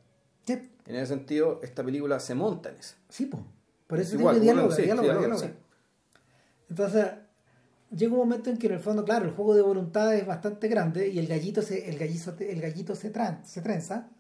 Sí, 0.46 0.52
En 0.86 0.94
ese 0.96 1.06
sentido, 1.08 1.60
esta 1.62 1.82
película 1.84 2.20
se 2.20 2.34
monta 2.34 2.70
en 2.70 2.76
eso. 2.76 2.94
sí, 3.08 3.26
po. 3.26 3.44
por 3.86 3.98
eso 4.00 4.16
Igual, 4.16 4.36
tiene 4.36 4.44
diálogo, 4.52 4.70
sí, 4.74 4.82
diálogo, 4.82 5.02
diálogo, 5.04 5.26
diálogo. 5.26 5.40
sí. 5.54 6.20
Entonces, 6.70 7.06
llega 7.90 8.12
un 8.12 8.18
momento 8.18 8.50
en 8.50 8.56
que 8.56 8.66
en 8.68 8.74
el 8.74 8.80
fondo, 8.80 9.04
claro, 9.04 9.24
el 9.24 9.32
juego 9.32 9.54
de 9.54 9.62
voluntad 9.62 10.14
es 10.14 10.26
bastante 10.26 10.68
grande 10.68 11.08
y 11.08 11.18
el 11.18 11.26
gallito 11.26 11.60
se, 11.62 11.88
el 11.90 11.98
gallito, 11.98 12.34
el 12.38 12.60
gallito 12.60 12.94
se, 12.94 13.12
tran- 13.12 13.42
se 13.44 13.60
trenza 13.60 14.10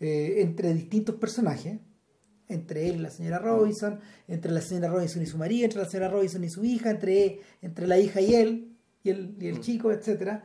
eh, 0.00 0.36
entre 0.38 0.72
distintos 0.74 1.16
personajes, 1.16 1.78
entre 2.48 2.88
él 2.88 2.96
y 2.96 2.98
la 3.00 3.10
señora 3.10 3.38
Robinson, 3.38 4.00
entre 4.28 4.52
la 4.52 4.60
señora 4.60 4.88
Robinson 4.88 5.22
y 5.22 5.26
su 5.26 5.38
marido, 5.38 5.64
entre 5.64 5.80
la 5.80 5.88
señora 5.88 6.08
Robinson 6.10 6.42
y 6.44 6.48
su 6.50 6.64
hija, 6.64 6.90
entre, 6.90 7.40
entre 7.60 7.86
la 7.86 7.98
hija 7.98 8.20
y 8.20 8.34
él, 8.34 8.76
y 9.04 9.10
el, 9.10 9.36
y 9.40 9.48
el 9.48 9.58
Mm. 9.58 9.60
chico, 9.60 9.92
etcétera 9.92 10.44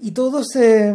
Y 0.00 0.12
todo 0.12 0.42
se, 0.44 0.94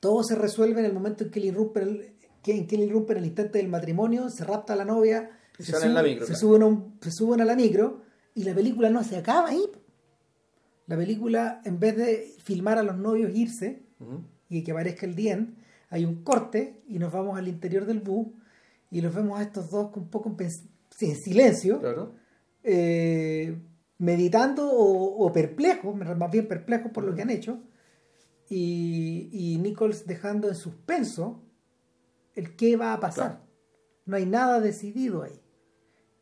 todo 0.00 0.22
se 0.24 0.34
resuelve 0.34 0.80
en 0.80 0.86
el 0.86 0.92
momento 0.92 1.24
en 1.24 1.30
que 1.30 1.38
él 1.38 1.46
irrumpe, 1.46 1.80
el, 1.82 2.12
que, 2.42 2.52
en 2.56 2.66
que 2.66 2.76
él 2.76 2.82
irrumpe 2.82 3.12
en 3.12 3.18
el 3.20 3.26
instante 3.26 3.58
del 3.58 3.68
matrimonio, 3.68 4.28
se 4.28 4.44
rapta 4.44 4.72
a 4.72 4.76
la 4.76 4.84
novia, 4.84 5.30
se, 5.58 5.70
la 5.72 5.78
sube- 5.78 6.02
micro, 6.02 6.26
se 6.26 6.32
claro. 6.32 6.40
suben 6.40 6.62
a 6.62 6.66
un- 6.66 6.98
se 7.00 7.10
suben 7.12 7.40
a 7.40 7.44
la 7.44 7.54
micro 7.54 8.02
y 8.34 8.42
la 8.44 8.54
película 8.54 8.90
no 8.90 9.04
se 9.04 9.16
acaba 9.16 9.48
ahí. 9.50 9.62
La 10.88 10.96
película, 10.96 11.62
en 11.64 11.78
vez 11.78 11.96
de 11.96 12.34
filmar 12.42 12.78
a 12.78 12.82
los 12.82 12.96
novios 12.98 13.30
irse 13.34 13.82
y 14.48 14.64
que 14.64 14.72
aparezca 14.72 15.06
el 15.06 15.14
dien, 15.14 15.54
hay 15.90 16.04
un 16.04 16.24
corte 16.24 16.82
y 16.88 16.98
nos 16.98 17.12
vamos 17.12 17.38
al 17.38 17.46
interior 17.46 17.86
del 17.86 18.00
bus 18.00 18.26
y 18.90 19.00
los 19.00 19.14
vemos 19.14 19.38
a 19.38 19.42
estos 19.42 19.70
dos 19.70 19.90
un 19.96 20.08
poco 20.08 20.34
en 20.38 20.50
silencio, 21.14 21.78
Claro. 21.80 22.14
eh, 22.64 23.56
meditando 24.02 24.68
o, 24.68 25.24
o 25.24 25.32
perplejos, 25.32 25.94
más 25.94 26.30
bien 26.32 26.48
perplejos 26.48 26.90
por 26.90 27.04
lo 27.04 27.14
que 27.14 27.22
han 27.22 27.30
hecho, 27.30 27.60
y, 28.48 29.28
y 29.32 29.58
Nichols 29.58 30.06
dejando 30.06 30.48
en 30.48 30.56
suspenso 30.56 31.40
el 32.34 32.56
qué 32.56 32.76
va 32.76 32.94
a 32.94 33.00
pasar. 33.00 33.28
Claro. 33.30 33.46
No 34.06 34.16
hay 34.16 34.26
nada 34.26 34.60
decidido 34.60 35.22
ahí. 35.22 35.40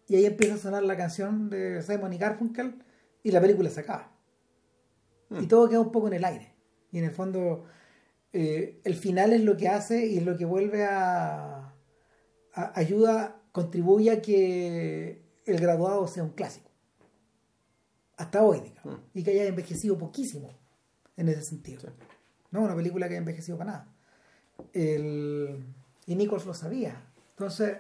Y 0.09 0.17
ahí 0.17 0.27
empieza 0.27 0.57
a 0.57 0.59
sonar 0.59 0.83
la 0.83 0.97
canción 0.97 1.49
de 1.49 1.83
Simon 1.83 2.13
y 2.13 2.19
Garfunkel 2.19 2.83
y 3.23 3.31
la 3.31 3.41
película 3.41 3.71
se 3.71 3.81
acaba. 3.81 4.13
Mm. 5.31 5.43
Y 5.45 5.47
todo 5.47 5.69
queda 5.69 5.81
un 5.81 5.91
poco 5.93 6.09
en 6.09 6.15
el 6.15 6.25
aire. 6.27 6.53
Y 6.93 6.99
en 6.99 7.05
el 7.05 7.13
fondo, 7.13 7.65
eh, 8.35 8.81
el 8.85 8.95
final 8.95 9.33
es 9.33 9.43
lo 9.43 9.57
que 9.57 9.69
hace 9.69 10.07
y 10.07 10.19
es 10.19 10.27
lo 10.27 10.37
que 10.37 10.45
vuelve 10.45 10.85
a, 10.85 11.73
a- 12.53 12.73
ayuda, 12.75 13.41
contribuye 13.53 14.11
a 14.11 14.21
que 14.21 15.23
el 15.47 15.59
graduado 15.59 16.07
sea 16.07 16.25
un 16.25 16.31
clásico. 16.31 16.70
Hasta 18.21 18.43
hoy, 18.43 18.61
digamos. 18.61 18.99
Mm. 18.99 19.19
Y 19.19 19.23
que 19.23 19.31
haya 19.31 19.47
envejecido 19.47 19.97
poquísimo 19.97 20.51
en 21.17 21.31
ese 21.31 21.43
sentido. 21.43 21.81
Sí. 21.81 21.87
No 22.51 22.61
una 22.61 22.77
película 22.77 23.09
que 23.09 23.15
haya 23.15 23.21
envejecido 23.21 23.57
para 23.57 23.73
nada. 23.73 23.89
El, 24.75 25.65
y 26.05 26.15
Nichols 26.15 26.45
lo 26.45 26.53
sabía. 26.53 27.03
Entonces, 27.31 27.79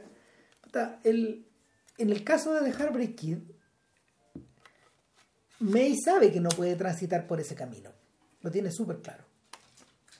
el, 1.04 1.46
en 1.98 2.10
el 2.10 2.24
caso 2.24 2.54
de 2.54 2.70
The 2.70 2.78
Heartbreak 2.78 3.14
Kid, 3.16 3.38
May 5.58 5.94
sabe 6.02 6.32
que 6.32 6.40
no 6.40 6.48
puede 6.48 6.74
transitar 6.74 7.26
por 7.26 7.38
ese 7.38 7.54
camino. 7.54 7.90
Lo 8.40 8.50
tiene 8.50 8.70
súper 8.70 9.02
claro. 9.02 9.24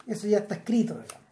Eso 0.07 0.27
ya 0.27 0.41
está 0.41 0.57
escrito, 0.57 1.01
digamos. 1.01 1.29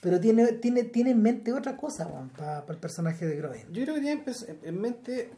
Pero 0.00 0.20
tiene, 0.20 0.52
tiene, 0.54 0.84
tiene 0.84 1.10
en 1.10 1.22
mente 1.22 1.52
otra 1.52 1.76
cosa 1.76 2.08
para 2.36 2.64
el 2.68 2.78
personaje 2.78 3.26
de 3.26 3.36
Grodin. 3.36 3.72
Yo 3.72 3.82
creo 3.82 3.96
que 3.96 4.00
tiene 4.00 4.22
en 4.62 4.80
mente 4.80 5.30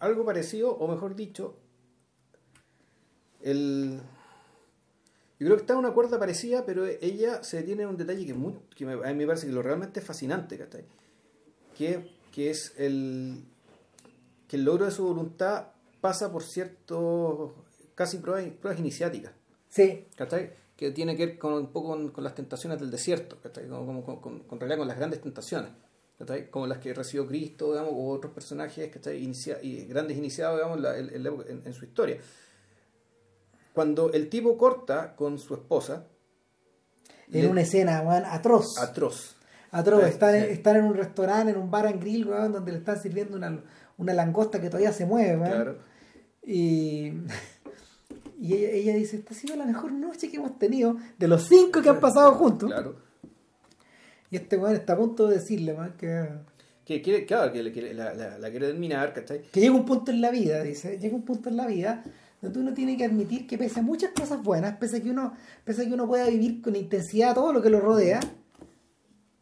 algo 0.00 0.24
parecido, 0.24 0.72
o 0.76 0.88
mejor 0.88 1.14
dicho, 1.14 1.56
el... 3.42 4.00
Yo 5.38 5.46
creo 5.46 5.56
que 5.56 5.62
está 5.62 5.72
en 5.72 5.78
una 5.78 5.92
cuerda 5.92 6.18
parecida, 6.18 6.66
pero 6.66 6.84
ella 6.86 7.42
se 7.42 7.56
detiene 7.58 7.84
en 7.84 7.88
un 7.88 7.96
detalle 7.96 8.24
que, 8.26 8.32
es 8.32 8.36
muy- 8.36 8.54
que 8.76 8.84
me- 8.84 8.92
a 8.92 9.12
mí 9.12 9.14
me 9.14 9.26
parece 9.26 9.46
que 9.46 9.52
lo 9.52 9.62
realmente 9.62 10.00
fascinante, 10.02 10.58
¿cachai? 10.58 10.84
Que, 11.76 12.10
que 12.30 12.50
es 12.50 12.74
el, 12.76 13.42
que 14.48 14.56
el 14.56 14.64
logro 14.64 14.84
de 14.84 14.90
su 14.90 15.02
voluntad 15.04 15.68
pasa 16.02 16.30
por 16.30 16.42
ciertos, 16.42 17.52
casi 17.94 18.18
pruebas, 18.18 18.52
pruebas 18.60 18.80
iniciáticas. 18.80 19.32
Sí. 19.70 20.04
¿Cachai? 20.14 20.52
Que 20.76 20.90
tiene 20.90 21.16
que 21.16 21.24
ver 21.26 21.38
con, 21.38 21.54
un 21.54 21.72
poco 21.72 21.88
con, 21.90 22.10
con 22.10 22.22
las 22.24 22.34
tentaciones 22.34 22.78
del 22.78 22.90
desierto, 22.90 23.38
¿cachai? 23.42 23.66
Con, 23.66 24.02
con, 24.02 24.20
con, 24.20 24.40
con- 24.40 24.60
realidad 24.60 24.76
con 24.78 24.88
las 24.88 24.98
grandes 24.98 25.22
tentaciones, 25.22 25.70
¿cachai? 26.18 26.50
Como 26.50 26.66
las 26.66 26.78
que 26.78 26.92
recibió 26.92 27.26
Cristo, 27.26 27.70
digamos, 27.72 27.94
o 27.94 28.10
otros 28.10 28.34
personajes, 28.34 28.90
¿cachai? 28.92 29.22
Inicia- 29.24 29.62
y 29.62 29.86
grandes 29.86 30.18
iniciados, 30.18 30.58
digamos, 30.58 30.80
la- 30.80 30.98
en- 30.98 31.14
en- 31.14 31.62
en 31.64 31.72
su 31.72 31.86
historia. 31.86 32.18
Cuando 33.80 34.12
el 34.12 34.28
tipo 34.28 34.58
corta 34.58 35.16
con 35.16 35.38
su 35.38 35.54
esposa, 35.54 36.04
En 37.32 37.40
le- 37.44 37.48
una 37.48 37.62
escena, 37.62 38.02
weón, 38.02 38.24
atroz. 38.26 38.76
atroz. 38.78 39.36
Atroz. 39.70 40.04
Están, 40.04 40.34
en- 40.34 40.44
sí. 40.44 40.50
están 40.52 40.76
en 40.76 40.84
un 40.84 40.92
restaurante, 40.94 41.52
en 41.52 41.56
un 41.58 41.70
bar 41.70 41.86
and 41.86 41.98
grill, 41.98 42.26
weón, 42.28 42.52
donde 42.52 42.72
le 42.72 42.76
están 42.78 43.00
sirviendo 43.00 43.38
una, 43.38 43.58
una 43.96 44.12
langosta 44.12 44.60
que 44.60 44.66
todavía 44.68 44.92
se 44.92 45.06
mueve, 45.06 45.34
weón. 45.38 45.50
Claro. 45.50 45.78
Y, 46.44 47.12
y 48.38 48.52
ella, 48.54 48.68
ella 48.70 48.94
dice, 48.96 49.16
esta 49.16 49.32
ha 49.32 49.36
sido 49.38 49.56
la 49.56 49.64
mejor 49.64 49.92
noche 49.92 50.28
que 50.30 50.36
hemos 50.36 50.58
tenido 50.58 50.98
de 51.18 51.26
los 51.26 51.48
cinco 51.48 51.80
que 51.80 51.88
han 51.88 52.00
pasado 52.00 52.32
juntos. 52.34 52.68
Claro. 52.70 52.96
Y 54.30 54.36
este 54.36 54.58
weón 54.58 54.74
está 54.74 54.92
a 54.92 54.96
punto 54.98 55.26
de 55.26 55.36
decirle, 55.36 55.72
weón, 55.72 55.94
que, 55.96 56.28
Que 56.84 57.00
quiere, 57.00 57.24
claro, 57.24 57.50
que, 57.50 57.72
quiere- 57.72 57.94
la, 57.94 58.12
la- 58.12 58.36
la 58.38 58.50
quiere 58.50 58.66
terminar, 58.66 59.14
¿cachai? 59.14 59.40
que 59.50 59.58
llega 59.60 59.72
un 59.74 59.86
punto 59.86 60.10
en 60.10 60.20
la 60.20 60.30
vida, 60.30 60.62
dice, 60.62 60.98
llega 60.98 61.16
un 61.16 61.24
punto 61.24 61.48
en 61.48 61.56
la 61.56 61.66
vida 61.66 62.04
donde 62.40 62.58
uno 62.60 62.72
tiene 62.74 62.96
que 62.96 63.04
admitir 63.04 63.46
que 63.46 63.58
pese 63.58 63.80
a 63.80 63.82
muchas 63.82 64.12
cosas 64.12 64.42
buenas, 64.42 64.76
pese 64.78 64.98
a 64.98 65.02
que 65.02 65.10
uno, 65.10 65.34
pese 65.64 65.82
a 65.82 65.84
que 65.86 65.92
uno 65.94 66.06
pueda 66.06 66.26
vivir 66.26 66.62
con 66.62 66.74
intensidad 66.76 67.34
todo 67.34 67.52
lo 67.52 67.60
que 67.62 67.70
lo 67.70 67.80
rodea, 67.80 68.20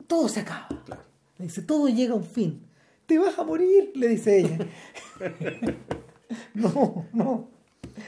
todo 0.06 0.28
se 0.28 0.40
acaba. 0.40 0.68
Claro. 0.86 1.02
Le 1.38 1.44
dice, 1.44 1.62
todo 1.62 1.88
llega 1.88 2.12
a 2.14 2.16
un 2.16 2.24
fin. 2.24 2.64
Te 3.06 3.18
vas 3.18 3.38
a 3.38 3.44
morir, 3.44 3.92
le 3.94 4.08
dice 4.08 4.40
ella. 4.40 4.58
no, 6.54 7.06
no. 7.12 7.48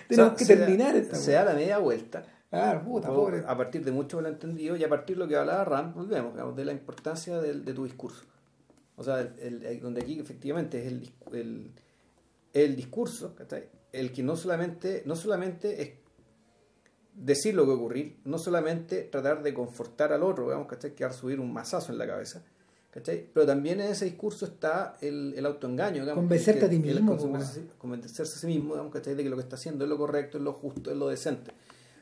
Tenemos 0.08 0.32
O 0.34 0.36
sea, 0.36 0.36
que 0.36 0.44
se 0.44 0.56
terminar 0.56 0.92
da, 0.94 0.98
esta 1.00 1.16
Se 1.16 1.32
da 1.32 1.44
la 1.44 1.54
media 1.54 1.78
vuelta. 1.78 2.24
Claro, 2.50 2.82
puta, 2.84 3.08
pobre. 3.08 3.42
a 3.46 3.56
partir 3.56 3.84
de 3.84 3.92
mucho 3.92 4.16
malentendido 4.16 4.76
y 4.76 4.82
a 4.82 4.88
partir 4.88 5.16
de 5.16 5.20
lo 5.22 5.28
que 5.28 5.36
hablaba 5.36 5.64
Rand, 5.64 5.94
volvemos, 5.94 6.32
digamos, 6.32 6.56
de 6.56 6.64
la 6.64 6.72
importancia 6.72 7.40
del- 7.40 7.64
de 7.64 7.72
tu 7.72 7.84
discurso. 7.84 8.24
O 8.96 9.04
sea, 9.04 9.20
el, 9.20 9.80
donde 9.80 10.02
aquí 10.02 10.18
efectivamente 10.18 10.84
es 10.84 10.92
el, 11.32 11.70
el 12.52 12.76
discurso, 12.76 13.34
¿cachai? 13.36 13.68
El 13.92 14.12
que 14.12 14.22
no 14.22 14.36
solamente, 14.36 15.02
no 15.06 15.16
solamente 15.16 15.82
es 15.82 15.90
decir 17.14 17.54
lo 17.54 17.64
que 17.66 17.72
ocurrir, 17.72 18.16
no 18.24 18.38
solamente 18.38 19.02
tratar 19.02 19.42
de 19.42 19.52
confortar 19.52 20.12
al 20.12 20.22
otro, 20.22 20.44
digamos, 20.44 20.68
¿cachai? 20.68 20.94
que 20.94 21.04
va 21.04 21.10
a 21.10 21.12
subir 21.12 21.40
un 21.40 21.52
mazazo 21.52 21.92
en 21.92 21.98
la 21.98 22.06
cabeza, 22.06 22.42
¿cachai? 22.90 23.26
pero 23.34 23.44
también 23.46 23.80
en 23.80 23.88
ese 23.90 24.04
discurso 24.06 24.46
está 24.46 24.96
el, 25.00 25.34
el 25.36 25.44
autoengaño, 25.44 26.02
digamos, 26.02 26.22
Convencerte 26.22 26.60
que- 26.60 26.66
a 26.66 26.70
ti 26.70 26.78
mismo, 26.78 27.16
convencerse, 27.16 27.66
convencerse 27.78 28.22
a 28.22 28.26
sí 28.26 28.46
mismo, 28.46 28.74
digamos, 28.74 28.92
¿cachai? 28.92 29.14
de 29.14 29.22
que 29.24 29.28
lo 29.30 29.36
que 29.36 29.42
está 29.42 29.56
haciendo 29.56 29.84
es 29.84 29.90
lo 29.90 29.98
correcto, 29.98 30.38
es 30.38 30.44
lo 30.44 30.52
justo, 30.52 30.90
es 30.90 30.96
lo 30.96 31.08
decente. 31.08 31.52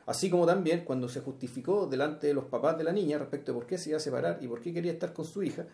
Así 0.06 0.30
como 0.30 0.46
también 0.46 0.84
cuando 0.84 1.08
se 1.08 1.20
justificó 1.20 1.86
delante 1.86 2.28
de 2.28 2.34
los 2.34 2.44
papás 2.44 2.78
de 2.78 2.84
la 2.84 2.92
niña 2.92 3.18
respecto 3.18 3.52
de 3.52 3.58
por 3.58 3.66
qué 3.66 3.76
se 3.76 3.90
iba 3.90 3.98
a 3.98 4.00
separar 4.00 4.38
y 4.40 4.48
por 4.48 4.60
qué 4.62 4.72
quería 4.72 4.92
estar 4.92 5.12
con 5.12 5.24
su 5.26 5.42
hija, 5.42 5.66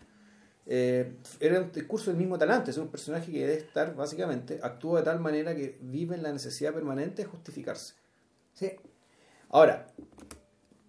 eh, 0.67 1.13
era 1.39 1.59
un 1.59 1.71
discurso 1.71 2.09
del 2.11 2.17
mismo 2.17 2.37
talante, 2.37 2.71
es 2.71 2.77
un 2.77 2.87
personaje 2.87 3.31
que 3.31 3.39
debe 3.39 3.53
estar, 3.57 3.95
básicamente, 3.95 4.59
actúa 4.61 4.99
de 4.99 5.05
tal 5.05 5.19
manera 5.19 5.55
que 5.55 5.77
vive 5.81 6.15
en 6.15 6.23
la 6.23 6.31
necesidad 6.31 6.73
permanente 6.73 7.23
de 7.23 7.27
justificarse. 7.27 7.93
Sí. 8.53 8.71
Ahora, 9.49 9.87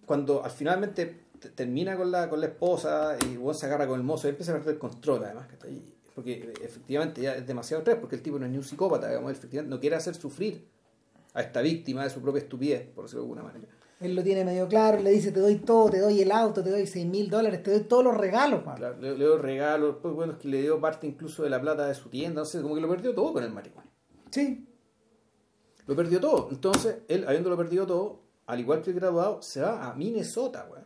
cuando 0.05 0.43
al 0.43 0.51
finalmente 0.51 1.21
te- 1.39 1.49
termina 1.49 1.95
con 1.95 2.11
la, 2.11 2.29
con 2.29 2.39
la 2.39 2.47
esposa 2.47 3.17
y 3.29 3.37
vos 3.37 3.59
se 3.59 3.65
agarra 3.67 3.87
con 3.87 3.99
el 3.99 4.05
mozo 4.05 4.27
empieza 4.27 4.51
a 4.51 4.55
perder 4.55 4.75
el 4.75 4.79
control 4.79 5.23
además, 5.25 5.47
¿cachai? 5.47 5.81
porque 6.15 6.33
eh, 6.33 6.53
efectivamente 6.63 7.21
ya 7.21 7.35
es 7.35 7.45
demasiado 7.45 7.81
estrés, 7.81 7.97
porque 7.99 8.15
el 8.15 8.23
tipo 8.23 8.39
no 8.39 8.45
es 8.45 8.51
ni 8.51 8.57
un 8.57 8.63
psicópata, 8.63 9.07
digamos, 9.07 9.31
efectivamente 9.31 9.69
no 9.75 9.79
quiere 9.79 9.95
hacer 9.97 10.15
sufrir 10.15 10.65
a 11.35 11.41
esta 11.41 11.61
víctima 11.61 12.03
de 12.03 12.09
su 12.09 12.21
propia 12.21 12.41
estupidez, 12.41 12.87
por 12.87 13.03
decirlo 13.05 13.21
de 13.21 13.25
alguna 13.29 13.43
manera. 13.43 13.67
Él 13.99 14.15
lo 14.15 14.23
tiene 14.23 14.45
medio 14.45 14.67
claro, 14.67 14.99
le 14.99 15.09
dice, 15.09 15.31
te 15.31 15.39
doy 15.39 15.55
todo, 15.55 15.89
te 15.89 15.99
doy 15.99 16.21
el 16.21 16.31
auto, 16.31 16.63
te 16.63 16.69
doy 16.69 16.85
seis 16.85 17.05
mil 17.05 17.29
dólares, 17.29 17.63
te 17.63 17.71
doy 17.71 17.81
todos 17.81 18.03
los 18.03 18.15
regalos, 18.15 18.63
man. 18.63 18.75
Claro, 18.75 18.97
le, 18.99 19.11
le 19.11 19.25
dio 19.25 19.37
regalos, 19.39 19.93
después 19.95 20.13
bueno, 20.13 20.33
es 20.33 20.39
que 20.39 20.47
le 20.47 20.61
dio 20.61 20.79
parte 20.79 21.07
incluso 21.07 21.43
de 21.43 21.49
la 21.49 21.59
plata 21.59 21.87
de 21.87 21.95
su 21.95 22.09
tienda, 22.09 22.41
no 22.41 22.45
sé, 22.45 22.61
como 22.61 22.75
que 22.75 22.81
lo 22.81 22.89
perdió 22.89 23.15
todo 23.15 23.33
con 23.33 23.43
el 23.43 23.51
marihuana. 23.51 23.89
Sí. 24.29 24.67
Lo 25.87 25.95
perdió 25.95 26.19
todo. 26.19 26.49
Entonces, 26.51 26.97
él, 27.07 27.25
habiéndolo 27.27 27.57
perdido 27.57 27.87
todo, 27.87 28.21
al 28.45 28.59
igual 28.59 28.81
que 28.81 28.91
el 28.91 28.95
graduado, 28.95 29.41
se 29.41 29.61
va 29.61 29.89
a 29.89 29.93
Minnesota, 29.95 30.67
weón. 30.69 30.85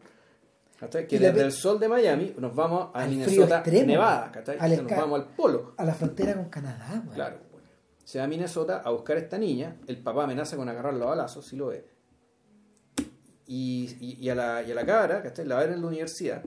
¿Cachai? 0.80 1.06
Que 1.06 1.20
desde 1.20 1.42
el 1.42 1.52
sol 1.52 1.80
de 1.80 1.88
Miami 1.88 2.34
nos 2.40 2.56
vamos 2.56 2.90
a 2.94 3.06
Minnesota, 3.06 3.58
extremo, 3.58 3.86
Nevada, 3.86 4.32
¿cachai? 4.32 4.58
nos 4.78 4.92
vamos 4.92 5.20
al 5.20 5.28
polo. 5.28 5.74
A 5.78 5.86
la 5.86 5.94
frontera 5.94 6.34
con 6.34 6.46
Canadá, 6.46 7.02
weón. 7.04 7.14
Claro. 7.14 7.38
weón. 7.52 7.64
Se 8.04 8.20
va 8.20 8.26
a 8.26 8.28
Minnesota 8.28 8.82
a 8.84 8.90
buscar 8.92 9.18
a 9.18 9.20
esta 9.20 9.38
niña, 9.38 9.78
el 9.88 10.02
papá 10.02 10.24
amenaza 10.24 10.56
con 10.56 10.70
agarrarlo 10.70 11.06
a 11.06 11.10
balazos, 11.10 11.46
si 11.46 11.56
lo 11.56 11.68
ve. 11.68 11.86
Y, 13.54 13.98
y, 14.00 14.18
y 14.26 14.30
a 14.30 14.36
la, 14.36 14.64
y 14.64 14.72
a 14.72 14.76
la 14.76 14.86
cabra, 14.86 15.22
¿cachai? 15.22 15.46
La 15.46 15.56
va 15.56 15.62
a 15.62 15.66
ver 15.66 15.74
en 15.74 15.82
la 15.82 15.88
universidad. 15.88 16.42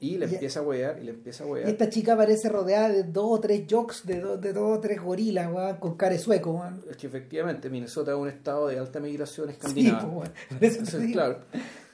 Y 0.00 0.16
le 0.16 0.26
empieza 0.26 0.60
a 0.60 0.62
huear, 0.62 0.98
y 1.00 1.04
le 1.04 1.10
empieza 1.10 1.44
a 1.44 1.46
huear. 1.46 1.68
esta 1.68 1.88
chica 1.90 2.16
parece 2.16 2.48
rodeada 2.48 2.88
de 2.88 3.02
dos 3.04 3.26
o 3.28 3.40
tres 3.40 3.64
jocks, 3.70 4.04
de, 4.06 4.20
dos 4.20 4.40
de 4.40 4.52
dos 4.52 4.78
o 4.78 4.80
tres 4.80 5.00
gorilas, 5.00 5.52
weón, 5.52 5.76
con 5.76 5.96
care 5.96 6.18
sueco, 6.18 6.52
weón. 6.52 6.82
Es 6.90 6.96
que 6.96 7.06
efectivamente 7.08 7.68
Minnesota 7.70 8.12
es 8.12 8.16
un 8.16 8.28
estado 8.28 8.66
de 8.68 8.78
alta 8.78 8.98
migración 9.00 9.46
Sí, 9.48 9.52
escandinava. 9.54 10.24
pues, 10.58 10.76
Entonces, 10.76 11.12
claro. 11.12 11.38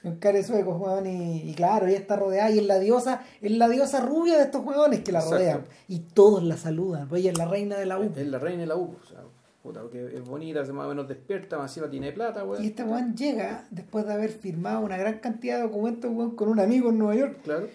Con 0.03 0.15
care 0.17 0.43
suecos, 0.43 0.79
weón, 0.79 1.05
y, 1.07 1.49
y 1.49 1.53
claro, 1.55 1.87
ella 1.87 1.97
está 1.97 2.15
rodeada 2.15 2.49
y 2.51 2.59
es 2.59 2.65
la 2.65 2.77
diosa, 2.79 3.23
es 3.41 3.51
la 3.51 3.67
diosa 3.69 4.01
rubia 4.01 4.37
de 4.37 4.43
estos 4.43 4.63
weones 4.65 4.99
que 5.01 5.11
la 5.11 5.19
Exacto. 5.19 5.37
rodean. 5.37 5.65
Y 5.87 5.99
todos 5.99 6.43
la 6.43 6.57
saludan, 6.57 7.07
pues 7.07 7.21
ella 7.21 7.31
es 7.31 7.37
la 7.39 7.45
reina 7.45 7.77
de 7.77 7.85
la 7.87 7.99
U. 7.99 8.11
Es 8.15 8.27
la 8.27 8.37
reina 8.39 8.61
de 8.61 8.67
la 8.67 8.75
U. 8.75 8.95
O 9.03 9.05
sea, 9.07 9.21
puta, 9.65 9.81
porque 9.81 10.05
es 10.15 10.23
bonita, 10.23 10.63
se 10.65 10.71
más 10.73 10.85
o 10.85 10.89
menos 10.89 11.07
despierta, 11.07 11.59
encima 11.61 11.89
tiene 11.89 12.11
plata, 12.11 12.43
weón. 12.45 12.63
Y 12.63 12.67
este 12.67 12.83
weón 12.83 13.15
llega 13.15 13.67
después 13.71 14.05
de 14.05 14.13
haber 14.13 14.31
firmado 14.31 14.81
una 14.81 14.97
gran 14.97 15.19
cantidad 15.19 15.57
de 15.57 15.63
documentos 15.63 16.11
weón, 16.13 16.35
con 16.35 16.49
un 16.49 16.59
amigo 16.59 16.89
en 16.89 16.97
Nueva 16.99 17.15
York 17.15 17.39
Claro. 17.43 17.67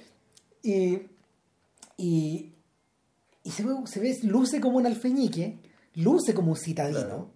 y, 0.63 1.03
y, 1.97 2.53
y 3.43 3.51
se, 3.51 3.65
ve, 3.65 3.75
se 3.87 4.01
ve, 4.01 4.17
luce 4.23 4.61
como 4.61 4.79
un 4.79 4.87
alfeñique, 4.87 5.59
luce 5.97 6.33
como 6.35 6.53
un 6.53 6.57
citadino, 6.57 7.01
Claro. 7.01 7.31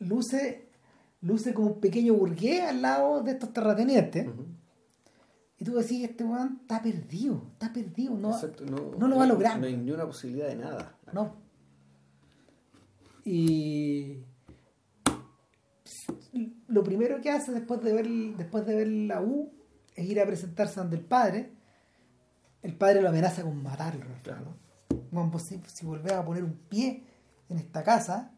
luce, 0.00 0.66
luce 1.22 1.54
como 1.54 1.68
un 1.68 1.80
pequeño 1.80 2.14
burgués 2.14 2.62
al 2.62 2.82
lado 2.82 3.22
de 3.22 3.32
estos 3.32 3.52
terratenientes. 3.52 4.26
Y 5.56 5.64
tú 5.64 5.74
decís, 5.76 6.02
este 6.04 6.24
weón 6.24 6.58
está 6.62 6.82
perdido, 6.82 7.42
está 7.52 7.72
perdido, 7.72 8.14
no, 8.16 8.32
Exacto, 8.32 8.64
no, 8.66 8.96
no 8.98 9.06
lo 9.06 9.16
va 9.16 9.24
a 9.24 9.26
lograr. 9.28 9.60
No 9.60 9.66
hay 9.66 9.76
ni 9.76 9.92
una 9.92 10.04
posibilidad 10.04 10.48
de 10.48 10.56
nada. 10.56 10.96
no. 11.12 11.43
Y 13.24 14.18
lo 16.68 16.82
primero 16.84 17.20
que 17.20 17.30
hace 17.30 17.52
después 17.52 17.82
de 17.82 17.92
ver 17.92 18.06
después 18.36 18.66
de 18.66 18.74
ver 18.74 18.88
la 18.88 19.22
U 19.22 19.50
es 19.94 20.04
ir 20.06 20.20
a 20.20 20.26
presentarse 20.26 20.80
ante 20.80 20.96
el 20.96 21.02
padre. 21.04 21.52
El 22.62 22.74
padre 22.76 23.00
lo 23.02 23.08
amenaza 23.08 23.42
con 23.42 23.62
matarlo. 23.62 24.06
Claro. 24.22 24.56
Weón, 25.12 25.30
vos 25.30 25.42
si, 25.42 25.60
si 25.66 25.86
volvés 25.86 26.12
a 26.12 26.24
poner 26.24 26.42
un 26.44 26.54
pie 26.68 27.04
en 27.48 27.58
esta 27.58 27.82
casa, 27.82 28.32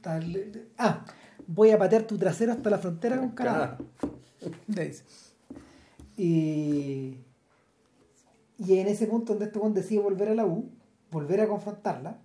tal- 0.00 0.68
ah, 0.76 1.04
voy 1.46 1.70
a 1.70 1.78
patear 1.78 2.02
tu 2.02 2.18
trasero 2.18 2.52
hasta 2.52 2.68
la 2.70 2.78
frontera 2.78 3.18
con 3.18 3.30
Canadá. 3.30 3.78
Y, 6.16 7.16
y 8.58 8.78
en 8.78 8.88
ese 8.88 9.06
punto 9.06 9.34
donde 9.34 9.46
este 9.46 9.58
decide 9.70 10.00
volver 10.00 10.30
a 10.30 10.34
la 10.34 10.46
U, 10.46 10.70
volver 11.10 11.40
a 11.40 11.48
confrontarla, 11.48 12.18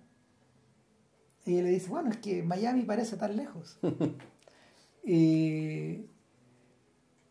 ella 1.44 1.62
le 1.62 1.70
dice, 1.70 1.88
bueno, 1.88 2.10
es 2.10 2.18
que 2.18 2.42
Miami 2.42 2.82
parece 2.84 3.16
tan 3.16 3.36
lejos. 3.36 3.78
y, 5.04 6.06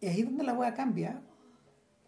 y 0.02 0.08
ahí 0.08 0.20
es 0.20 0.26
donde 0.26 0.44
la 0.44 0.54
weá 0.54 0.74
cambia. 0.74 1.22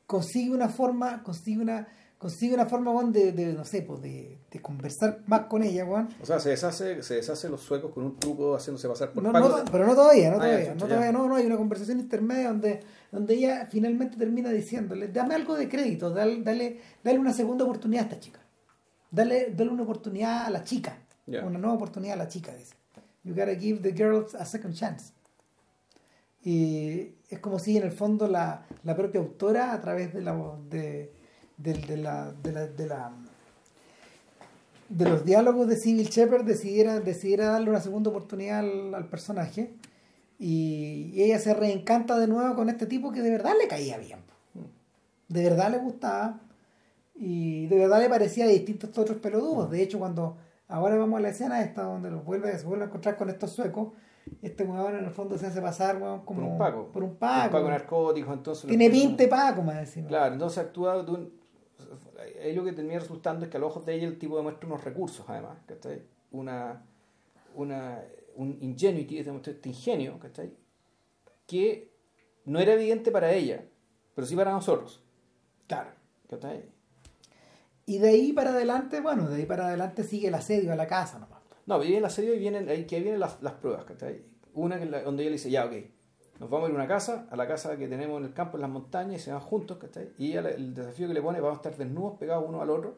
Consigue 0.06 0.52
una 0.52 0.68
forma, 0.68 1.24
consigue 1.24 1.62
una, 1.62 1.88
consigue 2.18 2.54
una 2.54 2.66
forma, 2.66 2.92
weón, 2.92 3.12
de, 3.12 3.32
de, 3.32 3.54
no 3.54 3.66
sé, 3.66 3.82
pues, 3.82 4.02
de, 4.02 4.40
de 4.52 4.62
conversar 4.62 5.24
más 5.28 5.48
con 5.48 5.64
ella, 5.64 5.86
weón. 5.86 6.10
O 6.22 6.26
sea, 6.26 6.40
se 6.40 6.50
deshace, 6.50 7.04
se 7.04 7.16
deshace 7.16 7.50
los 7.50 7.62
suecos 7.62 7.92
con 7.92 8.04
un 8.04 8.18
truco 8.18 8.56
haciéndose 8.56 8.88
pasar 8.90 9.12
por 9.12 9.24
No, 9.24 9.32
no, 9.32 9.64
pero 9.72 9.86
no 9.86 9.96
todavía, 9.96 10.30
no 10.30 10.38
Ah, 10.42 10.48
ya, 10.48 10.48
todavía, 10.48 10.74
no, 10.74 10.88
todavía 10.88 11.12
no, 11.12 11.28
no, 11.28 11.36
hay 11.36 11.46
una 11.46 11.58
conversación 11.58 12.00
intermedia 12.00 12.50
donde, 12.50 12.82
donde 13.12 13.34
ella 13.34 13.68
finalmente 13.72 14.18
termina 14.18 14.50
diciéndole, 14.50 15.08
dame 15.08 15.36
algo 15.36 15.56
de 15.56 15.70
crédito, 15.70 16.10
dale, 16.10 16.42
dale, 16.42 16.80
dale 17.04 17.20
una 17.20 17.34
segunda 17.34 17.64
oportunidad 17.64 18.04
a 18.04 18.08
esta 18.08 18.20
chica. 18.20 18.40
Dale, 19.10 19.54
dale 19.56 19.72
una 19.72 19.84
oportunidad 19.84 20.46
a 20.46 20.50
la 20.50 20.64
chica. 20.64 20.98
Una 21.28 21.58
nueva 21.60 21.76
oportunidad 21.76 22.14
a 22.16 22.24
la 22.24 22.28
chica, 22.28 22.54
dice. 22.54 22.76
You 23.24 23.34
gotta 23.34 23.56
give 23.56 23.82
the 23.82 23.92
girls 23.92 24.36
a 24.36 24.46
second 24.46 24.74
chance. 24.76 25.14
Y 26.44 27.16
es 27.30 27.40
como 27.40 27.58
si 27.60 27.78
en 27.78 27.84
el 27.84 27.92
fondo 27.92 28.28
la, 28.28 28.66
la 28.84 28.96
propia 28.96 29.22
autora, 29.22 29.74
a 29.74 29.80
través 29.82 30.14
de 30.14 30.22
la 30.22 30.34
de, 30.70 31.12
del- 31.58 31.86
de 31.88 31.98
la, 31.98 32.34
de 32.34 32.52
la, 32.52 32.68
de 32.68 32.88
la 32.88 33.12
de 34.90 35.06
los 35.10 35.26
diálogos 35.26 35.68
de 35.68 35.76
Civil 35.78 36.08
Shepard 36.10 36.44
decidiera, 36.46 37.00
decidiera 37.00 37.46
darle 37.48 37.70
una 37.70 37.80
segunda 37.82 38.10
oportunidad 38.10 38.60
al, 38.60 39.08
personaje 39.08 39.74
y, 40.38 41.12
y 41.14 41.24
ella 41.24 41.40
se 41.40 41.54
reencanta 41.54 42.20
de 42.20 42.28
nuevo 42.28 42.54
con 42.56 42.70
este 42.70 42.86
tipo 42.86 43.12
que 43.12 43.22
de 43.22 43.32
verdad 43.32 43.54
le 43.60 43.68
caía 43.68 43.98
bien 43.98 44.20
de 45.30 45.44
verdad 45.44 45.72
le 45.72 45.78
gustaba 45.80 46.40
Y 47.16 47.68
de 47.68 47.78
verdad 47.78 48.00
le 48.02 48.10
parecía 48.10 48.48
distinto 48.48 48.88
a 48.88 48.90
estos 48.90 49.04
otros 49.04 49.18
pelotudos. 49.20 49.70
De 49.72 49.82
hecho, 49.82 50.00
cuando 50.00 50.38
ahora 50.74 50.98
vamos 50.98 51.20
a 51.20 51.22
la 51.22 51.30
escena 51.30 51.62
esta 51.62 51.84
donde 51.84 52.10
los 52.10 52.26
vuelve, 52.26 52.58
se 52.58 52.66
vuelve 52.66 52.86
a 52.86 52.88
encontrar 52.88 53.16
con 53.16 53.30
estos 53.30 53.52
suecos, 53.52 53.94
este 54.42 54.64
weón 54.64 54.96
en 54.96 55.06
el 55.06 55.12
fondo 55.12 55.38
se 55.38 55.46
hace 55.46 55.62
pasar 55.62 56.02
weón, 56.02 56.26
como 56.26 56.42
Por 56.42 56.50
un 56.52 56.58
paco. 56.58 56.92
Por 56.92 57.04
un 57.04 57.16
paco. 57.16 57.46
Un 57.46 57.52
paco 57.52 57.70
narcótico, 57.70 58.34
entonces... 58.34 58.68
Tiene 58.68 58.90
20 58.90 59.28
pacos, 59.28 59.64
más 59.64 59.78
encima. 59.78 60.08
Claro, 60.08 60.34
entonces 60.34 60.58
actúa 60.58 61.04
de 61.04 61.12
un... 61.12 61.34
Ahí 62.42 62.54
lo 62.56 62.64
que 62.64 62.74
termina 62.74 63.00
resultando 63.00 63.46
es 63.46 63.52
que 63.52 63.58
a 63.58 63.60
los 63.60 63.70
ojos 63.70 63.86
de 63.86 63.94
ella 63.94 64.08
el 64.08 64.18
tipo 64.18 64.36
demuestra 64.36 64.68
unos 64.68 64.84
recursos, 64.84 65.26
además, 65.30 65.60
¿cachai? 65.68 66.02
Una... 66.32 66.84
una 67.56 68.02
un 68.36 68.58
ingenuity, 68.62 69.20
este 69.20 69.70
ingenio, 69.70 70.18
¿cachai? 70.20 70.52
Que 71.46 71.94
no 72.46 72.60
era 72.60 72.74
evidente 72.74 73.12
para 73.12 73.32
ella, 73.32 73.64
pero 74.16 74.26
sí 74.26 74.36
para 74.36 74.52
nosotros, 74.52 75.04
Claro. 75.68 75.92
¿cachai? 76.28 76.73
Y 77.86 77.98
de 78.00 78.10
ahí 78.10 78.34
para 78.34 78.52
adelante, 78.52 79.02
bueno, 79.02 79.28
de 79.30 79.36
ahí 79.38 79.46
para 79.46 79.68
adelante 79.68 80.04
sigue 80.04 80.30
el 80.30 80.36
asedio 80.36 80.72
a 80.72 80.76
la 80.76 80.88
casa 80.88 81.20
nomás. 81.20 81.42
No, 81.66 81.80
viene 81.80 82.00
la 82.02 82.10
serie 82.10 82.36
y 82.36 82.40
vienen, 82.40 82.68
ahí 82.70 82.86
que 82.86 83.00
vienen 83.00 83.20
las, 83.20 83.42
las 83.42 83.54
pruebas, 83.54 83.86
¿cachai? 83.86 84.22
Una 84.54 84.78
que 84.78 84.84
es 84.86 84.90
la- 84.90 85.02
donde 85.02 85.24
ella 85.24 85.30
le 85.32 85.38
dice, 85.38 85.50
ya, 85.50 85.66
ok, 85.66 85.74
nos 86.40 86.50
vamos 86.50 86.68
a 86.68 86.70
ir 86.70 86.76
a 86.76 86.80
una 86.80 86.88
casa, 86.88 87.28
a 87.30 87.36
la 87.36 87.48
casa 87.48 87.78
que 87.78 87.88
tenemos 87.88 88.20
en 88.20 88.26
el 88.28 88.34
campo, 88.34 88.58
en 88.58 88.62
las 88.62 88.70
montañas, 88.70 89.22
y 89.22 89.24
se 89.24 89.32
van 89.32 89.40
juntos, 89.42 89.78
¿cachai? 89.78 90.12
Y 90.18 90.32
ella, 90.32 90.50
el 90.50 90.74
desafío 90.74 91.08
que 91.08 91.14
le 91.14 91.22
pone, 91.22 91.40
vamos 91.42 91.58
a 91.58 91.62
estar 91.62 91.78
desnudos, 91.78 92.18
pegados 92.18 92.46
uno 92.48 92.62
al 92.62 92.70
otro, 92.70 92.96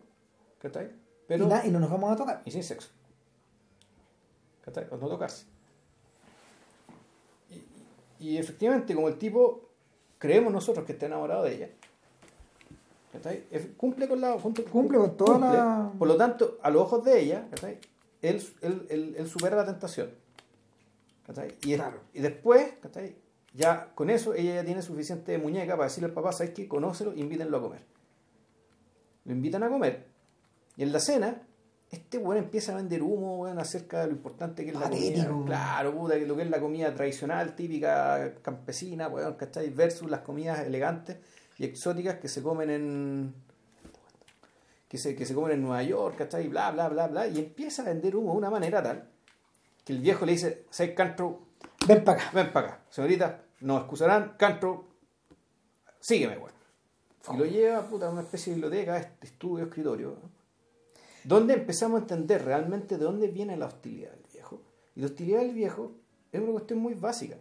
¿cachai? 0.59 0.89
Pero, 1.27 1.45
Y, 1.45 1.47
na- 1.47 1.65
y 1.65 1.71
no 1.71 1.79
nos 1.79 1.89
vamos 1.89 2.11
a 2.11 2.15
tocar. 2.15 2.41
y 2.45 2.51
sin 2.51 2.63
sexo. 2.63 2.89
¿Cachai? 4.61 4.85
O 4.91 4.97
no 4.97 5.07
tocarse. 5.07 5.45
Y, 7.49 7.63
y 8.31 8.37
efectivamente, 8.37 8.93
como 8.95 9.07
el 9.07 9.17
tipo, 9.17 9.69
creemos 10.17 10.51
nosotros 10.51 10.85
que 10.85 10.93
está 10.93 11.05
enamorado 11.05 11.43
de 11.43 11.55
ella, 11.55 11.69
Cumple 13.77 14.07
con 14.07 14.21
la... 14.21 14.33
Cumple, 14.35 14.63
Cumple 14.65 14.97
con 14.97 15.17
toda 15.17 15.39
la- 15.39 15.91
Por 15.97 16.07
lo 16.07 16.15
tanto, 16.17 16.57
a 16.61 16.69
los 16.69 16.81
ojos 16.83 17.03
de 17.03 17.19
ella, 17.21 17.47
¿cachai? 17.49 17.77
Él, 18.21 18.43
él, 18.61 18.85
él- 18.89 19.15
él 19.17 19.27
supera 19.27 19.55
la 19.55 19.65
tentación. 19.65 20.09
¿cachai? 21.25 21.55
Y, 21.63 21.73
es- 21.73 21.79
Claro. 21.79 21.99
y 22.13 22.19
después, 22.21 22.73
¿cachai? 22.81 23.15
ya 23.53 23.89
con 23.95 24.09
eso, 24.09 24.33
ella 24.33 24.55
ya 24.55 24.65
tiene 24.65 24.81
suficiente 24.81 25.37
muñeca 25.37 25.75
para 25.77 25.85
decirle 25.85 26.07
al 26.09 26.13
papá, 26.13 26.33
¿sabes 26.33 26.53
qué? 26.53 26.67
Conócelo, 26.67 27.13
invítenlo 27.13 27.57
a 27.57 27.61
comer. 27.61 27.81
Lo 29.23 29.31
invitan 29.31 29.63
a 29.63 29.69
comer. 29.69 30.05
Y 30.75 30.83
en 30.83 30.91
la 30.91 30.99
cena, 30.99 31.41
este 31.89 32.17
weón 32.17 32.37
empieza 32.43 32.73
a 32.73 32.75
vender 32.75 33.01
humo, 33.01 33.37
weón, 33.39 33.57
acerca 33.59 34.01
de 34.01 34.07
lo 34.07 34.11
importante 34.13 34.63
que 34.65 34.71
es 34.71 34.75
la 34.75 34.89
comida. 34.89 35.29
Claro, 35.45 35.95
puta, 35.95 36.15
que 36.19 36.25
lo 36.25 36.35
que 36.35 36.41
es 36.43 36.49
la 36.49 36.59
comida 36.59 36.93
tradicional, 36.93 37.55
típica, 37.55 38.33
campesina, 38.41 39.07
weón, 39.07 39.35
¿cachai? 39.35 39.69
Versus 39.69 40.09
las 40.11 40.19
comidas 40.21 40.59
elegantes 40.59 41.17
y 41.57 41.65
exóticas 41.65 42.15
que 42.15 42.27
se 42.27 42.41
comen 42.41 42.69
en. 42.69 43.33
que 44.87 44.97
se, 44.97 45.15
que 45.15 45.25
se 45.25 45.33
comen 45.33 45.53
en 45.53 45.61
Nueva 45.61 45.83
York, 45.83 46.17
¿cachai? 46.17 46.47
Bla, 46.47 46.71
bla, 46.71 46.89
bla, 46.89 47.07
bla. 47.07 47.27
Y 47.27 47.39
empieza 47.39 47.83
a 47.83 47.85
vender 47.85 48.15
humo 48.15 48.31
de 48.31 48.37
una 48.37 48.49
manera 48.49 48.81
tal 48.83 49.09
que 49.85 49.93
el 49.93 49.99
viejo 49.99 50.25
le 50.25 50.33
dice, 50.33 50.65
¿sabes, 50.71 50.95
Cantro? 50.95 51.41
Ven 51.87 52.03
para 52.03 52.19
acá. 52.19 52.31
Ven 52.33 52.51
para 52.51 52.67
acá. 52.67 52.85
Señorita, 52.89 53.43
nos 53.61 53.81
excusarán, 53.81 54.35
Cantro, 54.37 54.87
sígueme, 55.99 56.37
weón. 56.37 56.55
Y 57.33 57.37
lo 57.37 57.45
lleva 57.45 57.87
puta, 57.87 58.07
a 58.07 58.09
una 58.09 58.21
especie 58.21 58.53
de 58.53 58.59
biblioteca, 58.59 58.97
estudio, 59.21 59.65
escritorio, 59.65 60.17
¿no? 60.21 60.29
donde 61.23 61.55
empezamos 61.55 61.97
a 61.97 62.01
entender 62.01 62.45
realmente 62.45 62.97
de 62.97 63.03
dónde 63.03 63.27
viene 63.27 63.57
la 63.57 63.65
hostilidad 63.65 64.11
del 64.11 64.23
viejo. 64.31 64.61
Y 64.95 64.99
la 64.99 65.07
hostilidad 65.07 65.39
del 65.39 65.53
viejo 65.53 65.93
es 66.31 66.39
una 66.39 66.51
cuestión 66.51 66.79
muy 66.79 66.93
básica, 66.93 67.37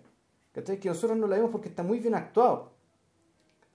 ¿cachai? 0.52 0.80
que 0.80 0.88
nosotros 0.88 1.18
no 1.18 1.26
la 1.26 1.36
vemos 1.36 1.50
porque 1.50 1.68
está 1.68 1.82
muy 1.82 1.98
bien 1.98 2.14
actuado. 2.14 2.72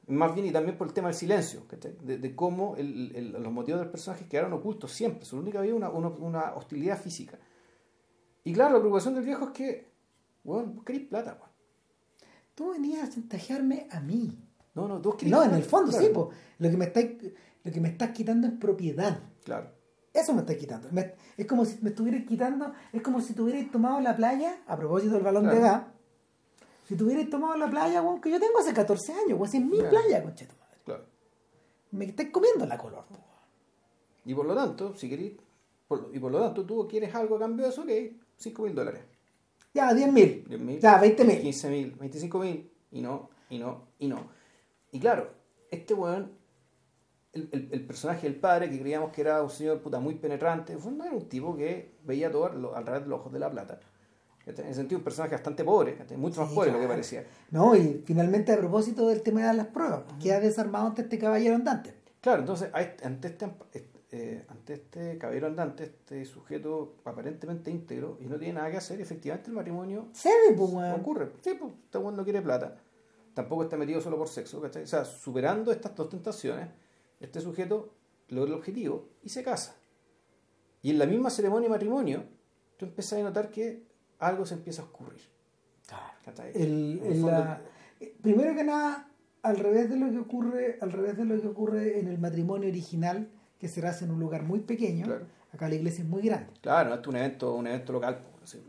Más 0.09 0.33
bien 0.33 0.47
y 0.47 0.51
también 0.51 0.77
por 0.77 0.87
el 0.87 0.93
tema 0.93 1.07
del 1.09 1.15
silencio, 1.15 1.65
de, 2.01 2.17
de 2.17 2.35
cómo 2.35 2.75
el- 2.77 3.15
el- 3.15 3.31
los 3.31 3.51
motivos 3.53 3.79
del 3.79 3.89
personaje 3.91 4.25
quedaron 4.27 4.51
ocultos 4.53 4.91
siempre. 4.91 5.23
Solo 5.25 5.43
única 5.43 5.59
había 5.59 5.75
una, 5.75 5.89
una, 5.89 6.07
una 6.09 6.53
hostilidad 6.55 6.99
física. 6.99 7.37
Y 8.43 8.53
claro, 8.53 8.73
la 8.73 8.79
preocupación 8.79 9.13
del 9.15 9.23
viejo 9.23 9.45
es 9.45 9.51
que, 9.51 9.87
weón, 10.43 10.75
vos 10.75 10.83
querés 10.83 11.03
plata, 11.07 11.33
weón. 11.39 11.49
Tú 12.55 12.71
venías 12.71 13.07
a 13.07 13.11
chantajearme 13.11 13.87
a 13.91 13.99
mí. 13.99 14.37
No, 14.75 14.87
no, 14.87 14.99
tú 14.99 15.15
querés 15.15 15.31
No, 15.31 15.43
en 15.43 15.53
el 15.53 15.63
fondo, 15.63 15.91
Claro. 15.91 16.05
sí, 16.07 16.11
po. 16.13 16.29
Lo 16.57 16.69
que 16.69 16.77
me 16.77 16.85
estás, 16.85 17.05
lo 17.63 17.71
que 17.71 17.79
me 17.79 17.89
estás 17.89 18.09
quitando 18.11 18.47
es 18.47 18.53
propiedad. 18.53 19.19
Claro. 19.43 19.71
Eso 20.13 20.33
me 20.33 20.39
estás 20.41 20.55
quitando. 20.55 20.87
Me- 20.91 21.13
es 21.37 21.45
como 21.45 21.65
si 21.65 21.77
me 21.83 21.89
estuvieras 21.91 22.23
quitando, 22.25 22.73
es 22.91 23.01
como 23.03 23.21
si 23.21 23.33
tuvierais 23.33 23.69
tomado 23.71 23.99
la 24.01 24.15
playa, 24.15 24.57
a 24.65 24.75
propósito 24.75 25.13
del 25.13 25.23
balón 25.23 25.43
de 25.47 25.57
Claro. 25.57 25.85
Si 26.89 26.95
tuvierais 26.97 27.29
tomado 27.29 27.55
la 27.55 27.69
playa, 27.69 28.01
weón, 28.01 28.19
que 28.19 28.31
yo 28.31 28.39
tengo 28.39 28.57
hace 28.57 28.73
14 28.73 29.13
años, 29.13 29.33
weón, 29.39 29.47
si 29.47 29.57
es 29.57 29.63
mi 29.63 29.77
Claro. 29.77 29.89
playa, 29.91 30.23
madre. 30.25 30.47
Claro. 30.83 31.05
Me 31.91 32.05
estás 32.05 32.25
comiendo 32.31 32.65
la 32.65 32.79
color, 32.79 33.05
po. 33.05 33.19
Y 34.25 34.33
por 34.33 34.47
lo 34.47 34.55
tanto, 34.55 34.95
si 34.95 35.07
querés, 35.07 35.33
por- 35.87 36.09
y 36.11 36.17
por 36.17 36.31
lo 36.31 36.39
tanto 36.41 36.65
tú 36.65 36.87
quieres 36.87 37.13
algo 37.13 37.35
a 37.35 37.39
cambio 37.41 37.65
de 37.67 37.71
eso, 37.71 37.83
ok, 37.83 37.89
5 38.37 38.63
mil 38.63 38.73
dólares. 38.73 39.01
Ya, 39.71 39.93
10 39.93 40.11
mil. 40.11 40.43
10 40.49 40.59
mil. 40.59 40.79
Ya, 40.79 40.99
20 40.99 41.23
mil. 41.25 41.39
15 41.39 41.69
mil, 41.69 41.91
25 41.91 42.39
mil. 42.39 42.71
Y 42.91 43.01
no, 43.01 43.29
y 43.51 43.59
no, 43.59 43.83
y 43.99 44.07
no. 44.07 44.27
Y 44.91 44.99
claro, 44.99 45.29
este 45.69 45.93
weón, 45.93 46.31
el, 47.33 47.49
el- 47.51 47.69
el 47.71 47.85
personaje 47.85 48.27
del 48.27 48.39
padre, 48.39 48.67
que 48.71 48.79
creíamos 48.79 49.11
que 49.11 49.21
era 49.21 49.43
un 49.43 49.51
señor 49.51 49.79
puta 49.81 49.99
muy 49.99 50.15
penetrante, 50.15 50.75
fue, 50.79 50.91
no 50.91 51.03
era 51.05 51.13
un 51.13 51.29
tipo 51.29 51.55
que 51.55 51.91
veía 52.03 52.31
todo 52.31 52.47
al, 52.47 52.65
al 52.75 52.83
través 52.83 53.03
de 53.03 53.09
los 53.09 53.19
ojos 53.19 53.31
de 53.31 53.37
la 53.39 53.51
plata. 53.51 53.79
En 54.57 54.67
el 54.67 54.75
sentido, 54.75 54.97
un 54.97 55.03
personaje 55.03 55.35
bastante 55.35 55.63
pobre, 55.63 55.97
mucho 56.17 56.41
más 56.41 56.49
Sí, 56.49 56.55
pobre 56.55 56.71
de 56.71 56.77
lo 56.77 56.81
que 56.81 56.87
parecía. 56.87 57.23
No, 57.51 57.75
y 57.75 58.03
finalmente 58.05 58.51
a 58.53 58.57
propósito 58.57 59.07
del 59.07 59.21
tema 59.21 59.47
de 59.47 59.53
las 59.53 59.67
pruebas, 59.67 60.03
queda 60.21 60.39
desarmado 60.39 60.87
ante 60.87 61.03
este 61.03 61.19
caballero 61.19 61.55
andante. 61.55 61.93
Claro, 62.21 62.41
entonces 62.41 62.69
ante 63.03 63.27
este, 63.27 63.47
eh, 64.11 64.43
ante 64.49 64.73
este 64.73 65.17
caballero 65.17 65.47
andante, 65.47 65.83
este 65.83 66.25
sujeto 66.25 66.95
aparentemente 67.05 67.69
íntegro 67.69 68.17
y 68.19 68.25
no 68.25 68.37
tiene 68.37 68.55
nada 68.55 68.71
que 68.71 68.77
hacer, 68.77 68.99
efectivamente 68.99 69.49
el 69.49 69.55
matrimonio 69.55 70.07
Cede, 70.13 70.53
pues, 70.57 70.71
ocurre. 70.99 71.31
Sí, 71.41 71.51
pues, 71.59 71.73
este 71.85 71.99
no 71.99 72.23
quiere 72.23 72.41
plata. 72.41 72.75
Tampoco 73.35 73.63
está 73.63 73.77
metido 73.77 74.01
solo 74.01 74.17
por 74.17 74.27
sexo, 74.27 74.59
¿cachai? 74.59 74.83
O 74.83 74.87
sea, 74.87 75.05
superando 75.05 75.71
estas 75.71 75.95
dos 75.95 76.09
tentaciones, 76.09 76.67
este 77.19 77.39
sujeto 77.39 77.93
logra 78.29 78.49
el 78.49 78.57
objetivo 78.57 79.09
y 79.21 79.29
se 79.29 79.43
casa. 79.43 79.75
Y 80.81 80.91
en 80.91 80.99
la 80.99 81.05
misma 81.05 81.29
ceremonia 81.29 81.67
de 81.67 81.73
matrimonio, 81.73 82.23
tú 82.77 82.85
empiezas 82.85 83.19
a 83.19 83.23
notar 83.23 83.49
que 83.49 83.83
algo 84.19 84.45
se 84.45 84.53
empieza 84.55 84.81
a 84.81 84.85
ocurrir. 84.85 85.21
El- 86.53 87.01
el 87.03 87.21
la- 87.25 87.61
primero 88.21 88.53
que 88.55 88.63
nada, 88.63 89.07
al 89.41 89.57
revés 89.57 89.89
de 89.89 89.97
lo 89.97 90.09
que 90.11 90.19
ocurre, 90.19 90.77
al 90.81 90.91
revés 90.91 91.17
de 91.17 91.25
lo 91.25 91.41
que 91.41 91.47
ocurre 91.47 91.99
en 91.99 92.07
el 92.07 92.19
matrimonio 92.19 92.69
original, 92.69 93.29
que 93.57 93.67
se 93.67 93.85
hace 93.85 94.05
en 94.05 94.11
un 94.11 94.19
lugar 94.19 94.43
muy 94.43 94.59
pequeño, 94.59 95.05
Claro. 95.05 95.25
acá 95.53 95.67
la 95.67 95.75
iglesia 95.75 96.03
es 96.03 96.09
muy 96.09 96.21
grande. 96.21 96.53
Claro, 96.61 96.93
esto 96.93 97.01
es 97.01 97.07
un 97.07 97.15
evento, 97.15 97.55
un 97.55 97.67
evento 97.67 97.93
local. 97.93 98.19
sí. 98.43 98.61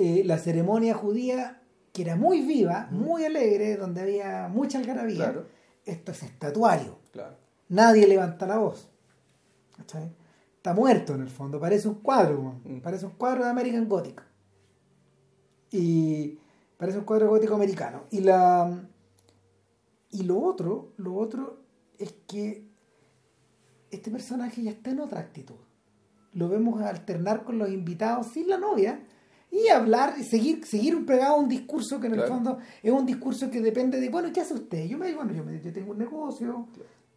Eh, 0.00 0.22
la 0.24 0.38
ceremonia 0.38 0.94
judía, 0.94 1.60
que 1.92 2.02
era 2.02 2.14
muy 2.14 2.42
viva, 2.42 2.86
muy 2.92 3.24
alegre, 3.24 3.76
donde 3.76 4.00
había 4.02 4.46
mucha 4.48 4.78
algarabía, 4.78 5.16
Claro. 5.16 5.46
esto 5.84 6.12
es 6.12 6.22
estatuario. 6.22 6.98
Claro. 7.10 7.34
Nadie 7.68 8.06
levanta 8.06 8.46
la 8.46 8.58
voz. 8.58 8.88
¿Cachai? 9.76 10.12
Está 10.56 10.72
muerto 10.74 11.14
en 11.16 11.22
el 11.22 11.28
fondo, 11.28 11.58
parece 11.58 11.88
un 11.88 11.96
cuadro. 11.96 12.60
Mm. 12.64 12.78
parece 12.78 13.06
un 13.06 13.12
cuadro 13.12 13.42
de 13.44 13.50
American 13.50 13.88
Gothic. 13.88 14.22
Y 15.70 16.38
parece 16.76 16.98
un 16.98 17.04
cuadro 17.04 17.28
gótico 17.30 17.54
americano. 17.54 18.02
Y 18.10 18.20
la 18.20 18.82
y 20.10 20.22
lo 20.22 20.40
otro, 20.40 20.92
lo 20.96 21.14
otro 21.14 21.58
es 21.98 22.14
que 22.26 22.66
este 23.90 24.10
personaje 24.10 24.62
ya 24.62 24.70
está 24.70 24.90
en 24.90 25.00
otra 25.00 25.20
actitud. 25.20 25.54
Lo 26.32 26.48
vemos 26.48 26.80
alternar 26.82 27.44
con 27.44 27.58
los 27.58 27.70
invitados 27.70 28.28
sin 28.28 28.48
la 28.48 28.58
novia 28.58 29.00
y 29.50 29.68
hablar 29.68 30.14
y 30.18 30.24
seguir 30.24 30.64
seguir 30.66 30.94
un 30.94 31.06
pegado 31.06 31.34
a 31.34 31.38
un 31.38 31.48
discurso 31.48 32.00
que 32.00 32.06
en 32.06 32.12
el 32.14 32.18
Claro. 32.20 32.34
fondo 32.34 32.58
es 32.82 32.92
un 32.92 33.06
discurso 33.06 33.50
que 33.50 33.60
depende 33.60 33.98
de, 34.00 34.08
bueno, 34.10 34.30
¿qué 34.32 34.40
hace 34.42 34.54
usted? 34.54 34.84
Yo 34.86 34.98
me 34.98 35.14
bueno, 35.14 35.32
yo, 35.32 35.42
me- 35.44 35.60
yo 35.60 35.72
tengo 35.72 35.92
un 35.92 35.98
negocio, 35.98 36.66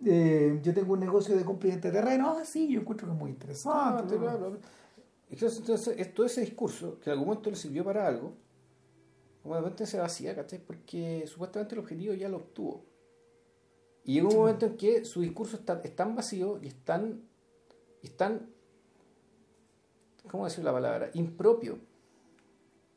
eh, 0.05 0.59
yo 0.63 0.73
tengo 0.73 0.93
un 0.93 0.99
negocio 1.01 1.35
de 1.35 1.43
cumplimiento 1.43 1.89
de 1.89 1.93
terreno, 1.93 2.35
ah, 2.39 2.45
sí, 2.45 2.69
yo 2.69 2.79
encuentro 2.81 3.07
que 3.07 3.13
es 3.13 3.19
muy 3.19 3.29
Ah, 3.29 3.33
interesante. 3.33 4.15
claro, 4.17 4.37
claro. 4.39 4.57
Entonces, 5.31 5.59
entonces, 5.59 5.95
es 5.97 6.13
todo 6.13 6.25
ese 6.25 6.41
discurso 6.41 6.99
que 6.99 7.09
en 7.09 7.13
algún 7.13 7.29
momento 7.29 7.49
le 7.49 7.55
sirvió 7.55 7.85
para 7.85 8.05
algo, 8.05 8.33
como 9.41 9.55
de 9.55 9.61
repente 9.61 9.85
se 9.85 9.97
vacía, 9.97 10.35
¿cachai? 10.35 10.59
Porque 10.59 11.25
supuestamente 11.25 11.73
el 11.73 11.79
objetivo 11.79 12.13
ya 12.13 12.27
lo 12.27 12.37
obtuvo. 12.37 12.85
Y 14.03 14.13
llega 14.15 14.27
un 14.27 14.35
momento 14.35 14.65
en 14.65 14.75
que 14.75 15.05
su 15.05 15.21
discurso 15.21 15.55
está, 15.55 15.79
es 15.83 15.95
tan 15.95 16.15
vacío 16.15 16.59
y 16.61 16.67
es 16.67 16.75
tan, 16.83 17.23
y 18.01 18.07
es 18.07 18.17
tan, 18.17 18.49
¿cómo 20.29 20.43
decir 20.43 20.65
la 20.65 20.73
palabra? 20.73 21.09
Impropio. 21.13 21.79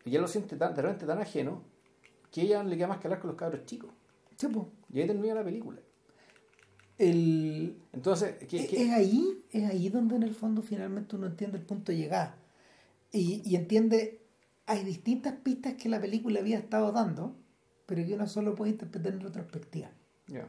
Y 0.05 0.11
ya 0.11 0.21
lo 0.21 0.27
siente 0.27 0.57
tan, 0.57 0.75
de 0.75 0.83
repente 0.83 1.07
tan 1.07 1.21
ajeno, 1.21 1.63
que 2.33 2.43
ella 2.43 2.65
no 2.65 2.69
le 2.69 2.77
queda 2.77 2.89
más 2.89 2.99
que 2.99 3.07
hablar 3.07 3.21
con 3.21 3.29
los 3.29 3.39
cabros 3.39 3.65
chicos. 3.65 3.91
Sí. 4.37 4.49
Y 4.93 5.01
ahí 5.01 5.07
termina 5.07 5.35
la 5.35 5.45
película. 5.45 5.81
El, 6.99 7.77
Entonces, 7.93 8.35
¿qué- 8.49 8.61
es, 8.65 8.69
qué- 8.69 8.85
es 8.85 8.91
ahí, 8.93 9.43
es 9.51 9.65
ahí 9.69 9.89
donde 9.89 10.17
en 10.17 10.23
el 10.23 10.35
fondo 10.35 10.63
finalmente 10.63 11.17
uno 11.17 11.27
entiende 11.27 11.59
el 11.59 11.65
punto 11.65 11.93
de 11.93 11.99
llegada. 11.99 12.37
Y, 13.13 13.43
y 13.45 13.57
entiende, 13.57 14.21
hay 14.67 14.85
distintas 14.85 15.35
pistas 15.43 15.75
que 15.75 15.89
la 15.89 16.01
película 16.01 16.41
había 16.41 16.59
estado 16.59 16.93
dando, 16.93 17.35
pero 17.87 18.05
que 18.07 18.15
uno 18.15 18.27
solo 18.29 18.55
puede 18.55 18.73
interpretar 18.73 19.13
en 19.13 19.21
retrospectiva. 19.21 19.91
Ya. 20.29 20.49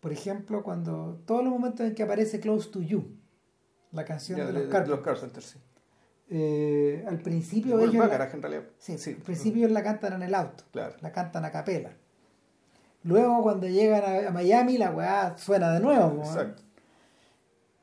Por 0.00 0.12
ejemplo, 0.12 0.62
cuando 0.64 1.20
todos 1.26 1.44
los 1.44 1.52
momentos 1.52 1.86
en 1.86 1.94
que 1.94 2.02
aparece 2.02 2.40
Close 2.40 2.70
to 2.70 2.82
You, 2.82 3.04
la 3.92 4.04
canción 4.04 4.38
Ya, 4.38 4.46
de, 4.46 4.52
de, 4.52 4.58
los 4.58 4.66
de 4.66 4.72
Carpenters. 4.72 4.96
los 4.98 5.04
Carpenters, 5.06 5.46
sí. 5.46 5.58
Eh, 6.34 7.04
al 7.06 7.18
principio 7.20 7.78
ellos 7.78 7.94
la- 7.94 8.04
en 8.30 8.42
realidad. 8.42 8.64
sí, 8.78 8.96
Sí. 8.98 9.10
al 9.10 9.16
principio 9.16 9.68
la 9.68 9.82
cantan 9.82 10.14
en 10.14 10.22
el 10.22 10.34
auto, 10.34 10.64
Claro. 10.72 10.96
la 11.00 11.12
cantan 11.12 11.44
a 11.44 11.50
capela. 11.52 11.92
Luego 13.04 13.42
cuando 13.42 13.66
llegan 13.68 14.02
a, 14.04 14.28
a 14.28 14.30
Miami 14.30 14.78
la 14.78 14.90
weá 14.92 15.36
suena 15.36 15.72
de 15.72 15.80
nuevo. 15.80 16.22
¿eh? 16.22 16.26
Exacto. 16.26 16.62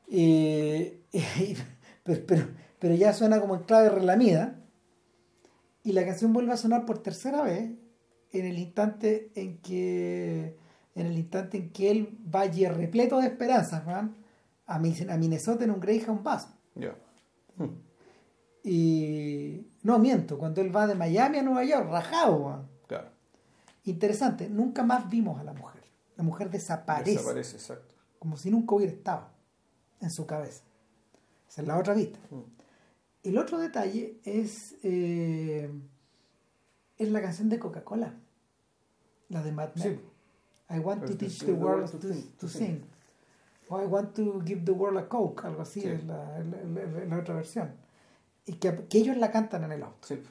Eh, 0.08 1.00
y- 1.12 1.56
pero, 2.02 2.22
pero, 2.26 2.46
pero 2.78 2.94
ya 2.94 3.12
suena 3.12 3.40
como 3.40 3.54
en 3.56 3.62
clave 3.62 3.90
relamida. 3.90 4.56
Y 5.82 5.92
la 5.92 6.04
canción 6.04 6.32
vuelve 6.32 6.52
a 6.52 6.56
sonar 6.56 6.84
por 6.84 6.98
tercera 7.02 7.42
vez 7.42 7.70
en 8.32 8.46
el 8.46 8.58
instante 8.58 9.30
en 9.34 9.58
que 9.58 10.56
en 10.94 11.06
el 11.06 11.16
instante 11.18 11.56
en 11.56 11.70
que 11.70 11.90
él 11.90 12.18
va 12.34 12.40
allí 12.40 12.66
repleto 12.66 13.18
de 13.20 13.28
esperanzas 13.28 13.86
a, 13.88 14.10
a 14.66 14.78
Minnesota 14.78 15.64
en 15.64 15.70
un 15.70 15.80
Greyhound 15.80 16.22
Bus. 16.22 16.46
Ya. 16.74 16.94
Y 18.62 19.66
no 19.82 19.98
miento, 19.98 20.38
cuando 20.38 20.60
él 20.60 20.74
va 20.74 20.86
de 20.86 20.94
Miami 20.94 21.38
a 21.38 21.42
Nueva 21.42 21.64
York, 21.64 21.88
rajado. 21.90 22.36
weón. 22.36 22.69
Interesante, 23.90 24.48
nunca 24.48 24.82
más 24.82 25.08
vimos 25.10 25.40
a 25.40 25.44
la 25.44 25.52
mujer. 25.52 25.82
La 26.16 26.22
mujer 26.24 26.50
desaparece, 26.50 27.12
Desaparece, 27.12 27.56
exacto. 27.56 27.94
como 28.18 28.36
si 28.36 28.50
nunca 28.50 28.74
hubiera 28.74 28.92
estado 28.92 29.28
en 30.00 30.10
su 30.10 30.26
cabeza. 30.26 30.62
Esa 31.48 31.62
es 31.62 31.66
la 31.68 31.78
otra 31.78 31.94
vista. 31.94 32.18
Mm. 32.30 32.40
El 33.22 33.38
otro 33.38 33.58
detalle 33.58 34.20
es, 34.24 34.76
eh, 34.82 35.70
es 36.98 37.10
la 37.10 37.20
canción 37.20 37.48
de 37.48 37.58
Coca-Cola, 37.58 38.14
la 39.28 39.42
de 39.42 39.52
Mad 39.52 39.74
Men. 39.76 40.00
Sí. 40.68 40.74
I 40.74 40.78
want 40.78 41.04
to 41.04 41.16
teach 41.16 41.40
the 41.44 41.52
world 41.52 41.90
to, 41.90 41.98
to 42.38 42.48
sing. 42.48 42.82
O 43.68 43.80
I 43.82 43.86
want 43.86 44.14
to 44.14 44.40
give 44.44 44.62
the 44.64 44.72
world 44.72 44.98
a 44.98 45.08
Coke, 45.08 45.44
algo 45.46 45.62
así 45.62 45.80
Sí. 45.80 45.88
es 45.88 46.04
la, 46.04 46.38
la- 46.40 46.64
la- 46.64 47.04
la 47.06 47.18
otra 47.18 47.34
versión. 47.34 47.72
Y 48.46 48.54
que, 48.54 48.86
que 48.88 48.98
ellos 48.98 49.16
la 49.16 49.30
cantan 49.30 49.64
en 49.64 49.72
el 49.72 49.82
auto. 49.82 50.06
Sí. 50.06 50.22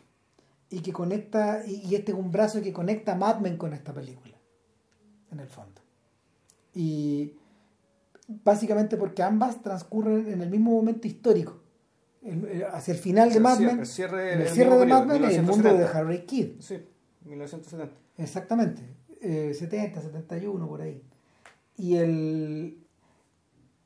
Y 0.70 0.82
que 0.82 0.94
conecta, 0.94 1.64
y, 1.66 1.96
este 1.96 2.12
es 2.12 2.18
un 2.18 2.32
brazo 2.32 2.62
que 2.62 2.72
conecta 2.72 3.14
a 3.14 3.16
Mad 3.16 3.40
Men 3.40 3.58
con 3.58 3.74
esta 3.74 3.94
película, 3.94 4.36
en 5.32 5.40
el 5.40 5.48
fondo. 5.48 5.82
Y 6.76 7.34
básicamente 8.28 8.96
porque 8.98 9.24
ambas 9.24 9.62
transcurren 9.62 10.32
en 10.32 10.42
el 10.42 10.50
mismo 10.50 10.72
momento 10.72 11.08
histórico. 11.08 11.62
El- 12.22 12.46
el- 12.46 12.64
hacia 12.66 12.94
el 12.94 13.00
final 13.00 13.32
de 13.34 13.40
Mad 13.40 13.60
Men, 13.60 13.80
el 13.80 13.86
cierre 13.88 14.34
el 14.34 14.40
de 14.80 14.86
Mad 14.86 15.06
Men, 15.06 15.24
el 15.24 15.42
mundo 15.44 15.70
de 15.70 15.74
1970. 15.80 15.98
Harry 15.98 16.26
Kidd. 16.26 16.60
Sí, 16.60 16.78
1970. 17.26 17.96
Exactamente, 18.18 18.82
eh, 19.22 19.54
70, 19.58 20.02
71, 20.02 20.68
por 20.68 20.82
ahí. 20.82 21.02
Y 21.78 21.96
el 21.96 22.78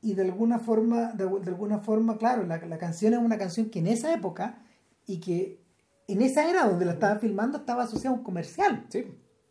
y 0.02 0.12
de 0.12 0.22
alguna 0.22 0.58
forma, 0.58 1.12
de, 1.12 1.24
de 1.24 1.48
alguna 1.48 1.78
forma, 1.78 2.18
claro, 2.18 2.44
la, 2.44 2.58
la 2.66 2.76
canción 2.76 3.14
es 3.14 3.20
una 3.20 3.38
canción 3.38 3.70
que 3.70 3.78
en 3.78 3.86
esa 3.86 4.12
época 4.12 4.58
y 5.06 5.18
que 5.20 5.63
en 6.08 6.22
esa 6.22 6.48
era 6.48 6.66
donde 6.68 6.84
la 6.84 6.92
estaban 6.92 7.20
filmando 7.20 7.58
estaba 7.58 7.84
asociada 7.84 8.14
a 8.14 8.18
un 8.18 8.24
comercial. 8.24 8.86
Sí. 8.88 9.06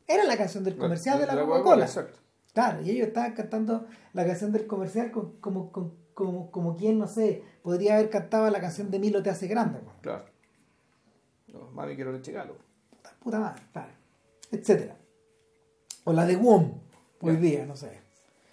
Era 0.07 0.23
la 0.25 0.37
canción 0.37 0.63
del 0.63 0.77
comercial 0.77 1.19
de 1.19 1.25
la 1.27 1.39
Coca-Cola. 1.39 1.85
Exacto. 1.85 2.19
Claro, 2.53 2.81
y 2.83 2.91
ellos 2.91 3.07
estaban 3.07 3.33
cantando 3.33 3.87
la 4.13 4.25
canción 4.25 4.51
del 4.51 4.67
comercial 4.67 5.11
con- 5.11 5.37
como, 5.39 5.71
con- 5.71 5.93
como, 6.13 6.51
como 6.51 6.75
quien, 6.75 6.99
no 6.99 7.07
sé, 7.07 7.43
podría 7.63 7.95
haber 7.95 8.09
cantado 8.11 8.47
la 8.51 8.61
canción 8.61 8.91
de 8.91 8.99
Milo 8.99 9.23
te 9.23 9.31
hace 9.31 9.47
grande. 9.47 9.79
Claro. 10.01 10.25
No, 11.47 11.71
mami, 11.71 11.95
quiero 11.95 12.11
leche 12.11 12.31
galo. 12.31 12.57
Puta, 12.91 13.15
puta 13.19 13.39
madre, 13.39 13.63
claro. 13.71 13.91
Etcétera. 14.51 14.95
O 16.03 16.13
la 16.13 16.25
de 16.27 16.35
WOM, 16.35 16.79
hoy 17.21 17.37
día, 17.37 17.65
no 17.65 17.75
sé. 17.75 17.99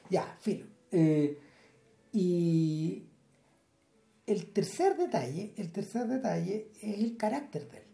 Ya, 0.08 0.36
filo. 0.40 0.64
Eh, 0.92 1.38
y 2.12 3.04
el 4.26 4.52
tercer 4.52 4.96
detalle, 4.96 5.52
el 5.56 5.70
tercer 5.72 6.06
detalle 6.06 6.70
es 6.80 6.98
el 6.98 7.16
carácter 7.16 7.68
de 7.70 7.78
él. 7.78 7.84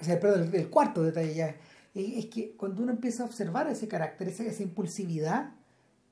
O 0.00 0.04
sea, 0.04 0.18
perdón, 0.20 0.50
el, 0.52 0.70
cuarto 0.70 1.02
detalle 1.02 1.34
ya. 1.34 1.56
Es, 1.94 2.24
es 2.24 2.26
que 2.26 2.52
cuando 2.56 2.82
uno 2.82 2.92
empieza 2.92 3.22
a 3.22 3.26
observar 3.26 3.68
ese 3.68 3.88
carácter, 3.88 4.28
esa, 4.28 4.44
esa 4.44 4.62
impulsividad, 4.62 5.52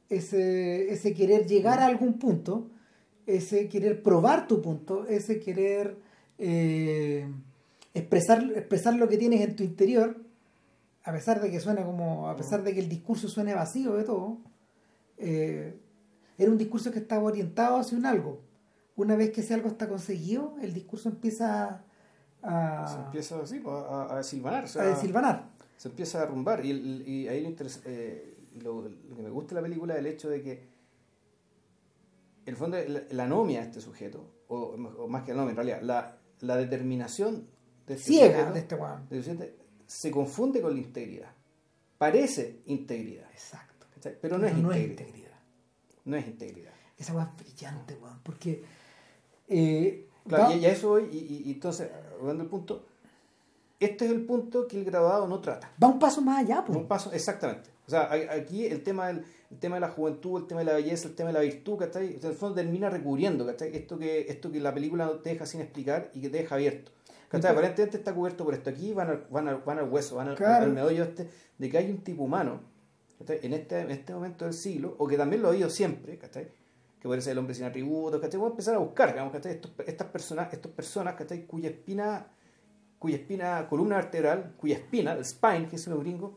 ese, 0.08 0.92
ese 0.92 1.14
querer 1.14 1.46
llegar 1.46 1.80
a 1.80 1.86
algún 1.86 2.18
punto, 2.18 2.70
ese 3.26 3.68
querer 3.68 4.02
probar 4.02 4.46
tu 4.46 4.60
punto, 4.60 5.06
ese 5.06 5.40
querer 5.40 5.96
eh, 6.38 7.26
expresar, 7.94 8.42
expresar 8.54 8.94
lo 8.94 9.08
que 9.08 9.16
tienes 9.16 9.40
en 9.40 9.56
tu 9.56 9.62
interior, 9.62 10.22
a 11.04 11.12
pesar 11.12 11.40
de 11.40 11.50
que 11.50 11.60
suena 11.60 11.84
como, 11.84 12.28
a 12.28 12.36
pesar 12.36 12.62
de 12.62 12.74
que 12.74 12.80
el 12.80 12.88
discurso 12.88 13.28
suene 13.28 13.54
vacío 13.54 13.94
de 13.94 14.04
todo, 14.04 14.38
eh, 15.18 15.74
era 16.38 16.50
un 16.50 16.58
discurso 16.58 16.90
que 16.90 16.98
estaba 16.98 17.22
orientado 17.22 17.76
hacia 17.76 17.98
un 17.98 18.06
algo. 18.06 18.40
Una 18.96 19.16
vez 19.16 19.30
que 19.30 19.40
ese 19.40 19.54
algo 19.54 19.68
está 19.68 19.88
conseguido, 19.88 20.56
el 20.60 20.74
discurso 20.74 21.08
empieza 21.08 21.84
a, 22.42 22.86
Se 22.88 22.96
empieza 23.00 23.40
así, 23.40 23.60
pues, 23.60 23.74
a, 23.76 24.18
a 24.18 24.22
silvanar. 24.22 24.64
o 24.64 24.66
sea, 24.68 24.82
a 24.82 24.86
desilvanar. 24.86 25.48
se 25.76 25.88
empieza 25.88 26.18
a 26.18 26.20
derrumbar. 26.22 26.64
Y, 26.64 26.70
el- 26.70 27.08
y 27.08 27.28
ahí 27.28 27.42
lo, 27.42 27.48
interes- 27.48 27.80
eh, 27.84 28.36
lo, 28.62 28.82
lo 28.82 29.16
que 29.16 29.22
me 29.22 29.30
gusta 29.30 29.54
de 29.54 29.60
la 29.60 29.66
película 29.66 29.94
es 29.94 30.00
el 30.00 30.06
hecho 30.06 30.28
de 30.28 30.42
que, 30.42 30.68
el 32.46 32.56
fondo, 32.56 32.76
la, 32.88 33.02
la 33.10 33.24
anomia 33.24 33.60
de 33.60 33.66
este 33.66 33.80
sujeto, 33.80 34.24
o, 34.48 34.56
o 34.98 35.08
más 35.08 35.22
que 35.22 35.32
la 35.32 35.42
anomia, 35.42 35.50
en 35.50 35.56
realidad, 35.56 35.82
la, 35.82 36.18
la 36.40 36.56
determinación 36.56 37.46
de 37.86 37.94
este 37.94 38.06
Ciega 38.12 38.48
sujeto, 38.48 38.52
de 38.54 38.58
este 39.18 39.34
de 39.34 39.44
este 39.44 39.56
se 39.86 40.10
confunde 40.10 40.60
con 40.60 40.74
la 40.74 40.80
integridad. 40.80 41.30
Parece 41.98 42.62
integridad, 42.66 43.30
Exacto. 43.32 43.86
¿cachai? 43.94 44.16
pero 44.20 44.38
no 44.38 44.46
es 44.46 44.56
no 44.56 44.72
es 44.72 44.82
integridad. 44.88 45.38
No 46.04 46.16
es 46.16 46.26
integridad. 46.26 46.72
Esa 46.98 47.14
weá 47.14 47.32
es 47.36 47.44
brillante, 47.44 47.94
weón. 47.94 48.20
Porque. 48.22 48.64
eh, 49.48 50.08
Claro, 50.26 50.44
va- 50.44 50.54
y, 50.54 50.60
y 50.60 50.66
eso 50.66 50.88
voy, 50.90 51.08
y, 51.12 51.16
y- 51.18 51.42
y 51.48 51.52
entonces, 51.52 51.90
hablando 52.22 52.44
del 52.44 52.50
punto, 52.50 52.84
este 53.80 54.04
es 54.06 54.12
el 54.12 54.24
punto 54.24 54.66
que 54.68 54.78
el 54.78 54.84
grabado 54.84 55.26
no 55.26 55.40
trata. 55.40 55.72
va 55.82 55.88
un 55.88 55.98
paso 55.98 56.20
más 56.22 56.38
allá, 56.44 56.64
pues. 56.64 56.76
Un 56.78 56.86
paso, 56.86 57.12
exactamente. 57.12 57.70
O 57.86 57.90
sea, 57.90 58.10
aquí 58.12 58.64
el 58.66 58.82
tema, 58.82 59.08
del, 59.08 59.24
el 59.50 59.58
tema 59.58 59.76
de 59.76 59.80
la 59.80 59.88
juventud, 59.88 60.40
el 60.40 60.46
tema 60.46 60.60
de 60.60 60.66
la 60.66 60.74
belleza, 60.74 61.08
el 61.08 61.14
tema 61.16 61.28
de 61.30 61.34
la 61.34 61.40
virtud, 61.40 61.78
¿cachai? 61.78 62.14
En 62.14 62.24
el 62.26 62.34
fondo 62.34 62.54
termina 62.54 62.88
recurriendo, 62.88 63.44
¿cachai? 63.44 63.74
Esto 63.76 63.98
que, 63.98 64.20
esto 64.28 64.52
que 64.52 64.60
la 64.60 64.72
película 64.72 65.10
te 65.22 65.30
deja 65.30 65.46
sin 65.46 65.60
explicar 65.60 66.10
y 66.14 66.20
que 66.20 66.28
te 66.28 66.38
deja 66.38 66.54
abierto. 66.54 66.92
¿cachai? 66.92 67.16
Entonces- 67.24 67.50
Aparentemente 67.50 67.96
está 67.96 68.14
cubierto 68.14 68.44
por 68.44 68.54
esto. 68.54 68.70
Aquí 68.70 68.92
van 68.92 69.10
al, 69.10 69.26
van 69.30 69.48
al, 69.48 69.56
van 69.58 69.78
al 69.80 69.88
hueso, 69.90 70.16
van 70.16 70.28
al, 70.28 70.36
Claro. 70.36 70.66
al 70.66 70.72
meollo 70.72 71.02
este 71.02 71.28
de 71.58 71.68
que 71.70 71.76
hay 71.78 71.90
un 71.90 71.98
tipo 71.98 72.22
humano 72.22 72.60
¿cachai? 73.18 73.40
En, 73.42 73.52
este, 73.52 73.80
en 73.80 73.90
este 73.90 74.14
momento 74.14 74.44
del 74.44 74.54
siglo, 74.54 74.94
o 74.98 75.06
que 75.08 75.16
también 75.16 75.42
lo 75.42 75.48
ha 75.48 75.50
habido 75.50 75.68
siempre, 75.70 76.18
¿cachai? 76.18 76.48
Que 77.02 77.08
puede 77.08 77.20
ser 77.20 77.32
el 77.32 77.38
hombre 77.38 77.52
sin 77.52 77.64
atributos, 77.64 78.20
¿cachai? 78.20 78.38
Vamos 78.38 78.52
a 78.52 78.54
empezar 78.54 78.74
a 78.76 78.78
buscar, 78.78 79.08
digamos, 79.10 79.32
¿cachai? 79.32 79.54
Estos, 79.54 79.72
estas 79.84 80.06
personas, 80.06 80.52
estas 80.52 80.70
personas, 80.70 81.14
¿cachai? 81.14 81.46
Cuya 81.48 81.70
espina, 81.70 82.28
cuya 83.00 83.16
espina, 83.16 83.66
columna 83.68 83.96
vertebral, 83.96 84.54
cuya 84.56 84.76
espina, 84.76 85.14
el 85.14 85.24
spine, 85.24 85.66
que 85.68 85.74
es 85.74 85.88
los 85.88 85.98
gringos, 85.98 86.34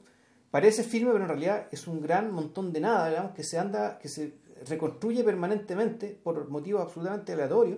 parece 0.49 0.81
firme, 0.83 1.11
pero 1.11 1.25
en 1.25 1.29
realidad 1.29 1.67
es 1.71 1.85
un 1.85 2.01
gran 2.01 2.31
montón 2.31 2.73
de 2.73 2.79
nada, 2.79 3.09
digamos, 3.09 3.33
que 3.33 3.43
se 3.43 3.59
anda, 3.59 3.99
que 3.99 4.07
se 4.07 4.39
reconstruye 4.67 5.23
permanentemente 5.23 6.19
por 6.23 6.49
motivos 6.49 6.81
absolutamente 6.81 7.33
aleatorios, 7.33 7.77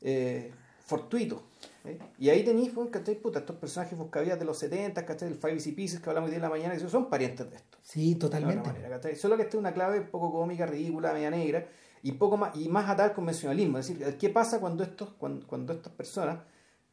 eh, 0.00 0.52
fortuitos. 0.86 1.42
¿eh? 1.84 1.98
Y 2.18 2.30
ahí 2.30 2.42
tenéis, 2.46 2.72
pues, 2.74 2.88
¿cachai? 2.88 3.16
Puta, 3.16 3.40
estos 3.40 3.56
personajes 3.56 3.98
buscavías 3.98 4.38
de 4.38 4.46
los 4.46 4.56
70, 4.56 5.04
¿cachai? 5.04 5.28
El 5.28 5.34
Five 5.34 5.52
Easy 5.52 5.72
Pieces 5.72 6.00
que 6.00 6.08
hablamos 6.08 6.28
hoy 6.28 6.30
día 6.30 6.38
en 6.38 6.42
la 6.44 6.48
mañana, 6.48 6.74
que 6.78 6.88
son 6.88 7.10
parientes 7.10 7.50
de 7.50 7.56
esto. 7.56 7.71
Sí, 7.82 8.14
totalmente. 8.14 8.70
Solo 9.16 9.36
que 9.36 9.42
esta 9.42 9.56
es 9.56 9.60
una 9.60 9.74
clave 9.74 10.00
un 10.00 10.06
poco 10.08 10.30
cómica, 10.32 10.64
ridícula, 10.66 11.12
media 11.12 11.30
negra, 11.30 11.66
y 12.02 12.12
poco 12.12 12.36
más, 12.36 12.56
y 12.56 12.68
más 12.68 12.88
atada 12.88 13.10
al 13.10 13.14
convencionalismo. 13.14 13.78
Es 13.78 13.88
decir, 13.88 14.16
¿qué 14.18 14.28
pasa 14.30 14.60
cuando 14.60 14.82
estos, 14.84 15.10
cuando, 15.18 15.46
cuando 15.46 15.72
estas 15.72 15.92
personas 15.92 16.38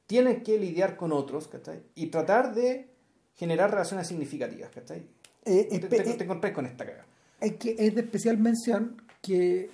tienen 0.07 0.41
que 0.43 0.57
lidiar 0.59 0.97
con 0.97 1.11
otros, 1.11 1.47
¿cachai? 1.47 1.83
Y 1.95 2.07
tratar 2.07 2.53
de 2.55 2.89
generar 3.35 3.69
relaciones 3.71 4.07
significativas, 4.07 4.69
¿cachai? 4.71 5.07
Eh, 5.45 5.67
Te, 5.69 5.75
espe- 5.79 5.87
te, 5.89 5.97
eh, 6.11 6.13
te 6.15 6.23
encontrás 6.23 6.53
con 6.53 6.65
esta 6.65 6.85
caga. 6.85 7.05
es 7.39 7.53
que 7.57 7.75
es 7.77 7.95
de 7.95 8.01
especial 8.01 8.37
mención 8.37 9.01
que 9.21 9.69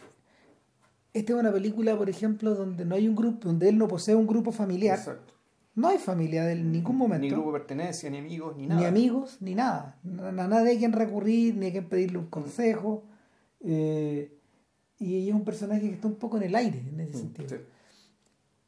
esta 1.14 1.34
es 1.34 1.40
una 1.40 1.52
película, 1.52 1.98
por 1.98 2.10
ejemplo, 2.10 2.54
donde 2.56 2.84
no 2.86 2.96
hay 2.96 3.08
un 3.08 3.16
grupo, 3.16 3.48
donde 3.48 3.70
él 3.70 3.78
no 3.78 3.88
posee 3.88 4.16
un 4.16 4.28
grupo 4.28 4.52
familiar. 4.52 4.98
Exacto. 5.00 5.34
No 5.76 5.90
hay 5.90 5.98
familia 5.98 6.50
en 6.52 6.72
ningún 6.72 6.96
momento. 6.98 7.22
Ni 7.24 7.30
grupo 7.30 7.52
de 7.52 7.60
pertenencia, 7.60 8.10
ni 8.10 8.18
amigos, 8.20 8.56
ni 8.56 8.66
nada. 8.66 8.80
ni 8.82 8.88
amigos, 8.88 9.38
ni 9.42 9.56
nada. 9.56 9.98
A 10.24 10.32
nadie 10.32 10.76
a 10.76 10.78
quien 10.80 10.94
recurrir, 10.94 11.56
ni 11.58 11.68
a 11.68 11.72
quien 11.72 11.90
pedirle 11.90 12.18
un 12.18 12.28
consejo. 12.28 13.04
Eh, 13.60 14.32
y 15.00 15.28
es 15.28 15.36
un 15.36 15.44
personaje 15.44 15.82
que 15.82 15.94
está 15.96 16.08
un 16.08 16.16
poco 16.16 16.38
en 16.38 16.44
el 16.44 16.56
aire 16.56 16.80
en 16.80 17.00
ese 17.02 17.18
Mm, 17.18 17.20
sentido. 17.20 17.50
sí. 17.50 17.56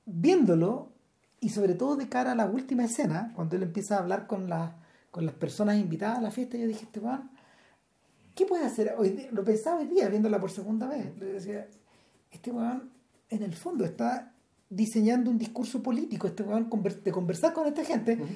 Viéndolo, 0.06 0.92
y 1.40 1.50
sobre 1.50 1.76
todo 1.76 1.96
de 1.96 2.10
cara 2.10 2.32
a 2.32 2.36
la 2.36 2.46
última 2.46 2.86
escena, 2.86 3.32
cuando 3.36 3.56
él 3.56 3.64
empieza 3.64 3.96
a 3.96 4.00
hablar 4.00 4.28
con, 4.28 4.50
las 4.50 4.72
con 5.12 5.26
las 5.26 5.36
personas 5.36 5.78
invitadas 5.78 6.18
a 6.20 6.22
la 6.22 6.32
fiesta, 6.32 6.58
yo 6.58 6.68
dije, 6.68 6.84
este 6.86 7.00
weón, 7.00 7.30
¿qué 8.36 8.46
puede 8.46 8.66
hacer? 8.66 8.96
Hoy 8.98 9.28
lo 9.32 9.44
pensaba 9.44 9.80
hoy 9.80 9.88
día, 9.88 10.08
viéndola 10.10 10.40
por 10.40 10.52
segunda 10.52 10.88
vez. 10.88 11.18
Le 11.18 11.26
decía, 11.34 11.68
este 12.32 12.52
weón, 12.52 12.90
en 13.30 13.44
el 13.44 13.54
fondo, 13.54 13.84
está 13.86 14.34
diseñando 14.70 15.32
un 15.32 15.38
discurso 15.38 15.82
político, 15.82 16.28
este 16.28 16.44
de 16.44 17.12
conversar 17.12 17.54
con 17.54 17.68
esta 17.68 17.84
gente, 17.84 18.14
Ujú. 18.16 18.28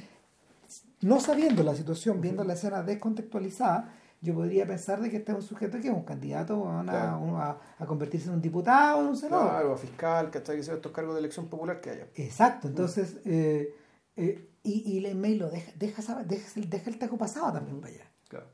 no 1.01 1.19
sabiendo 1.19 1.63
la 1.63 1.75
situación, 1.75 2.21
viendo 2.21 2.43
la 2.43 2.53
escena 2.53 2.83
descontextualizada, 2.83 3.93
yo 4.21 4.35
podría 4.35 4.67
pensar 4.67 5.01
de 5.01 5.09
que 5.09 5.17
este 5.17 5.31
es 5.31 5.37
un 5.39 5.43
sujeto 5.43 5.79
que 5.79 5.87
es 5.87 5.93
un 5.93 6.03
candidato 6.03 6.67
a, 6.69 6.81
a, 6.81 7.59
a, 7.79 7.85
convertirse 7.87 8.27
en 8.27 8.35
un 8.35 8.41
diputado 8.41 8.99
o 8.99 9.01
en 9.01 9.07
un 9.07 9.17
senador. 9.17 9.49
Claro, 9.49 9.73
a 9.73 9.77
fiscal, 9.77 10.29
que 10.29 10.37
hasta 10.37 10.55
que 10.55 10.61
sea 10.61 10.75
estos 10.75 10.91
cargos 10.91 11.15
de 11.15 11.19
elección 11.21 11.47
popular 11.47 11.81
que 11.81 11.89
haya. 11.89 12.07
Exacto, 12.15 12.67
entonces, 12.67 13.17
eh, 13.25 13.75
eh, 14.15 14.47
y, 14.63 14.99
y 14.99 15.15
May 15.15 15.35
lo 15.35 15.49
deja, 15.49 15.71
deja, 15.75 16.23
deja, 16.23 16.61
deja 16.67 16.89
el 16.89 16.99
tajo 16.99 17.17
pasado 17.17 17.51
también 17.51 17.81
para 17.81 17.93
allá. 17.95 18.11
Claro. 18.27 18.45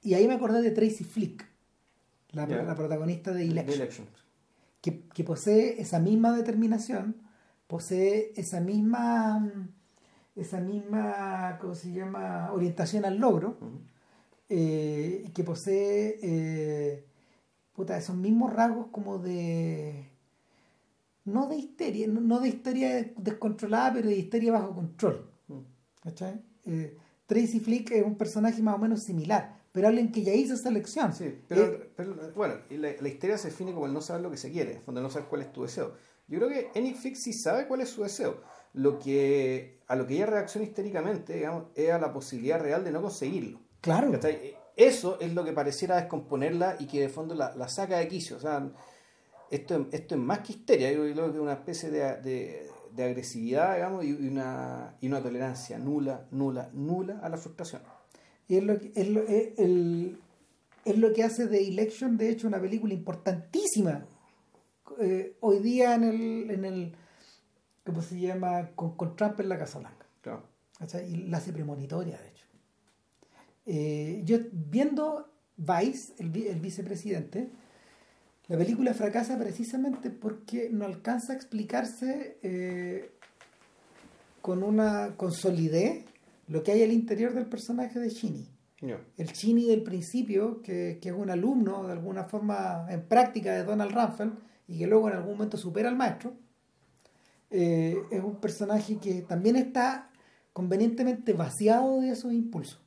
Y 0.00 0.14
ahí 0.14 0.28
me 0.28 0.34
acordé 0.34 0.62
de 0.62 0.70
Tracy 0.70 1.02
Flick, 1.02 1.44
la, 2.30 2.46
la 2.46 2.76
protagonista 2.76 3.32
de 3.32 3.46
Election, 3.46 4.06
Que, 4.80 5.08
que 5.08 5.24
posee 5.24 5.80
esa 5.80 5.98
misma 5.98 6.36
determinación, 6.36 7.16
posee 7.66 8.32
esa 8.36 8.60
misma 8.60 9.70
esa 10.36 10.60
misma, 10.60 11.58
¿cómo 11.60 11.74
se 11.74 11.92
llama?, 11.92 12.52
orientación 12.52 13.04
al 13.06 13.16
logro, 13.16 13.56
eh, 14.48 15.30
que 15.34 15.42
posee 15.42 16.18
eh, 16.22 17.04
puta, 17.72 17.96
esos 17.96 18.16
mismos 18.16 18.52
rasgos 18.52 18.86
como 18.92 19.18
de, 19.18 20.10
no 21.24 21.48
de 21.48 21.56
histeria, 21.56 22.06
no, 22.06 22.38
de 22.38 22.48
histeria 22.48 23.12
descontrolada, 23.16 23.94
pero 23.94 24.08
de 24.08 24.16
histeria 24.16 24.52
bajo 24.52 24.74
control. 24.74 25.30
¿Cachai? 26.02 26.40
Eh, 26.66 26.96
Tracy 27.26 27.58
Flick 27.58 27.90
es 27.90 28.04
un 28.04 28.16
personaje 28.16 28.62
más 28.62 28.76
o 28.76 28.78
menos 28.78 29.02
similar, 29.02 29.62
pero 29.72 29.88
alguien 29.88 30.12
que 30.12 30.22
ya 30.22 30.32
hizo 30.32 30.54
esa 30.54 30.68
elección. 30.68 31.12
Sí, 31.12 31.40
pero, 31.48 31.80
bueno, 32.36 32.54
la, 32.70 32.92
la, 33.00 33.08
histeria 33.08 33.38
se 33.38 33.48
define 33.48 33.72
como 33.72 33.86
el 33.86 33.92
no 33.92 34.00
saber 34.00 34.22
lo 34.22 34.30
que 34.30 34.36
se 34.36 34.52
quiere, 34.52 34.82
cuando 34.84 35.00
no 35.00 35.10
sabes 35.10 35.28
cuál 35.28 35.42
es 35.42 35.52
tu 35.52 35.62
deseo. 35.62 35.94
Yo 36.28 36.38
creo 36.38 36.48
que 36.48 36.70
Enix 36.74 37.00
Flick 37.00 37.14
sí 37.14 37.32
sabe 37.32 37.66
cuál 37.68 37.80
es 37.82 37.90
su 37.90 38.02
deseo 38.02 38.42
lo 38.76 38.98
que 38.98 39.80
a 39.88 39.96
lo 39.96 40.06
que 40.06 40.14
ella 40.14 40.26
reacciona 40.26 40.66
histéricamente 40.66 41.34
digamos, 41.34 41.64
es 41.74 41.90
a 41.90 41.98
la 41.98 42.12
posibilidad 42.12 42.60
real 42.60 42.84
de 42.84 42.92
no 42.92 43.02
conseguirlo. 43.02 43.60
Claro. 43.80 44.18
Eso 44.76 45.18
es 45.20 45.32
lo 45.32 45.44
que 45.44 45.52
pareciera 45.52 45.96
descomponerla 45.96 46.76
y 46.78 46.86
que 46.86 47.00
de 47.00 47.08
fondo 47.08 47.34
la, 47.34 47.68
saca 47.68 47.96
de 47.98 48.08
quicio. 48.08 48.36
O 48.36 48.40
sea, 48.40 48.70
esto, 49.50 49.86
esto 49.92 50.14
es 50.14 50.20
más 50.20 50.40
que 50.40 50.52
histeria, 50.52 50.92
yo 50.92 51.02
creo 51.10 51.30
que 51.30 51.36
es 51.36 51.42
una 51.42 51.54
especie 51.54 51.90
de, 51.90 52.68
de, 52.92 53.04
agresividad 53.04 53.76
digamos, 53.76 54.04
y, 54.04 54.12
una, 54.12 54.96
y 55.00 55.08
una 55.08 55.22
tolerancia 55.22 55.78
nula, 55.78 56.26
nula, 56.30 56.68
nula 56.74 57.20
a 57.22 57.28
la 57.30 57.38
frustración. 57.38 57.80
Y 58.48 58.56
es 58.56 58.64
lo 58.64 58.78
que, 58.78 58.92
es 58.94 59.08
lo, 59.08 59.22
el, 59.26 60.18
es 60.84 60.98
lo 60.98 61.12
que 61.14 61.22
hace 61.22 61.46
de 61.46 61.66
Election, 61.66 62.18
de 62.18 62.28
hecho, 62.28 62.46
una 62.46 62.60
película 62.60 62.92
importantísima. 62.92 64.06
Eh, 64.98 65.36
hoy 65.40 65.58
día 65.60 65.94
en 65.94 66.04
el, 66.04 66.50
en 66.50 66.64
el 66.64 66.92
¿cómo 67.84 68.02
se 68.02 68.18
llama? 68.18 68.70
Con, 68.74 68.96
con 68.96 69.16
Trump 69.16 69.38
en 69.40 69.48
la 69.48 69.58
Casa 69.58 69.78
Blanca. 69.78 70.06
Claro. 70.20 70.42
Y 71.08 71.16
la 71.28 71.38
hace 71.38 71.52
premonitoria, 71.52 72.18
de 72.20 72.28
hecho. 72.28 72.46
Eh, 73.66 74.22
yo 74.24 74.38
viendo 74.52 75.32
Vice, 75.56 76.14
el, 76.18 76.36
el, 76.36 76.60
vicepresidente, 76.60 77.50
la 78.48 78.58
película 78.58 78.92
fracasa 78.94 79.38
precisamente 79.38 80.10
porque 80.10 80.68
no 80.70 80.84
alcanza 80.84 81.32
a 81.32 81.36
explicarse 81.36 82.38
eh, 82.42 83.10
con 84.42 84.62
una 84.62 85.16
con 85.16 85.32
solidez 85.32 86.04
lo 86.48 86.62
que 86.62 86.72
hay 86.72 86.82
al 86.82 86.92
interior 86.92 87.32
del 87.34 87.46
personaje 87.46 87.98
de 87.98 88.10
Chini. 88.10 88.48
El 89.16 89.32
Chini 89.32 89.66
del 89.66 89.82
principio, 89.82 90.62
que, 90.62 90.98
que, 91.00 91.08
es 91.08 91.14
un 91.14 91.30
alumno 91.30 91.84
de 91.86 91.92
alguna 91.92 92.24
forma 92.24 92.86
en 92.88 93.02
práctica 93.08 93.52
de 93.52 93.64
Donald 93.64 93.90
Rumsfeld 93.90 94.34
y 94.68 94.78
que 94.78 94.86
luego 94.86 95.08
en 95.08 95.16
algún 95.16 95.32
momento 95.32 95.56
supera 95.56 95.88
al 95.88 95.96
maestro, 95.96 96.34
eh, 97.50 97.96
es 98.10 98.22
un 98.22 98.36
personaje 98.36 98.98
que 98.98 99.22
también 99.22 99.56
está 99.56 100.10
convenientemente 100.52 101.32
vaciado 101.32 102.00
de 102.00 102.10
esos 102.10 102.32
impulsos. 102.32 102.80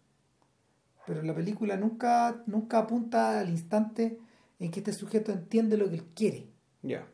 Pero 1.05 1.23
la 1.23 1.33
película 1.33 1.77
nunca, 1.77 2.43
nunca 2.45 2.79
apunta 2.79 3.39
al 3.39 3.49
instante 3.49 4.19
en 4.59 4.71
que 4.71 4.79
este 4.79 4.93
sujeto 4.93 5.31
entiende 5.31 5.77
lo 5.77 5.89
que 5.89 5.95
él 5.95 6.05
quiere. 6.13 6.47
Ya. 6.81 7.07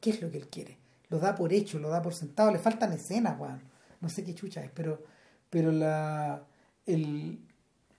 ¿Qué 0.00 0.10
es 0.10 0.22
lo 0.22 0.30
que 0.30 0.38
él 0.38 0.48
quiere? 0.48 0.78
Lo 1.08 1.18
da 1.18 1.34
por 1.34 1.52
hecho, 1.52 1.78
lo 1.78 1.88
da 1.88 2.02
por 2.02 2.14
sentado. 2.14 2.52
Le 2.52 2.58
faltan 2.58 2.92
escenas, 2.92 3.40
weón. 3.40 3.62
No 4.00 4.08
sé 4.08 4.22
qué 4.22 4.34
chucha 4.34 4.62
es, 4.62 4.70
pero, 4.70 5.02
pero 5.50 5.72
la, 5.72 6.44
el, 6.86 7.40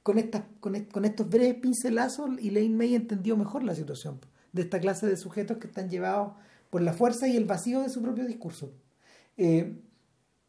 con, 0.01 0.17
estas, 0.17 0.43
con, 0.61 0.79
con 0.85 1.03
estos 1.03 1.27
breves 1.27 1.55
pincelazos, 1.55 2.29
Elaine 2.41 2.75
May 2.75 2.95
entendió 2.95 3.35
mejor 3.35 3.63
la 3.63 3.75
situación 3.75 4.19
de 4.51 4.61
esta 4.61 4.79
clase 4.79 5.07
de 5.07 5.17
sujetos 5.17 5.57
que 5.57 5.67
están 5.67 5.89
llevados 5.89 6.33
por 6.69 6.81
la 6.81 6.93
fuerza 6.93 7.27
y 7.27 7.35
el 7.35 7.45
vacío 7.45 7.81
de 7.81 7.89
su 7.89 8.01
propio 8.01 8.25
discurso. 8.25 8.71
Eh, 9.37 9.79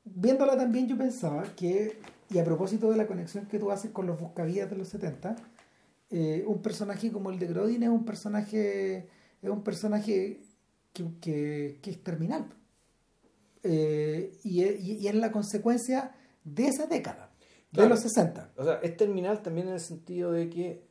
viéndola 0.05 0.57
también 0.57 0.89
yo 0.89 0.97
pensaba 0.97 1.45
que, 1.55 1.99
y 2.29 2.39
a 2.39 2.45
propósito 2.45 2.91
de 2.91 2.97
la 2.97 3.07
conexión 3.07 3.47
que 3.47 3.59
tú 3.59 3.71
haces 3.71 3.91
con 3.91 4.07
los 4.07 4.19
buscavidas 4.19 4.71
de 4.71 4.77
los 4.77 4.89
70, 4.89 5.37
eh, 6.11 6.45
un 6.47 6.61
personaje 6.61 7.13
como 7.13 7.31
el 7.31 7.39
de 7.39 7.47
Grodin 7.47 7.83
es 7.83 7.89
un 7.89 8.05
personaje, 8.05 9.09
es 9.41 9.51
un 9.51 9.63
personaje 9.63 10.41
que, 10.93 11.79
es 11.83 12.03
terminal. 12.03 12.47
Eh, 13.63 14.33
y, 14.43 14.63
y, 14.65 15.07
es 15.07 15.15
la 15.15 15.31
consecuencia 15.31 16.13
de 16.45 16.67
esa 16.67 16.87
década, 16.87 17.31
de 17.71 17.89
los 17.89 18.01
60. 18.01 18.53
O 18.57 18.65
sea, 18.65 18.81
es 18.83 18.97
terminal 18.97 19.43
también 19.43 19.69
en 19.69 19.75
el 19.75 19.81
sentido 19.81 20.33
de 20.33 20.49
que 20.49 20.83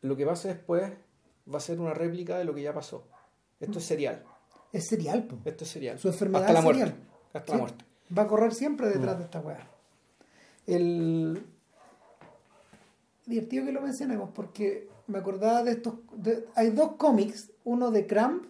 lo 0.00 0.16
que 0.16 0.26
pase 0.26 0.48
después 0.48 0.92
va 1.52 1.58
a 1.58 1.60
ser 1.60 1.80
una 1.80 1.94
réplica 1.94 2.38
de 2.38 2.44
lo 2.44 2.54
que 2.54 2.62
ya 2.62 2.72
pasó. 2.72 3.04
Esto 3.60 3.78
es 3.78 3.84
serial. 3.84 4.24
Es 4.72 4.86
serial, 4.86 5.24
po. 5.24 5.38
Esto 5.44 5.64
es 5.64 5.70
serial. 5.70 5.98
Su 5.98 6.08
enfermedad 6.08 6.42
Hasta 6.42 6.52
la 6.52 6.60
muerte. 6.62 6.94
Hasta 7.32 7.52
la 7.52 7.58
muerte. 7.58 7.84
Va 8.16 8.22
a 8.22 8.26
correr 8.26 8.54
siempre 8.54 8.88
detrás 8.88 9.16
mm. 9.16 9.18
de 9.18 9.24
esta 9.24 9.40
weá. 9.40 9.70
El. 10.66 11.46
Divertido 13.26 13.66
que 13.66 13.72
lo 13.72 13.80
mencionemos 13.80 14.30
porque 14.34 14.88
me 15.06 15.18
acordaba 15.18 15.62
de 15.62 15.72
estos. 15.72 15.94
Hay 16.54 16.70
dos 16.70 16.92
cómics, 16.96 17.50
uno 17.64 17.90
de 17.90 18.06
Cramp, 18.06 18.46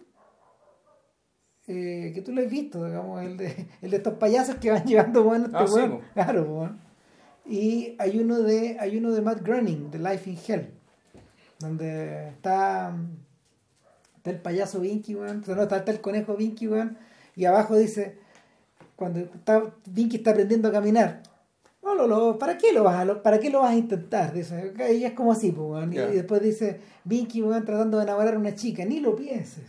eh, 1.67 2.11
que 2.15 2.21
tú 2.21 2.33
lo 2.33 2.41
has 2.41 2.49
visto, 2.49 2.83
digamos, 2.85 3.21
el 3.21 3.37
de, 3.37 3.67
el 3.81 3.91
de 3.91 3.97
estos 3.97 4.15
payasos 4.15 4.55
que 4.55 4.71
van 4.71 4.85
llevando 4.85 5.23
bueno, 5.23 5.45
este 5.45 5.79
ah, 5.79 5.99
Claro, 6.13 6.45
bueno. 6.45 6.79
Y 7.45 7.95
hay 7.99 8.19
uno 8.19 8.39
de 8.39 8.77
hay 8.79 8.97
uno 8.97 9.11
de 9.11 9.21
Matt 9.21 9.41
Groening, 9.41 9.89
de 9.89 9.99
Life 9.99 10.29
in 10.29 10.37
Hell, 10.47 10.78
donde 11.59 12.29
está 12.29 12.95
Está 14.19 14.31
el 14.31 14.41
payaso 14.41 14.81
Vinky, 14.81 15.15
weón. 15.15 15.43
No, 15.47 15.63
está, 15.63 15.77
el 15.77 16.01
conejo 16.01 16.35
Vinky, 16.35 16.67
weón. 16.67 16.97
Y 17.37 17.45
abajo 17.45 17.77
dice, 17.77 18.17
cuando 18.97 19.21
está, 19.21 19.63
Vinky 19.85 20.17
está 20.17 20.31
aprendiendo 20.31 20.67
a 20.67 20.73
caminar. 20.73 21.23
No, 21.81 21.95
lo, 21.95 22.05
lo, 22.05 22.37
¿para 22.37 22.57
qué 22.57 22.73
lo 22.73 22.83
vas 22.83 23.07
a, 23.07 23.23
para 23.23 23.39
qué 23.39 23.49
lo 23.49 23.61
vas 23.61 23.71
a 23.71 23.75
intentar? 23.75 24.33
Dice, 24.33 24.73
ella 24.77 25.07
es 25.07 25.13
como 25.13 25.31
así, 25.31 25.53
pues. 25.53 25.89
Y 25.93 25.95
después 25.95 26.41
dice, 26.41 26.81
Vinky, 27.05 27.41
weón, 27.41 27.63
tratando 27.63 27.97
de 27.97 28.03
enamorar 28.03 28.33
a 28.33 28.39
una 28.39 28.55
chica. 28.55 28.83
Ni 28.83 28.99
lo 28.99 29.15
pienses. 29.15 29.63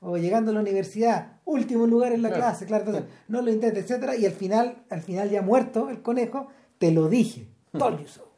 O 0.00 0.16
llegando 0.16 0.50
a 0.50 0.54
la 0.54 0.60
universidad, 0.60 1.34
último 1.44 1.86
lugar 1.86 2.12
en 2.12 2.22
la 2.22 2.32
clase, 2.32 2.66
claro, 2.66 2.84
entonces, 2.84 3.08
no 3.28 3.40
lo 3.40 3.52
intentes, 3.52 3.84
etcétera, 3.84 4.16
y 4.16 4.26
al 4.26 4.32
final, 4.32 4.82
al 4.90 5.00
final 5.00 5.30
ya 5.30 5.42
muerto 5.42 5.90
el 5.90 6.02
conejo, 6.02 6.48
te 6.78 6.90
lo 6.90 7.08
dije. 7.08 7.46
Told 7.78 8.00
you 8.00 8.08
so. 8.08 8.31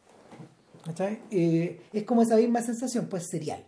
Eh, 1.30 1.80
es 1.92 2.02
como 2.04 2.22
esa 2.22 2.36
misma 2.36 2.62
sensación, 2.62 3.06
pues 3.06 3.24
serial 3.24 3.64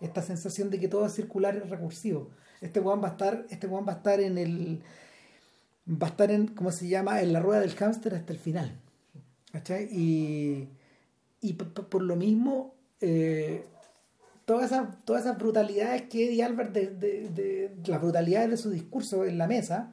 esta 0.00 0.22
sensación 0.22 0.70
de 0.70 0.78
que 0.78 0.88
todo 0.88 1.06
es 1.06 1.12
circular 1.12 1.54
y 1.54 1.68
recursivo. 1.68 2.30
Este 2.60 2.80
weón 2.80 3.02
va 3.02 3.08
a 3.08 3.10
estar, 3.12 3.46
este 3.50 3.66
va 3.66 3.80
a 3.86 3.96
estar 3.96 4.20
en 4.20 4.38
el. 4.38 4.82
va 5.86 6.06
a 6.06 6.10
estar 6.10 6.30
en, 6.30 6.48
¿cómo 6.48 6.72
se 6.72 6.88
llama? 6.88 7.20
en 7.20 7.32
la 7.32 7.40
rueda 7.40 7.60
del 7.60 7.74
hámster 7.74 8.14
hasta 8.14 8.32
el 8.32 8.38
final. 8.38 8.72
¿Cachai? 9.52 9.88
Y, 9.90 10.68
y 11.40 11.52
por, 11.54 12.02
lo 12.02 12.16
mismo, 12.16 12.74
eh, 13.00 13.64
todas 14.44 14.70
esas, 14.70 15.04
todas 15.04 15.22
esas 15.22 15.38
brutalidades 15.38 16.02
que 16.02 16.28
Eddie 16.28 16.44
Albert, 16.44 16.72
de, 16.72 16.86
de, 16.90 17.28
de, 17.28 17.72
las 17.86 18.00
brutalidades 18.00 18.50
de 18.50 18.56
su 18.56 18.70
discurso 18.70 19.24
en 19.24 19.38
la 19.38 19.48
mesa, 19.48 19.92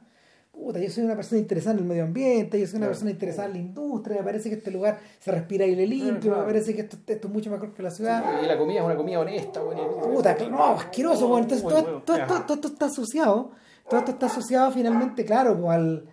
yo 0.76 0.90
soy 0.90 1.04
una 1.04 1.16
persona 1.16 1.40
interesada 1.40 1.74
en 1.74 1.78
el 1.78 1.84
medio 1.84 2.04
ambiente, 2.04 2.60
yo 2.60 2.66
soy 2.66 2.78
una 2.78 2.88
persona 2.88 3.10
interesada 3.10 3.46
en 3.46 3.54
la 3.54 3.58
industria, 3.58 4.18
me 4.18 4.24
parece 4.24 4.50
que 4.50 4.56
este 4.56 4.70
lugar 4.70 4.98
se 5.18 5.30
respira 5.32 5.64
aire 5.64 5.86
limpio, 5.86 6.36
me 6.36 6.42
parece 6.42 6.74
que 6.74 6.82
esto, 6.82 6.96
es 7.06 7.28
mucho 7.28 7.50
mejor 7.50 7.72
que 7.72 7.82
la 7.82 7.90
ciudad. 7.90 8.42
y 8.42 8.46
la 8.46 8.58
comida 8.58 8.80
es 8.80 8.84
una 8.84 8.96
comida 8.96 9.20
honesta, 9.20 9.60
Puta, 9.62 10.36
no, 10.50 10.64
asqueroso, 10.64 11.28
bueno. 11.28 11.44
Entonces 11.44 11.66
todo, 11.66 12.54
esto 12.54 12.68
está 12.68 12.86
asociado, 12.86 13.50
todo 13.88 14.00
esto 14.00 14.12
está 14.12 14.26
asociado 14.26 14.70
finalmente, 14.72 15.24
claro, 15.24 15.70
al, 15.70 16.06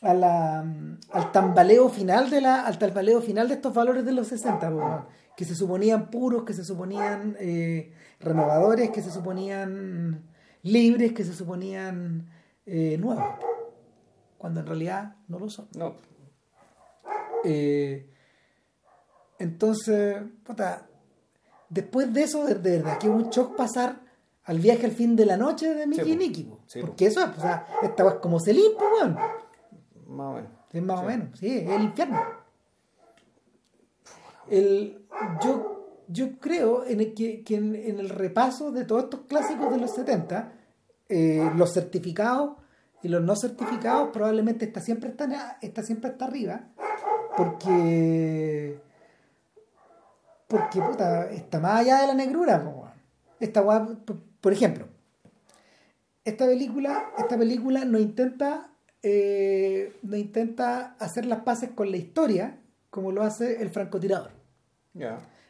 a 0.00 0.14
la, 0.14 0.64
al 1.10 1.32
tambaleo 1.32 1.88
final 1.88 2.30
de 2.30 2.40
la, 2.40 2.62
al 2.62 2.78
tambaleo 2.78 3.20
final 3.20 3.48
de 3.48 3.54
estos 3.54 3.74
valores 3.74 4.04
de 4.04 4.12
los 4.12 4.28
60, 4.28 5.06
que 5.36 5.44
se 5.44 5.54
suponían 5.54 6.10
puros, 6.10 6.44
que 6.44 6.52
se 6.52 6.64
suponían 6.64 7.36
eh, 7.40 7.92
renovadores, 8.20 8.90
que 8.90 9.02
se 9.02 9.10
suponían 9.10 10.22
libres, 10.62 11.12
que 11.12 11.24
se 11.24 11.32
suponían 11.32 12.28
eh, 12.64 12.96
nuevos 13.00 13.24
cuando 14.42 14.58
en 14.58 14.66
realidad 14.66 15.14
no 15.28 15.38
lo 15.38 15.48
son. 15.48 15.68
No. 15.76 15.94
Eh, 17.44 18.10
entonces, 19.38 20.20
puta, 20.42 20.84
después 21.68 22.12
de 22.12 22.24
eso, 22.24 22.44
de, 22.44 22.54
verdad 22.54 22.98
que 22.98 23.06
es 23.06 23.12
un 23.12 23.30
shock 23.30 23.54
pasar 23.54 24.00
al 24.42 24.58
viaje 24.58 24.84
al 24.84 24.90
fin 24.90 25.14
de 25.14 25.26
la 25.26 25.36
noche 25.36 25.72
de 25.72 25.86
Mickey 25.86 26.14
y 26.14 26.16
Nicky, 26.16 26.52
porque 26.80 27.06
eso, 27.06 27.20
o 27.24 27.40
sea, 27.40 27.68
esta 27.84 28.08
es 28.08 28.14
como 28.14 28.40
se 28.40 28.52
limpia, 28.52 28.84
weón. 28.92 29.16
Más 30.08 30.26
o 30.26 30.32
menos. 30.32 30.50
Es 30.72 30.82
más 30.82 30.98
o 30.98 31.04
menos, 31.04 31.38
sí, 31.38 31.58
es 31.58 31.70
el 31.70 31.82
infierno. 31.82 32.20
El, 34.50 35.06
yo, 35.40 36.00
yo 36.08 36.40
creo 36.40 36.84
en 36.84 36.98
el 36.98 37.14
que, 37.14 37.44
que 37.44 37.54
en, 37.54 37.76
en 37.76 38.00
el 38.00 38.08
repaso 38.08 38.72
de 38.72 38.84
todos 38.86 39.04
estos 39.04 39.20
clásicos 39.20 39.70
de 39.70 39.78
los 39.78 39.94
70, 39.94 40.52
eh, 41.08 41.48
los 41.54 41.72
certificados 41.72 42.56
y 43.02 43.08
los 43.08 43.22
no 43.22 43.34
certificados 43.36 44.10
probablemente 44.12 44.64
está 44.64 44.80
siempre 44.80 45.10
está, 45.10 45.58
está 45.60 45.82
siempre 45.82 46.10
hasta 46.10 46.24
arriba 46.24 46.68
porque 47.36 48.78
porque 50.48 50.80
puta 50.80 51.30
está 51.30 51.60
más 51.60 51.80
allá 51.80 52.00
de 52.02 52.06
la 52.08 52.14
negrura 52.14 52.62
po, 52.62 52.88
esta 53.40 53.64
por 54.40 54.52
ejemplo 54.52 54.86
esta 56.24 56.46
película 56.46 57.10
esta 57.18 57.36
película 57.36 57.84
no 57.84 57.98
intenta 57.98 58.70
eh, 59.02 59.96
no 60.02 60.16
intenta 60.16 60.94
hacer 61.00 61.26
las 61.26 61.40
paces 61.40 61.70
con 61.70 61.90
la 61.90 61.96
historia 61.96 62.58
como 62.90 63.10
lo 63.12 63.22
hace 63.22 63.62
el 63.62 63.70
francotirador 63.70 64.30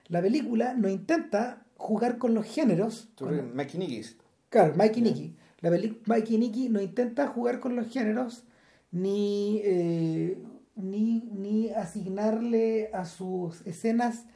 la 0.09 0.23
película 0.23 0.75
no 0.75 0.89
intenta 0.89 1.65
jugar 1.77 2.17
con 2.19 2.33
los 2.35 2.47
géneros 2.47 3.11
con- 3.19 3.55
Maquinikis. 3.57 4.17
Claro, 4.49 4.75
Mikey 4.77 5.01
y 5.01 5.03
Nicky. 5.03 5.37
La 5.63 6.19
y 6.19 6.39
Nicky 6.39 6.69
no 6.69 6.81
intenta 6.81 7.29
jugar 7.29 7.61
con 7.61 7.77
los 7.77 7.89
géneros 7.89 8.45
ni, 8.91 9.61
eh, 9.65 10.43
ni, 10.75 11.21
ni 11.33 11.71
asignarle 11.71 12.91
a 12.93 13.05
sus 13.05 13.65
escenas 13.67 14.27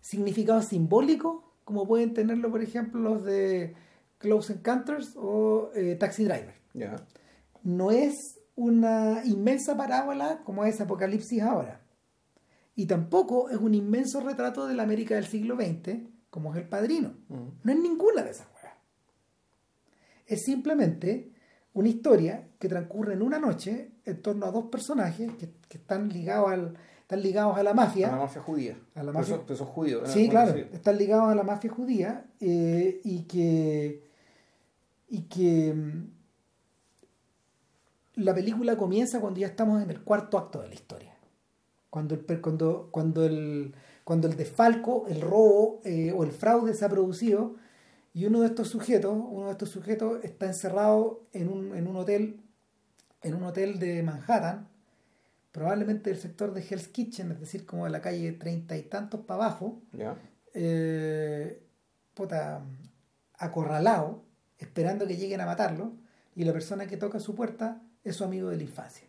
significados 0.00 0.66
simbólicos, 0.66 1.42
como 1.64 1.88
pueden 1.88 2.14
tenerlo, 2.14 2.50
por 2.50 2.62
ejemplo, 2.62 3.00
los 3.00 3.24
de 3.24 3.74
Close 4.18 4.52
Encounters 4.52 5.14
o 5.16 5.70
eh, 5.74 5.96
Taxi 5.96 6.24
Driver. 6.24 6.54
No 7.62 7.90
es 7.90 8.38
una 8.54 9.22
inmensa 9.24 9.76
parábola 9.76 10.42
como 10.44 10.64
es 10.64 10.80
Apocalipsis 10.80 11.42
ahora. 11.42 11.80
Y 12.74 12.86
tampoco 12.86 13.48
es 13.48 13.56
un 13.56 13.74
inmenso 13.74 14.20
retrato 14.20 14.66
de 14.66 14.74
la 14.74 14.82
América 14.82 15.14
del 15.14 15.26
siglo 15.26 15.56
XX, 15.56 16.00
como 16.30 16.52
es 16.52 16.60
El 16.60 16.68
Padrino. 16.68 17.14
Ujú. 17.30 17.54
No 17.64 17.72
es 17.72 17.78
ninguna 17.78 18.22
de 18.22 18.30
esas. 18.30 18.46
Es 20.26 20.44
simplemente 20.44 21.30
una 21.74 21.88
historia 21.88 22.48
que 22.58 22.68
transcurre 22.68 23.14
en 23.14 23.22
una 23.22 23.38
noche 23.38 23.90
en 24.04 24.22
torno 24.22 24.46
a 24.46 24.50
dos 24.50 24.66
personajes 24.66 25.30
que, 25.34 25.50
que 25.68 25.78
están, 25.78 26.08
ligados 26.08 26.50
al, 26.50 26.74
están 27.02 27.22
ligados 27.22 27.56
a 27.58 27.62
la 27.62 27.74
mafia. 27.74 28.08
A 28.08 28.12
la 28.12 28.16
mafia 28.22 28.42
judía. 28.42 28.76
A 28.94 29.02
la 29.02 29.12
mafia- 29.12 29.40
pero 29.46 29.56
son 29.56 29.66
judíos. 29.66 30.02
¿no? 30.06 30.08
Sí, 30.12 30.28
claro, 30.28 30.54
sí. 30.54 30.64
están 30.72 30.96
ligados 30.96 31.28
a 31.30 31.34
la 31.34 31.42
mafia 31.42 31.70
judía 31.70 32.24
eh, 32.40 33.00
y 33.04 33.22
que 33.24 34.02
y 35.08 35.22
que 35.22 35.72
mm, 35.72 36.10
la 38.16 38.34
película 38.34 38.76
comienza 38.76 39.20
cuando 39.20 39.40
ya 39.40 39.46
estamos 39.48 39.82
en 39.82 39.90
el 39.90 40.02
cuarto 40.02 40.38
acto 40.38 40.62
de 40.62 40.68
la 40.68 40.74
historia. 40.74 41.14
Cuando 41.90 42.14
el, 42.14 42.40
cuando, 42.40 42.88
cuando 42.90 43.24
el, 43.24 43.74
cuando 44.04 44.28
el 44.28 44.36
desfalco, 44.36 45.06
el 45.08 45.20
robo 45.20 45.80
eh, 45.84 46.12
o 46.12 46.24
el 46.24 46.32
fraude 46.32 46.74
se 46.74 46.84
ha 46.84 46.88
producido 46.88 47.56
y 48.16 48.24
uno 48.24 48.40
de 48.40 48.46
estos 48.46 48.68
sujetos, 48.68 49.12
uno 49.14 49.44
de 49.44 49.52
estos 49.52 49.68
sujetos 49.68 50.24
está 50.24 50.46
encerrado 50.46 51.26
en 51.34 51.48
un, 51.50 51.76
en 51.76 51.86
un 51.86 51.96
hotel, 51.96 52.40
en 53.20 53.34
un 53.34 53.42
hotel 53.42 53.78
de 53.78 54.02
Manhattan, 54.02 54.66
probablemente 55.52 56.08
del 56.08 56.18
sector 56.18 56.54
de 56.54 56.62
Hell's 56.62 56.88
Kitchen, 56.88 57.30
es 57.32 57.40
decir, 57.40 57.66
como 57.66 57.84
de 57.84 57.90
la 57.90 58.00
calle 58.00 58.32
treinta 58.32 58.74
y 58.74 58.84
tantos 58.84 59.20
para 59.20 59.44
abajo, 59.44 59.82
Ya. 59.92 60.16
eh, 60.54 61.62
puta, 62.14 62.64
acorralado, 63.34 64.22
esperando 64.56 65.06
que 65.06 65.18
lleguen 65.18 65.42
a 65.42 65.46
matarlo, 65.46 65.92
y 66.34 66.44
la 66.44 66.54
persona 66.54 66.86
que 66.86 66.96
toca 66.96 67.20
su 67.20 67.34
puerta 67.34 67.82
es 68.02 68.16
su 68.16 68.24
amigo 68.24 68.48
de 68.48 68.56
la 68.56 68.62
infancia. 68.62 69.06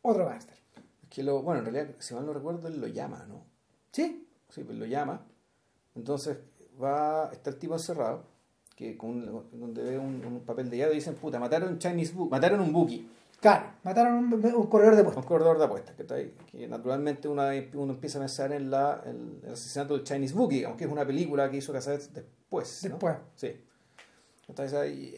Otro 0.00 0.24
gángster. 0.24 0.56
Es 1.02 1.08
que 1.10 1.22
lo, 1.22 1.42
bueno, 1.42 1.58
en 1.60 1.66
realidad, 1.66 1.94
si 1.98 2.14
mal 2.14 2.24
no 2.24 2.32
recuerdo, 2.32 2.66
él 2.68 2.80
lo 2.80 2.86
llama, 2.86 3.26
¿no? 3.28 3.44
¿Sí? 3.92 4.26
Sí, 4.48 4.64
pues 4.64 4.78
lo 4.78 4.86
llama. 4.86 5.20
Entonces 5.94 6.38
va, 6.82 7.30
está 7.32 7.50
el 7.50 7.56
tipo 7.56 7.74
encerrado, 7.74 8.22
que 8.76 8.96
con, 8.96 9.24
donde 9.52 9.82
ve 9.82 9.98
un, 9.98 10.24
un 10.24 10.40
papel 10.40 10.70
de 10.70 10.78
llave 10.78 10.92
y 10.92 10.96
dicen, 10.96 11.14
puta, 11.14 11.38
mataron 11.38 11.70
un 11.72 11.78
Chinese 11.78 12.12
book, 12.14 12.30
mataron 12.30 12.60
un 12.60 12.72
bookie, 12.72 13.08
Claro, 13.40 13.66
mataron 13.84 14.14
un, 14.14 14.32
un 14.34 14.66
corredor 14.66 14.96
de 14.96 15.02
un 15.02 15.06
puesto. 15.12 15.24
corredor 15.24 15.58
de 15.58 15.64
apuestas, 15.66 15.94
que 15.94 16.02
está 16.02 16.16
ahí. 16.16 16.34
Que 16.50 16.66
naturalmente 16.66 17.28
uno, 17.28 17.42
uno 17.74 17.92
empieza 17.92 18.18
a 18.18 18.22
pensar 18.22 18.50
en 18.50 18.68
la, 18.68 19.00
el, 19.06 19.40
el 19.44 19.52
asesinato 19.52 19.94
del 19.94 20.02
Chinese 20.02 20.34
bookie, 20.34 20.56
digamos, 20.56 20.76
que 20.76 20.84
es 20.86 20.90
una 20.90 21.06
película 21.06 21.48
que 21.48 21.58
hizo 21.58 21.72
Cassavetes 21.72 22.12
después. 22.12 22.82
¿no? 22.82 22.90
Después. 22.90 23.16
Sí. 23.36 23.52
Entonces, 24.48 24.74
ahí- 24.76 25.14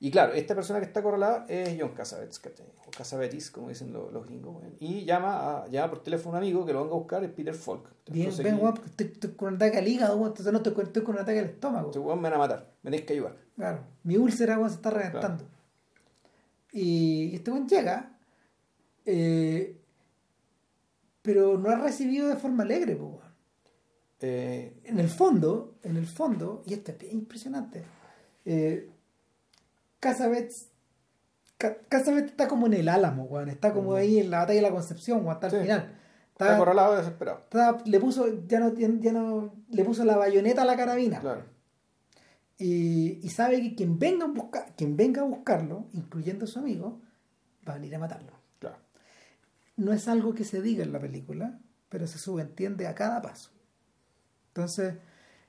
y 0.00 0.12
claro, 0.12 0.32
esta 0.34 0.54
persona 0.54 0.78
que 0.78 0.86
está 0.86 1.02
correlada 1.02 1.44
es 1.48 1.76
John 1.78 1.90
Cassavetes, 1.90 2.40
o 2.86 2.90
Cassavetes, 2.96 3.50
como 3.50 3.68
dicen 3.68 3.92
los, 3.92 4.12
los 4.12 4.26
gringos. 4.26 4.62
Y 4.78 5.04
llama, 5.04 5.62
a, 5.62 5.68
llama 5.68 5.90
por 5.90 6.04
teléfono 6.04 6.36
a 6.36 6.38
un 6.38 6.44
amigo 6.44 6.64
que 6.64 6.72
lo 6.72 6.82
venga 6.82 6.94
a 6.94 6.98
buscar, 6.98 7.24
es 7.24 7.30
Peter 7.30 7.54
Falk. 7.54 7.90
Bien, 8.06 8.28
Entonces, 8.28 8.44
ven, 8.44 8.64
aquí, 8.64 8.80
estoy, 8.86 9.06
estoy 9.06 9.30
con 9.32 9.48
un 9.48 9.54
ataque 9.56 9.78
al 9.78 9.88
hígado, 9.88 10.14
entonces 10.14 10.52
no 10.52 10.58
estoy, 10.58 10.74
estoy 10.84 11.02
con 11.02 11.16
un 11.16 11.22
ataque 11.22 11.40
al 11.40 11.46
estómago. 11.46 11.88
este 11.88 11.98
weón 11.98 12.20
me 12.20 12.28
van 12.30 12.34
a 12.34 12.38
matar, 12.38 12.72
me 12.82 12.90
tenéis 12.92 13.06
que 13.06 13.12
ayudar. 13.14 13.36
Claro, 13.56 13.80
mi 14.04 14.16
úlcera 14.16 14.56
weón, 14.56 14.70
se 14.70 14.76
está 14.76 14.90
reventando. 14.90 15.44
Y 16.70 17.34
este 17.34 17.50
buen 17.50 17.68
llega, 17.68 18.16
eh, 19.04 19.80
pero 21.22 21.58
no 21.58 21.70
ha 21.70 21.76
recibido 21.76 22.28
de 22.28 22.36
forma 22.36 22.62
alegre, 22.62 22.94
weón. 22.94 23.18
Eh, 24.20 24.80
en 24.84 25.00
el 25.00 25.08
fondo, 25.08 25.78
en 25.82 25.96
el 25.96 26.06
fondo, 26.06 26.62
y 26.66 26.74
esto 26.74 26.92
es 26.92 26.98
bien 26.98 27.14
impresionante, 27.14 27.84
eh, 28.44 28.90
Casabets, 30.00 30.68
Ca- 31.56 31.76
Casabets 31.88 32.30
está 32.30 32.46
como 32.48 32.66
en 32.66 32.74
el 32.74 32.88
álamo, 32.88 33.24
weón, 33.24 33.48
está 33.48 33.72
como 33.72 33.94
ahí 33.94 34.18
en 34.20 34.30
la 34.30 34.38
batalla 34.38 34.56
de 34.60 34.62
la 34.62 34.70
Concepción, 34.70 35.18
weón, 35.20 35.32
hasta 35.32 35.48
el 35.48 35.62
final. 35.62 35.98
está 36.32 36.54
acorralado 36.54 36.96
desesperado. 36.96 37.38
está- 37.44 37.78
le 37.84 37.98
puso, 38.00 38.46
ya 38.46 38.60
no, 38.60 38.72
ya 38.74 39.12
no, 39.12 39.54
le 39.70 39.84
puso 39.84 40.04
la 40.04 40.16
bayoneta 40.16 40.62
a 40.62 40.64
la 40.64 40.76
carabina. 40.76 41.20
Claro. 41.20 41.42
Y, 42.58 43.20
y 43.22 43.28
sabe 43.30 43.60
que 43.62 43.74
quien 43.74 43.98
venga, 43.98 44.24
a 44.24 44.28
buscar, 44.28 44.74
quien 44.76 44.96
venga 44.96 45.22
a 45.22 45.24
buscarlo, 45.24 45.86
incluyendo 45.92 46.44
a 46.44 46.48
su 46.48 46.58
amigo, 46.58 47.00
va 47.68 47.72
a 47.72 47.76
venir 47.76 47.94
a 47.94 47.98
matarlo. 48.00 48.32
Claro. 48.58 48.76
No 49.76 49.92
es 49.92 50.08
algo 50.08 50.34
que 50.34 50.44
se 50.44 50.60
diga 50.60 50.82
en 50.82 50.92
la 50.92 50.98
película, 50.98 51.58
pero 51.88 52.06
se 52.06 52.18
subentiende 52.18 52.86
a 52.88 52.94
cada 52.96 53.22
paso. 53.22 53.50
Entonces, 54.48 54.94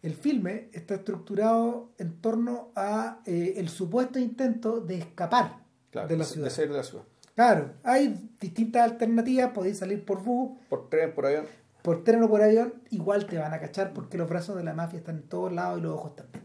el 0.01 0.13
filme 0.13 0.69
está 0.73 0.95
estructurado 0.95 1.89
en 1.97 2.21
torno 2.21 2.69
a 2.75 3.19
eh, 3.25 3.55
el 3.57 3.69
supuesto 3.69 4.17
intento 4.19 4.79
de 4.81 4.97
escapar 4.99 5.57
Claro. 5.91 6.07
de 6.07 6.17
la 6.17 6.23
de 6.25 6.29
ciudad. 6.29 6.49
salir 6.49 6.71
de 6.71 6.77
la 6.77 6.83
ciudad. 6.83 7.03
Claro, 7.35 7.73
hay 7.83 8.29
distintas 8.39 8.83
alternativas, 8.91 9.51
podéis 9.51 9.77
salir 9.79 10.03
por 10.05 10.21
bus, 10.23 10.57
Por 10.69 10.89
tren, 10.89 11.13
por 11.13 11.25
avión. 11.25 11.45
por 11.81 12.03
tren 12.03 12.21
o 12.23 12.29
por 12.29 12.41
avión, 12.43 12.73
igual 12.91 13.25
te 13.25 13.37
van 13.37 13.53
a 13.53 13.59
cachar 13.59 13.93
porque 13.93 14.17
los 14.17 14.29
brazos 14.29 14.55
de 14.57 14.63
la 14.63 14.73
mafia 14.73 14.99
están 14.99 15.15
en 15.17 15.23
todos 15.23 15.51
lados 15.51 15.79
y 15.79 15.81
los 15.83 15.93
ojos 15.95 16.15
también. 16.15 16.43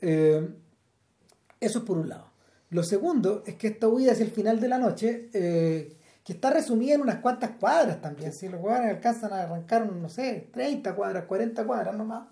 Eh, 0.00 0.48
eso 1.60 1.78
es 1.80 1.84
por 1.84 1.98
un 1.98 2.08
lado. 2.08 2.26
Lo 2.70 2.82
segundo 2.82 3.42
es 3.46 3.56
que 3.56 3.68
esta 3.68 3.86
huida 3.88 4.12
hacia 4.12 4.24
el 4.24 4.30
final 4.30 4.58
de 4.60 4.68
la 4.68 4.78
noche, 4.78 5.28
eh, 5.34 5.96
que 6.24 6.32
está 6.32 6.50
resumida 6.50 6.94
en 6.94 7.02
unas 7.02 7.16
cuantas 7.16 7.50
cuadras 7.60 8.00
también. 8.00 8.32
Si 8.32 8.48
los 8.48 8.60
jugadores 8.60 8.90
alcanzan 8.96 9.32
a 9.32 9.42
arrancar, 9.42 9.90
no 9.92 10.08
sé, 10.08 10.48
30 10.52 10.94
cuadras, 10.94 11.24
40 11.26 11.64
cuadras 11.66 11.94
nomás, 11.94 12.28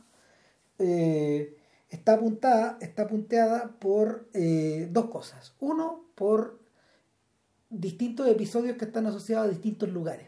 eh, 0.80 1.56
está 1.88 2.14
apuntada, 2.14 2.76
está 2.80 3.06
punteada 3.06 3.76
por 3.78 4.28
eh, 4.34 4.88
dos 4.90 5.06
cosas. 5.10 5.54
Uno, 5.60 6.04
por 6.14 6.58
distintos 7.68 8.28
episodios 8.28 8.76
que 8.76 8.84
están 8.86 9.06
asociados 9.06 9.46
a 9.46 9.50
distintos 9.50 9.88
lugares. 9.90 10.26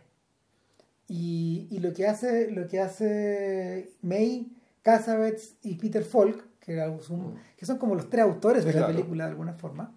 Y, 1.08 1.66
y 1.70 1.78
lo 1.80 1.92
que 1.92 2.06
hace, 2.06 2.50
lo 2.50 2.68
que 2.68 2.80
hace 2.80 3.92
May, 4.02 4.52
Cassavetes 4.82 5.56
y 5.62 5.74
Peter 5.74 6.04
Falk, 6.04 6.44
que, 6.60 6.72
era 6.74 6.88
un- 6.90 7.34
que 7.56 7.66
son 7.66 7.78
como 7.78 7.94
los 7.94 8.08
tres 8.08 8.22
autores 8.22 8.64
de 8.64 8.72
la 8.72 8.86
película 8.96 9.24
de 9.24 9.30
alguna 9.30 9.52
forma, 9.54 9.94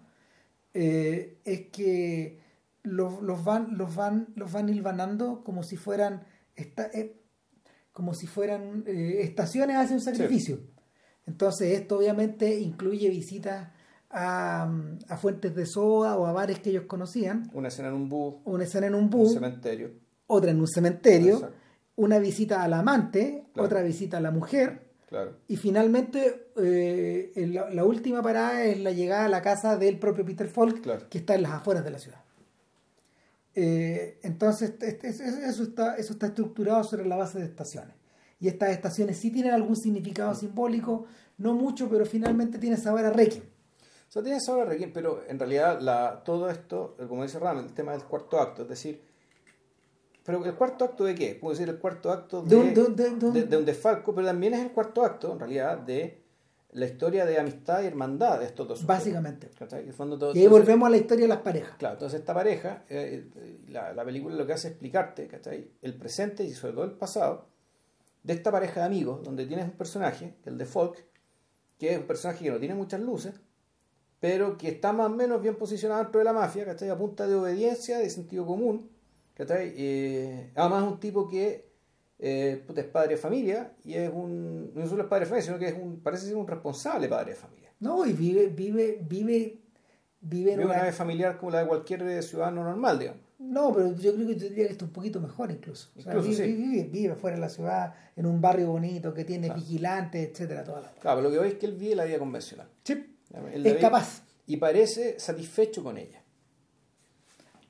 eh, 0.74 1.38
es 1.44 1.68
que 1.70 2.40
los, 2.82 3.22
los 3.22 3.44
van, 3.44 3.78
los 3.78 3.94
van, 3.94 4.28
los 4.34 4.52
van 4.52 4.68
hilvanando 4.68 5.42
como 5.44 5.62
si 5.62 5.76
fueran 5.76 6.24
esta- 6.56 6.86
eh, 6.92 7.16
como 7.96 8.12
si 8.12 8.26
fueran 8.26 8.84
eh, 8.86 9.20
estaciones 9.22 9.74
hacia 9.78 9.96
un 9.96 10.02
sacrificio. 10.02 10.58
Entonces 11.24 11.72
esto 11.80 11.96
obviamente 11.96 12.60
incluye 12.60 13.08
visitas 13.08 13.70
a, 14.10 14.70
a 15.08 15.16
fuentes 15.16 15.54
de 15.54 15.64
soda 15.64 16.18
o 16.18 16.26
a 16.26 16.32
bares 16.32 16.58
que 16.60 16.68
ellos 16.70 16.84
conocían, 16.86 17.50
Una 17.54 17.68
escena 17.68 17.88
en 17.88 17.94
un 17.94 18.08
bus, 18.10 18.34
una 18.44 18.64
escena 18.64 18.86
en 18.88 18.94
un 18.94 19.04
un 19.04 19.10
bus, 19.10 19.32
cementerio. 19.32 19.92
otra 20.26 20.50
en 20.50 20.60
un 20.60 20.68
cementerio, 20.68 21.34
Exacto. 21.36 21.56
una 21.96 22.18
visita 22.18 22.62
al 22.62 22.74
amante, 22.74 23.46
Claro. 23.54 23.66
otra 23.66 23.82
visita 23.82 24.18
a 24.18 24.20
la 24.20 24.30
mujer, 24.30 24.90
Claro. 25.08 25.38
y 25.48 25.56
finalmente 25.56 26.48
eh, 26.58 27.32
la, 27.50 27.70
la 27.70 27.84
última 27.86 28.20
parada 28.22 28.62
es 28.64 28.78
la 28.78 28.90
llegada 28.90 29.24
a 29.24 29.28
la 29.28 29.40
casa 29.40 29.78
del 29.78 29.98
propio 29.98 30.22
Peter 30.26 30.48
Falk, 30.48 30.82
Claro. 30.82 31.08
que 31.08 31.16
está 31.18 31.34
en 31.34 31.42
las 31.44 31.52
afueras 31.52 31.82
de 31.82 31.90
la 31.92 31.98
ciudad. 31.98 32.20
Eh, 33.58 34.18
entonces, 34.22 34.74
este- 34.80 35.08
eso, 35.08 35.62
está, 35.62 35.96
eso 35.96 36.12
está 36.12 36.26
estructurado 36.26 36.84
sobre 36.84 37.06
la 37.06 37.16
base 37.16 37.38
de 37.38 37.46
estaciones. 37.46 37.94
Y 38.38 38.48
estas 38.48 38.68
estaciones 38.70 39.16
sí 39.16 39.30
tienen 39.30 39.52
algún 39.54 39.76
significado 39.76 40.34
simbólico, 40.34 41.06
no 41.38 41.54
mucho, 41.54 41.88
pero 41.88 42.04
finalmente 42.04 42.58
tiene 42.58 42.76
sabor 42.76 43.04
a 43.06 43.10
Requiem. 43.10 43.42
O 43.42 44.12
sea, 44.12 44.22
tiene 44.22 44.40
sabor 44.40 44.62
a 44.62 44.64
Requiem, 44.66 44.92
pero 44.92 45.22
en 45.26 45.38
realidad 45.38 45.80
la, 45.80 46.22
todo 46.22 46.50
esto, 46.50 46.96
como 47.08 47.22
dice 47.22 47.38
Ram, 47.38 47.58
el 47.60 47.72
tema 47.72 47.92
del 47.92 48.04
cuarto 48.04 48.38
acto, 48.38 48.62
es 48.62 48.68
decir, 48.68 49.00
pero 50.22 50.44
el 50.44 50.54
cuarto 50.54 50.84
acto 50.84 51.04
de 51.04 51.14
qué? 51.14 51.34
Puede 51.34 51.56
ser 51.56 51.70
el 51.70 51.78
cuarto 51.78 52.12
acto 52.12 52.42
de, 52.42 52.48
De 52.50 52.56
un- 52.56 52.74
de 52.74 52.82
un- 52.82 52.96
de 52.96 53.08
un- 53.08 53.32
de- 53.32 53.44
de 53.44 53.56
un 53.56 53.64
desfalco, 53.64 54.14
pero 54.14 54.26
también 54.26 54.52
es 54.54 54.60
el 54.60 54.70
cuarto 54.72 55.02
acto, 55.02 55.32
en 55.32 55.38
realidad, 55.38 55.78
de 55.78 56.22
la 56.76 56.86
historia 56.86 57.24
de 57.26 57.38
amistad 57.38 57.82
y 57.82 57.86
hermandad 57.86 58.38
de 58.40 58.46
estos 58.46 58.68
dos. 58.68 58.78
sujetos. 58.80 58.98
Básicamente. 58.98 59.50
¿Cachai? 59.58 59.82
En 59.82 59.88
el 59.88 59.94
fondo 59.94 60.18
todo- 60.18 60.34
Y 60.34 60.38
ahí 60.38 60.44
entonces- 60.44 60.66
volvemos 60.66 60.86
a 60.86 60.90
la 60.90 60.96
historia 60.98 61.24
de 61.24 61.28
las 61.28 61.38
parejas. 61.40 61.76
Claro, 61.78 61.94
entonces 61.94 62.20
esta 62.20 62.34
pareja, 62.34 62.84
eh, 62.88 63.28
eh, 63.34 63.58
la, 63.68 63.92
la 63.92 64.04
película 64.04 64.34
lo 64.34 64.46
que 64.46 64.52
hace 64.52 64.68
es 64.68 64.72
explicarte 64.72 65.26
¿cachai? 65.26 65.70
el 65.82 65.94
presente 65.94 66.44
y 66.44 66.52
sobre 66.52 66.74
todo 66.74 66.84
el 66.84 66.92
pasado 66.92 67.46
de 68.22 68.32
esta 68.32 68.50
pareja 68.50 68.80
de 68.80 68.86
amigos, 68.86 69.22
donde 69.24 69.46
tienes 69.46 69.64
un 69.66 69.72
personaje, 69.72 70.34
el 70.44 70.58
de 70.58 70.64
Folk, 70.66 71.04
que 71.78 71.92
es 71.92 71.98
un 71.98 72.06
personaje 72.06 72.44
que 72.44 72.50
no 72.50 72.58
tiene 72.58 72.74
muchas 72.74 73.00
luces, 73.00 73.34
pero 74.20 74.56
que 74.58 74.68
está 74.68 74.92
más 74.92 75.06
o 75.06 75.10
menos 75.10 75.40
bien 75.42 75.56
posicionado 75.56 76.02
dentro 76.02 76.18
de 76.18 76.24
la 76.24 76.32
mafia, 76.32 76.64
¿cachai? 76.64 76.88
a 76.88 76.96
punta 76.98 77.26
de 77.26 77.34
obediencia, 77.34 77.98
de 77.98 78.08
sentido 78.10 78.44
común. 78.46 78.90
¿cachai? 79.34 79.74
Eh, 79.76 80.52
además 80.56 80.84
es 80.84 80.92
un 80.92 81.00
tipo 81.00 81.28
que 81.28 81.65
eh, 82.18 82.62
puta, 82.66 82.80
es 82.80 82.86
padre 82.86 83.10
de 83.10 83.16
familia 83.16 83.72
y 83.84 83.94
es 83.94 84.10
un, 84.12 84.72
no 84.74 84.86
solo 84.86 85.02
es 85.02 85.08
padre 85.08 85.24
de 85.24 85.30
familia, 85.30 85.46
sino 85.46 85.58
que 85.58 85.68
es 85.68 85.74
un, 85.74 86.00
parece 86.00 86.26
ser 86.26 86.36
un 86.36 86.46
responsable 86.46 87.08
padre 87.08 87.30
de 87.32 87.36
familia. 87.36 87.72
No, 87.80 88.06
y 88.06 88.12
vive, 88.12 88.46
vive, 88.48 88.98
vive, 89.06 89.58
vive 90.20 90.52
en 90.52 90.58
Vive 90.58 90.64
una 90.64 90.64
una... 90.74 90.82
vida 90.82 90.92
familiar 90.92 91.36
como 91.38 91.50
la 91.52 91.60
de 91.60 91.66
cualquier 91.68 92.02
eh, 92.02 92.22
ciudadano 92.22 92.64
normal, 92.64 92.98
digamos. 92.98 93.20
No, 93.38 93.70
pero 93.72 93.94
yo 93.94 94.14
creo 94.14 94.26
que 94.26 94.34
yo 94.36 94.48
diría 94.48 94.64
que 94.66 94.72
esto 94.72 94.86
es 94.86 94.88
un 94.88 94.94
poquito 94.94 95.20
mejor 95.20 95.50
incluso. 95.50 95.90
O 95.94 96.00
sea, 96.00 96.12
Incluso, 96.14 96.30
vive, 96.42 96.46
sí. 96.46 96.52
vive, 96.54 96.82
vive 96.84 97.14
fuera 97.16 97.36
de 97.36 97.42
la 97.42 97.50
ciudad, 97.50 97.94
en 98.16 98.24
un 98.24 98.40
barrio 98.40 98.68
bonito, 98.68 99.12
que 99.12 99.24
tiene 99.26 99.48
Claro. 99.48 99.60
vigilantes, 99.60 100.30
etcétera, 100.30 100.64
toda 100.64 100.80
la... 100.80 100.90
Claro, 100.92 101.18
pero 101.18 101.28
lo 101.28 101.30
que 101.34 101.38
veis 101.40 101.52
es 101.52 101.58
que 101.60 101.66
él 101.66 101.74
vive 101.74 101.94
la 101.96 102.04
vida 102.06 102.18
convencional. 102.18 102.66
Sí, 102.82 103.14
Él 103.52 103.66
es 103.66 103.76
capaz. 103.76 104.22
Y 104.46 104.56
parece 104.56 105.20
satisfecho 105.20 105.84
con 105.84 105.98
ella. 105.98 106.22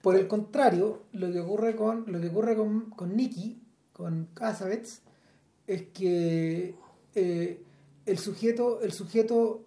Por 0.02 0.14
el 0.14 0.28
contrario, 0.28 1.02
lo 1.12 1.32
que 1.32 1.40
ocurre 1.40 1.74
con, 1.74 2.04
lo 2.06 2.20
que 2.20 2.28
ocurre 2.28 2.54
con, 2.54 2.90
con 2.90 3.16
Nicky, 3.16 3.60
con 3.96 4.28
Casabets, 4.34 5.00
es 5.66 5.82
que 5.94 6.74
eh, 7.14 7.62
el 8.04 8.18
sujeto, 8.18 8.82
el 8.82 8.92
sujeto 8.92 9.64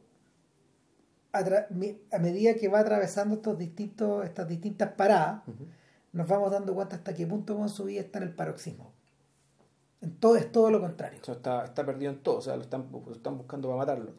a, 1.34 2.20
medida 2.20 2.54
que 2.54 2.68
va 2.68 2.80
atravesando 2.80 3.36
estos 3.36 3.58
distintos, 3.58 4.24
estas 4.24 4.48
distintas 4.48 4.92
paradas, 4.92 5.42
nos 6.14 6.28
vamos 6.28 6.52
dando 6.52 6.76
cuenta 6.76 6.98
hasta 6.98 7.16
qué 7.16 7.26
punto 7.26 7.58
con 7.58 7.70
su 7.70 7.86
vida 7.86 8.02
está 8.02 8.20
en 8.20 8.26
el 8.26 8.36
paroxismo. 8.36 8.92
En 10.02 10.12
todo, 10.12 10.36
es 10.36 10.52
todo 10.52 10.70
lo 10.70 10.80
contrario. 10.80 11.20
Está, 11.26 11.66
está 11.66 11.84
perdido 11.84 12.12
en 12.12 12.20
todo. 12.20 12.38
O 12.38 12.42
sea, 12.42 12.56
lo 12.56 12.62
están, 12.62 12.88
lo 12.92 13.12
están 13.12 13.36
buscando 13.36 13.68
para 13.68 13.80
matarlo. 13.80 14.12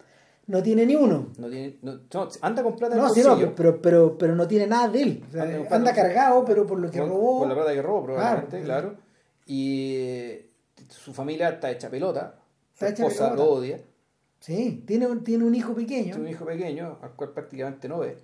No 0.48 0.60
tiene 0.60 0.84
ni 0.86 0.96
uno. 0.96 1.28
No 1.38 1.48
tiene, 1.48 1.78
no, 1.82 2.00
no, 2.12 2.28
anda 2.42 2.64
con 2.64 2.74
plata 2.74 2.96
en 2.96 3.00
No, 3.00 3.08
el 3.08 3.14
sí, 3.14 3.22
no, 3.22 3.54
pero, 3.54 3.80
pero, 3.80 4.18
pero 4.18 4.34
no 4.34 4.48
tiene 4.48 4.66
nada 4.66 4.88
de 4.88 5.02
él. 5.02 5.24
O 5.28 5.32
sea, 5.32 5.66
Anda 5.70 5.94
cargado, 5.94 6.44
pero 6.44 6.66
por 6.66 6.80
lo 6.80 6.90
que 6.90 6.98
robó. 6.98 7.38
Por 7.38 7.48
la 7.48 7.54
plata 7.54 7.72
que 7.72 7.80
robó, 7.80 8.04
probablemente, 8.04 8.62
Claro. 8.62 8.88
claro. 8.88 9.09
Y 9.52 9.96
eh, 9.96 10.50
su 10.88 11.12
familia 11.12 11.48
está 11.48 11.72
hecha 11.72 11.90
pelota. 11.90 12.36
Su 12.72 12.84
Está 12.84 12.88
hecha 12.94 13.06
esposa 13.08 13.30
pelota. 13.30 13.44
lo 13.44 13.50
odia. 13.58 13.80
Sí, 14.38 14.84
tiene, 14.86 15.08
un- 15.08 15.24
tiene 15.24 15.44
un 15.44 15.54
hijo 15.56 15.74
pequeño. 15.74 16.04
Tiene 16.14 16.20
un 16.20 16.28
hijo 16.28 16.44
pequeño, 16.46 16.98
al 17.02 17.10
cual 17.16 17.30
prácticamente 17.32 17.88
no 17.88 17.98
ve. 17.98 18.16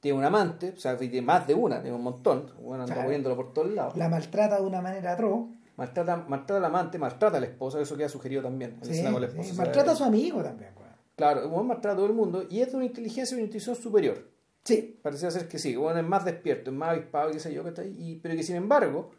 Tiene 0.00 0.16
un 0.18 0.24
amante, 0.24 0.70
o 0.74 0.76
sea, 0.78 0.96
tiene 0.96 1.20
más 1.20 1.46
de 1.46 1.52
una, 1.54 1.82
tiene 1.82 1.94
un 1.94 2.02
montón. 2.02 2.50
Bueno, 2.60 2.84
anda 2.84 2.94
Claro. 3.06 3.36
por 3.36 3.52
todos 3.52 3.70
lados. 3.70 3.96
La 3.98 4.08
maltrata 4.08 4.56
de 4.58 4.62
una 4.66 4.80
manera 4.80 5.12
atroz. 5.12 5.46
Maltrata, 5.76 6.16
maltrata 6.16 6.56
al 6.56 6.64
amante, 6.64 6.98
maltrata 6.98 7.36
a 7.36 7.40
la 7.40 7.46
esposa, 7.46 7.78
eso 7.80 7.94
queda 7.98 8.08
sugerido 8.08 8.42
también. 8.42 8.78
Sí, 8.80 9.02
con 9.04 9.20
la 9.20 9.26
esposa. 9.26 9.52
Maltrata 9.54 9.92
a 9.92 9.94
su 9.96 10.04
amigo 10.04 10.42
también. 10.42 10.70
Claro, 11.16 11.42
el 11.42 11.48
buen 11.48 11.66
maltrata 11.66 11.92
a 11.92 11.96
todo 11.96 12.06
el 12.06 12.14
mundo 12.14 12.46
y 12.48 12.60
es 12.60 12.70
de 12.70 12.76
una 12.76 12.86
inteligencia 12.86 13.34
y 13.34 13.38
una 13.38 13.44
intuición 13.44 13.76
superior. 13.76 14.26
Sí, 14.64 14.98
Parecía 15.02 15.30
ser 15.30 15.48
que 15.48 15.58
sí, 15.58 15.76
bueno, 15.76 16.00
es 16.00 16.06
más 16.06 16.24
despierto, 16.24 16.70
es 16.70 16.76
más 16.76 16.90
avispado, 16.90 17.30
qué 17.30 17.38
sé 17.40 17.52
yo, 17.54 17.62
que 17.62 17.68
está 17.68 17.82
ahí, 17.82 17.94
y- 17.98 18.16
pero 18.16 18.34
que 18.34 18.42
sin 18.42 18.56
embargo, 18.56 19.10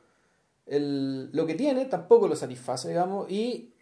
el- 0.68 1.30
lo 1.31 1.45
que 1.45 1.56
tiene 1.56 1.85
tampoco 1.85 2.27
lo 2.27 2.35
satisface, 2.35 2.89
digamos, 2.89 3.30
y 3.31 3.73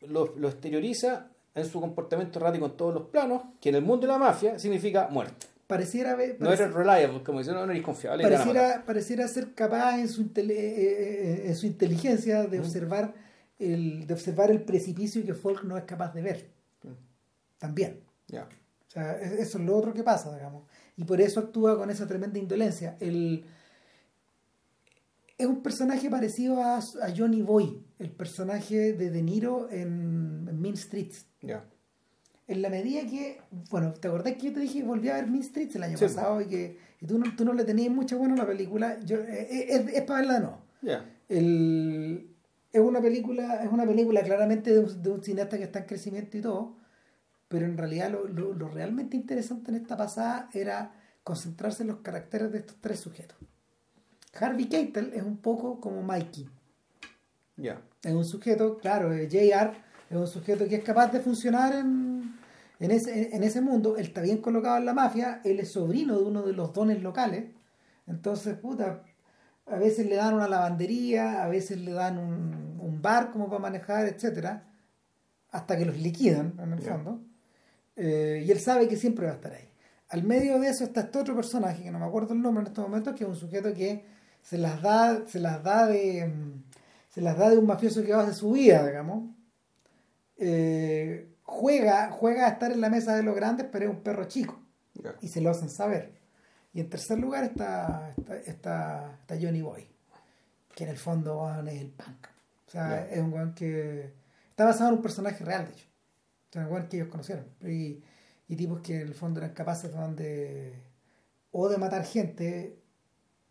lo, 0.00 0.34
lo 0.36 0.48
exterioriza 0.48 1.28
en 1.54 1.64
su 1.64 1.80
comportamiento 1.80 2.38
errático 2.38 2.66
en 2.66 2.76
todos 2.76 2.92
los 2.94 3.04
planos, 3.08 3.42
que 3.60 3.68
en 3.70 3.76
el 3.76 3.82
mundo 3.82 4.06
de 4.06 4.12
la 4.12 4.18
mafia 4.18 4.58
significa 4.58 5.08
muerte. 5.10 5.46
pareciera, 5.66 6.16
No 6.38 6.52
eres 6.52 6.72
reliable, 6.74 7.22
como 7.22 7.38
dicen, 7.38 7.54
no, 7.54 7.64
no 7.64 7.72
eres 7.72 7.82
confiable. 7.84 8.22
pareciera, 8.22 8.82
pareciera 8.84 9.26
ser 9.28 9.54
capaz 9.54 9.98
en 9.98 10.08
su, 10.08 10.22
intele- 10.22 10.50
eh, 10.58 10.74
eh, 10.76 11.42
en 11.46 11.56
su 11.56 11.66
inteligencia 11.66 12.42
de 12.44 12.58
observar 12.60 13.14
el, 13.58 14.06
de 14.06 14.12
observar 14.14 14.50
el 14.50 14.62
precipicio 14.62 15.24
que 15.24 15.32
Folk 15.32 15.64
no 15.64 15.78
es 15.78 15.84
capaz 15.84 16.12
de 16.12 16.22
ver. 16.22 16.50
También. 17.58 18.00
Ya. 18.28 18.42
O 18.42 18.90
sea, 18.90 19.18
es- 19.20 19.32
eso 19.32 19.58
es 19.58 19.64
lo 19.64 19.76
otro 19.76 19.94
que 19.94 20.02
pasa, 20.02 20.34
digamos. 20.34 20.64
Y 20.96 21.04
por 21.04 21.20
eso 21.20 21.40
actúa 21.40 21.76
con 21.78 21.90
esa 21.90 22.06
tremenda 22.06 22.38
indolencia. 22.38 22.96
El, 23.00 23.44
es 25.38 25.46
un 25.46 25.62
personaje 25.62 26.08
parecido 26.10 26.62
a, 26.62 26.76
a 26.78 27.14
Johnny 27.16 27.42
Boy, 27.42 27.82
el 27.98 28.10
personaje 28.10 28.92
de 28.92 29.10
De 29.10 29.22
Niro 29.22 29.68
en, 29.70 30.46
en 30.48 30.60
Mean 30.60 30.76
Streets. 30.76 31.26
Ya. 31.42 31.64
En 32.46 32.60
la 32.62 32.68
medida 32.68 33.00
que, 33.08 33.40
bueno, 33.70 33.94
¿te 33.94 34.06
acordás 34.08 34.34
que 34.34 34.46
yo 34.48 34.52
te 34.52 34.60
dije 34.60 34.80
que 34.80 34.84
volví 34.86 35.08
a 35.08 35.14
ver 35.14 35.26
Mean 35.28 35.42
Streets 35.42 35.76
el 35.76 35.82
año 35.82 35.96
Sí. 35.98 36.04
pasado 36.04 36.40
y 36.40 36.46
que 36.46 36.78
y 37.00 37.06
tú, 37.06 37.18
no, 37.18 37.34
tú 37.36 37.44
no 37.44 37.52
le 37.54 37.64
tenías 37.64 37.92
mucho 37.92 38.18
bueno 38.18 38.34
a 38.34 38.38
la 38.38 38.46
película? 38.46 38.98
Yo, 39.04 39.16
eh, 39.18 39.48
eh, 39.50 39.66
es, 39.70 39.88
es 39.94 40.02
para 40.02 40.20
verla 40.20 40.40
nuevo. 40.40 40.58
Ya. 40.82 41.04
El- 41.28 42.30
es 42.72 42.80
una 42.80 43.00
película 43.00 43.62
es 43.62 43.70
una 43.72 43.86
película 43.86 44.22
claramente 44.22 44.72
de 44.72 44.80
un, 44.80 45.02
de 45.02 45.10
un 45.10 45.22
cineasta 45.22 45.56
que 45.58 45.64
está 45.64 45.78
en 45.80 45.84
crecimiento 45.86 46.36
y 46.36 46.40
todo 46.40 46.76
pero 47.48 47.66
en 47.66 47.76
realidad 47.78 48.10
lo, 48.10 48.26
lo- 48.26 48.52
lo 48.52 48.68
realmente 48.68 49.16
interesante 49.16 49.70
en 49.70 49.76
esta 49.76 49.96
pasada 49.96 50.48
era 50.52 50.92
concentrarse 51.22 51.82
en 51.84 51.88
los 51.90 51.98
caracteres 51.98 52.50
de 52.50 52.58
estos 52.58 52.76
tres 52.80 52.98
sujetos 52.98 53.38
Harvey 54.38 54.66
Keitel 54.66 55.12
es 55.14 55.22
un 55.22 55.36
poco 55.38 55.80
como 55.80 56.02
Mikey 56.02 56.48
Ya. 57.56 57.80
es 58.02 58.12
un 58.12 58.24
sujeto 58.24 58.78
claro 58.78 59.12
eh, 59.12 59.28
JR 59.30 59.72
es 60.10 60.16
un 60.16 60.26
sujeto 60.26 60.66
que 60.68 60.76
es 60.76 60.84
capaz 60.84 61.12
de 61.12 61.20
funcionar 61.20 61.74
en, 61.74 62.34
en, 62.80 62.90
ese, 62.90 63.34
en 63.34 63.42
ese 63.42 63.60
mundo 63.60 63.96
él 63.96 64.06
está 64.06 64.20
bien 64.22 64.38
colocado 64.38 64.78
en 64.78 64.86
la 64.86 64.94
mafia 64.94 65.40
él 65.44 65.60
es 65.60 65.72
sobrino 65.72 66.18
de 66.18 66.24
uno 66.24 66.42
de 66.42 66.52
los 66.52 66.72
dones 66.72 67.02
locales 67.02 67.44
entonces 68.06 68.56
puta 68.56 69.02
a 69.66 69.76
veces 69.76 70.06
le 70.06 70.16
dan 70.16 70.34
una 70.34 70.48
lavandería, 70.48 71.42
a 71.42 71.48
veces 71.48 71.80
le 71.80 71.92
dan 71.92 72.18
un, 72.18 72.78
un 72.80 73.00
bar 73.00 73.30
como 73.30 73.48
para 73.48 73.60
manejar, 73.60 74.06
etcétera, 74.06 74.64
hasta 75.50 75.76
que 75.78 75.86
los 75.86 75.96
liquidan 75.96 76.54
en 76.62 76.72
el 76.72 76.80
fondo. 76.82 77.22
Eh, 77.96 78.44
y 78.46 78.50
él 78.50 78.60
sabe 78.60 78.88
que 78.88 78.96
siempre 78.96 79.26
va 79.26 79.32
a 79.32 79.36
estar 79.36 79.52
ahí. 79.52 79.68
Al 80.10 80.22
medio 80.22 80.58
de 80.60 80.68
eso 80.68 80.84
está 80.84 81.00
este 81.02 81.18
otro 81.18 81.34
personaje, 81.34 81.82
que 81.82 81.90
no 81.90 81.98
me 81.98 82.04
acuerdo 82.04 82.34
el 82.34 82.42
nombre 82.42 82.62
en 82.62 82.66
estos 82.66 82.84
momentos, 82.86 83.14
que 83.14 83.24
es 83.24 83.30
un 83.30 83.36
sujeto 83.36 83.72
que 83.72 84.04
se 84.44 84.58
las 84.58 84.80
da, 84.82 85.26
se 85.26 85.40
las 85.40 85.62
da 85.64 85.86
de 85.86 86.32
se 87.08 87.20
las 87.20 87.38
da 87.38 87.50
de 87.50 87.58
un 87.58 87.66
mafioso 87.66 88.02
que 88.02 88.12
va 88.12 88.20
a 88.20 88.22
hacer 88.22 88.34
su 88.34 88.52
vida, 88.52 88.86
digamos. 88.86 89.30
Eh, 90.36 91.32
juega, 91.42 92.10
juega 92.10 92.46
a 92.46 92.50
estar 92.50 92.72
en 92.72 92.80
la 92.80 92.90
mesa 92.90 93.16
de 93.16 93.22
los 93.22 93.34
grandes, 93.34 93.66
pero 93.70 93.86
es 93.86 93.90
un 93.90 94.02
perro 94.02 94.24
chico 94.24 94.60
y 95.20 95.28
se 95.28 95.40
lo 95.40 95.50
hacen 95.50 95.70
saber. 95.70 96.12
Y 96.72 96.80
en 96.80 96.90
tercer 96.90 97.18
lugar 97.18 97.44
está, 97.44 98.14
está, 98.16 98.36
está, 98.36 99.18
está 99.20 99.36
Johnny 99.40 99.62
Boy, 99.62 99.88
que 100.74 100.84
en 100.84 100.90
el 100.90 100.98
fondo 100.98 101.48
es 101.66 101.80
el 101.80 101.90
punk. 101.90 102.26
O 102.66 102.70
sea, 102.70 103.08
es 103.08 103.20
un 103.20 103.32
weón 103.32 103.54
que 103.54 104.12
está 104.50 104.64
basado 104.64 104.90
en 104.90 104.96
un 104.96 105.02
personaje 105.02 105.44
real, 105.44 105.66
de 105.66 105.72
hecho. 105.72 105.86
O 106.50 106.52
sea, 106.52 106.66
un 106.66 106.72
weón 106.72 106.88
que 106.88 106.96
ellos 106.96 107.08
conocieron. 107.08 107.46
Y, 107.62 108.02
y 108.48 108.56
tipos 108.56 108.80
que 108.80 109.02
en 109.02 109.08
el 109.08 109.14
fondo 109.14 109.38
eran 109.38 109.54
capaces 109.54 109.92
de 110.16 110.82
o 111.52 111.68
de 111.68 111.78
matar 111.78 112.04
gente, 112.04 112.82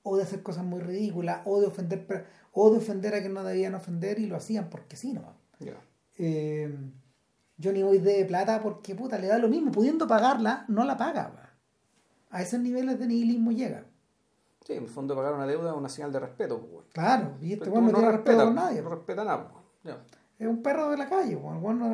o 0.03 0.17
de 0.17 0.23
hacer 0.23 0.43
cosas 0.43 0.63
muy 0.65 0.81
ridículas, 0.81 1.41
o 1.45 1.59
de 1.61 1.67
ofender 1.67 2.25
o 2.51 2.69
de 2.71 2.77
ofender 2.77 3.15
a 3.15 3.19
quien 3.21 3.33
no 3.33 3.43
debían 3.43 3.73
ofender 3.73 4.19
y 4.19 4.27
lo 4.27 4.35
hacían 4.35 4.69
porque 4.69 4.95
sí, 4.95 5.13
¿no? 5.13 5.33
Ya. 5.59 5.81
eh, 6.17 6.75
Johnny 7.63 7.83
Boy 7.83 7.99
debe 7.99 8.25
plata 8.25 8.61
porque 8.61 8.95
puta 8.95 9.17
le 9.17 9.27
da 9.27 9.37
lo 9.37 9.47
mismo, 9.47 9.71
pudiendo 9.71 10.05
pagarla, 10.07 10.65
no 10.67 10.83
la 10.83 10.97
paga. 10.97 11.53
A 12.29 12.41
esos 12.41 12.59
niveles 12.59 12.99
de 12.99 13.07
nihilismo 13.07 13.51
llega. 13.51 13.85
Sí, 14.65 14.73
en 14.73 14.83
el 14.83 14.89
fondo 14.89 15.15
pagar 15.15 15.33
una 15.33 15.45
deuda 15.45 15.71
es 15.71 15.77
una 15.77 15.89
señal 15.89 16.11
de 16.11 16.19
respeto. 16.19 16.59
pues, 16.59 16.71
bueno. 16.71 16.87
Claro, 16.93 17.37
y 17.41 17.53
este 17.53 17.69
weón 17.69 17.85
no, 17.85 17.93
tiene 17.93 18.11
respeto 18.11 18.31
respeta- 18.31 18.43
por 18.45 18.53
nadie. 18.55 18.81
No 18.81 18.89
respeta 18.89 19.23
nada. 19.23 19.51
pues. 19.83 19.95
Es 20.39 20.47
un 20.47 20.61
perro 20.63 20.89
de 20.89 20.97
la 20.97 21.07
calle, 21.07 21.33
el 21.33 21.37
weón 21.37 21.79
no, 21.79 21.89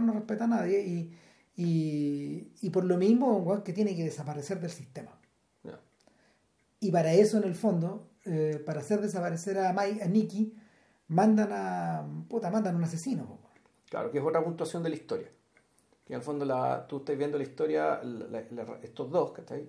no- 0.00 0.12
respeta 0.12 0.44
a 0.44 0.48
nadie 0.48 0.80
y, 0.86 1.16
y, 1.56 2.52
y 2.60 2.70
por 2.70 2.84
lo 2.84 2.96
mismo 2.98 3.36
un 3.38 3.46
weón 3.46 3.62
que 3.62 3.72
tiene 3.72 3.96
que 3.96 4.04
desaparecer 4.04 4.60
del 4.60 4.70
sistema. 4.70 5.15
Y 6.86 6.90
para 6.92 7.12
eso, 7.12 7.38
en 7.38 7.44
el 7.44 7.54
fondo, 7.54 8.08
eh, 8.24 8.62
para 8.64 8.80
hacer 8.80 9.00
desaparecer 9.00 9.58
a, 9.58 9.72
Mike, 9.72 10.02
a 10.04 10.06
Nicky, 10.06 10.54
mandan 11.08 11.48
a. 11.52 12.06
Puta, 12.28 12.50
mandan 12.50 12.76
un 12.76 12.84
asesino. 12.84 13.38
Claro, 13.90 14.10
que 14.10 14.18
es 14.18 14.24
otra 14.24 14.42
puntuación 14.44 14.82
de 14.82 14.90
la 14.90 14.94
historia. 14.96 15.28
Que 16.04 16.12
en 16.12 16.18
el 16.20 16.22
fondo 16.24 16.44
la, 16.44 16.86
tú 16.86 16.98
estás 16.98 17.16
viendo 17.18 17.38
la 17.38 17.42
historia, 17.44 18.00
la- 18.04 18.26
la- 18.40 18.64
la- 18.64 18.78
estos 18.82 19.10
dos, 19.10 19.32
que 19.32 19.42
ahí, 19.52 19.68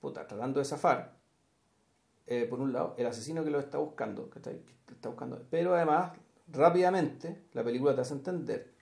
puta, 0.00 0.26
tratando 0.26 0.58
de 0.60 0.64
zafar. 0.64 1.20
eh, 2.26 2.46
por 2.48 2.60
un 2.60 2.72
lado, 2.72 2.94
el 2.96 3.06
asesino 3.06 3.42
que 3.44 3.50
lo 3.50 3.58
está 3.58 3.78
buscando, 3.78 4.30
que 4.30 4.38
está 4.38 5.08
buscando. 5.08 5.44
Pero 5.50 5.74
además, 5.74 6.12
rápidamente, 6.48 7.42
la 7.52 7.62
película 7.64 7.94
te 7.94 8.00
hace 8.00 8.14
entender 8.14 8.72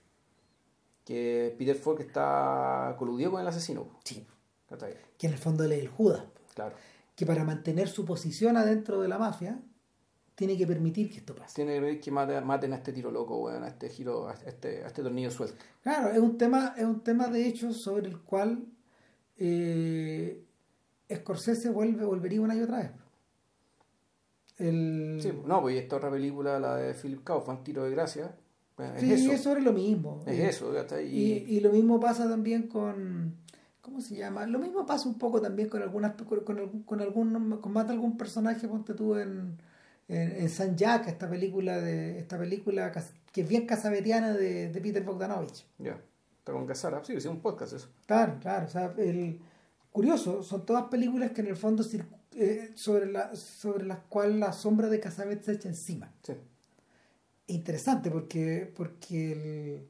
que 1.05 1.55
Peter 1.59 1.75
Falk 1.75 2.01
está 2.01 2.95
coludido 2.99 3.31
con 3.33 3.41
el 3.41 3.47
asesino. 3.49 3.99
Sí. 4.05 4.27
Que 5.19 5.27
en 5.27 5.33
el 5.33 5.39
fondo 5.39 5.65
él 5.65 5.73
es 5.73 5.81
el 5.81 5.89
Judas. 5.89 6.23
Claro. 6.55 6.75
Que 7.21 7.27
para 7.27 7.45
mantener 7.45 7.87
su 7.87 8.07
posición 8.07 8.57
adentro 8.57 9.03
de 9.03 9.07
la 9.09 9.19
mafia 9.19 9.61
tiene 10.35 10.57
que 10.57 10.67
permitir 10.67 11.11
que 11.11 11.19
esto 11.19 11.35
pase. 11.35 11.55
Tiene 11.55 11.75
que 11.75 11.81
permitir 11.81 12.01
que 12.01 12.11
maten, 12.11 12.47
maten 12.47 12.73
a 12.73 12.77
este 12.77 12.95
tiro 12.95 13.11
loco, 13.11 13.37
weón, 13.37 13.63
a 13.63 13.69
este 13.69 13.91
giro, 13.91 14.27
a 14.27 14.33
este, 14.33 14.83
a 14.85 14.87
este 14.87 15.03
tornillo 15.03 15.31
suelto. 15.31 15.57
Claro, 15.83 16.09
es 16.11 16.19
un 16.19 16.39
tema, 16.39 16.73
es 16.79 16.85
un 16.85 17.01
tema 17.01 17.29
de 17.29 17.47
hecho 17.47 17.75
sobre 17.75 18.07
el 18.09 18.21
cual 18.23 18.65
eh, 19.37 20.43
Scorsese 21.15 21.69
vuelve, 21.69 22.07
volvería 22.07 22.41
una 22.41 22.57
y 22.57 22.63
otra 22.63 22.79
vez. 22.79 22.91
El... 24.57 25.19
Sí, 25.21 25.31
no, 25.45 25.61
pues 25.61 25.77
esta 25.77 25.97
otra 25.97 26.11
película, 26.11 26.59
la 26.59 26.77
de 26.77 26.95
Philip 26.95 27.23
Kaufman, 27.23 27.63
Tiro 27.63 27.85
de 27.85 27.91
Gracia, 27.91 28.35
es 28.97 29.01
Sí, 29.03 29.13
eso. 29.13 29.33
es 29.33 29.43
sobre 29.43 29.61
lo 29.61 29.75
mismo. 29.75 30.23
Es 30.27 30.39
Eh, 30.39 30.49
eso, 30.49 30.73
Y, 31.03 31.45
y 31.49 31.61
lo 31.61 31.71
mismo 31.71 32.01
pasa 32.01 32.27
también 32.27 32.67
con. 32.67 33.35
¿Cómo 33.81 34.01
se 34.01 34.15
llama? 34.17 34.47
Lo 34.47 34.59
mismo 34.59 34.85
pasa 34.87 35.09
un 35.09 35.19
poco 35.19 35.41
también 35.41 35.69
con 35.69 35.83
algunas 35.83 36.15
con, 36.15 36.41
con, 36.45 36.59
algún- 36.59 36.83
con 36.83 37.01
algún 37.01 37.59
con 37.61 37.73
más 37.73 37.87
de 37.87 37.95
algún 37.95 38.17
personaje, 38.17 38.69
ponte 38.69 38.95
tú 38.95 39.17
en, 39.17 39.57
en, 40.09 40.33
en 40.33 40.49
San 40.51 40.77
Jack, 40.77 41.09
esta 41.09 41.29
película 41.29 41.81
de 41.81 42.19
esta 42.19 42.39
película 42.39 42.93
que 43.33 43.41
es 43.43 43.49
bien 43.49 43.67
casabetiana 43.67 44.33
de, 44.35 44.71
de 44.71 44.81
Peter 44.81 45.03
Bogdanovich. 45.05 45.65
ya, 45.79 45.99
está 46.39 46.53
con 46.53 46.67
Casara. 46.67 47.03
Sí, 47.05 47.15
es 47.15 47.25
un 47.27 47.41
podcast 47.41 47.73
eso. 47.73 47.89
Claro, 48.07 48.39
claro. 48.41 48.67
O 48.67 48.69
sea, 48.69 48.93
el, 48.99 49.41
curioso, 49.93 50.43
son 50.43 50.67
todas 50.67 50.85
películas 50.85 51.31
que 51.33 51.41
en 51.41 51.47
el 51.49 51.57
fondo 51.57 51.85
eh, 52.35 52.71
sobre, 52.75 53.11
la, 53.11 53.35
sobre 53.35 53.87
las 53.87 54.01
cuales 54.09 54.37
la 54.37 54.53
sombra 54.53 54.89
de 54.89 55.01
Casabet 55.01 55.43
se 55.43 55.53
echa 55.53 55.69
encima. 55.69 56.13
Sí. 56.23 56.35
Interesante 57.47 58.11
porque, 58.11 58.73
porque 58.77 59.33
el, 59.33 59.89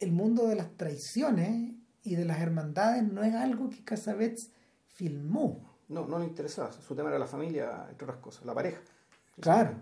el 0.00 0.12
mundo 0.12 0.46
de 0.46 0.56
las 0.56 0.70
traiciones 0.76 1.74
y 2.06 2.14
de 2.16 2.24
las 2.24 2.40
hermandades 2.40 3.02
no 3.04 3.22
es 3.22 3.34
algo 3.34 3.68
que 3.70 3.84
Casabets 3.84 4.50
filmó. 4.88 5.74
No, 5.88 6.06
no 6.06 6.18
le 6.18 6.24
interesaba. 6.24 6.72
Su 6.72 6.94
tema 6.94 7.10
era 7.10 7.18
la 7.18 7.26
familia, 7.26 7.86
entre 7.90 8.04
otras 8.06 8.20
cosas, 8.20 8.44
la 8.44 8.54
pareja. 8.54 8.80
Claro. 9.40 9.72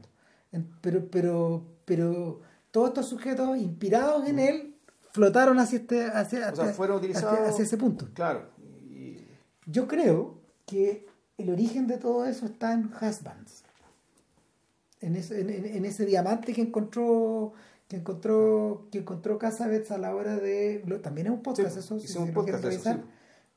Pero, 0.81 1.09
pero, 1.11 1.65
pero 1.85 2.41
todos 2.71 2.89
estos 2.89 3.09
sujetos 3.09 3.57
inspirados 3.59 4.27
en 4.29 4.39
él 4.39 4.77
flotaron 5.13 5.59
hacia 5.59 5.79
este, 5.79 6.05
hacia, 6.07 6.51
O 6.53 6.57
sea, 6.57 6.67
fueron 6.73 6.97
utilizados. 6.99 7.33
hacia- 7.39 7.49
hacia 7.49 7.65
ese 7.65 7.77
punto. 7.77 8.09
Claro. 8.15 8.49
Y, 8.91 9.19
Yo 9.67 9.87
creo 9.89 10.39
que 10.67 11.07
el 11.39 11.51
origen 11.51 11.87
de 11.87 11.99
todo 11.99 12.27
eso 12.27 12.47
está 12.47 12.73
en 12.73 12.87
Husbands. 13.01 13.65
En 15.01 15.17
ese, 15.17 15.41
en 15.41 15.85
ese 15.85 16.07
diamante 16.07 16.53
que 16.55 16.63
encontró 16.63 17.53
que 17.95 18.01
encontró 18.01 18.89
que 18.91 18.99
encontró 18.99 19.39
Casabets 19.39 19.91
a 19.93 19.99
la 19.99 20.15
hora 20.15 20.37
de 20.37 20.83
lo- 20.87 21.01
también 21.01 21.29
es 21.29 21.33
un 21.33 21.43
podcast 21.43 21.73
Sí, 21.75 21.79
eso 21.79 22.01
si 22.01 22.19
un 22.19 22.29
lo 22.29 22.35
podcast 22.35 22.59
eso, 22.65 22.69
revisar. 22.69 23.01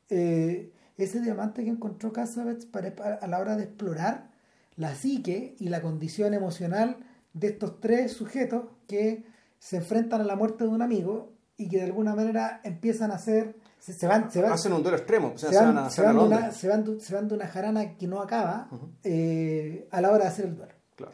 Eh, 0.09 0.71
ese 0.97 1.21
diamante 1.21 1.63
que 1.63 1.69
encontró 1.69 2.11
Casabets 2.13 2.65
para, 2.65 2.95
para- 2.95 3.15
a 3.15 3.27
la 3.27 3.39
hora 3.39 3.55
de 3.55 3.63
explorar 3.63 4.29
la 4.75 4.93
psique 4.95 5.55
y 5.59 5.69
la 5.69 5.81
condición 5.81 6.33
emocional 6.33 6.97
de 7.33 7.47
estos 7.47 7.79
tres 7.79 8.13
sujetos 8.13 8.65
que 8.87 9.23
se 9.59 9.77
enfrentan 9.77 10.21
a 10.21 10.23
la 10.23 10.35
muerte 10.35 10.63
de 10.63 10.69
un 10.69 10.81
amigo 10.81 11.33
y 11.57 11.67
que 11.69 11.77
de 11.77 11.83
alguna 11.85 12.13
manera 12.15 12.61
empiezan 12.63 13.11
a 13.11 13.15
hacer 13.15 13.55
se, 13.79 13.93
se 13.93 14.05
van 14.07 14.29
se 14.31 14.41
van 14.41 14.51
hacen 14.53 14.73
un 14.73 14.81
duelo 14.83 14.97
extremo. 14.97 15.31
O 15.35 15.37
sea, 15.37 15.49
se 15.49 15.55
van, 15.55 15.91
se 15.91 16.01
van 16.01 16.17
una, 16.19 16.51
se, 16.51 16.67
van 16.67 16.99
se 16.99 17.13
van 17.15 17.27
de 17.27 17.33
una 17.35 17.47
jarana 17.47 17.95
que 17.97 18.07
no 18.07 18.21
acaba 18.21 18.69
eh, 19.03 19.87
a 19.91 20.01
la 20.01 20.09
hora 20.11 20.25
de 20.25 20.29
hacer 20.29 20.45
el 20.45 20.55
duelo. 20.57 20.73
Claro. 20.95 21.13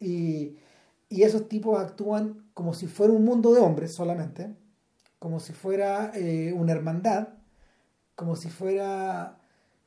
Y, 0.00 0.56
y 1.10 1.22
esos 1.22 1.48
tipos 1.48 1.78
actúan 1.80 2.47
como 2.58 2.74
si 2.74 2.88
fuera 2.88 3.12
un 3.12 3.24
mundo 3.24 3.54
de 3.54 3.60
hombres 3.60 3.94
solamente, 3.94 4.52
como 5.20 5.38
si 5.38 5.52
fuera 5.52 6.10
eh, 6.16 6.52
una 6.52 6.72
hermandad, 6.72 7.28
como 8.16 8.34
si 8.34 8.50
fuera, 8.50 9.38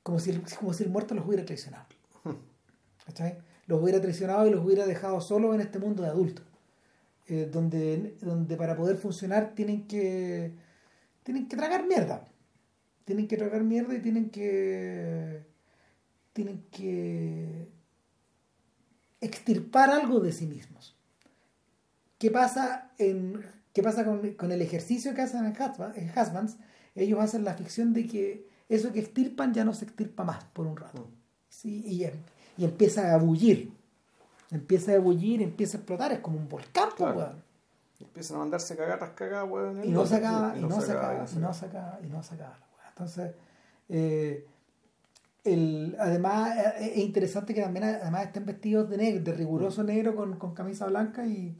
como 0.03 0.19
si, 0.19 0.31
como 0.57 0.72
si 0.72 0.85
el 0.85 0.89
muerto 0.89 1.14
los 1.14 1.27
hubiera 1.27 1.43
traicionado. 1.43 1.88
¿Cachai? 3.06 3.39
Los 3.68 3.81
hubiera 3.81 3.99
traicionado 3.99 4.48
y 4.48 4.52
los 4.52 4.64
hubiera 4.64 4.85
dejado 4.85 5.19
solos 5.19 5.53
en 5.53 5.60
este 5.60 5.80
mundo 5.80 6.02
de 6.02 6.07
adultos, 6.07 6.45
eh, 7.27 7.49
donde, 7.52 8.15
donde 8.22 8.56
para 8.56 8.77
poder 8.77 8.95
funcionar 8.95 9.53
tienen 9.53 9.85
que, 9.85 10.53
tienen 11.23 11.49
que 11.49 11.57
tragar 11.57 11.85
mierda. 11.85 12.26
Tienen 13.03 13.27
que 13.27 13.35
tragar 13.35 13.64
mierda 13.64 13.95
y 13.95 13.99
tienen 13.99 14.30
que, 14.30 15.45
tienen 16.31 16.64
que 16.72 17.68
extirpar 19.19 19.89
algo 19.89 20.22
de 20.22 20.31
sí 20.31 20.48
mismos. 20.48 20.95
¿Qué 22.22 22.30
pasa, 22.30 22.91
en, 22.99 23.43
qué 23.73 23.81
pasa 23.81 24.06
con, 24.06 24.34
con 24.35 24.52
el 24.52 24.61
ejercicio 24.61 25.15
que 25.15 25.23
hacen 25.23 25.43
en 25.43 25.53
Husbands? 26.15 26.57
Ellos 26.93 27.19
hacen 27.19 27.43
la 27.43 27.56
ficción 27.56 27.93
de 27.93 28.06
que 28.06 28.48
eso 28.69 28.91
que 28.93 28.99
extirpan 28.99 29.56
ya 29.56 29.65
no 29.65 29.73
se 29.73 29.85
extirpa 29.85 30.23
más 30.23 30.43
por 30.53 30.68
un 30.68 30.77
rato. 30.77 31.07
Sí, 31.49 31.81
y, 31.84 32.03
em- 32.03 32.22
y 32.57 32.65
empieza 32.65 33.11
a 33.11 33.18
bullir. 33.18 33.72
Empieza 34.52 34.93
a 34.93 34.99
bullir, 34.99 35.41
empieza 35.41 35.77
a 35.77 35.80
explotar, 35.80 36.11
es 36.11 36.19
como 36.19 36.38
un 36.38 36.48
volcán, 36.48 36.89
Claro. 36.95 37.18
weón. 37.18 37.43
Empiezan 37.99 38.38
a 38.38 38.39
mandarse 38.41 38.76
cagatas 38.76 39.10
cagadas, 39.15 39.49
weón. 39.49 39.84
Y 39.84 39.88
no 39.89 40.06
se 40.06 40.18
acaba, 40.18 40.56
y 40.56 40.61
no 40.61 40.80
se 40.80 40.91
acaba, 40.91 41.26
y 41.34 41.39
no 41.39 41.53
se 41.56 41.65
acaba, 41.65 41.99
y 42.03 42.07
no 42.07 42.22
se 42.22 42.35
acaba. 42.35 42.60
Entonces, 42.89 43.31
eh, 43.89 44.45
el, 45.43 45.95
además 45.99 46.56
eh, 46.56 46.91
es 46.93 46.98
interesante 46.98 47.56
que 47.56 47.64
también 47.64 47.85
además 47.85 48.26
estén 48.27 48.45
vestidos 48.45 48.88
de 48.91 48.98
negro, 48.98 49.23
de 49.23 49.34
riguroso 49.34 49.84
negro 49.84 50.15
con, 50.15 50.38
con 50.38 50.53
camisa 50.53 50.85
blanca 50.85 51.26
y. 51.26 51.57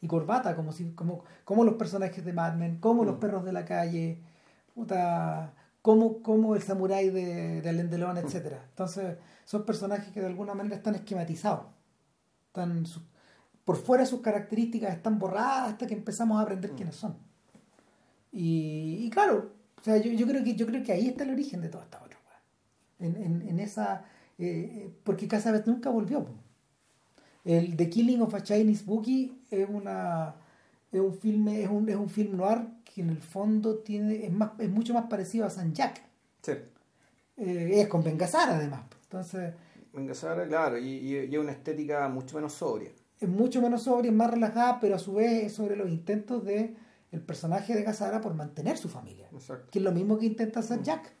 y 0.00 0.06
corbata, 0.06 0.54
como 0.56 0.72
si, 0.72 0.92
como, 0.92 1.24
como 1.44 1.64
los 1.64 1.74
personajes 1.74 2.24
de 2.24 2.32
Mad 2.32 2.54
Men, 2.54 2.78
como 2.78 3.04
los 3.04 3.16
Mm. 3.16 3.20
perros 3.20 3.44
de 3.44 3.52
la 3.52 3.64
calle, 3.64 4.22
puta, 4.74 5.54
como, 5.82 6.22
como 6.22 6.54
el 6.54 6.62
samurái 6.62 7.10
de, 7.10 7.60
de 7.62 7.68
Alain 7.68 7.90
Delon, 7.90 8.16
etcétera. 8.18 8.64
Entonces, 8.68 9.16
son 9.44 9.64
personajes 9.64 10.12
que 10.12 10.20
de 10.20 10.26
alguna 10.26 10.54
manera 10.54 10.76
están 10.76 10.94
esquematizados. 10.94 11.66
Están 12.48 12.86
su- 12.86 13.02
por 13.64 13.76
fuera 13.76 14.06
sus 14.06 14.20
características 14.20 14.94
están 14.94 15.18
borradas 15.18 15.72
hasta 15.72 15.86
que 15.86 15.94
empezamos 15.94 16.38
a 16.38 16.42
aprender 16.42 16.70
quiénes 16.72 16.96
son. 16.96 17.16
Y, 18.32 19.04
y 19.06 19.10
claro, 19.10 19.52
o 19.80 19.82
sea, 19.82 19.96
yo, 19.98 20.12
yo 20.12 20.26
creo 20.26 20.44
que 20.44 20.54
yo 20.54 20.66
creo 20.66 20.82
que 20.82 20.92
ahí 20.92 21.08
está 21.08 21.24
el 21.24 21.30
origen 21.30 21.60
de 21.60 21.68
toda 21.68 21.84
esta 21.84 21.98
otra. 22.02 22.08
En, 23.00 23.16
en, 23.16 23.42
en 23.48 23.60
esa 23.60 24.04
eh, 24.38 24.86
eh, 24.86 24.94
porque 25.04 25.28
Casabet 25.28 25.66
nunca 25.66 25.88
volvió. 25.90 26.24
po. 26.24 26.32
El 27.48 27.76
The 27.76 27.88
Killing 27.88 28.20
of 28.20 28.34
a 28.34 28.42
Chinese 28.42 28.84
Bookie 28.84 29.40
es 29.50 29.66
una 29.68 30.34
es 30.92 31.00
un 31.00 31.14
filme 31.14 31.62
es 31.62 31.70
un, 31.70 31.88
es 31.88 31.96
un 31.96 32.10
film 32.10 32.36
noir 32.36 32.66
que 32.84 33.00
en 33.00 33.08
el 33.08 33.22
fondo 33.22 33.78
tiene 33.78 34.26
es 34.26 34.30
más 34.32 34.50
es 34.58 34.68
mucho 34.68 34.92
más 34.92 35.06
parecido 35.06 35.46
a 35.46 35.50
San 35.50 35.72
Jack. 35.72 36.02
Sí. 36.42 36.52
Eh, 37.38 37.80
es 37.80 37.88
con 37.88 38.04
Bengasar 38.04 38.50
además. 38.50 38.82
Entonces, 39.04 39.54
Venga, 39.94 40.14
Sara, 40.14 40.46
claro, 40.46 40.76
y, 40.78 41.24
y, 41.24 41.36
una 41.38 41.52
estética 41.52 42.06
mucho 42.08 42.36
menos 42.36 42.52
sobria. 42.52 42.90
es 43.18 43.28
mucho 43.28 43.62
menos 43.62 43.84
sobria, 43.84 44.10
es 44.10 44.16
más 44.16 44.30
relajada, 44.30 44.78
pero 44.78 44.96
a 44.96 44.98
su 44.98 45.14
vez 45.14 45.44
es 45.44 45.54
sobre 45.54 45.74
los 45.74 45.88
intentos 45.88 46.44
de 46.44 46.76
el 47.10 47.22
personaje 47.22 47.74
de 47.74 47.82
Casara 47.82 48.20
por 48.20 48.34
mantener 48.34 48.76
su 48.76 48.90
familia. 48.90 49.28
Exacto. 49.32 49.68
Que 49.70 49.78
es 49.78 49.84
lo 49.84 49.92
mismo 49.92 50.18
que 50.18 50.26
intenta 50.26 50.60
hacer 50.60 50.82
Jack. 50.82 51.14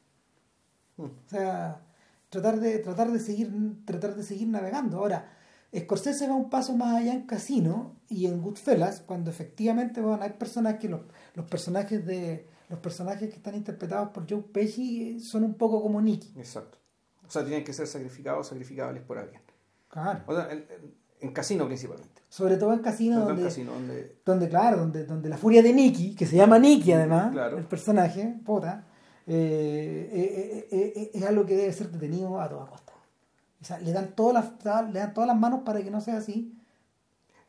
Mm. 0.98 1.02
O 1.04 1.28
sea, 1.28 1.80
tratar 2.28 2.60
de, 2.60 2.78
tratar 2.80 3.10
de 3.10 3.18
seguir, 3.18 3.50
tratar 3.86 4.14
de 4.14 4.22
seguir 4.22 4.48
navegando. 4.48 4.98
Ahora, 4.98 5.32
Scorsese 5.76 6.26
va 6.28 6.34
un 6.34 6.48
paso 6.50 6.76
más 6.76 6.96
allá 6.96 7.12
en 7.12 7.26
Casino 7.26 7.96
y 8.08 8.26
en 8.26 8.40
Goodfellas, 8.40 9.00
cuando 9.00 9.30
efectivamente 9.30 10.00
bueno, 10.00 10.22
hay 10.22 10.30
personajes, 10.32 10.90
los, 10.90 11.02
los 11.34 11.46
personajes 11.46 12.04
de 12.06 12.46
los 12.70 12.80
personajes 12.80 13.30
que 13.30 13.36
están 13.36 13.54
interpretados 13.54 14.10
por 14.10 14.28
Joe 14.28 14.42
Pesci 14.42 15.20
son 15.20 15.44
un 15.44 15.54
poco 15.54 15.82
como 15.82 16.00
Nicky. 16.02 16.38
Exacto. 16.38 16.78
O 17.26 17.30
sea, 17.30 17.42
tienen 17.44 17.64
que 17.64 17.72
ser 17.72 17.86
sacrificados 17.86 18.48
sacrificables 18.48 19.02
por 19.02 19.18
alguien. 19.18 19.40
Claro. 19.88 20.20
O 20.26 20.34
sea, 20.34 20.50
en, 20.52 20.66
en 21.20 21.32
casino 21.32 21.66
principalmente. 21.66 22.22
Sobre 22.30 22.56
todo 22.58 22.74
en 22.74 22.80
Casino, 22.80 23.16
Sobre 23.20 23.24
todo 23.24 23.30
en 23.30 23.36
donde, 23.36 23.48
casino, 23.48 23.72
donde 23.72 24.16
donde 24.24 24.48
claro, 24.50 24.76
donde, 24.78 25.04
donde 25.06 25.28
la 25.30 25.38
furia 25.38 25.62
de 25.62 25.72
Nicky, 25.72 26.14
que 26.14 26.26
se 26.26 26.36
llama 26.36 26.58
Nicky 26.58 26.92
además, 26.92 27.32
Claro. 27.32 27.56
el 27.56 27.64
personaje, 27.64 28.34
puta, 28.44 28.86
eh, 29.26 30.10
eh, 30.12 30.68
eh, 30.70 30.92
eh, 30.94 31.10
es 31.14 31.22
algo 31.24 31.46
que 31.46 31.56
debe 31.56 31.72
ser 31.72 31.90
detenido 31.90 32.38
a 32.40 32.48
toda 32.50 32.66
costa. 32.66 32.87
O 33.60 33.64
sea, 33.64 33.78
le 33.80 33.92
dan 33.92 34.14
todas 34.14 34.34
las, 34.64 34.92
le 34.92 34.98
dan 35.00 35.14
todas 35.14 35.26
las 35.28 35.36
manos 35.38 35.62
para 35.64 35.82
que 35.82 35.90
no 35.90 36.00
sea 36.00 36.18
así. 36.18 36.54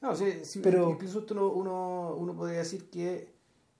No, 0.01 0.15
sí, 0.15 0.39
sí, 0.43 0.59
Pero- 0.63 0.89
incluso 0.91 1.25
uno, 1.31 1.47
uno, 1.49 2.15
uno 2.17 2.35
podría 2.35 2.59
decir 2.59 2.89
que 2.89 3.33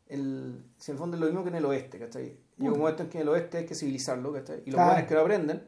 el, 0.07 0.63
si 0.77 0.91
en 0.91 0.95
el 0.95 0.99
fondo 0.99 1.15
es 1.15 1.21
lo 1.21 1.27
mismo 1.27 1.43
que 1.43 1.49
en 1.49 1.55
el 1.55 1.65
oeste, 1.65 1.97
¿cachai? 1.99 2.37
Llega 2.57 2.73
un 2.73 2.79
momento 2.79 3.03
en 3.03 3.09
que 3.09 3.17
en 3.19 3.21
el 3.23 3.29
oeste 3.29 3.59
hay 3.59 3.65
que 3.65 3.73
civilizarlo, 3.75 4.33
¿cachai? 4.33 4.57
Y 4.65 4.71
los 4.71 4.75
Claro. 4.75 4.91
buenos 4.91 5.07
que 5.07 5.13
lo 5.15 5.21
aprenden, 5.21 5.63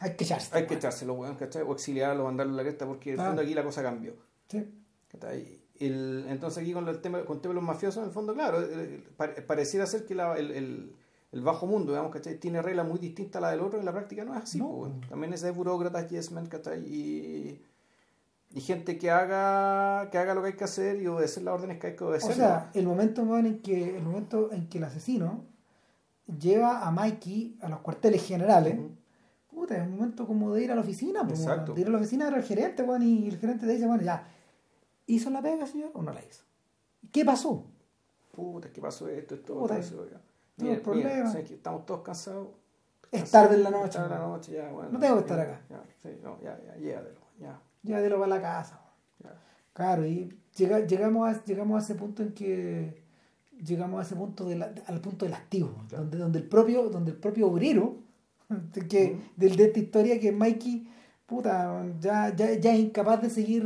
Hay 0.00 0.14
que 0.16 0.24
echarse. 0.24 0.56
hay 0.56 0.66
que 0.66 0.74
echárselo, 0.74 1.14
weón, 1.14 1.36
¿cachai? 1.36 1.62
O 1.62 1.72
exiliarlo, 1.72 2.24
mandarlo 2.24 2.54
a 2.54 2.56
la 2.56 2.62
cresta, 2.62 2.86
porque 2.86 3.10
en 3.10 3.14
el 3.14 3.16
Claro. 3.18 3.30
fondo 3.30 3.42
aquí 3.42 3.54
la 3.54 3.64
cosa 3.64 3.82
cambió. 3.82 4.14
Sí. 4.48 4.66
¿cachai? 5.08 5.60
El- 5.78 6.24
entonces 6.28 6.62
aquí 6.62 6.72
con 6.72 6.86
el 6.88 7.00
tema, 7.00 7.24
con 7.24 7.36
el 7.36 7.42
tema 7.42 7.52
de 7.52 7.56
los 7.56 7.64
mafiosos, 7.64 7.98
en 8.02 8.08
el 8.08 8.14
fondo, 8.14 8.32
claro, 8.34 8.62
eh, 8.62 9.02
pare- 9.16 9.42
pareciera 9.42 9.86
ser 9.86 10.06
que 10.06 10.14
la- 10.14 10.36
el, 10.38 10.94
el- 11.32 11.42
bajo 11.42 11.66
mundo, 11.66 11.92
digamos, 11.92 12.12
¿cachai? 12.12 12.38
Tiene 12.38 12.60
reglas 12.62 12.86
muy 12.88 12.98
distintas 12.98 13.36
a 13.38 13.46
la 13.46 13.50
del 13.52 13.60
otro, 13.60 13.78
en 13.78 13.84
la 13.84 13.92
práctica 13.92 14.24
no 14.24 14.34
es 14.36 14.42
así, 14.42 14.58
No. 14.58 14.70
pues. 14.70 14.92
También 15.08 15.32
es 15.32 15.40
de 15.42 15.50
burócratas, 15.50 16.08
yes 16.08 16.30
men, 16.32 16.46
¿cachai? 16.46 16.80
Y, 16.86 17.62
y 18.52 18.60
gente 18.60 18.98
que 18.98 19.10
haga, 19.10 20.10
que 20.10 20.18
haga 20.18 20.34
lo 20.34 20.42
que 20.42 20.48
hay 20.48 20.56
que 20.56 20.64
hacer 20.64 21.00
y 21.00 21.06
obedecer 21.06 21.42
las 21.44 21.54
órdenes 21.54 21.78
que 21.78 21.88
hay 21.88 21.96
que 21.96 22.04
O 22.04 22.08
obedecer. 22.08 22.34
sea, 22.34 22.70
el 22.74 22.86
momento 22.86 23.22
weón, 23.22 23.46
en 23.46 23.60
que 23.62 23.96
el 23.96 24.02
momento 24.02 24.50
en 24.52 24.68
que 24.68 24.78
el 24.78 24.84
asesino 24.84 25.44
lleva 26.38 26.86
a 26.86 26.90
Mikey 26.90 27.58
a 27.62 27.68
los 27.68 27.80
cuarteles 27.80 28.22
generales 28.24 28.78
puta, 29.50 29.76
es 29.76 29.82
un 29.86 29.96
momento 29.96 30.26
como 30.26 30.54
de 30.54 30.62
ir 30.64 30.72
a 30.72 30.74
la 30.74 30.80
oficina, 30.80 31.26
pues. 31.26 31.40
Exacto. 31.40 31.74
de 31.74 31.80
ir 31.80 31.86
a 31.88 31.90
la 31.90 31.98
oficina 31.98 32.26
era 32.28 32.36
el 32.36 32.44
gerente, 32.44 32.82
weón, 32.82 33.02
y 33.02 33.28
el 33.28 33.36
gerente 33.38 33.66
te 33.66 33.72
dice, 33.72 33.86
bueno, 33.86 34.02
ya, 34.02 34.26
¿hizo 35.06 35.28
la 35.30 35.42
pega, 35.42 35.66
señor, 35.66 35.90
o 35.94 36.02
no 36.02 36.12
la 36.12 36.24
hizo? 36.24 36.44
¿Qué 37.12 37.24
pasó? 37.24 37.64
Puta, 38.32 38.70
¿qué 38.72 38.80
pasó 38.80 39.08
esto? 39.08 39.34
Esto, 39.34 39.58
Puta, 39.58 39.76
eso, 39.76 40.06
ya. 40.10 40.20
No, 40.64 40.70
Mira, 40.70 40.82
problema. 40.82 41.10
mira, 41.14 41.30
¿sabes 41.30 41.48
qué? 41.48 41.54
estamos 41.54 41.86
todos 41.86 42.02
cansados. 42.02 42.48
Es 43.12 43.20
Cansados, 43.22 43.48
tarde 43.48 43.56
en 43.56 43.62
la 43.64 43.70
noche, 43.70 43.84
es 43.86 43.90
tarde 43.94 44.14
en 44.14 44.20
la 44.20 44.26
noche, 44.28 44.52
ya, 44.52 44.70
bueno. 44.72 44.90
No 44.92 44.98
tengo 45.00 45.14
que 45.16 45.20
estar 45.22 45.36
ya, 45.38 45.42
acá. 45.44 45.60
Ya, 45.68 45.82
sí, 46.02 46.18
no, 46.22 46.40
ya, 46.40 46.60
ya, 46.64 46.76
llévatelo, 46.76 47.20
ya, 47.40 47.60
Llévatelo 47.82 48.16
para 48.18 48.28
la 48.28 48.40
casa, 48.42 48.80
ya. 49.22 49.34
Claro, 49.72 50.06
y 50.06 50.38
llega- 50.56 50.80
llegamos, 50.86 51.28
a, 51.28 51.44
llegamos 51.44 51.80
a 51.82 51.84
ese 51.84 51.94
punto 51.96 52.22
en 52.22 52.32
que 52.32 53.02
llegamos 53.64 53.98
a 54.00 54.02
ese 54.02 54.14
punto 54.16 54.44
de 54.48 54.56
la- 54.56 54.72
al 54.86 55.00
punto 55.00 55.24
del 55.24 55.34
activo, 55.34 55.70
Claro. 55.88 56.04
donde, 56.04 56.18
donde 56.18 56.38
el 56.38 56.48
propio, 56.48 56.88
donde 56.88 57.10
el 57.12 57.16
propio 57.16 57.48
obrero 57.48 57.96
de, 58.48 58.86
que, 58.88 59.16
del- 59.36 59.56
de, 59.56 59.64
esta 59.64 59.78
historia 59.80 60.20
que 60.20 60.30
Mikey 60.32 60.88
puta, 61.26 61.84
ya, 62.00 62.34
ya, 62.34 62.54
ya 62.54 62.72
es 62.74 62.80
incapaz 62.80 63.22
de 63.22 63.30
seguir 63.30 63.64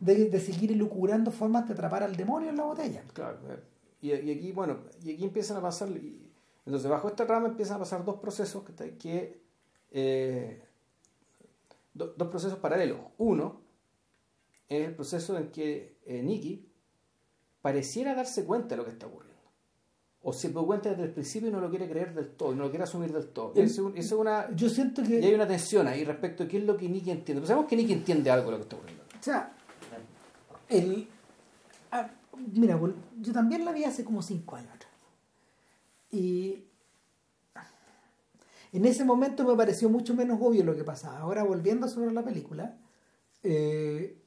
de, 0.00 0.28
de 0.30 0.40
seguir 0.40 0.72
elucubrando 0.72 1.30
formas 1.30 1.66
de 1.66 1.72
atrapar 1.74 2.02
al 2.02 2.16
demonio 2.16 2.50
en 2.50 2.56
la 2.56 2.64
botella. 2.64 3.02
Claro, 3.14 3.38
eh, 3.48 3.58
y, 4.00 4.12
y 4.12 4.30
aquí, 4.32 4.52
bueno, 4.52 4.78
y 5.02 5.14
aquí 5.14 5.24
empiezan 5.24 5.56
a 5.56 5.62
pasar, 5.62 5.88
y- 5.90 6.22
entonces 6.64 6.90
bajo 6.90 7.08
esta 7.08 7.24
rama 7.24 7.48
empiezan 7.48 7.76
a 7.76 7.78
pasar 7.80 8.04
dos 8.04 8.16
procesos 8.16 8.64
que, 8.64 8.96
que 8.96 9.40
eh, 9.92 10.62
do- 11.94 12.14
dos 12.16 12.28
procesos 12.28 12.58
paralelos. 12.58 12.98
Uno 13.18 13.60
es 14.68 14.86
el 14.86 14.94
proceso 14.94 15.36
en 15.38 15.50
que 15.50 15.96
eh, 16.06 16.22
Nicky 16.22 16.66
pareciera 17.62 18.14
darse 18.14 18.44
cuenta 18.44 18.70
de 18.70 18.76
lo 18.78 18.84
que 18.84 18.90
está 18.90 19.06
ocurriendo. 19.06 19.26
O 20.22 20.32
se 20.32 20.48
dio 20.48 20.66
cuenta 20.66 20.90
desde 20.90 21.04
el 21.04 21.12
principio 21.12 21.48
y 21.50 21.52
no 21.52 21.60
lo 21.60 21.70
quiere 21.70 21.88
creer 21.88 22.12
del 22.12 22.30
todo, 22.30 22.52
y 22.52 22.56
no 22.56 22.64
lo 22.64 22.70
quiere 22.70 22.82
asumir 22.82 23.12
del 23.12 23.28
todo. 23.28 23.52
Y 23.54 23.60
El- 23.60 23.66
eso, 23.66 23.88
eso 23.94 24.14
es 24.16 24.20
una, 24.20 24.50
Yo 24.56 24.68
siento 24.68 25.02
que 25.04 25.20
y 25.20 25.24
hay 25.24 25.34
una 25.34 25.46
tensión 25.46 25.86
ahí 25.86 26.04
respecto 26.04 26.42
a 26.42 26.48
qué 26.48 26.58
es 26.58 26.64
lo 26.64 26.76
que 26.76 26.88
Nicky 26.88 27.12
entiende. 27.12 27.40
Pero 27.40 27.46
sabemos 27.46 27.68
que 27.68 27.76
Nicky 27.76 27.92
entiende 27.92 28.28
algo 28.30 28.46
de 28.46 28.50
lo 28.52 28.56
que 28.58 28.62
está 28.64 28.76
ocurriendo. 28.76 29.04
O 29.04 29.22
sea, 29.22 29.56
el, 30.68 31.08
ah, 31.92 32.10
mira, 32.52 32.78
vol- 32.78 32.94
yo 33.20 33.32
también 33.32 33.64
la 33.64 33.72
vi 33.72 33.84
hace 33.84 34.04
como 34.04 34.22
cinco 34.22 34.56
años 34.56 34.72
atrás. 34.74 34.92
Y 36.10 36.64
en 38.72 38.84
ese 38.84 39.04
momento 39.04 39.44
me 39.44 39.56
pareció 39.56 39.88
mucho 39.88 40.14
menos 40.14 40.38
obvio 40.40 40.64
lo 40.64 40.74
que 40.76 40.84
pasaba. 40.84 41.18
Ahora, 41.18 41.42
volviendo 41.44 41.88
sobre 41.88 42.12
la 42.12 42.24
película, 42.24 42.76
eh, 43.42 44.18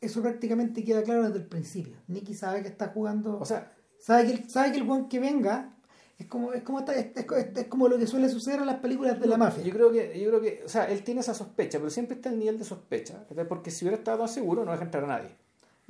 eso 0.00 0.22
prácticamente 0.22 0.84
queda 0.84 1.02
claro 1.02 1.24
desde 1.24 1.38
el 1.38 1.46
principio. 1.46 1.96
Nicky 2.08 2.34
sabe 2.34 2.62
que 2.62 2.68
está 2.68 2.88
jugando. 2.88 3.38
O 3.38 3.44
sea, 3.44 3.72
sabe 3.98 4.26
que 4.26 4.32
el, 4.32 4.50
sabe 4.50 4.72
que 4.72 4.78
el 4.78 4.84
buen 4.84 5.08
que 5.08 5.18
venga 5.20 5.74
es 6.18 6.26
como, 6.26 6.52
es, 6.52 6.62
como 6.62 6.80
es, 6.80 6.88
es- 6.88 7.56
es 7.56 7.66
como 7.68 7.88
lo 7.88 7.98
que 7.98 8.06
suele 8.06 8.28
suceder 8.28 8.60
en 8.60 8.66
las 8.66 8.76
películas 8.80 9.18
de 9.20 9.26
la 9.26 9.36
mafia. 9.36 9.62
Yo 9.64 9.72
creo 9.72 9.90
que, 9.90 10.18
yo 10.20 10.28
creo 10.28 10.40
que, 10.40 10.62
o 10.64 10.68
sea, 10.68 10.84
él 10.84 11.02
tiene 11.02 11.20
esa 11.20 11.34
sospecha, 11.34 11.78
pero 11.78 11.90
siempre 11.90 12.16
está 12.16 12.28
el 12.30 12.38
nivel 12.38 12.58
de 12.58 12.64
sospecha, 12.64 13.26
porque 13.48 13.70
si 13.70 13.84
hubiera 13.84 13.96
estado 13.98 14.26
seguro 14.28 14.64
no 14.64 14.72
deja 14.72 14.84
entrar 14.84 15.04
a 15.04 15.08
nadie. 15.08 15.30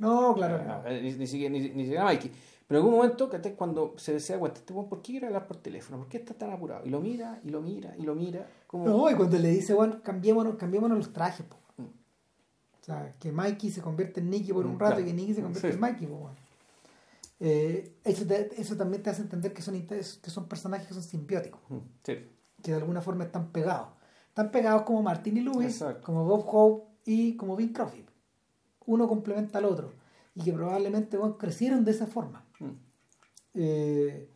No, 0.01 0.33
claro, 0.33 0.63
no. 0.63 0.87
Eh, 0.87 1.01
Ni, 1.01 1.11
ni 1.13 1.27
siquiera, 1.27 1.51
ni, 1.53 1.69
ni 1.69 1.85
Mikey. 1.97 2.31
Pero 2.67 2.79
en 2.79 2.85
algún 2.85 2.97
momento, 2.99 3.29
cuando 3.57 3.93
se, 3.97 4.19
se 4.19 4.33
da 4.33 4.39
cuenta, 4.39 4.59
este 4.59 4.73
¿por 4.73 5.01
qué 5.01 5.11
quiere 5.11 5.27
hablar 5.27 5.45
por 5.45 5.57
teléfono? 5.57 5.97
¿Por 5.99 6.07
qué 6.07 6.17
está 6.17 6.33
tan 6.33 6.51
apurado? 6.51 6.85
Y 6.85 6.89
lo 6.89 7.01
mira, 7.01 7.39
y 7.43 7.49
lo 7.49 7.61
mira, 7.61 7.93
y 7.97 8.03
lo 8.03 8.15
mira. 8.15 8.47
Como... 8.65 8.85
No, 8.85 9.09
y 9.11 9.15
cuando 9.15 9.37
le 9.37 9.49
dice, 9.49 9.73
bueno, 9.73 10.01
cambiémonos, 10.01 10.55
cambiémonos 10.55 10.97
los 10.97 11.11
trajes, 11.13 11.45
po. 11.45 11.57
Mm. 11.77 11.83
O 11.83 12.83
sea, 12.83 13.13
que 13.19 13.31
Mikey 13.31 13.69
se 13.69 13.81
convierte 13.81 14.21
en 14.21 14.29
Nicky 14.29 14.53
por 14.53 14.65
un 14.65 14.75
Mm, 14.75 14.79
rato 14.79 14.95
claro. 14.95 15.01
y 15.01 15.05
que 15.05 15.13
Nicky 15.13 15.33
se 15.33 15.41
convierte 15.41 15.67
Sí. 15.69 15.73
en 15.75 15.79
Mikey, 15.81 16.07
po, 16.07 16.15
bueno. 16.15 16.35
Eh, 17.39 17.97
eso, 18.03 18.25
te- 18.25 18.61
eso 18.61 18.77
también 18.77 19.01
te 19.03 19.09
hace 19.09 19.21
entender 19.23 19.51
que 19.53 19.61
son, 19.61 19.79
que 19.85 20.03
son 20.29 20.47
personajes 20.47 20.87
que 20.87 20.93
son 20.93 21.03
simbióticos, 21.03 21.59
Mm, 21.69 21.77
Sí. 22.03 22.13
que 22.63 22.71
de 22.71 22.77
alguna 22.77 23.01
forma 23.01 23.23
están 23.25 23.51
pegados. 23.51 23.89
Están 24.29 24.49
pegados 24.51 24.83
como 24.83 25.01
Martin 25.03 25.37
y 25.37 25.41
Lewis, 25.41 25.81
Exacto. 25.81 26.03
como 26.05 26.23
Bob 26.25 26.45
Hope 26.47 26.85
y 27.05 27.35
como 27.35 27.55
Bing 27.55 27.73
Crosby. 27.73 28.05
Uno 28.85 29.07
complementa 29.07 29.59
al 29.59 29.65
otro. 29.65 29.93
Y 30.35 30.43
que 30.43 30.53
probablemente 30.53 31.17
bueno, 31.17 31.37
crecieron 31.37 31.83
de 31.85 31.91
esa 31.91 32.07
forma. 32.07 32.45
Mm. 32.59 32.69
Eh, 33.55 34.29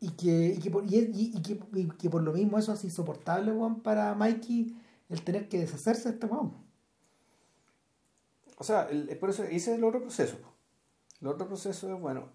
y, 0.00 0.10
que, 0.10 0.54
y, 0.56 0.58
que 0.58 0.70
por, 0.70 0.84
y, 0.84 1.32
que, 1.42 1.58
y 1.74 1.88
que 1.88 2.10
por 2.10 2.22
lo 2.22 2.32
mismo 2.32 2.58
eso 2.58 2.72
es 2.72 2.84
insoportable 2.84 3.52
weón, 3.52 3.80
para 3.80 4.14
Mikey 4.14 4.76
el 5.08 5.22
tener 5.22 5.48
que 5.48 5.58
deshacerse 5.58 6.08
de 6.08 6.14
este 6.14 6.26
weón. 6.26 6.52
O 8.58 8.64
sea, 8.64 8.88
el- 8.90 9.16
por 9.18 9.30
eso, 9.30 9.42
ese 9.44 9.56
es 9.72 9.78
el 9.78 9.84
otro 9.84 10.00
proceso. 10.00 10.36
El 11.20 11.28
otro 11.28 11.46
proceso 11.48 11.92
es, 11.94 12.00
bueno, 12.00 12.28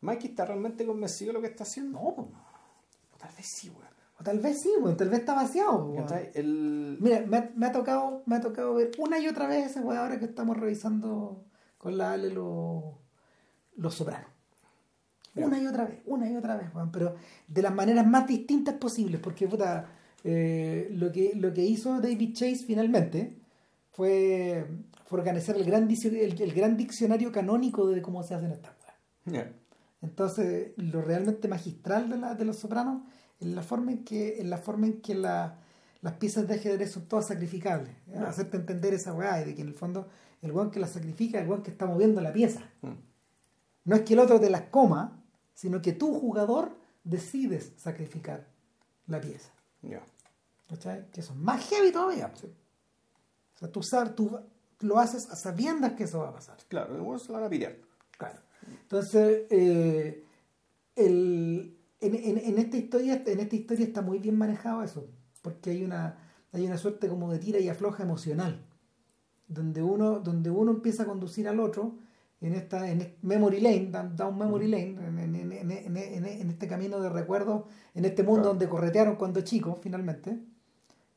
Mikey 0.00 0.30
está 0.30 0.44
realmente 0.44 0.84
convencido 0.86 1.28
de 1.30 1.34
lo 1.34 1.40
que 1.40 1.48
está 1.48 1.64
haciendo. 1.64 1.98
No. 1.98 2.08
O 2.08 3.16
tal 3.18 3.34
vez 3.36 3.46
sí, 3.46 3.70
weón. 3.70 3.91
O 4.22 4.24
tal 4.24 4.38
vez 4.38 4.60
sí, 4.60 4.70
weón, 4.80 4.96
tal 4.96 5.08
vez 5.10 5.20
está 5.20 5.34
vaciado. 5.34 5.94
El... 6.34 6.96
Mira, 7.00 7.24
me, 7.26 7.36
ha- 7.38 7.50
me 7.56 7.66
ha 7.66 7.72
tocado, 7.72 8.22
me 8.26 8.36
ha 8.36 8.40
tocado 8.40 8.74
ver 8.74 8.92
una 8.98 9.18
y 9.18 9.26
otra 9.28 9.46
vez 9.46 9.66
ese 9.66 9.80
weón 9.80 9.98
ahora 9.98 10.18
que 10.18 10.26
estamos 10.26 10.56
revisando 10.56 11.44
con 11.78 11.98
la 11.98 12.12
Ale 12.12 12.30
los, 12.30 12.84
los 13.76 13.94
sopranos. 13.94 14.28
Una 15.34 15.58
y 15.58 15.66
otra 15.66 15.86
vez, 15.86 16.00
una 16.06 16.30
y 16.30 16.36
otra 16.36 16.56
vez, 16.56 16.66
weón, 16.74 16.92
pero 16.92 17.14
de 17.48 17.62
las 17.62 17.74
maneras 17.74 18.06
más 18.06 18.26
distintas 18.26 18.74
posibles, 18.74 19.18
porque 19.20 19.48
puta, 19.48 19.86
eh, 20.24 20.88
lo, 20.92 21.10
que, 21.10 21.32
lo 21.34 21.52
que 21.54 21.64
hizo 21.64 22.00
David 22.00 22.34
Chase 22.34 22.64
finalmente 22.66 23.38
fue, 23.92 24.66
fue 25.06 25.18
organizar 25.20 25.56
el 25.56 25.64
gran, 25.64 25.88
el, 25.90 26.40
el 26.42 26.52
gran 26.52 26.76
diccionario 26.76 27.32
canónico 27.32 27.86
de 27.88 28.02
cómo 28.02 28.22
se 28.22 28.34
hacen 28.34 28.52
estas 28.52 28.72
weas. 28.80 28.96
Ya. 29.24 29.52
Entonces, 30.02 30.72
lo 30.76 31.00
realmente 31.00 31.48
magistral 31.48 32.10
de, 32.10 32.18
la, 32.18 32.34
de 32.34 32.44
los 32.44 32.56
sopranos 32.58 33.02
es 33.42 33.54
la 33.54 33.62
forma 33.62 33.92
en 33.92 34.04
que, 34.04 34.40
en 34.40 34.50
la 34.50 34.58
forma 34.58 34.86
en 34.86 35.00
que 35.00 35.14
la- 35.14 35.58
las 36.00 36.14
piezas 36.14 36.48
de 36.48 36.54
ajedrez 36.54 36.90
son 36.92 37.06
todas 37.06 37.28
sacrificables. 37.28 37.90
¿eh? 38.08 38.18
Hacerte 38.26 38.56
entender 38.56 38.92
esa 38.94 39.12
weá 39.12 39.36
de 39.44 39.54
que 39.54 39.62
en 39.62 39.68
el 39.68 39.74
fondo 39.74 40.08
el 40.40 40.50
weón 40.52 40.70
que 40.70 40.80
las 40.80 40.90
sacrifica 40.90 41.38
es 41.38 41.44
el 41.44 41.50
weón 41.50 41.62
que 41.62 41.70
está 41.70 41.86
moviendo 41.86 42.20
la 42.20 42.32
pieza. 42.32 42.60
Mm. 42.82 42.92
No 43.84 43.96
es 43.96 44.02
que 44.02 44.14
el 44.14 44.20
otro 44.20 44.40
te 44.40 44.50
las 44.50 44.62
coma, 44.62 45.22
sino 45.54 45.80
que 45.80 45.92
tú, 45.92 46.18
jugador, 46.18 46.76
decides 47.04 47.72
sacrificar 47.76 48.46
la 49.06 49.20
pieza. 49.20 49.50
Ya. 49.82 50.02
¿Cachai? 50.68 51.08
Que 51.12 51.20
eso 51.20 51.32
es 51.32 51.38
más 51.38 51.64
heavy 51.68 51.92
todavía. 51.92 52.32
O 52.34 53.58
sea, 53.58 53.70
tú, 53.70 53.82
sabes, 53.82 54.14
tú 54.16 54.40
lo 54.80 54.98
haces 54.98 55.30
a 55.30 55.36
sabiendas 55.36 55.92
que 55.92 56.04
eso 56.04 56.18
va 56.20 56.30
a 56.30 56.32
pasar. 56.32 56.56
Claro, 56.68 56.96
el 56.96 57.00
weón 57.02 57.20
se 57.20 57.28
lo 57.28 57.34
van 57.34 57.44
a 57.44 57.48
pirar. 57.48 57.76
Claro. 58.18 58.40
Entonces, 58.82 59.42
eh, 59.50 60.24
el- 60.96 61.76
en, 62.02 62.14
en- 62.14 62.38
en 62.38 62.58
esta 62.58 62.76
historia, 62.76 63.22
en 63.26 63.40
esta 63.40 63.56
historia 63.56 63.86
está 63.86 64.02
muy 64.02 64.18
bien 64.18 64.36
manejado 64.36 64.82
eso, 64.82 65.06
porque 65.42 65.70
hay 65.70 65.84
una, 65.84 66.16
hay 66.52 66.66
una 66.66 66.76
suerte 66.78 67.08
como 67.08 67.30
de 67.32 67.38
tira 67.38 67.58
y 67.58 67.68
afloja 67.68 68.02
emocional, 68.02 68.60
donde 69.48 69.82
uno, 69.82 70.20
donde 70.20 70.50
uno 70.50 70.70
empieza 70.72 71.02
a 71.04 71.06
conducir 71.06 71.48
al 71.48 71.60
otro 71.60 71.94
en 72.40 72.54
esta, 72.54 72.90
en 72.90 73.14
memory 73.22 73.60
lane, 73.60 73.88
down, 73.90 74.16
down 74.16 74.36
memory 74.38 74.66
lane, 74.68 74.96
en, 75.06 75.18
en- 75.18 75.34
en- 75.36 75.52
en- 75.52 75.70
en- 75.70 75.96
en- 75.96 76.24
en 76.26 76.50
este 76.50 76.66
camino 76.66 77.00
de 77.00 77.08
recuerdos, 77.08 77.64
en 77.94 78.04
este 78.04 78.22
mundo 78.22 78.40
Claro. 78.42 78.48
donde 78.50 78.68
corretearon 78.68 79.16
cuando 79.16 79.40
chicos, 79.42 79.78
finalmente, 79.80 80.38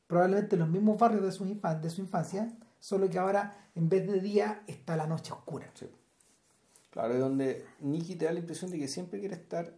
probablemente 0.06 0.54
en 0.54 0.60
los 0.60 0.68
mismos 0.68 0.98
barrios 0.98 1.24
de 1.24 1.32
su, 1.32 1.44
infan- 1.44 1.80
de 1.80 1.90
su 1.90 2.00
infancia, 2.00 2.52
solo 2.78 3.10
que 3.10 3.18
ahora 3.18 3.56
en 3.74 3.88
vez 3.88 4.06
de 4.06 4.20
día 4.20 4.62
está 4.68 4.96
la 4.96 5.06
noche 5.08 5.32
oscura. 5.32 5.66
Sí. 5.74 5.86
Claro, 6.90 7.14
es 7.14 7.20
donde 7.20 7.64
Nicky 7.80 8.14
te 8.14 8.24
da 8.26 8.32
la 8.32 8.38
impresión 8.38 8.70
de 8.70 8.78
que 8.78 8.86
siempre 8.88 9.18
quiere 9.18 9.34
estar 9.34 9.74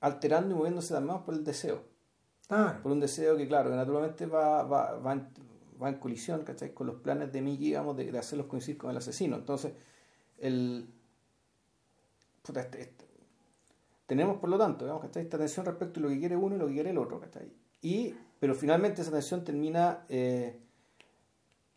alterando 0.00 0.54
y 0.54 0.58
moviéndose 0.58 0.94
manos 1.00 1.22
por 1.22 1.34
el 1.34 1.44
deseo. 1.44 1.82
Claro. 2.48 2.82
Por 2.82 2.92
un 2.92 3.00
deseo 3.00 3.36
que, 3.36 3.46
claro, 3.46 3.70
que 3.70 3.76
naturalmente 3.76 4.26
va, 4.26 4.62
va, 4.64 4.94
va, 4.98 5.12
en, 5.12 5.28
va 5.80 5.88
en 5.88 5.98
colisión 5.98 6.42
¿cachai? 6.42 6.74
con 6.74 6.86
los 6.86 6.96
planes 6.96 7.32
de 7.32 7.40
Mickey, 7.42 7.66
digamos, 7.66 7.96
de, 7.96 8.10
de 8.10 8.18
hacerlos 8.18 8.46
coincidir 8.48 8.78
con 8.78 8.90
el 8.90 8.96
asesino. 8.96 9.36
Entonces, 9.36 9.72
el. 10.38 10.88
puta, 12.42 12.60
este- 12.60 12.80
este- 12.82 13.06
tenemos 14.06 14.38
por 14.38 14.48
lo 14.50 14.58
tanto, 14.58 14.84
digamos, 14.84 15.02
¿cachai? 15.04 15.22
esta 15.22 15.38
tensión 15.38 15.64
respecto 15.66 16.00
a 16.00 16.02
lo 16.02 16.08
que 16.08 16.18
quiere 16.18 16.36
uno 16.36 16.56
y 16.56 16.58
lo 16.58 16.66
que 16.66 16.72
quiere 16.74 16.90
el 16.90 16.98
otro. 16.98 17.20
¿cachai? 17.20 17.52
Y, 17.82 18.14
pero 18.40 18.54
finalmente 18.54 19.02
esa 19.02 19.10
tensión 19.12 19.44
termina. 19.44 20.04
eh, 20.08 20.58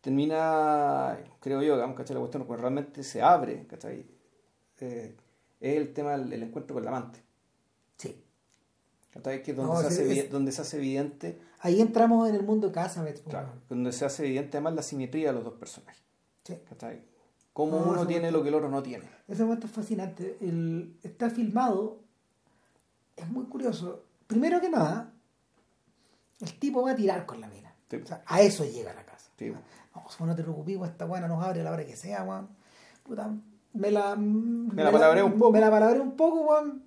termina, 0.01 1.17
creo 1.39 1.61
yo, 1.61 1.75
digamos, 1.75 1.95
¿cachai? 1.95 2.15
La 2.15 2.19
cuestión 2.19 2.43
cuando 2.45 2.61
realmente 2.63 3.03
se 3.03 3.21
abre, 3.21 3.65
¿cachai? 3.67 4.05
Eh, 4.79 5.15
es 5.61 5.77
el 5.77 5.93
tema 5.93 6.17
del 6.17 6.33
el 6.33 6.43
encuentro 6.43 6.73
con 6.73 6.83
la 6.83 6.89
amante. 6.91 7.22
Que 9.21 9.53
donde, 9.53 9.73
No, 9.73 9.79
se 9.81 9.87
hace, 9.87 10.19
es- 10.19 10.31
donde 10.31 10.51
se 10.51 10.61
hace 10.61 10.77
evidente 10.77 11.39
Ahí 11.59 11.79
entramos 11.81 12.27
en 12.27 12.35
el 12.35 12.43
mundo 12.43 12.67
de 12.67 12.73
Casabets. 12.73 13.21
po, 13.21 13.29
Claro, 13.29 13.49
donde 13.69 13.91
se 13.91 14.05
hace 14.05 14.25
evidente 14.25 14.57
además 14.57 14.73
la 14.73 14.81
simetría 14.81 15.27
de 15.29 15.33
los 15.35 15.43
dos 15.43 15.53
personajes. 15.53 16.01
Sí. 16.43 16.57
Cómo 17.53 17.79
No, 17.79 17.91
uno 17.91 18.07
tiene 18.07 18.31
lo 18.31 18.41
que 18.41 18.49
el 18.49 18.55
otro 18.55 18.69
no 18.69 18.81
tiene. 18.81 19.05
Ese 19.27 19.43
momento 19.43 19.67
es 19.67 19.71
fascinante. 19.73 20.37
El, 20.41 20.97
está 21.03 21.29
filmado. 21.29 21.99
Es 23.15 23.29
muy 23.29 23.45
curioso. 23.45 24.03
Primero 24.25 24.59
que 24.59 24.69
nada, 24.69 25.13
el 26.41 26.59
tipo 26.59 26.81
va 26.81 26.91
a 26.91 26.95
tirar 26.95 27.25
con 27.27 27.39
la 27.39 27.47
mina. 27.47 27.73
Sí. 27.89 27.97
O 27.97 28.05
sea, 28.07 28.23
a 28.25 28.41
eso 28.41 28.65
llega 28.65 28.91
la 28.93 29.05
casa. 29.05 29.29
Sí. 29.37 29.51
No, 30.19 30.25
no 30.25 30.35
te 30.35 30.41
preocupes, 30.41 30.75
weón, 30.75 30.89
esta 30.89 31.05
buena 31.05 31.27
nos 31.27 31.43
abre 31.43 31.61
a 31.61 31.63
la 31.63 31.71
hora 31.71 31.85
que 31.85 31.95
sea, 31.95 32.23
weón. 32.23 32.49
Puta, 33.03 33.31
me 33.73 33.91
la. 33.91 34.15
Me 34.15 34.83
la 34.83 34.91
palabré 34.91 35.21
un 35.21 35.33
poco. 35.37 35.51
Me 35.51 35.59
la 35.59 35.69
palabré 35.69 35.99
un 35.99 36.15
poco, 36.15 36.41
weón. 36.41 36.82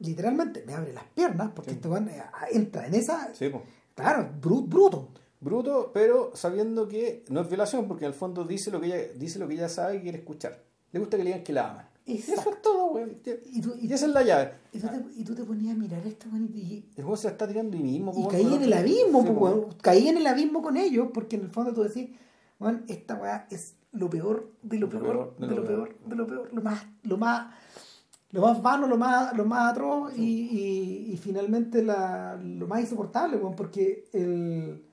Literalmente 0.00 0.64
me 0.66 0.74
abre 0.74 0.92
las 0.92 1.04
piernas 1.04 1.50
porque 1.54 1.72
este 1.72 1.88
weón 1.88 2.08
eh, 2.08 2.22
entra 2.52 2.86
en 2.86 2.94
esa. 2.94 3.32
Sí, 3.34 3.48
pues. 3.48 3.62
Claro, 3.94 4.28
bru- 4.40 4.66
bruto. 4.68 5.08
Bruto, 5.40 5.90
pero 5.94 6.32
sabiendo 6.34 6.88
que 6.88 7.24
no 7.28 7.40
es 7.42 7.48
violación, 7.48 7.86
porque 7.86 8.04
en 8.04 8.08
el 8.12 8.14
fondo 8.14 8.44
dice 8.44 8.70
lo 8.72 8.80
que 8.80 8.86
ella, 8.88 9.12
dice 9.16 9.38
lo 9.38 9.46
que 9.46 9.54
ella 9.54 9.68
sabe 9.68 9.96
y 9.96 10.00
quiere 10.00 10.18
escuchar. 10.18 10.62
Le 10.90 10.98
gusta 10.98 11.16
que 11.16 11.22
le 11.24 11.30
digan 11.30 11.44
que 11.44 11.52
la 11.52 11.70
aman. 11.70 11.88
Exacto. 12.06 12.40
Eso 12.40 12.50
es 12.50 12.62
todo, 12.62 12.86
weón. 12.86 13.10
Y 13.52 13.60
tú, 13.60 13.74
y, 13.78 13.86
Y 13.86 13.92
esa 13.92 14.06
es 14.06 14.12
la 14.12 14.22
llave. 14.22 14.52
y 14.72 14.78
tú 14.80 14.88
te, 14.88 15.20
y 15.20 15.24
tú 15.24 15.34
te 15.34 15.44
ponías 15.44 15.76
a 15.76 15.78
mirar 15.78 16.04
esto, 16.06 16.26
weón, 16.32 16.50
y, 16.54 16.84
El 16.96 17.04
juego 17.04 17.16
se 17.16 17.28
la 17.28 17.32
está 17.32 17.46
tirando 17.46 17.76
ahí 17.76 17.82
mismo. 17.84 18.12
y 18.16 18.26
caí 18.28 18.44
weón, 18.46 18.56
en 18.56 18.62
el 18.64 18.72
abismo, 18.72 19.22
Sí, 19.22 19.28
weón. 19.28 19.66
caí 19.80 20.08
en 20.08 20.16
el 20.16 20.26
abismo 20.26 20.60
con 20.62 20.76
ellos, 20.76 21.08
porque 21.14 21.36
en 21.36 21.42
el 21.42 21.50
fondo 21.50 21.72
tú 21.72 21.82
decís, 21.84 22.10
weón, 22.58 22.84
esta 22.88 23.14
weá 23.14 23.46
es 23.50 23.74
lo 23.92 24.10
peor 24.10 24.50
de 24.62 24.78
lo 24.78 24.88
peor, 24.88 25.34
de 25.38 25.46
lo 25.46 25.64
peor, 25.64 25.96
de 26.04 26.16
lo 26.16 26.26
peor, 26.26 26.48
lo 26.52 26.62
más, 26.62 26.84
lo 27.04 27.16
más, 27.16 27.54
lo 28.30 28.42
más 28.42 28.60
vano, 28.62 28.86
lo 28.86 28.96
más, 28.98 29.34
lo 29.36 29.44
más 29.44 29.72
atroz 29.72 30.12
y, 30.16 30.22
y, 30.22 31.12
y 31.12 31.16
finalmente 31.16 31.82
la, 31.82 32.36
lo 32.42 32.66
más 32.66 32.80
insoportable, 32.80 33.36
weón, 33.38 33.54
porque 33.56 34.08
el, 34.12 34.84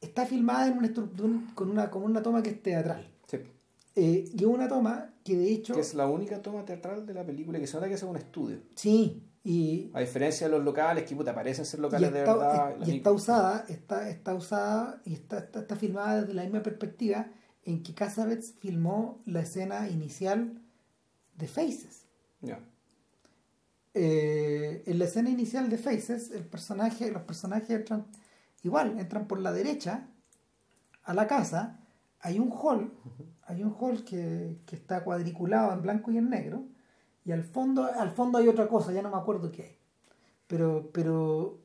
está 0.00 0.26
filmada 0.26 0.66
en 0.68 0.78
una 0.78 0.88
estru- 0.88 1.54
con 1.54 1.70
una, 1.70 1.90
con 1.90 2.02
una 2.02 2.22
toma 2.22 2.42
que 2.42 2.50
es 2.50 2.62
teatral. 2.62 3.08
Sí. 3.26 3.38
Eh, 3.96 4.24
y 4.32 4.36
es 4.36 4.46
una 4.46 4.66
toma 4.68 5.10
que 5.24 5.36
de 5.36 5.52
hecho, 5.52 5.74
Que 5.74 5.80
es 5.80 5.94
la 5.94 6.06
única 6.08 6.42
toma 6.42 6.64
teatral 6.64 7.06
de 7.06 7.14
la 7.14 7.24
película 7.24 7.58
que 7.60 7.66
se 7.66 7.74
nota 7.76 7.88
que 7.88 7.94
es 7.94 8.02
un 8.02 8.16
estudio. 8.16 8.58
sí, 8.74 9.22
y, 9.46 9.90
A 9.92 10.00
diferencia 10.00 10.48
de 10.48 10.52
los 10.56 10.64
locales, 10.64 11.04
que 11.04 11.14
puta, 11.14 11.34
parecen 11.34 11.66
ser 11.66 11.78
locales 11.80 12.10
de 12.12 12.20
verdad. 12.20 12.76
y 12.86 12.96
está 12.96 13.12
usada, 13.12 13.66
está, 13.68 14.08
está 14.08 14.34
usada 14.34 15.02
y 15.04 15.12
está, 15.12 15.36
está, 15.38 15.60
está 15.60 15.76
filmada 15.76 16.22
desde 16.22 16.32
la 16.32 16.44
misma 16.44 16.62
perspectiva 16.62 17.26
en 17.66 17.82
que 17.82 17.92
Cassavetes 17.94 18.54
filmó 18.58 19.20
la 19.26 19.40
escena 19.40 19.86
inicial 19.90 20.62
de 21.36 21.46
Faces. 21.46 22.03
Ya. 22.44 22.60
Eh, 23.94 24.82
en 24.86 24.98
la 24.98 25.04
escena 25.04 25.30
inicial 25.30 25.68
de 25.70 25.78
Faces, 25.78 26.30
el 26.32 26.44
personaje, 26.44 27.10
los 27.12 27.22
personajes 27.22 27.70
entran 27.70 28.06
igual, 28.62 28.98
entran 28.98 29.26
por 29.28 29.38
la 29.40 29.52
derecha 29.52 30.08
a 31.04 31.14
la 31.14 31.26
casa, 31.26 31.78
hay 32.20 32.38
un 32.38 32.50
hall, 32.50 32.92
hay 33.46 33.62
un 33.62 33.74
hall 33.78 34.04
que, 34.04 34.56
que 34.66 34.74
está 34.76 35.04
cuadriculado 35.04 35.72
en 35.72 35.82
blanco 35.82 36.10
y 36.10 36.18
en 36.18 36.28
negro, 36.30 36.64
y 37.24 37.32
al 37.32 37.44
fondo, 37.44 37.84
al 37.84 38.10
fondo 38.10 38.38
hay 38.38 38.48
otra 38.48 38.66
cosa, 38.68 38.92
ya 38.92 39.02
no 39.02 39.10
me 39.10 39.16
acuerdo 39.16 39.50
qué 39.52 39.62
hay. 39.62 39.78
Pero, 40.46 40.90
pero 40.92 41.58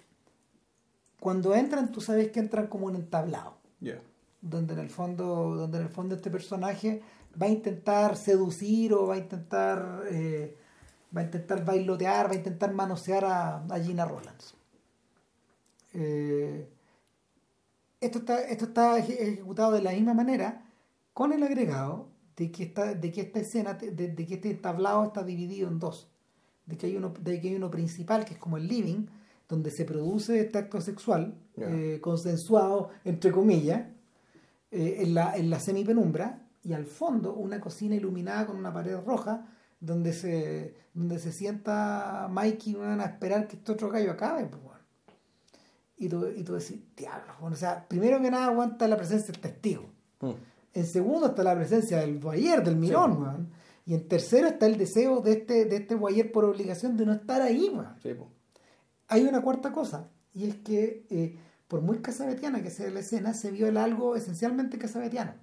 cuando 1.20 1.56
entran, 1.56 1.92
tú 1.92 2.00
sabes 2.02 2.30
que 2.32 2.40
entran 2.40 2.68
como 2.68 2.86
un 2.86 2.96
entablado 2.96 3.58
Ya. 3.82 4.00
donde 4.42 4.74
en 4.74 4.80
el 4.80 4.90
fondo 4.90 5.56
donde 5.56 5.80
en 5.80 5.84
el 5.86 5.90
fondo 5.90 6.16
este 6.16 6.30
personaje 6.32 7.02
va 7.42 7.48
a 7.48 7.50
intentar 7.50 8.16
seducir 8.16 8.94
o 8.94 9.08
va 9.08 9.16
a 9.16 9.18
intentar 9.18 10.04
eh, 10.12 10.56
va 11.16 11.22
a 11.22 11.24
intentar 11.26 11.66
bailotear 11.66 12.28
va 12.28 12.32
a 12.34 12.36
intentar 12.36 12.74
manosear 12.74 13.26
a, 13.26 13.66
a 13.66 13.80
Gina 13.80 14.06
Rollins. 14.06 14.56
Eh, 15.94 16.68
esto 18.00 18.20
está 18.20 18.42
esto 18.42 18.66
está 18.66 18.98
eje- 19.00 19.22
ejecutado 19.22 19.72
de 19.74 19.82
la 19.82 19.92
misma 19.92 20.14
manera 20.14 20.64
con 21.14 21.34
el 21.34 21.42
agregado 21.44 22.08
de 22.38 22.52
que 22.52 22.64
esta 22.64 22.94
de 22.94 23.12
que 23.12 23.22
esta 23.22 23.40
escena 23.40 23.74
de, 23.74 23.92
de 23.92 24.26
que 24.28 24.36
este 24.36 24.54
tablado 24.56 25.04
está 25.06 25.24
dividido 25.24 25.68
en 25.68 25.80
dos. 25.80 26.08
De 26.66 26.78
que 26.78 26.86
hay 26.88 26.96
uno 26.96 27.14
de 27.20 27.42
que 27.42 27.50
hay 27.50 27.56
uno 27.56 27.72
principal 27.72 28.24
que 28.26 28.36
es 28.36 28.40
como 28.40 28.58
el 28.58 28.68
living 28.68 29.08
donde 29.48 29.72
se 29.72 29.84
produce 29.84 30.40
este 30.40 30.60
acto 30.60 30.80
sexual 30.80 31.34
eh, 31.58 31.98
consensuado 32.02 32.90
entre 33.04 33.32
comillas 33.32 33.88
eh, 34.72 34.98
en, 35.00 35.16
la, 35.16 35.36
en 35.36 35.50
la 35.50 35.60
semipenumbra 35.60 36.46
y 36.64 36.74
al 36.74 36.86
fondo 36.86 37.34
una 37.34 37.60
cocina 37.60 37.96
iluminada 37.96 38.46
con 38.46 38.58
una 38.58 38.72
pared 38.72 38.96
roja 39.04 39.48
donde 39.80 40.14
se 40.14 40.76
donde 40.94 41.20
se 41.20 41.32
sienta 41.32 42.28
Mikey 42.30 42.76
weón, 42.76 43.00
a 43.02 43.06
esperar 43.06 43.48
que 43.48 43.56
este 43.56 43.72
otro 43.72 43.90
gallo 43.90 44.12
acabe 44.12 44.46
pues, 44.46 44.62
weón. 44.64 44.80
y 45.98 46.10
tú, 46.10 46.28
y 46.36 46.44
tú 46.44 46.54
decís 46.56 46.80
diablo 46.98 47.34
weón". 47.40 47.54
o 47.54 47.56
sea 47.56 47.88
primero 47.88 48.22
que 48.22 48.30
nada 48.32 48.46
aguanta 48.48 48.88
la 48.88 48.98
presencia 48.98 49.32
del 49.32 49.42
testigo 49.42 49.90
Mm. 50.22 50.32
en 50.74 50.86
segundo 50.86 51.28
está 51.28 51.44
la 51.44 51.56
presencia 51.56 52.00
del 52.00 52.20
boyer, 52.20 52.62
del 52.64 52.76
mirón, 52.76 53.14
Sí. 53.14 53.18
weón. 53.22 53.50
Y 53.86 53.94
en 53.96 54.08
tercero 54.08 54.48
está 54.50 54.66
el 54.66 54.78
deseo 54.78 55.22
de 55.22 55.32
este, 55.32 55.64
de 55.66 55.78
este 55.78 55.96
por 56.26 56.44
obligación 56.46 56.98
de 56.98 57.06
no 57.06 57.14
estar 57.14 57.42
ahí. 57.42 57.72
Sí, 58.04 58.14
po. 58.14 58.30
Hay 59.08 59.24
una 59.24 59.42
cuarta 59.42 59.72
cosa, 59.72 60.10
y 60.34 60.48
es 60.50 60.56
que 60.58 61.08
eh, 61.10 61.40
por 61.70 61.82
muy 61.82 62.00
casabetiana 62.00 62.62
que 62.62 62.70
sea 62.70 62.90
la 62.92 63.00
escena, 63.00 63.34
se 63.34 63.50
viola 63.50 63.84
algo 63.86 64.16
esencialmente 64.18 64.78
casabetiano. 64.78 65.34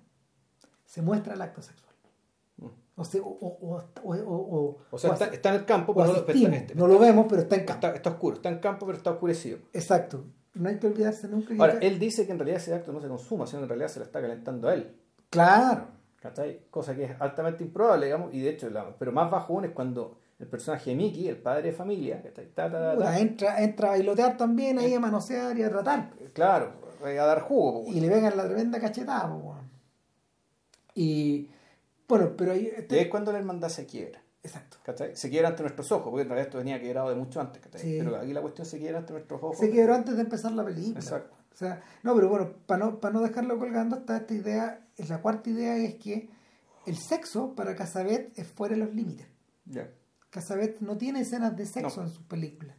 Se 0.85 1.01
muestra 1.03 1.35
el 1.35 1.41
acto 1.43 1.63
sexual. 1.63 1.86
O, 2.99 3.05
sea, 3.05 3.21
o, 3.23 3.29
o, 3.29 4.79
o, 4.91 4.99
sea, 4.99 5.13
está, 5.13 5.27
está 5.27 5.51
en 5.51 5.55
el 5.57 5.65
campo, 5.67 5.95
pero 5.95 6.07
no, 6.07 6.13
lo- 6.15 6.27
está, 6.27 6.75
no 6.75 6.87
lo 6.87 6.99
vemos, 6.99 7.27
pero 7.29 7.43
está 7.43 7.57
en 7.57 7.65
campo. 7.67 7.87
está- 7.87 7.95
está 7.97 8.11
oscuro. 8.11 8.37
Está 8.37 8.49
en 8.49 8.59
campo, 8.59 8.87
pero 8.87 8.97
está 8.99 9.11
oscurecido. 9.11 9.59
Exacto. 9.75 10.25
No 10.55 10.71
hay 10.71 10.79
que 10.79 10.87
olvidarse 10.87 11.29
nunca 11.29 11.49
que... 11.55 11.61
Ahora, 11.61 11.79
él 11.83 11.99
dice 11.99 12.25
que 12.25 12.33
en 12.33 12.39
realidad 12.39 12.57
ese 12.59 12.75
acto 12.75 12.93
no 12.93 13.01
se 13.03 13.09
consuma, 13.09 13.47
sino 13.47 13.59
que 13.61 13.65
en 13.65 13.69
realidad 13.69 13.89
se 13.89 13.99
le 14.01 14.07
está 14.07 14.23
calentando 14.23 14.69
a 14.69 14.75
él. 14.75 14.97
Claro. 15.29 15.89
¿Cachai? 16.23 16.63
Cosa 16.71 16.97
que 16.97 17.05
es 17.05 17.11
altamente 17.21 17.63
improbable, 17.63 18.07
digamos, 18.07 18.33
y 18.33 18.41
de 18.41 18.49
hecho, 18.51 18.71
la- 18.71 18.97
pero 18.99 19.13
más 19.13 19.31
bajo 19.31 19.53
aún 19.53 19.67
es 19.67 19.73
cuando 19.73 20.19
el 20.39 20.47
personaje 20.47 20.91
de 20.91 20.97
Mickey, 20.97 21.29
el 21.29 21.37
padre 21.37 21.63
de 21.65 21.73
familia, 21.73 22.23
¿cachai? 22.23 22.47
Ta, 22.55 22.71
ta, 22.71 22.79
ta, 22.79 22.91
ta, 22.93 22.95
Puta, 22.97 23.19
entra, 23.19 23.63
entra 23.63 23.89
a 23.89 23.91
bailotear 23.93 24.37
también 24.39 24.79
ahí 24.79 24.95
a 24.95 25.01
manosear 25.01 25.57
y 25.59 25.63
a 25.63 25.69
tratar. 25.69 26.11
claro, 26.33 26.73
eh, 27.07 27.19
a 27.19 27.27
dar 27.27 27.41
jugo. 27.43 27.85
po, 27.85 27.93
y 27.93 28.01
le 28.01 28.09
pegan 28.09 28.35
la 28.37 28.47
tremenda 28.47 28.81
cachetada, 28.81 29.29
po. 29.29 29.55
Y 30.95 31.51
bueno, 32.09 32.37
pero 32.37 32.53
ahí. 32.53 32.65
Y 32.65 32.67
este- 32.81 33.03
es 33.03 33.09
cuando 33.09 33.33
la 33.33 33.39
hermandad 33.39 33.69
se 33.69 33.87
quiebra. 33.87 34.23
exacto. 34.43 34.77
¿cachai? 34.85 35.17
Se 35.17 35.29
quiebra 35.29 35.49
ante 35.49 35.63
nuestros 35.63 35.91
ojos, 35.91 36.09
porque 36.11 36.23
en 36.23 36.29
realidad 36.29 36.47
esto 36.47 36.59
venía 36.59 36.81
quebrado 36.81 37.09
de 37.11 37.17
mucho 37.17 37.41
antes, 37.41 37.61
¿cachai? 37.61 37.81
Sí. 37.81 37.97
Pero 37.99 38.17
aquí 38.17 38.33
la 38.33 38.41
cuestión 38.43 38.65
se 38.67 38.79
quiebra 38.79 38.99
ante 39.01 39.13
nuestros 39.13 39.43
ojos. 39.43 39.59
Se 39.59 39.71
quebró 39.71 39.95
antes 39.95 40.15
de 40.15 40.23
empezar 40.23 40.53
la 40.53 40.65
película. 40.65 41.01
Exacto. 41.01 41.37
O 41.53 41.57
sea, 41.57 41.83
no, 42.05 42.15
pero 42.15 42.29
bueno, 42.29 42.53
para 42.67 42.85
no, 42.85 43.01
para 43.01 43.15
no 43.15 43.23
dejarlo 43.23 43.59
colgando, 43.59 43.97
está 43.97 44.19
esta 44.19 44.35
idea, 44.35 44.87
la 45.09 45.21
cuarta 45.23 45.51
idea 45.51 45.77
es 45.79 45.95
que 45.97 46.29
el 46.87 46.97
sexo 46.97 47.55
para 47.57 47.75
Casabet 47.75 48.39
es 48.39 48.47
fuera 48.47 48.75
de 48.77 48.85
los 48.85 48.95
límites. 48.95 49.27
Ya. 49.65 49.91
Casabet 50.31 50.81
no 50.81 50.97
tiene 50.99 51.21
escenas 51.23 51.57
de 51.57 51.65
sexo 51.67 52.03
No. 52.03 52.07
en 52.09 52.13
sus 52.15 52.23
películas. 52.27 52.77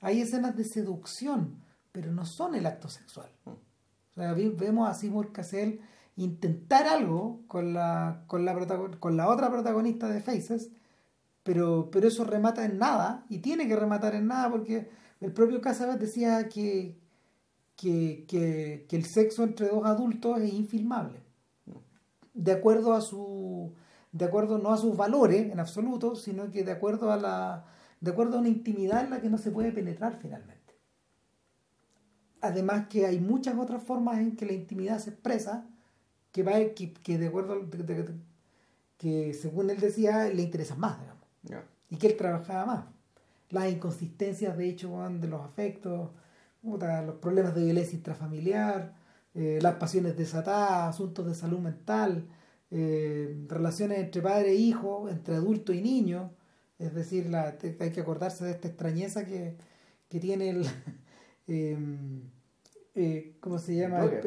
Hay 0.00 0.20
escenas 0.20 0.54
de 0.56 0.64
seducción, 0.64 1.64
pero 1.90 2.12
no 2.12 2.24
son 2.24 2.54
el 2.54 2.66
acto 2.66 2.88
sexual. 2.88 3.30
Mm. 3.46 3.50
O 3.50 4.14
sea, 4.14 4.32
vemos 4.34 4.88
a 4.88 4.94
Seymour 4.94 5.32
Cassell 5.32 5.80
intentar 6.18 6.88
algo 6.88 7.42
con 7.46 7.72
la, 7.72 8.24
con 8.26 8.44
la, 8.44 9.28
otra 9.28 9.50
protagonista 9.50 10.08
de 10.08 10.20
Faces, 10.20 10.70
pero, 11.44 11.90
pero 11.92 12.08
eso 12.08 12.24
remata 12.24 12.64
en 12.64 12.78
nada, 12.78 13.24
y 13.28 13.38
tiene 13.38 13.68
que 13.68 13.76
rematar 13.76 14.16
en 14.16 14.26
nada 14.26 14.50
porque 14.50 14.90
el 15.20 15.32
propio 15.32 15.60
Casabet 15.60 16.00
decía 16.00 16.48
que, 16.48 16.98
que, 17.76 18.24
que, 18.26 18.86
que 18.88 18.96
el 18.96 19.04
sexo 19.04 19.44
entre 19.44 19.68
dos 19.68 19.86
adultos 19.86 20.40
es 20.40 20.52
infilmable. 20.52 21.20
De 22.34 22.52
acuerdo 22.52 22.94
a 22.94 23.00
su. 23.00 23.72
De 24.10 24.24
acuerdo 24.24 24.58
no 24.58 24.72
a 24.72 24.78
sus 24.78 24.96
valores 24.96 25.52
en 25.52 25.60
absoluto, 25.60 26.16
sino 26.16 26.50
que 26.50 26.64
de 26.64 26.72
acuerdo 26.72 27.12
a 27.12 27.16
la. 27.16 27.64
de 28.00 28.10
acuerdo 28.10 28.36
a 28.36 28.40
una 28.40 28.48
intimidad 28.48 29.04
en 29.04 29.10
la 29.10 29.20
que 29.20 29.28
no 29.28 29.38
se 29.38 29.50
puede 29.50 29.72
penetrar 29.72 30.18
finalmente. 30.20 30.74
Además 32.40 32.86
que 32.88 33.06
hay 33.06 33.20
muchas 33.20 33.56
otras 33.56 33.82
formas 33.82 34.18
en 34.18 34.36
que 34.36 34.46
la 34.46 34.52
intimidad 34.52 34.98
se 34.98 35.10
expresa 35.10 35.68
que 36.32 36.42
va 36.42 36.52
que, 36.74 36.92
que 36.94 37.18
de 37.18 37.28
acuerdo 37.28 37.54
al- 37.54 37.70
de- 37.70 37.84
de- 37.84 38.14
que 38.98 39.34
según 39.34 39.70
él 39.70 39.80
decía 39.80 40.28
le 40.28 40.42
interesan 40.42 40.80
más, 40.80 41.00
digamos 41.00 41.24
y 41.90 41.96
que 41.96 42.08
él 42.08 42.16
trabajaba 42.16 42.66
más. 42.66 42.84
Las 43.50 43.70
inconsistencias, 43.72 44.56
de 44.58 44.68
hecho, 44.68 44.90
de 45.10 45.28
los 45.28 45.42
afectos, 45.42 46.10
los 46.62 47.16
problemas 47.20 47.54
de 47.54 47.64
violencia 47.64 47.96
intrafamiliar, 47.96 48.94
eh, 49.34 49.58
las 49.62 49.76
pasiones 49.76 50.16
desatadas, 50.16 50.94
asuntos 50.94 51.26
de 51.26 51.34
salud 51.34 51.58
mental, 51.60 52.28
eh, 52.70 53.36
relaciones 53.48 53.98
entre 53.98 54.22
padre 54.22 54.50
e 54.52 54.54
hijo, 54.56 55.08
entre 55.08 55.36
adulto 55.36 55.72
y 55.72 55.80
niño. 55.82 56.32
Es 56.78 56.94
decir, 56.94 57.28
la, 57.30 57.56
hay 57.80 57.90
que 57.92 58.00
acordarse 58.00 58.44
de 58.44 58.52
esta 58.52 58.68
extrañeza 58.68 59.24
que, 59.26 59.56
que 60.08 60.20
tiene 60.20 60.50
el. 60.50 60.66
em, 61.48 62.22
eh, 63.00 63.36
¿Cómo 63.40 63.58
se 63.58 63.74
llama? 63.76 64.04
El, 64.04 64.12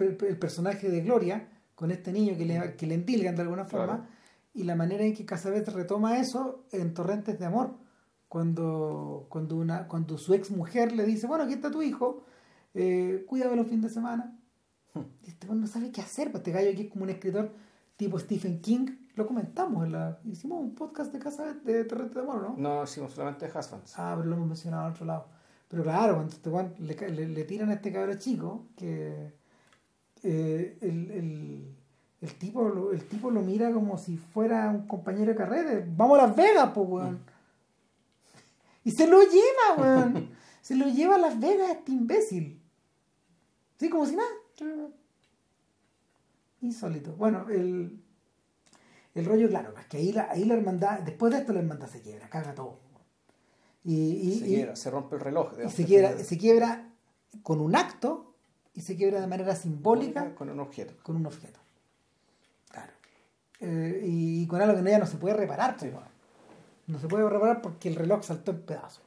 el- 0.00 0.18
el- 0.28 0.38
personaje 0.38 0.88
de 0.90 1.00
Gloria, 1.02 1.48
con 1.74 1.90
este 1.90 2.12
niño 2.12 2.36
que 2.36 2.44
le, 2.44 2.74
que 2.76 2.86
le 2.86 2.94
endilgan 2.94 3.36
de 3.36 3.42
alguna 3.42 3.64
forma 3.64 3.86
Claro. 3.98 4.06
y 4.54 4.64
la 4.64 4.74
manera 4.74 5.04
en 5.04 5.14
que 5.14 5.24
Casabet 5.24 5.68
retoma 5.68 6.18
eso 6.18 6.64
en 6.72 6.92
Torrentes 6.94 7.38
de 7.38 7.44
Amor, 7.46 7.76
cuando, 8.28 9.26
cuando, 9.28 9.56
una, 9.56 9.86
cuando 9.88 10.18
su 10.18 10.34
ex 10.34 10.50
mujer 10.50 10.92
le 10.92 11.04
dice, 11.04 11.26
bueno, 11.26 11.44
aquí 11.44 11.54
está 11.54 11.70
tu 11.70 11.82
hijo, 11.82 12.24
eh, 12.74 13.24
cuídalo 13.26 13.56
los 13.56 13.66
fines 13.66 13.82
de 13.84 13.90
semana. 13.90 14.38
Y 15.22 15.30
este 15.30 15.46
bueno 15.46 15.62
no 15.62 15.66
sabe 15.68 15.90
qué 15.92 16.00
hacer, 16.00 16.30
pues 16.30 16.40
este 16.40 16.52
gallo 16.52 16.70
aquí 16.70 16.82
es 16.82 16.90
como 16.90 17.04
un 17.04 17.10
escritor 17.10 17.52
tipo 17.96 18.18
Stephen 18.18 18.60
King, 18.60 18.86
lo 19.14 19.26
comentamos, 19.26 19.84
en 19.86 19.92
la, 19.92 20.20
hicimos 20.24 20.60
un 20.60 20.74
podcast 20.74 21.12
de 21.12 21.18
Casabet 21.18 21.62
de 21.62 21.84
Torrentes 21.84 22.14
de 22.14 22.20
Amor, 22.20 22.42
¿no? 22.42 22.54
No 22.56 22.84
hicimos 22.84 23.12
solamente 23.12 23.46
Husbands. 23.46 23.94
Ah, 23.96 24.14
pero 24.16 24.28
lo 24.28 24.36
hemos 24.36 24.48
mencionado 24.48 24.86
en 24.86 24.92
otro 24.92 25.06
lado. 25.06 25.26
Pero 25.68 25.82
claro, 25.82 26.14
cuando 26.14 26.32
este 26.34 26.48
weón 26.48 26.74
le, 26.78 26.94
le, 27.10 27.28
le 27.28 27.44
tiran 27.44 27.70
a 27.70 27.74
este 27.74 27.92
cabrón 27.92 28.18
chico, 28.18 28.66
que 28.76 29.32
eh, 30.22 30.78
el, 30.80 31.10
el, 31.10 31.74
el 32.22 32.34
tipo, 32.38 32.68
lo- 32.68 32.92
el 32.92 33.04
tipo 33.06 33.30
lo 33.30 33.42
mira 33.42 33.70
como 33.72 33.98
si 33.98 34.16
fuera 34.16 34.68
un 34.70 34.86
compañero 34.86 35.32
de 35.32 35.36
carrera. 35.36 35.84
Vamos 35.96 36.18
a 36.18 36.26
Las 36.26 36.36
Vegas, 36.36 36.70
pues, 36.74 36.88
weón. 36.88 37.20
Y 38.84 38.90
se 38.92 39.06
lo 39.06 39.20
lleva, 39.22 39.74
weón. 39.76 40.30
se 40.62 40.74
lo 40.74 40.86
lleva 40.88 41.16
a 41.16 41.18
Las 41.18 41.38
Vegas 41.38 41.70
este 41.70 41.92
imbécil. 41.92 42.60
Sí, 43.78 43.90
como 43.90 44.06
si 44.06 44.16
nada. 44.16 44.28
Insólito. 46.60 47.12
Bueno, 47.14 47.46
el, 47.50 48.00
el 49.14 49.24
rollo, 49.24 49.48
claro, 49.48 49.74
es 49.78 49.86
que 49.86 49.98
ahí 49.98 50.12
la, 50.12 50.28
ahí 50.30 50.44
la 50.44 50.54
hermandad, 50.54 51.00
después 51.00 51.32
de 51.32 51.38
esto 51.40 51.52
la 51.52 51.60
hermandad 51.60 51.88
se 51.88 52.00
quiebra, 52.00 52.28
caga 52.28 52.54
todo. 52.54 52.80
Y, 53.84 53.94
y, 53.94 54.38
se, 54.38 54.44
y- 54.46 54.48
quiebra, 54.54 54.76
se 54.76 54.90
rompe 54.90 55.16
el 55.16 55.20
reloj. 55.22 55.52
y 55.66 55.70
se, 55.70 55.84
quiebra, 55.84 56.18
se 56.18 56.36
quiebra 56.38 56.92
con 57.42 57.60
un 57.60 57.74
acto 57.76 58.34
y 58.74 58.80
se 58.82 58.96
quiebra 58.96 59.20
de 59.20 59.26
manera 59.26 59.54
simbólica 59.56 60.34
con 60.34 60.50
un 60.50 60.60
objeto. 60.60 60.94
con 61.02 61.16
un 61.16 61.26
objeto. 61.26 61.58
Claro. 62.70 62.92
Eh, 63.60 64.02
y 64.04 64.46
con 64.46 64.60
algo 64.60 64.82
que 64.82 64.90
ya 64.90 64.98
no 64.98 65.06
se 65.06 65.16
puede 65.16 65.34
reparar. 65.36 65.76
pues. 65.76 65.92
No 66.86 66.98
se 66.98 67.08
puede 67.08 67.28
reparar 67.28 67.60
porque 67.60 67.88
el 67.88 67.96
reloj 67.96 68.22
saltó 68.24 68.50
en 68.52 68.62
pedazos. 68.62 69.02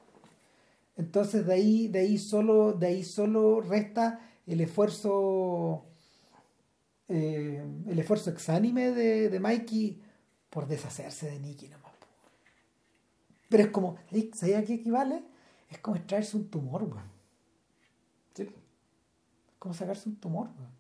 Entonces 0.98 1.46
de 1.46 1.54
ahí, 1.54 1.88
de 1.88 2.00
ahí 2.00 2.18
solo, 2.18 2.74
de 2.74 2.88
ahí 2.88 3.04
solo 3.04 3.62
resta 3.62 4.20
el 4.46 4.62
esfuerzo, 4.62 5.86
eh, 7.08 7.64
el 7.88 8.00
esfuerzo 8.00 8.30
exánime 8.30 8.92
de, 8.92 9.30
de 9.30 9.40
Mikey 9.40 10.02
por 10.50 10.68
deshacerse 10.68 11.30
de 11.30 11.40
Nicky 11.40 11.70
nomás. 11.70 11.81
Pero 13.52 13.64
es 13.64 13.70
como, 13.70 13.98
¿sabes 14.34 14.56
a 14.56 14.64
qué 14.64 14.76
equivale? 14.76 15.22
Es 15.70 15.78
como 15.80 15.98
extraerse 15.98 16.38
un 16.38 16.50
tumor, 16.50 16.84
weón. 16.84 17.12
Sí. 18.34 18.50
Como 19.60 19.74
sacarse 19.74 20.08
un 20.08 20.16
tumor, 20.16 20.48
weón. 20.58 20.72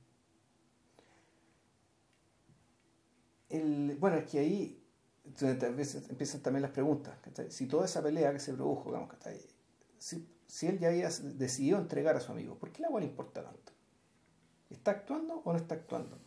El, 3.49 3.97
bueno, 3.99 4.15
es 4.15 4.31
que 4.31 4.39
ahí 4.39 4.81
entonces, 5.25 6.09
empiezan 6.09 6.41
también 6.41 6.61
las 6.61 6.71
preguntas. 6.71 7.13
Si 7.49 7.67
toda 7.67 7.83
esa 7.83 8.01
pelea 8.01 8.31
que 8.31 8.39
se 8.39 8.53
produjo, 8.53 8.89
digamos, 8.89 9.13
si, 9.97 10.25
si 10.47 10.67
él 10.67 10.79
ya 10.79 10.87
había 10.87 11.09
decidido 11.09 11.77
entregar 11.77 12.15
a 12.15 12.21
su 12.21 12.31
amigo, 12.31 12.57
¿por 12.57 12.71
qué 12.71 12.83
la 12.83 12.87
agua 12.87 13.01
le 13.01 13.07
importa 13.07 13.43
tanto? 13.43 13.73
¿Está 14.69 14.91
actuando 14.91 15.41
o 15.43 15.51
no 15.51 15.59
está 15.59 15.75
actuando? 15.75 16.17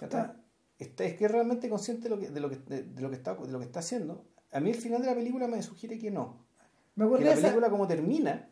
Ah. 0.00 0.34
¿Está, 0.76 1.04
¿Es 1.04 1.14
que 1.14 1.24
es 1.24 1.30
realmente 1.30 1.68
consciente 1.68 2.08
de 2.08 2.10
lo 2.10 2.18
que, 2.18 2.30
de, 2.30 2.40
lo 2.40 2.50
que, 2.50 2.56
de, 2.56 2.82
de 2.82 3.00
lo 3.00 3.10
que 3.10 3.16
está, 3.16 3.36
de 3.36 3.52
lo 3.52 3.60
que 3.60 3.64
está 3.64 3.78
haciendo? 3.78 4.24
A 4.52 4.60
mí 4.60 4.70
el 4.70 4.76
final 4.76 5.00
de 5.02 5.08
la 5.08 5.14
película 5.14 5.46
me 5.46 5.62
sugiere 5.62 5.98
que 5.98 6.10
no. 6.10 6.36
Me 6.94 7.04
Que 7.04 7.06
acuerdo 7.06 7.24
la 7.24 7.30
de 7.32 7.38
esa- 7.38 7.48
película 7.48 7.70
como 7.70 7.86
termina, 7.86 8.48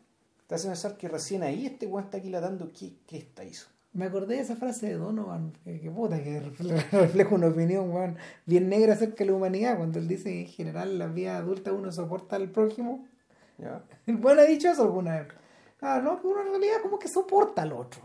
te 0.47 0.55
hace 0.55 0.67
pensar 0.67 0.97
que 0.97 1.07
recién 1.07 1.43
ahí 1.43 1.65
este 1.65 1.85
weón 1.87 2.05
está 2.05 2.17
aquí 2.17 2.29
latando 2.29 2.71
qué, 2.71 2.93
qué 3.07 3.17
está 3.17 3.43
hizo. 3.43 3.67
Me 3.93 4.05
acordé 4.05 4.35
de 4.35 4.41
esa 4.41 4.55
frase 4.55 4.87
de 4.87 4.93
Donovan, 4.95 5.53
que, 5.63 5.79
que 5.79 5.89
puta, 5.89 6.21
que 6.23 6.41
refle- 6.41 6.85
refleja 6.91 7.33
una 7.35 7.47
opinión 7.47 7.89
weón, 7.91 8.17
bien 8.45 8.69
negra 8.69 8.93
acerca 8.93 9.23
de 9.23 9.31
la 9.31 9.37
humanidad, 9.37 9.77
cuando 9.77 9.97
él 9.99 10.07
dice 10.07 10.25
que 10.31 10.41
en 10.41 10.47
general 10.47 10.91
en 10.91 10.99
la 10.99 11.07
vida 11.07 11.37
adulta 11.37 11.73
uno 11.73 11.91
soporta 11.91 12.35
al 12.35 12.49
prójimo. 12.51 13.05
¿ya? 13.57 13.83
El 14.05 14.17
weón 14.23 14.39
ha 14.39 14.43
dicho 14.43 14.69
eso 14.69 14.83
alguna 14.83 15.21
vez. 15.21 15.27
Ah, 15.81 15.99
no, 16.03 16.19
que 16.21 16.27
uno 16.27 16.41
en 16.41 16.47
realidad 16.49 16.75
como 16.83 16.99
que 16.99 17.07
soporta 17.07 17.63
al 17.63 17.73
otro. 17.73 18.01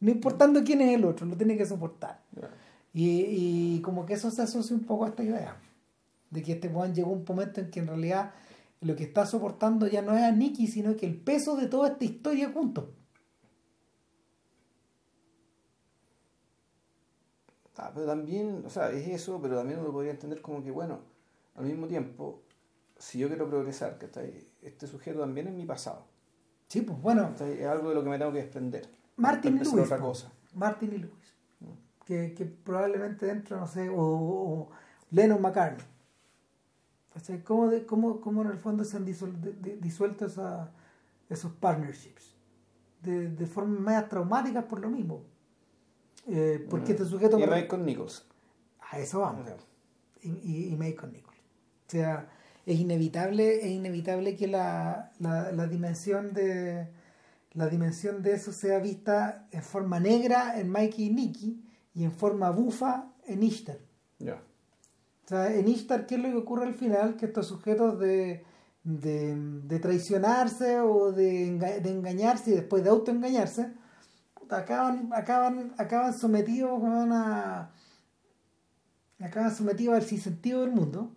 No 0.00 0.10
importando 0.10 0.62
quién 0.62 0.82
es 0.82 0.94
el 0.94 1.04
otro, 1.06 1.26
lo 1.26 1.36
tiene 1.36 1.56
que 1.56 1.64
soportar. 1.64 2.20
¿ya? 2.32 2.50
Y, 2.92 3.76
y 3.76 3.80
como 3.82 4.04
que 4.06 4.14
eso 4.14 4.30
se 4.30 4.42
asocia 4.42 4.76
un 4.76 4.84
poco 4.84 5.04
a 5.04 5.08
esta 5.08 5.22
idea. 5.22 5.56
De 6.36 6.42
que 6.42 6.52
este 6.52 6.68
weón 6.68 6.94
llegó 6.94 7.12
a 7.12 7.14
un 7.14 7.24
momento 7.26 7.62
en 7.62 7.70
que 7.70 7.80
en 7.80 7.86
realidad 7.86 8.34
lo 8.82 8.94
que 8.94 9.04
está 9.04 9.24
soportando 9.24 9.86
ya 9.86 10.02
no 10.02 10.14
es 10.14 10.22
a 10.22 10.32
Nicky, 10.32 10.66
sino 10.66 10.94
que 10.94 11.06
el 11.06 11.16
peso 11.16 11.56
de 11.56 11.66
toda 11.66 11.88
esta 11.88 12.04
historia 12.04 12.52
juntos. 12.52 12.84
Ah, 17.78 17.90
pero 17.94 18.04
también, 18.04 18.64
o 18.66 18.68
sea, 18.68 18.90
es 18.90 19.08
eso, 19.08 19.40
pero 19.40 19.56
también 19.56 19.80
uno 19.80 19.92
podría 19.92 20.10
entender 20.10 20.42
como 20.42 20.62
que, 20.62 20.70
bueno, 20.70 21.00
al 21.54 21.64
mismo 21.64 21.86
tiempo, 21.86 22.42
si 22.98 23.18
yo 23.18 23.28
quiero 23.28 23.48
progresar, 23.48 23.96
¿cachai? 23.96 24.46
Este 24.60 24.86
sujeto 24.86 25.20
también 25.20 25.48
es 25.48 25.54
mi 25.54 25.64
pasado. 25.64 26.04
Sí, 26.68 26.82
pues 26.82 27.00
bueno. 27.00 27.34
Es 27.40 27.66
algo 27.66 27.88
de 27.88 27.94
lo 27.94 28.04
que 28.04 28.10
me 28.10 28.18
tengo 28.18 28.32
que 28.32 28.42
desprender. 28.42 28.86
Martin 29.16 29.56
y 29.56 29.60
Lewis. 29.60 29.84
otra 29.84 29.96
po. 29.96 30.08
cosa. 30.08 30.30
Martin 30.54 30.92
y 30.92 30.98
Lewis. 30.98 31.34
Que, 32.04 32.34
que 32.34 32.44
probablemente 32.44 33.24
dentro, 33.24 33.58
no 33.58 33.66
sé, 33.66 33.88
o, 33.88 33.96
o 33.96 34.70
Lennon 35.10 35.40
McCartney. 35.40 35.95
¿Cachai? 37.16 37.42
¿Cómo, 37.42 37.68
de- 37.70 37.86
cómo, 37.86 38.20
cómo 38.20 38.42
en 38.42 38.50
el 38.50 38.58
fondo 38.58 38.84
se 38.84 38.98
han 38.98 39.06
disuel- 39.06 39.40
de- 39.40 39.54
de- 39.54 39.76
disuelto 39.78 40.26
esa- 40.26 40.70
esos 41.30 41.50
partnerships? 41.52 42.34
De, 43.02 43.30
de 43.30 43.46
formas 43.46 43.80
más 43.80 44.08
traumáticas 44.10 44.64
por 44.64 44.80
lo 44.80 44.90
mismo. 44.90 45.22
Eh, 46.26 46.66
porque 46.68 46.92
este 46.92 47.06
sujeto... 47.06 47.38
Y 47.38 47.46
me- 47.46 47.62
Michael 47.62 47.86
Nichols. 47.86 48.26
A 48.90 48.98
eso 48.98 49.20
vamos. 49.20 49.48
Y, 50.20 50.28
y, 50.28 50.68
y 50.72 50.76
Macon 50.76 51.10
Nichols. 51.12 51.38
O 51.38 51.90
sea, 51.90 52.28
es 52.66 52.78
inevitable, 52.78 53.60
es 53.64 53.70
inevitable 53.70 54.36
que 54.36 54.46
la, 54.46 55.12
la, 55.18 55.52
la 55.52 55.66
dimensión 55.68 56.34
de 56.34 56.88
la 57.52 57.68
dimensión 57.68 58.22
de 58.22 58.34
eso 58.34 58.52
sea 58.52 58.78
vista 58.80 59.46
en 59.50 59.62
forma 59.62 59.98
negra 60.00 60.60
en 60.60 60.68
Mikey 60.70 61.06
y 61.06 61.10
Nicky 61.14 61.64
y 61.94 62.04
en 62.04 62.12
forma 62.12 62.50
bufa 62.50 63.06
en 63.24 63.42
Ishtar. 63.42 63.78
ya. 64.18 64.42
O 65.26 65.28
sea, 65.28 65.52
en 65.54 65.66
Ishtar, 65.68 66.06
¿qué 66.06 66.14
es 66.14 66.20
lo 66.22 66.30
que 66.30 66.36
ocurre 66.36 66.66
al 66.66 66.74
final? 66.74 67.16
Que 67.16 67.26
estos 67.26 67.48
sujetos 67.48 67.98
de, 67.98 68.44
de, 68.84 69.34
de 69.36 69.78
traicionarse 69.80 70.80
o 70.80 71.10
de, 71.12 71.48
enga- 71.48 71.80
de 71.80 71.90
engañarse 71.90 72.52
y 72.52 72.54
después 72.54 72.84
de 72.84 72.90
autoengañarse, 72.90 73.72
acaban, 74.48 75.10
acaban, 75.12 75.74
acaban 75.78 76.16
sometidos 76.16 76.80
a. 76.84 77.72
acaban 79.20 79.54
sometidos 79.54 79.96
al 79.96 80.02
sinsentido 80.04 80.60
del 80.60 80.70
mundo. 80.70 81.12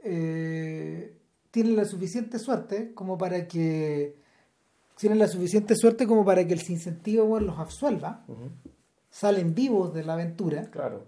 Eh, 0.00 1.16
tienen 1.52 1.76
la 1.76 1.84
suficiente 1.84 2.38
suerte 2.40 2.92
como 2.94 3.16
para 3.18 3.46
que. 3.46 4.16
Tienen 4.96 5.20
la 5.20 5.28
suficiente 5.28 5.76
suerte 5.76 6.08
como 6.08 6.24
para 6.24 6.44
que 6.44 6.54
el 6.54 6.60
sinsentido 6.60 7.24
weón, 7.24 7.46
los 7.46 7.58
absuelva. 7.60 8.24
Salen 9.10 9.54
vivos 9.54 9.94
de 9.94 10.02
la 10.02 10.14
aventura. 10.14 10.68
Claro. 10.72 11.06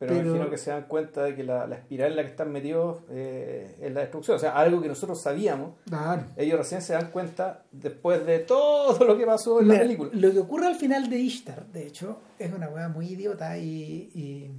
Pero, 0.00 0.14
me 0.14 0.20
imagino 0.20 0.48
que 0.48 0.56
se 0.56 0.70
dan 0.70 0.84
cuenta 0.84 1.22
de 1.24 1.36
que 1.36 1.44
la, 1.44 1.66
la 1.66 1.76
espiral 1.76 2.12
en 2.12 2.16
la 2.16 2.22
que 2.22 2.30
están 2.30 2.50
metidos 2.50 3.02
eh, 3.10 3.76
es 3.82 3.92
la 3.92 4.00
destrucción. 4.00 4.36
O 4.38 4.40
sea, 4.40 4.56
algo 4.56 4.80
que 4.80 4.88
nosotros 4.88 5.20
sabíamos, 5.20 5.74
Claro. 5.86 6.24
ellos 6.38 6.58
recién 6.58 6.80
se 6.80 6.94
dan 6.94 7.10
cuenta 7.10 7.64
después 7.70 8.24
de 8.24 8.38
todo 8.38 9.04
lo 9.04 9.18
que 9.18 9.26
pasó 9.26 9.60
en 9.60 9.68
la 9.68 9.78
película. 9.78 10.10
Lo 10.14 10.32
que 10.32 10.38
ocurre 10.38 10.68
al 10.68 10.76
final 10.76 11.10
de 11.10 11.18
Ishtar, 11.18 11.66
de 11.66 11.86
hecho, 11.86 12.18
es 12.38 12.50
una 12.52 12.68
weá 12.70 12.88
muy 12.88 13.08
idiota 13.08 13.56
y. 13.58 14.10
y... 14.14 14.50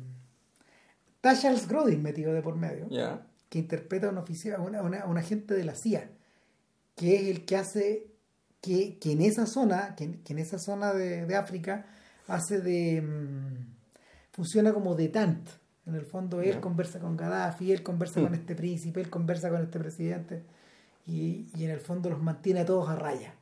Está 1.15 1.35
Charles 1.39 1.67
Grodin 1.67 2.01
metido 2.03 2.33
de 2.33 2.41
por 2.43 2.55
medio, 2.55 2.87
Ya. 2.89 3.21
que 3.49 3.57
interpreta 3.59 4.07
a 4.07 4.09
un 4.11 4.17
oficial, 4.19 4.59
una- 4.61 4.81
una- 4.83 5.05
un 5.05 5.17
agente 5.17 5.53
de 5.55 5.63
la 5.63 5.73
CIA, 5.75 6.07
que 6.95 7.15
es 7.15 7.23
el 7.35 7.45
que 7.45 7.57
hace 7.57 8.07
que, 8.61 8.99
que 8.99 9.11
en 9.13 9.21
esa 9.21 9.47
zona, 9.47 9.95
que, 9.95 10.21
que 10.21 10.33
en 10.33 10.39
esa 10.39 10.59
zona 10.59 10.93
de, 10.93 11.25
de 11.25 11.35
África, 11.35 11.87
hace 12.27 12.59
de. 12.61 13.01
mm, 13.01 13.80
funciona 14.31 14.73
como 14.73 14.95
detente. 14.95 15.51
En 15.85 15.95
el 15.95 16.05
fondo, 16.05 16.41
él 16.41 16.59
conversa 16.59 16.99
con 16.99 17.17
Gaddafi, 17.17 17.71
él 17.71 17.81
conversa 17.83 18.19
Hmm. 18.19 18.23
con 18.25 18.35
este 18.35 18.55
príncipe, 18.55 19.01
él 19.01 19.09
conversa 19.09 19.49
con 19.49 19.61
este 19.63 19.79
presidente, 19.79 20.43
y, 21.07 21.47
y 21.55 21.63
en 21.65 21.71
el 21.71 21.79
fondo 21.79 22.09
los 22.09 22.21
mantiene 22.21 22.59
a 22.61 22.65
todos 22.65 22.87
a 22.89 22.95
raya, 22.95 23.33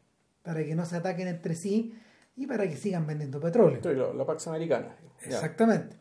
para 0.41 0.63
que 0.63 0.73
no 0.75 0.85
se 0.85 0.95
ataquen 0.95 1.27
entre 1.27 1.55
sí 1.55 1.93
y 2.37 2.47
para 2.47 2.67
que 2.69 2.77
sigan 2.77 3.05
vendiendo 3.05 3.39
petróleo. 3.41 4.13
La 4.13 4.25
Pax 4.25 4.47
Americana. 4.47 4.95
Exactamente. 5.25 5.97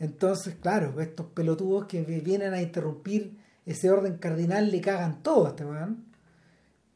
Entonces, 0.00 0.56
claro, 0.56 1.00
estos 1.00 1.26
pelotudos 1.26 1.86
que 1.86 2.02
vi- 2.02 2.20
vienen 2.20 2.52
a 2.52 2.60
interrumpir 2.60 3.38
ese 3.64 3.88
orden 3.90 4.18
cardinal 4.18 4.70
le 4.70 4.80
cagan 4.80 5.22
todo 5.22 5.46
a 5.46 5.50
este 5.50 5.64
weón. 5.64 6.04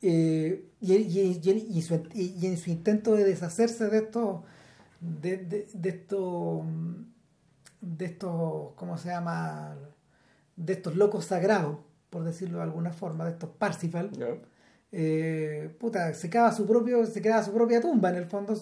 Eh, 0.03 0.67
y, 0.81 0.95
y- 0.95 1.41
y- 1.43 1.79
y 1.79 1.83
su- 1.83 2.03
y- 2.15 2.35
y 2.41 2.47
en 2.47 2.57
su 2.59 2.71
intento 2.71 3.15
de 3.15 3.25
deshacerse 3.25 3.89
de 3.89 3.99
estos, 3.99 4.41
de, 5.01 5.37
de, 5.39 5.69
de 5.73 5.89
estos, 5.89 6.63
de 7.81 8.05
estos, 8.05 8.73
¿cómo 8.75 8.99
se 8.99 9.09
llama? 9.09 9.77
De 10.57 10.73
estos 10.75 10.97
locos 10.97 11.27
sagrados, 11.27 11.79
por 12.11 12.25
decirlo 12.25 12.59
de 12.59 12.65
alguna 12.65 12.93
forma, 12.93 13.25
de 13.25 13.33
estos 13.33 13.51
Parsifal, 13.51 14.11
eh, 14.93 15.75
puta, 15.79 16.13
se 16.15 16.29
cava 16.29 16.53
su 16.53 16.67
propio, 16.67 17.07
se 17.07 17.23
cava 17.23 17.43
su 17.43 17.53
propia 17.53 17.81
tumba 17.81 18.11
en 18.11 18.17
el 18.17 18.27
fondo, 18.27 18.55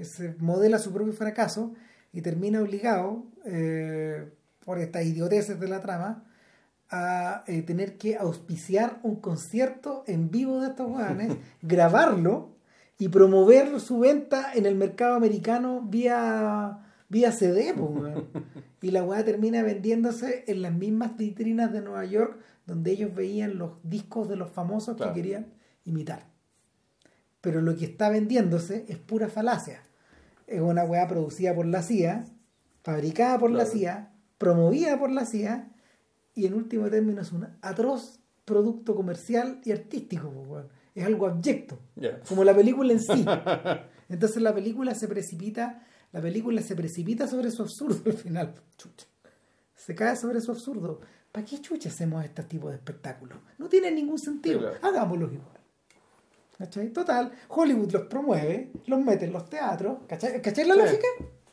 se 0.00 0.34
modela 0.38 0.78
su 0.78 0.92
propio 0.92 1.12
fracaso 1.12 1.74
y 2.12 2.22
termina 2.22 2.60
obligado 2.60 3.24
eh, 3.44 4.30
por 4.64 4.78
estas 4.78 5.04
idioteces 5.04 5.58
de 5.58 5.68
la 5.68 5.80
trama 5.80 6.24
a 6.90 7.44
eh, 7.46 7.62
tener 7.62 7.98
que 7.98 8.16
auspiciar 8.16 9.00
un 9.02 9.16
concierto 9.16 10.04
en 10.06 10.30
vivo 10.30 10.60
de 10.60 10.68
estos 10.68 10.90
weones, 10.90 11.36
grabarlo 11.62 12.50
y 12.98 13.08
promover 13.08 13.80
su 13.80 13.98
venta 13.98 14.52
en 14.54 14.66
el 14.66 14.76
mercado 14.76 15.16
americano 15.16 15.82
vía 15.82 16.83
vía 17.14 17.30
CD, 17.30 17.72
weón. 17.72 18.26
y 18.82 18.90
la 18.90 19.04
weá 19.04 19.24
termina 19.24 19.62
vendiéndose 19.62 20.44
en 20.48 20.62
las 20.62 20.72
mismas 20.74 21.16
vitrinas 21.16 21.72
de 21.72 21.80
Nueva 21.80 22.04
York 22.04 22.36
donde 22.66 22.90
ellos 22.90 23.14
veían 23.14 23.56
los 23.56 23.72
discos 23.84 24.28
de 24.28 24.36
los 24.36 24.50
famosos 24.50 24.96
Claro. 24.96 25.12
que 25.12 25.20
querían 25.22 25.46
imitar. 25.84 26.26
Pero 27.40 27.60
lo 27.60 27.76
que 27.76 27.84
está 27.84 28.08
vendiéndose 28.08 28.84
es 28.88 28.98
pura 28.98 29.28
falacia. 29.28 29.82
Es 30.46 30.60
una 30.60 30.84
weá 30.84 31.06
producida 31.06 31.54
por 31.54 31.66
la 31.66 31.82
CIA, 31.82 32.24
fabricada 32.82 33.38
por 33.38 33.50
la. 33.50 33.64
CIA, 33.66 34.10
promovida 34.38 34.98
por 34.98 35.10
la 35.10 35.24
CIA 35.26 35.70
y 36.34 36.46
en 36.46 36.54
último 36.54 36.88
término 36.90 37.22
es 37.22 37.32
una 37.32 37.56
atroz 37.62 38.18
producto 38.44 38.94
comercial 38.94 39.60
y 39.64 39.72
artístico, 39.72 40.28
weón. 40.28 40.66
es 40.94 41.04
algo 41.06 41.26
abyecto, 41.26 41.78
como 42.28 42.44
la 42.44 42.54
película 42.54 42.92
en 42.92 43.00
sí. 43.00 43.24
Entonces 44.08 44.42
la 44.42 44.54
película 44.54 44.94
se 44.94 45.06
precipita, 45.08 45.82
la 46.14 46.22
película 46.22 46.62
se 46.62 46.74
precipita 46.76 47.26
sobre 47.26 47.50
su 47.50 47.62
absurdo 47.62 48.00
al 48.06 48.12
final. 48.16 48.54
Chucha. 48.78 49.06
Se 49.74 49.94
cae 49.94 50.16
sobre 50.16 50.40
su 50.40 50.52
absurdo. 50.52 51.00
¿Para 51.32 51.44
qué 51.44 51.60
chucha 51.60 51.88
hacemos 51.88 52.24
este 52.24 52.44
tipo 52.44 52.68
de 52.70 52.76
espectáculos? 52.76 53.36
No 53.58 53.68
tiene 53.68 53.90
ningún 53.90 54.18
sentido. 54.18 54.60
Claro. 54.60 54.76
Hagámoslos 54.80 55.32
igual. 55.32 55.58
¿Cachai? 56.56 56.90
Total, 56.92 57.32
Hollywood 57.48 57.90
los 57.90 58.02
promueve, 58.02 58.70
los 58.86 59.00
mete 59.04 59.24
en 59.24 59.32
los 59.32 59.50
teatros. 59.50 59.98
¿Cachai, 60.06 60.40
¿Cachai 60.40 60.64
la 60.68 60.74
Sí. 60.74 60.80
lógica? 60.80 61.06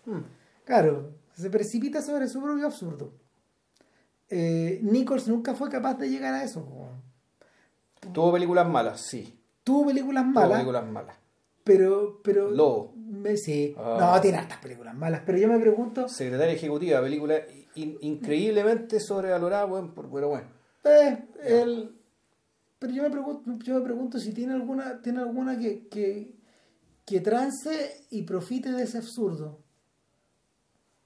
Mm. 0.05 0.19
Claro, 0.63 1.15
se 1.35 1.49
precipita 1.49 2.03
sobre 2.03 2.27
su 2.29 2.39
propio 2.41 2.67
absurdo. 2.67 3.11
Eh, 4.29 4.79
Nichols 4.83 5.27
nunca 5.27 5.55
fue 5.55 5.69
capaz 5.69 5.95
de 5.95 6.07
llegar 6.09 6.35
a 6.35 6.43
eso. 6.43 6.63
Tuvo 8.13 8.31
películas 8.31 8.69
malas, 8.69 9.01
sí. 9.01 9.37
Tuvo 9.63 9.87
películas 9.87 10.23
Tuvo 10.23 10.33
malas, 10.33 10.51
películas 10.59 10.85
malas. 10.87 11.15
pero, 11.63 12.21
pero 12.23 12.51
Lobo. 12.51 12.93
Me, 13.21 13.37
sí. 13.37 13.73
Ah. 13.77 13.97
No, 13.99 14.21
tiene 14.21 14.37
hartas 14.39 14.57
películas 14.59 14.95
malas, 14.95 15.21
pero 15.25 15.37
yo 15.37 15.47
me 15.47 15.59
pregunto, 15.59 16.07
Secretaria 16.09 16.53
ejecutiva, 16.53 17.01
película 17.01 17.35
in- 17.75 17.97
increíblemente 18.01 18.99
sobrevalorada, 18.99 19.65
bueno, 19.65 19.93
por- 19.93 20.09
pero 20.11 20.29
bueno. 20.29 20.47
eh, 20.83 21.25
el- 21.43 21.95
pero 22.79 22.93
yo 22.93 23.03
me 23.03 23.11
pregunto, 23.11 23.51
yo 23.63 23.75
me 23.75 23.81
pregunto 23.81 24.19
si 24.19 24.33
tiene 24.33 24.53
alguna, 24.53 25.01
tiene 25.01 25.19
alguna 25.19 25.57
que, 25.59 25.87
que, 25.87 26.33
que 27.05 27.21
trance 27.21 28.05
y 28.09 28.23
profite 28.23 28.71
de 28.71 28.83
ese 28.83 28.97
absurdo. 28.97 29.59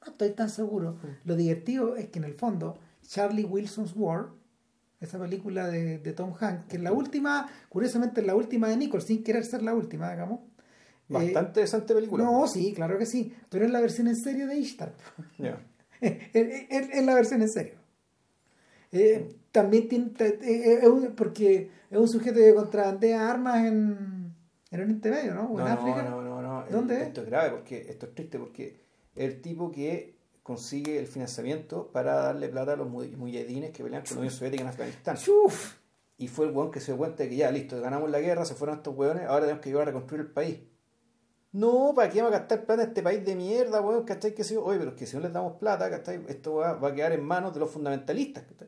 No 0.05 0.11
estoy 0.11 0.29
tan 0.31 0.49
seguro. 0.49 0.97
Lo 1.25 1.35
divertido 1.35 1.95
es 1.95 2.09
que 2.09 2.19
en 2.19 2.25
el 2.25 2.33
fondo, 2.35 2.77
Charlie 3.07 3.43
Wilson's 3.43 3.93
War, 3.95 4.29
esa 5.01 5.19
película 5.19 5.67
de, 5.67 5.97
de 5.99 6.13
Tom 6.13 6.33
Hanks, 6.39 6.65
que 6.67 6.77
es 6.77 6.81
la 6.83 6.93
última, 6.93 7.49
curiosamente 7.69 8.21
es 8.21 8.27
la 8.27 8.35
última 8.35 8.69
de 8.69 8.77
Nichols, 8.77 9.03
sin 9.05 9.23
querer 9.23 9.43
ser 9.43 9.61
la 9.61 9.73
última, 9.73 10.09
digamos. 10.11 10.39
Eh, 11.07 11.13
Bastante 11.13 11.59
decente 11.61 11.93
película. 11.93 12.23
no, 12.23 12.47
sí, 12.47 12.73
claro 12.73 12.97
que 12.97 13.05
sí, 13.05 13.33
pero 13.49 13.65
es 13.65 13.71
la 13.71 13.79
versión 13.79 14.07
en 14.07 14.15
serio 14.15 14.47
de 14.47 14.57
Ishtar. 14.57 14.93
Ya. 15.37 15.61
es, 16.01 16.17
es- 16.33 16.89
es 16.93 17.05
la 17.05 17.13
versión 17.13 17.41
en 17.41 17.49
serio. 17.49 17.75
Eh, 18.91 19.35
también 19.51 19.87
tiene, 19.87 20.11
eh, 20.19 20.87
un- 20.87 21.13
porque 21.15 21.69
es 21.89 21.97
un 21.97 22.07
sujeto 22.07 22.39
que 22.39 22.53
contrabandea 22.53 23.29
armas 23.29 23.65
en, 23.65 24.33
en 24.71 24.79
Oriente 24.81 25.09
Medio, 25.09 25.33
¿no? 25.33 25.43
O 25.51 25.59
en 25.59 25.65
No, 25.65 25.71
África. 25.71 26.03
no, 26.03 26.21
no, 26.21 26.41
no. 26.41 26.65
¿Dónde 26.69 26.95
El-? 26.97 27.01
Esto 27.03 27.21
es 27.21 27.27
grave 27.27 27.49
porque 27.51 27.85
esto 27.89 28.05
es 28.07 28.15
triste 28.15 28.39
porque 28.39 28.79
es 29.15 29.23
el 29.25 29.41
tipo 29.41 29.71
que 29.71 30.15
consigue 30.43 30.99
el 30.99 31.07
financiamiento 31.07 31.91
para 31.91 32.15
darle 32.15 32.49
plata 32.49 32.73
a 32.73 32.75
los 32.75 32.87
mu- 32.89 33.03
mujahidines 33.17 33.71
que 33.71 33.83
pelean 33.83 34.03
con 34.03 34.15
la 34.15 34.19
Unión 34.21 34.33
Soviética 34.33 34.63
en 34.63 34.69
Afganistán. 34.69 35.17
Chuf. 35.17 35.75
Y 36.17 36.27
fue 36.29 36.45
el 36.45 36.51
weón 36.53 36.71
que 36.71 36.79
se 36.79 36.87
dio 36.91 36.97
cuenta 36.97 37.23
de 37.23 37.29
que 37.29 37.35
ya, 37.35 37.51
listo, 37.51 37.81
ganamos 37.81 38.09
la 38.09 38.19
guerra, 38.19 38.45
se 38.45 38.55
fueron 38.55 38.77
estos 38.77 38.95
weones, 38.95 39.23
ahora 39.25 39.41
tenemos 39.41 39.61
que 39.61 39.69
ayudar 39.69 39.83
a 39.83 39.85
reconstruir 39.91 40.21
el 40.21 40.31
país. 40.31 40.59
No, 41.61 41.93
¿para 41.95 42.09
qué 42.09 42.21
vamos 42.21 42.35
a 42.35 42.39
gastar 42.39 42.65
plata 42.65 42.83
en 42.83 42.89
este 42.89 43.01
país 43.01 43.23
de 43.25 43.35
mierda, 43.35 43.79
weón? 43.81 44.03
¿Cachai? 44.03 44.33
Que 44.35 44.43
si, 44.43 44.55
oye, 44.57 44.77
pero 44.79 44.91
es 44.91 44.97
que 44.97 45.05
si 45.05 45.15
no 45.15 45.21
les 45.23 45.31
damos 45.33 45.53
plata, 45.57 45.89
¿cachai? 45.89 46.21
Esto 46.27 46.55
va, 46.55 46.73
va 46.73 46.89
a 46.89 46.93
quedar 46.95 47.13
en 47.13 47.23
manos 47.23 47.53
de 47.53 47.59
los 47.61 47.71
fundamentalistas, 47.71 48.43
¿cachai? 48.43 48.67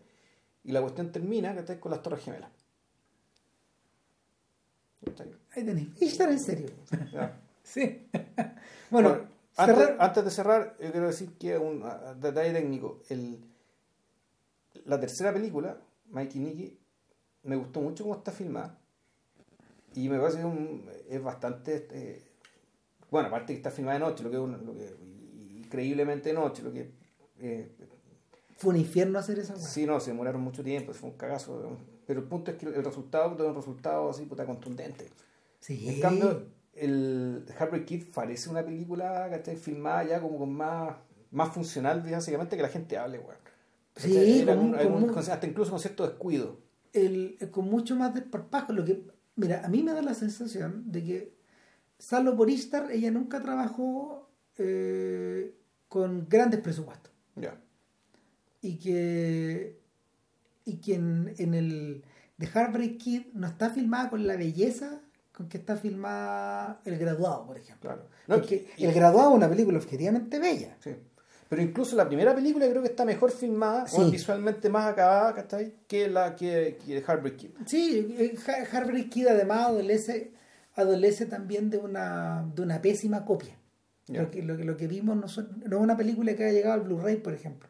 Y 0.64 0.72
la 0.72 0.82
cuestión 0.82 1.12
termina, 1.12 1.54
¿cachai? 1.56 1.80
Con 1.80 1.92
las 1.92 2.02
Torres 2.02 2.24
Gemelas. 2.24 2.52
¿Cachai? 5.06 5.32
Ahí 5.56 5.64
tenéis. 5.66 6.02
Ishtar 6.02 6.30
en 6.32 6.40
serio. 6.40 6.70
Ya. 7.12 7.40
sí. 7.64 8.08
bueno, 8.90 9.10
Bueno, 9.10 9.28
antes, 9.58 9.90
antes 10.00 10.24
de 10.26 10.32
cerrar, 10.32 10.78
yo 10.80 10.92
quiero 10.92 11.08
decir 11.08 11.38
que 11.38 11.58
un 11.58 11.84
detalle 12.20 12.54
técnico. 12.54 13.02
El, 13.10 13.44
la 14.86 15.00
tercera 15.00 15.34
película, 15.34 15.78
Mikey 16.10 16.40
Nicky, 16.42 16.80
me 17.44 17.56
gustó 17.56 17.82
mucho 17.82 18.04
cómo 18.04 18.16
está 18.16 18.32
filmada. 18.32 18.80
Y 19.96 20.10
me 20.10 20.20
parece 20.20 20.40
que 20.40 21.16
es 21.16 21.24
bastante. 21.24 21.88
eh, 21.92 22.24
bueno, 23.12 23.28
aparte 23.30 23.54
que 23.54 23.58
está 23.58 23.72
filmada 23.72 24.00
de 24.00 24.06
noche, 24.06 24.24
lo 24.24 24.30
que, 24.32 24.38
lo 24.38 24.74
que 24.74 24.96
increíblemente 25.58 26.30
de 26.30 26.36
noche, 26.36 26.64
lo 26.64 26.72
que. 26.74 26.92
eh, 27.40 27.72
fue 28.58 28.72
un 28.74 28.80
infierno 28.80 29.20
hacer 29.20 29.38
esa 29.38 29.54
cosa. 29.54 29.68
sí, 29.68 29.86
no, 29.86 30.00
se 30.00 30.10
demoraron 30.12 30.42
mucho 30.42 30.64
tiempo, 30.64 30.92
fue 30.94 31.10
un 31.12 31.16
cagazo. 31.18 31.78
Pero 32.08 32.22
el 32.22 32.26
punto 32.28 32.52
es 32.52 32.58
que 32.58 32.66
el 32.66 32.84
resultado 32.84 33.36
tuvo 33.36 33.50
un 33.50 33.56
resultado 33.56 34.10
así, 34.10 34.26
puta, 34.26 34.46
contundente. 34.46 35.10
Sí. 35.60 35.88
En 35.90 36.00
cambio, 36.00 36.48
el 36.74 37.46
Harvey 37.60 37.86
Kid 37.86 38.06
parece 38.14 38.50
una 38.50 38.64
película 38.64 39.28
que 39.30 39.36
está 39.36 39.56
filmada 39.56 40.04
ya 40.06 40.22
como 40.22 40.40
con 40.40 40.54
más, 40.54 40.96
más 41.32 41.54
funcional, 41.54 42.02
básicamente, 42.10 42.56
que 42.56 42.62
la 42.64 42.70
gente 42.70 42.98
hable, 42.98 43.20
weón. 43.20 43.36
Sí, 43.96 44.10
¿Cachai? 44.14 44.46
Con- 44.46 44.60
un- 45.04 45.08
con- 45.10 45.20
hasta 45.20 45.46
incluso 45.48 45.72
con 45.72 45.80
cierto 45.80 46.08
descuido. 46.08 46.58
el, 46.94 47.38
con 47.52 47.66
mucho 47.66 47.96
más 47.96 48.14
desparpajo. 48.16 48.74
Lo 48.74 48.86
que, 48.86 49.04
mira, 49.36 49.64
a 49.66 49.70
mí 49.70 49.84
me 49.84 49.92
da 49.94 50.02
la 50.02 50.14
sensación 50.16 50.92
de 50.92 51.04
que, 51.04 51.37
salvo 52.00 52.36
por 52.36 52.50
Ishtar, 52.50 52.92
ella 52.92 53.12
nunca 53.12 53.42
trabajó 53.42 54.30
eh, 54.58 55.54
con 55.88 56.28
grandes 56.30 56.60
presupuestos. 56.62 57.12
Ya. 57.36 57.60
Y 58.62 58.78
que, 58.78 59.80
y 60.66 60.78
que 60.78 60.96
en, 60.96 61.34
en 61.38 61.54
el 61.54 62.04
de 62.38 62.48
Heartbreak 62.48 62.98
Kid 62.98 63.22
no 63.34 63.48
está 63.48 63.70
filmada 63.70 64.10
con 64.10 64.26
la 64.28 64.36
belleza 64.36 65.02
con 65.32 65.48
que 65.50 65.58
está 65.60 65.78
filmada 65.78 66.82
El 66.84 66.98
Graduado, 66.98 67.46
por 67.46 67.58
ejemplo. 67.58 67.90
Claro. 67.92 68.08
No, 68.28 68.38
Porque 68.38 68.68
y- 68.76 68.86
El 68.86 68.94
Graduado 68.94 69.30
es 69.30 69.36
una 69.36 69.48
película 69.50 69.78
objetivamente 69.78 70.40
bella. 70.40 70.76
Sí. 70.80 70.96
Pero 71.48 71.62
incluso 71.62 71.96
la 71.96 72.08
primera 72.08 72.34
película 72.36 72.68
creo 72.68 72.82
que 72.82 72.90
está 72.90 73.06
mejor 73.06 73.32
filmada, 73.32 73.88
Sí. 73.88 74.02
o 74.02 74.10
visualmente 74.10 74.68
más 74.68 74.86
acabada, 74.88 75.34
¿cachai? 75.36 75.76
Que 75.88 76.10
la 76.10 76.36
que, 76.36 76.78
que 76.84 76.98
Heartbreak 77.02 77.38
Kid. 77.38 77.50
Sí, 77.68 78.16
eh, 78.18 78.36
Heartbreak 78.72 79.10
Kid 79.10 79.28
además 79.28 79.68
adolece, 79.68 80.32
adolece 80.78 81.26
también 81.26 81.70
de 81.70 81.78
una, 81.78 82.50
de 82.56 82.62
una 82.62 82.82
pésima 82.82 83.26
copia. 83.26 83.56
Lo, 84.08 84.32
que, 84.32 84.42
lo, 84.42 84.56
que, 84.56 84.64
lo 84.64 84.78
que 84.78 84.88
vimos 84.88 85.18
no, 85.18 85.28
son- 85.28 85.62
no 85.66 85.78
es 85.78 85.84
una 85.84 85.98
película 85.98 86.34
que 86.34 86.46
haya 86.46 86.54
llegado 86.54 86.76
al 86.76 86.82
Blu-ray, 86.82 87.18
por 87.18 87.34
ejemplo. 87.34 87.68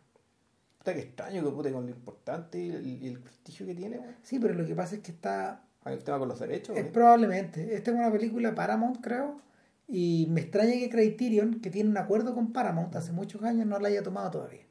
Está 0.77 0.93
que 0.93 0.99
extraño 1.01 1.43
que 1.43 1.49
puta 1.49 1.71
con 1.71 1.85
lo 1.85 1.91
importante 1.91 2.59
y 2.59 2.69
el, 2.69 3.03
el 3.07 3.19
prestigio 3.19 3.65
que 3.65 3.73
tiene. 3.73 3.99
Sí, 4.21 4.37
pero 4.39 4.53
lo 4.53 4.65
que 4.65 4.75
pasa 4.75 4.95
es 4.95 5.01
que 5.01 5.11
está 5.11 5.63
Hay 5.83 5.95
un 5.95 6.01
tema 6.03 6.19
con 6.19 6.27
los 6.29 6.39
derechos, 6.39 6.77
Es 6.77 6.85
probablemente. 6.85 7.73
Esta 7.75 7.89
es 7.91 7.97
una 7.97 8.11
película 8.11 8.53
Paramount, 8.53 8.99
creo. 9.01 9.41
Y 9.87 10.27
me 10.29 10.41
extraña 10.41 10.73
que 10.73 10.89
Criterion, 10.89 11.59
que 11.61 11.71
tiene 11.71 11.89
un 11.89 11.97
acuerdo 11.97 12.35
con 12.35 12.53
Paramount 12.53 12.95
hace 12.95 13.11
muchos 13.13 13.41
años, 13.43 13.65
no 13.65 13.79
la 13.79 13.87
haya 13.87 14.03
tomado 14.03 14.29
todavía. 14.31 14.61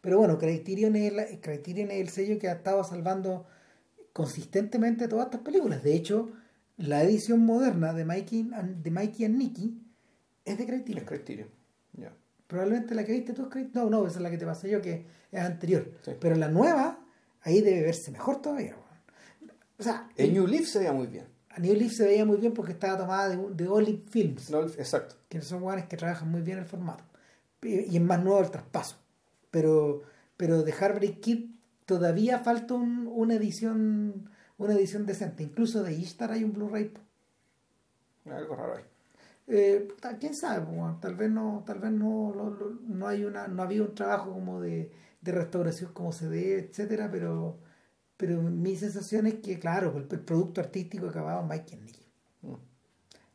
Pero 0.00 0.18
bueno, 0.18 0.38
Criterion 0.38 0.94
es, 0.96 1.12
la- 1.12 1.26
Criterion 1.40 1.90
es 1.90 2.00
el 2.00 2.08
sello 2.08 2.38
que 2.38 2.48
ha 2.48 2.52
estado 2.52 2.82
salvando 2.84 3.46
consistentemente 4.12 5.08
todas 5.08 5.26
estas 5.26 5.40
películas. 5.42 5.82
De 5.82 5.94
hecho, 5.94 6.30
la 6.80 7.02
edición 7.02 7.40
moderna 7.44 7.92
de 7.92 8.04
Mikey 8.04 8.50
and, 8.54 8.82
de 8.82 8.90
Mikey 8.90 9.24
and 9.26 9.36
Nicky 9.36 9.80
es 10.44 10.56
de 10.58 10.64
Es 10.64 10.70
Criterion. 10.70 11.04
Criterion. 11.06 11.48
Ya. 11.94 12.12
Probablemente 12.46 12.94
la 12.94 13.04
que 13.04 13.12
viste 13.12 13.32
tú 13.32 13.42
es 13.42 13.48
Criterion. 13.48 13.90
No, 13.90 14.00
no, 14.00 14.06
esa 14.06 14.16
es 14.18 14.22
la 14.22 14.30
que 14.30 14.38
te 14.38 14.46
pasé 14.46 14.70
yo, 14.70 14.80
que 14.80 15.06
es 15.30 15.40
anterior. 15.40 15.90
Sí. 16.04 16.12
Pero 16.20 16.36
la 16.36 16.48
nueva, 16.48 16.98
ahí 17.42 17.60
debe 17.60 17.82
verse 17.82 18.10
mejor 18.10 18.40
todavía. 18.42 18.76
O 19.78 19.82
sea, 19.82 20.08
El 20.16 20.32
New 20.34 20.46
Leaf 20.46 20.66
se 20.66 20.78
veía 20.80 20.92
muy 20.92 21.06
bien. 21.06 21.26
a 21.50 21.58
New 21.58 21.74
Leaf 21.74 21.92
se 21.92 22.04
veía 22.04 22.24
muy 22.24 22.36
bien 22.38 22.52
porque 22.52 22.72
estaba 22.72 22.98
tomada 22.98 23.28
de, 23.28 23.36
de 23.54 23.68
Olive 23.68 24.02
Films, 24.10 24.50
No, 24.50 24.60
exacto. 24.62 25.16
que 25.28 25.40
son 25.40 25.60
guanes 25.62 25.86
que 25.86 25.96
trabajan 25.96 26.30
muy 26.30 26.42
bien 26.42 26.58
el 26.58 26.66
formato. 26.66 27.04
Y 27.62 27.80
y 27.92 27.96
es 27.96 28.02
más 28.02 28.22
nuevo 28.22 28.40
el 28.40 28.50
traspaso. 28.50 28.96
Pero, 29.50 30.02
pero 30.36 30.62
de 30.62 30.72
Heartbreak 30.72 31.20
Kid 31.20 31.50
todavía 31.86 32.38
falta 32.40 32.74
un- 32.74 33.08
una 33.12 33.34
edición 33.34 34.30
una 34.60 34.74
edición 34.74 35.06
decente. 35.06 35.42
Incluso 35.42 35.82
de 35.82 35.92
Ishtar 35.94 36.30
hay 36.32 36.44
un 36.44 36.52
Blu-ray. 36.52 36.92
Algo 38.26 38.54
raro 38.56 38.76
ahí. 38.76 38.84
Eh, 39.48 39.88
quién 40.20 40.34
sabe, 40.34 40.64
bueno, 40.64 40.98
tal 41.00 41.16
vez 41.16 41.28
no, 41.30 41.64
tal 41.66 41.80
vez 41.80 41.90
no, 41.90 42.32
lo- 42.36 42.50
lo- 42.50 42.78
no 42.86 43.08
hay 43.08 43.24
una, 43.24 43.48
no 43.48 43.62
había 43.64 43.82
un 43.82 43.94
trabajo 43.94 44.32
como 44.32 44.60
de, 44.60 44.92
de 45.20 45.32
restauración 45.32 45.92
como 45.92 46.12
se 46.12 46.28
debe, 46.28 46.60
etcétera, 46.60 47.10
pero, 47.10 47.58
pero 48.16 48.40
mi 48.42 48.76
sensación 48.76 49.26
es 49.26 49.34
que, 49.40 49.58
claro, 49.58 49.96
el, 49.96 50.06
el 50.08 50.20
producto 50.20 50.60
artístico 50.60 51.08
acababa 51.08 51.42
Mike 51.42 51.74
and 51.74 51.84
Nicky. 51.84 52.06
Mm. 52.42 52.54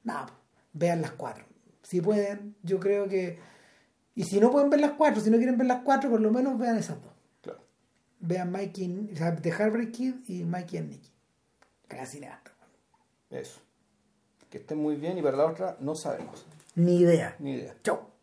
Nada, 0.05 0.27
vean 0.71 1.01
las 1.01 1.11
cuatro. 1.11 1.43
Si 1.83 1.99
pueden, 1.99 2.55
yo 2.63 2.79
creo 2.79 3.09
que. 3.09 3.37
Y 4.13 4.23
si 4.23 4.39
no 4.39 4.51
pueden 4.51 4.69
ver 4.69 4.79
las 4.79 4.91
cuatro, 4.93 5.21
si 5.21 5.29
no 5.29 5.37
quieren 5.37 5.57
ver 5.57 5.67
las 5.67 5.81
cuatro, 5.83 6.09
por 6.09 6.21
lo 6.21 6.31
menos 6.31 6.57
vean 6.57 6.77
esas 6.77 7.01
dos. 7.03 7.11
Claro. 7.41 7.59
Vean 8.21 8.51
Mikey, 8.51 9.09
o 9.11 9.15
sea, 9.17 9.35
The 9.35 9.51
Heartbreak 9.51 9.91
Kid 9.91 10.15
y 10.27 10.45
Mikey 10.45 10.79
and 10.79 10.89
Nicky. 10.91 11.11
Cada 11.87 12.05
cineasta. 12.05 12.51
Eso. 13.29 13.59
Que 14.49 14.59
estén 14.59 14.77
muy 14.77 14.95
bien 14.95 15.17
y 15.17 15.21
para 15.21 15.37
la 15.37 15.45
otra 15.45 15.77
no 15.79 15.95
sabemos. 15.95 16.45
Ni 16.75 16.97
idea. 16.97 17.35
Ni 17.39 17.53
idea. 17.53 17.75
Chau. 17.83 18.14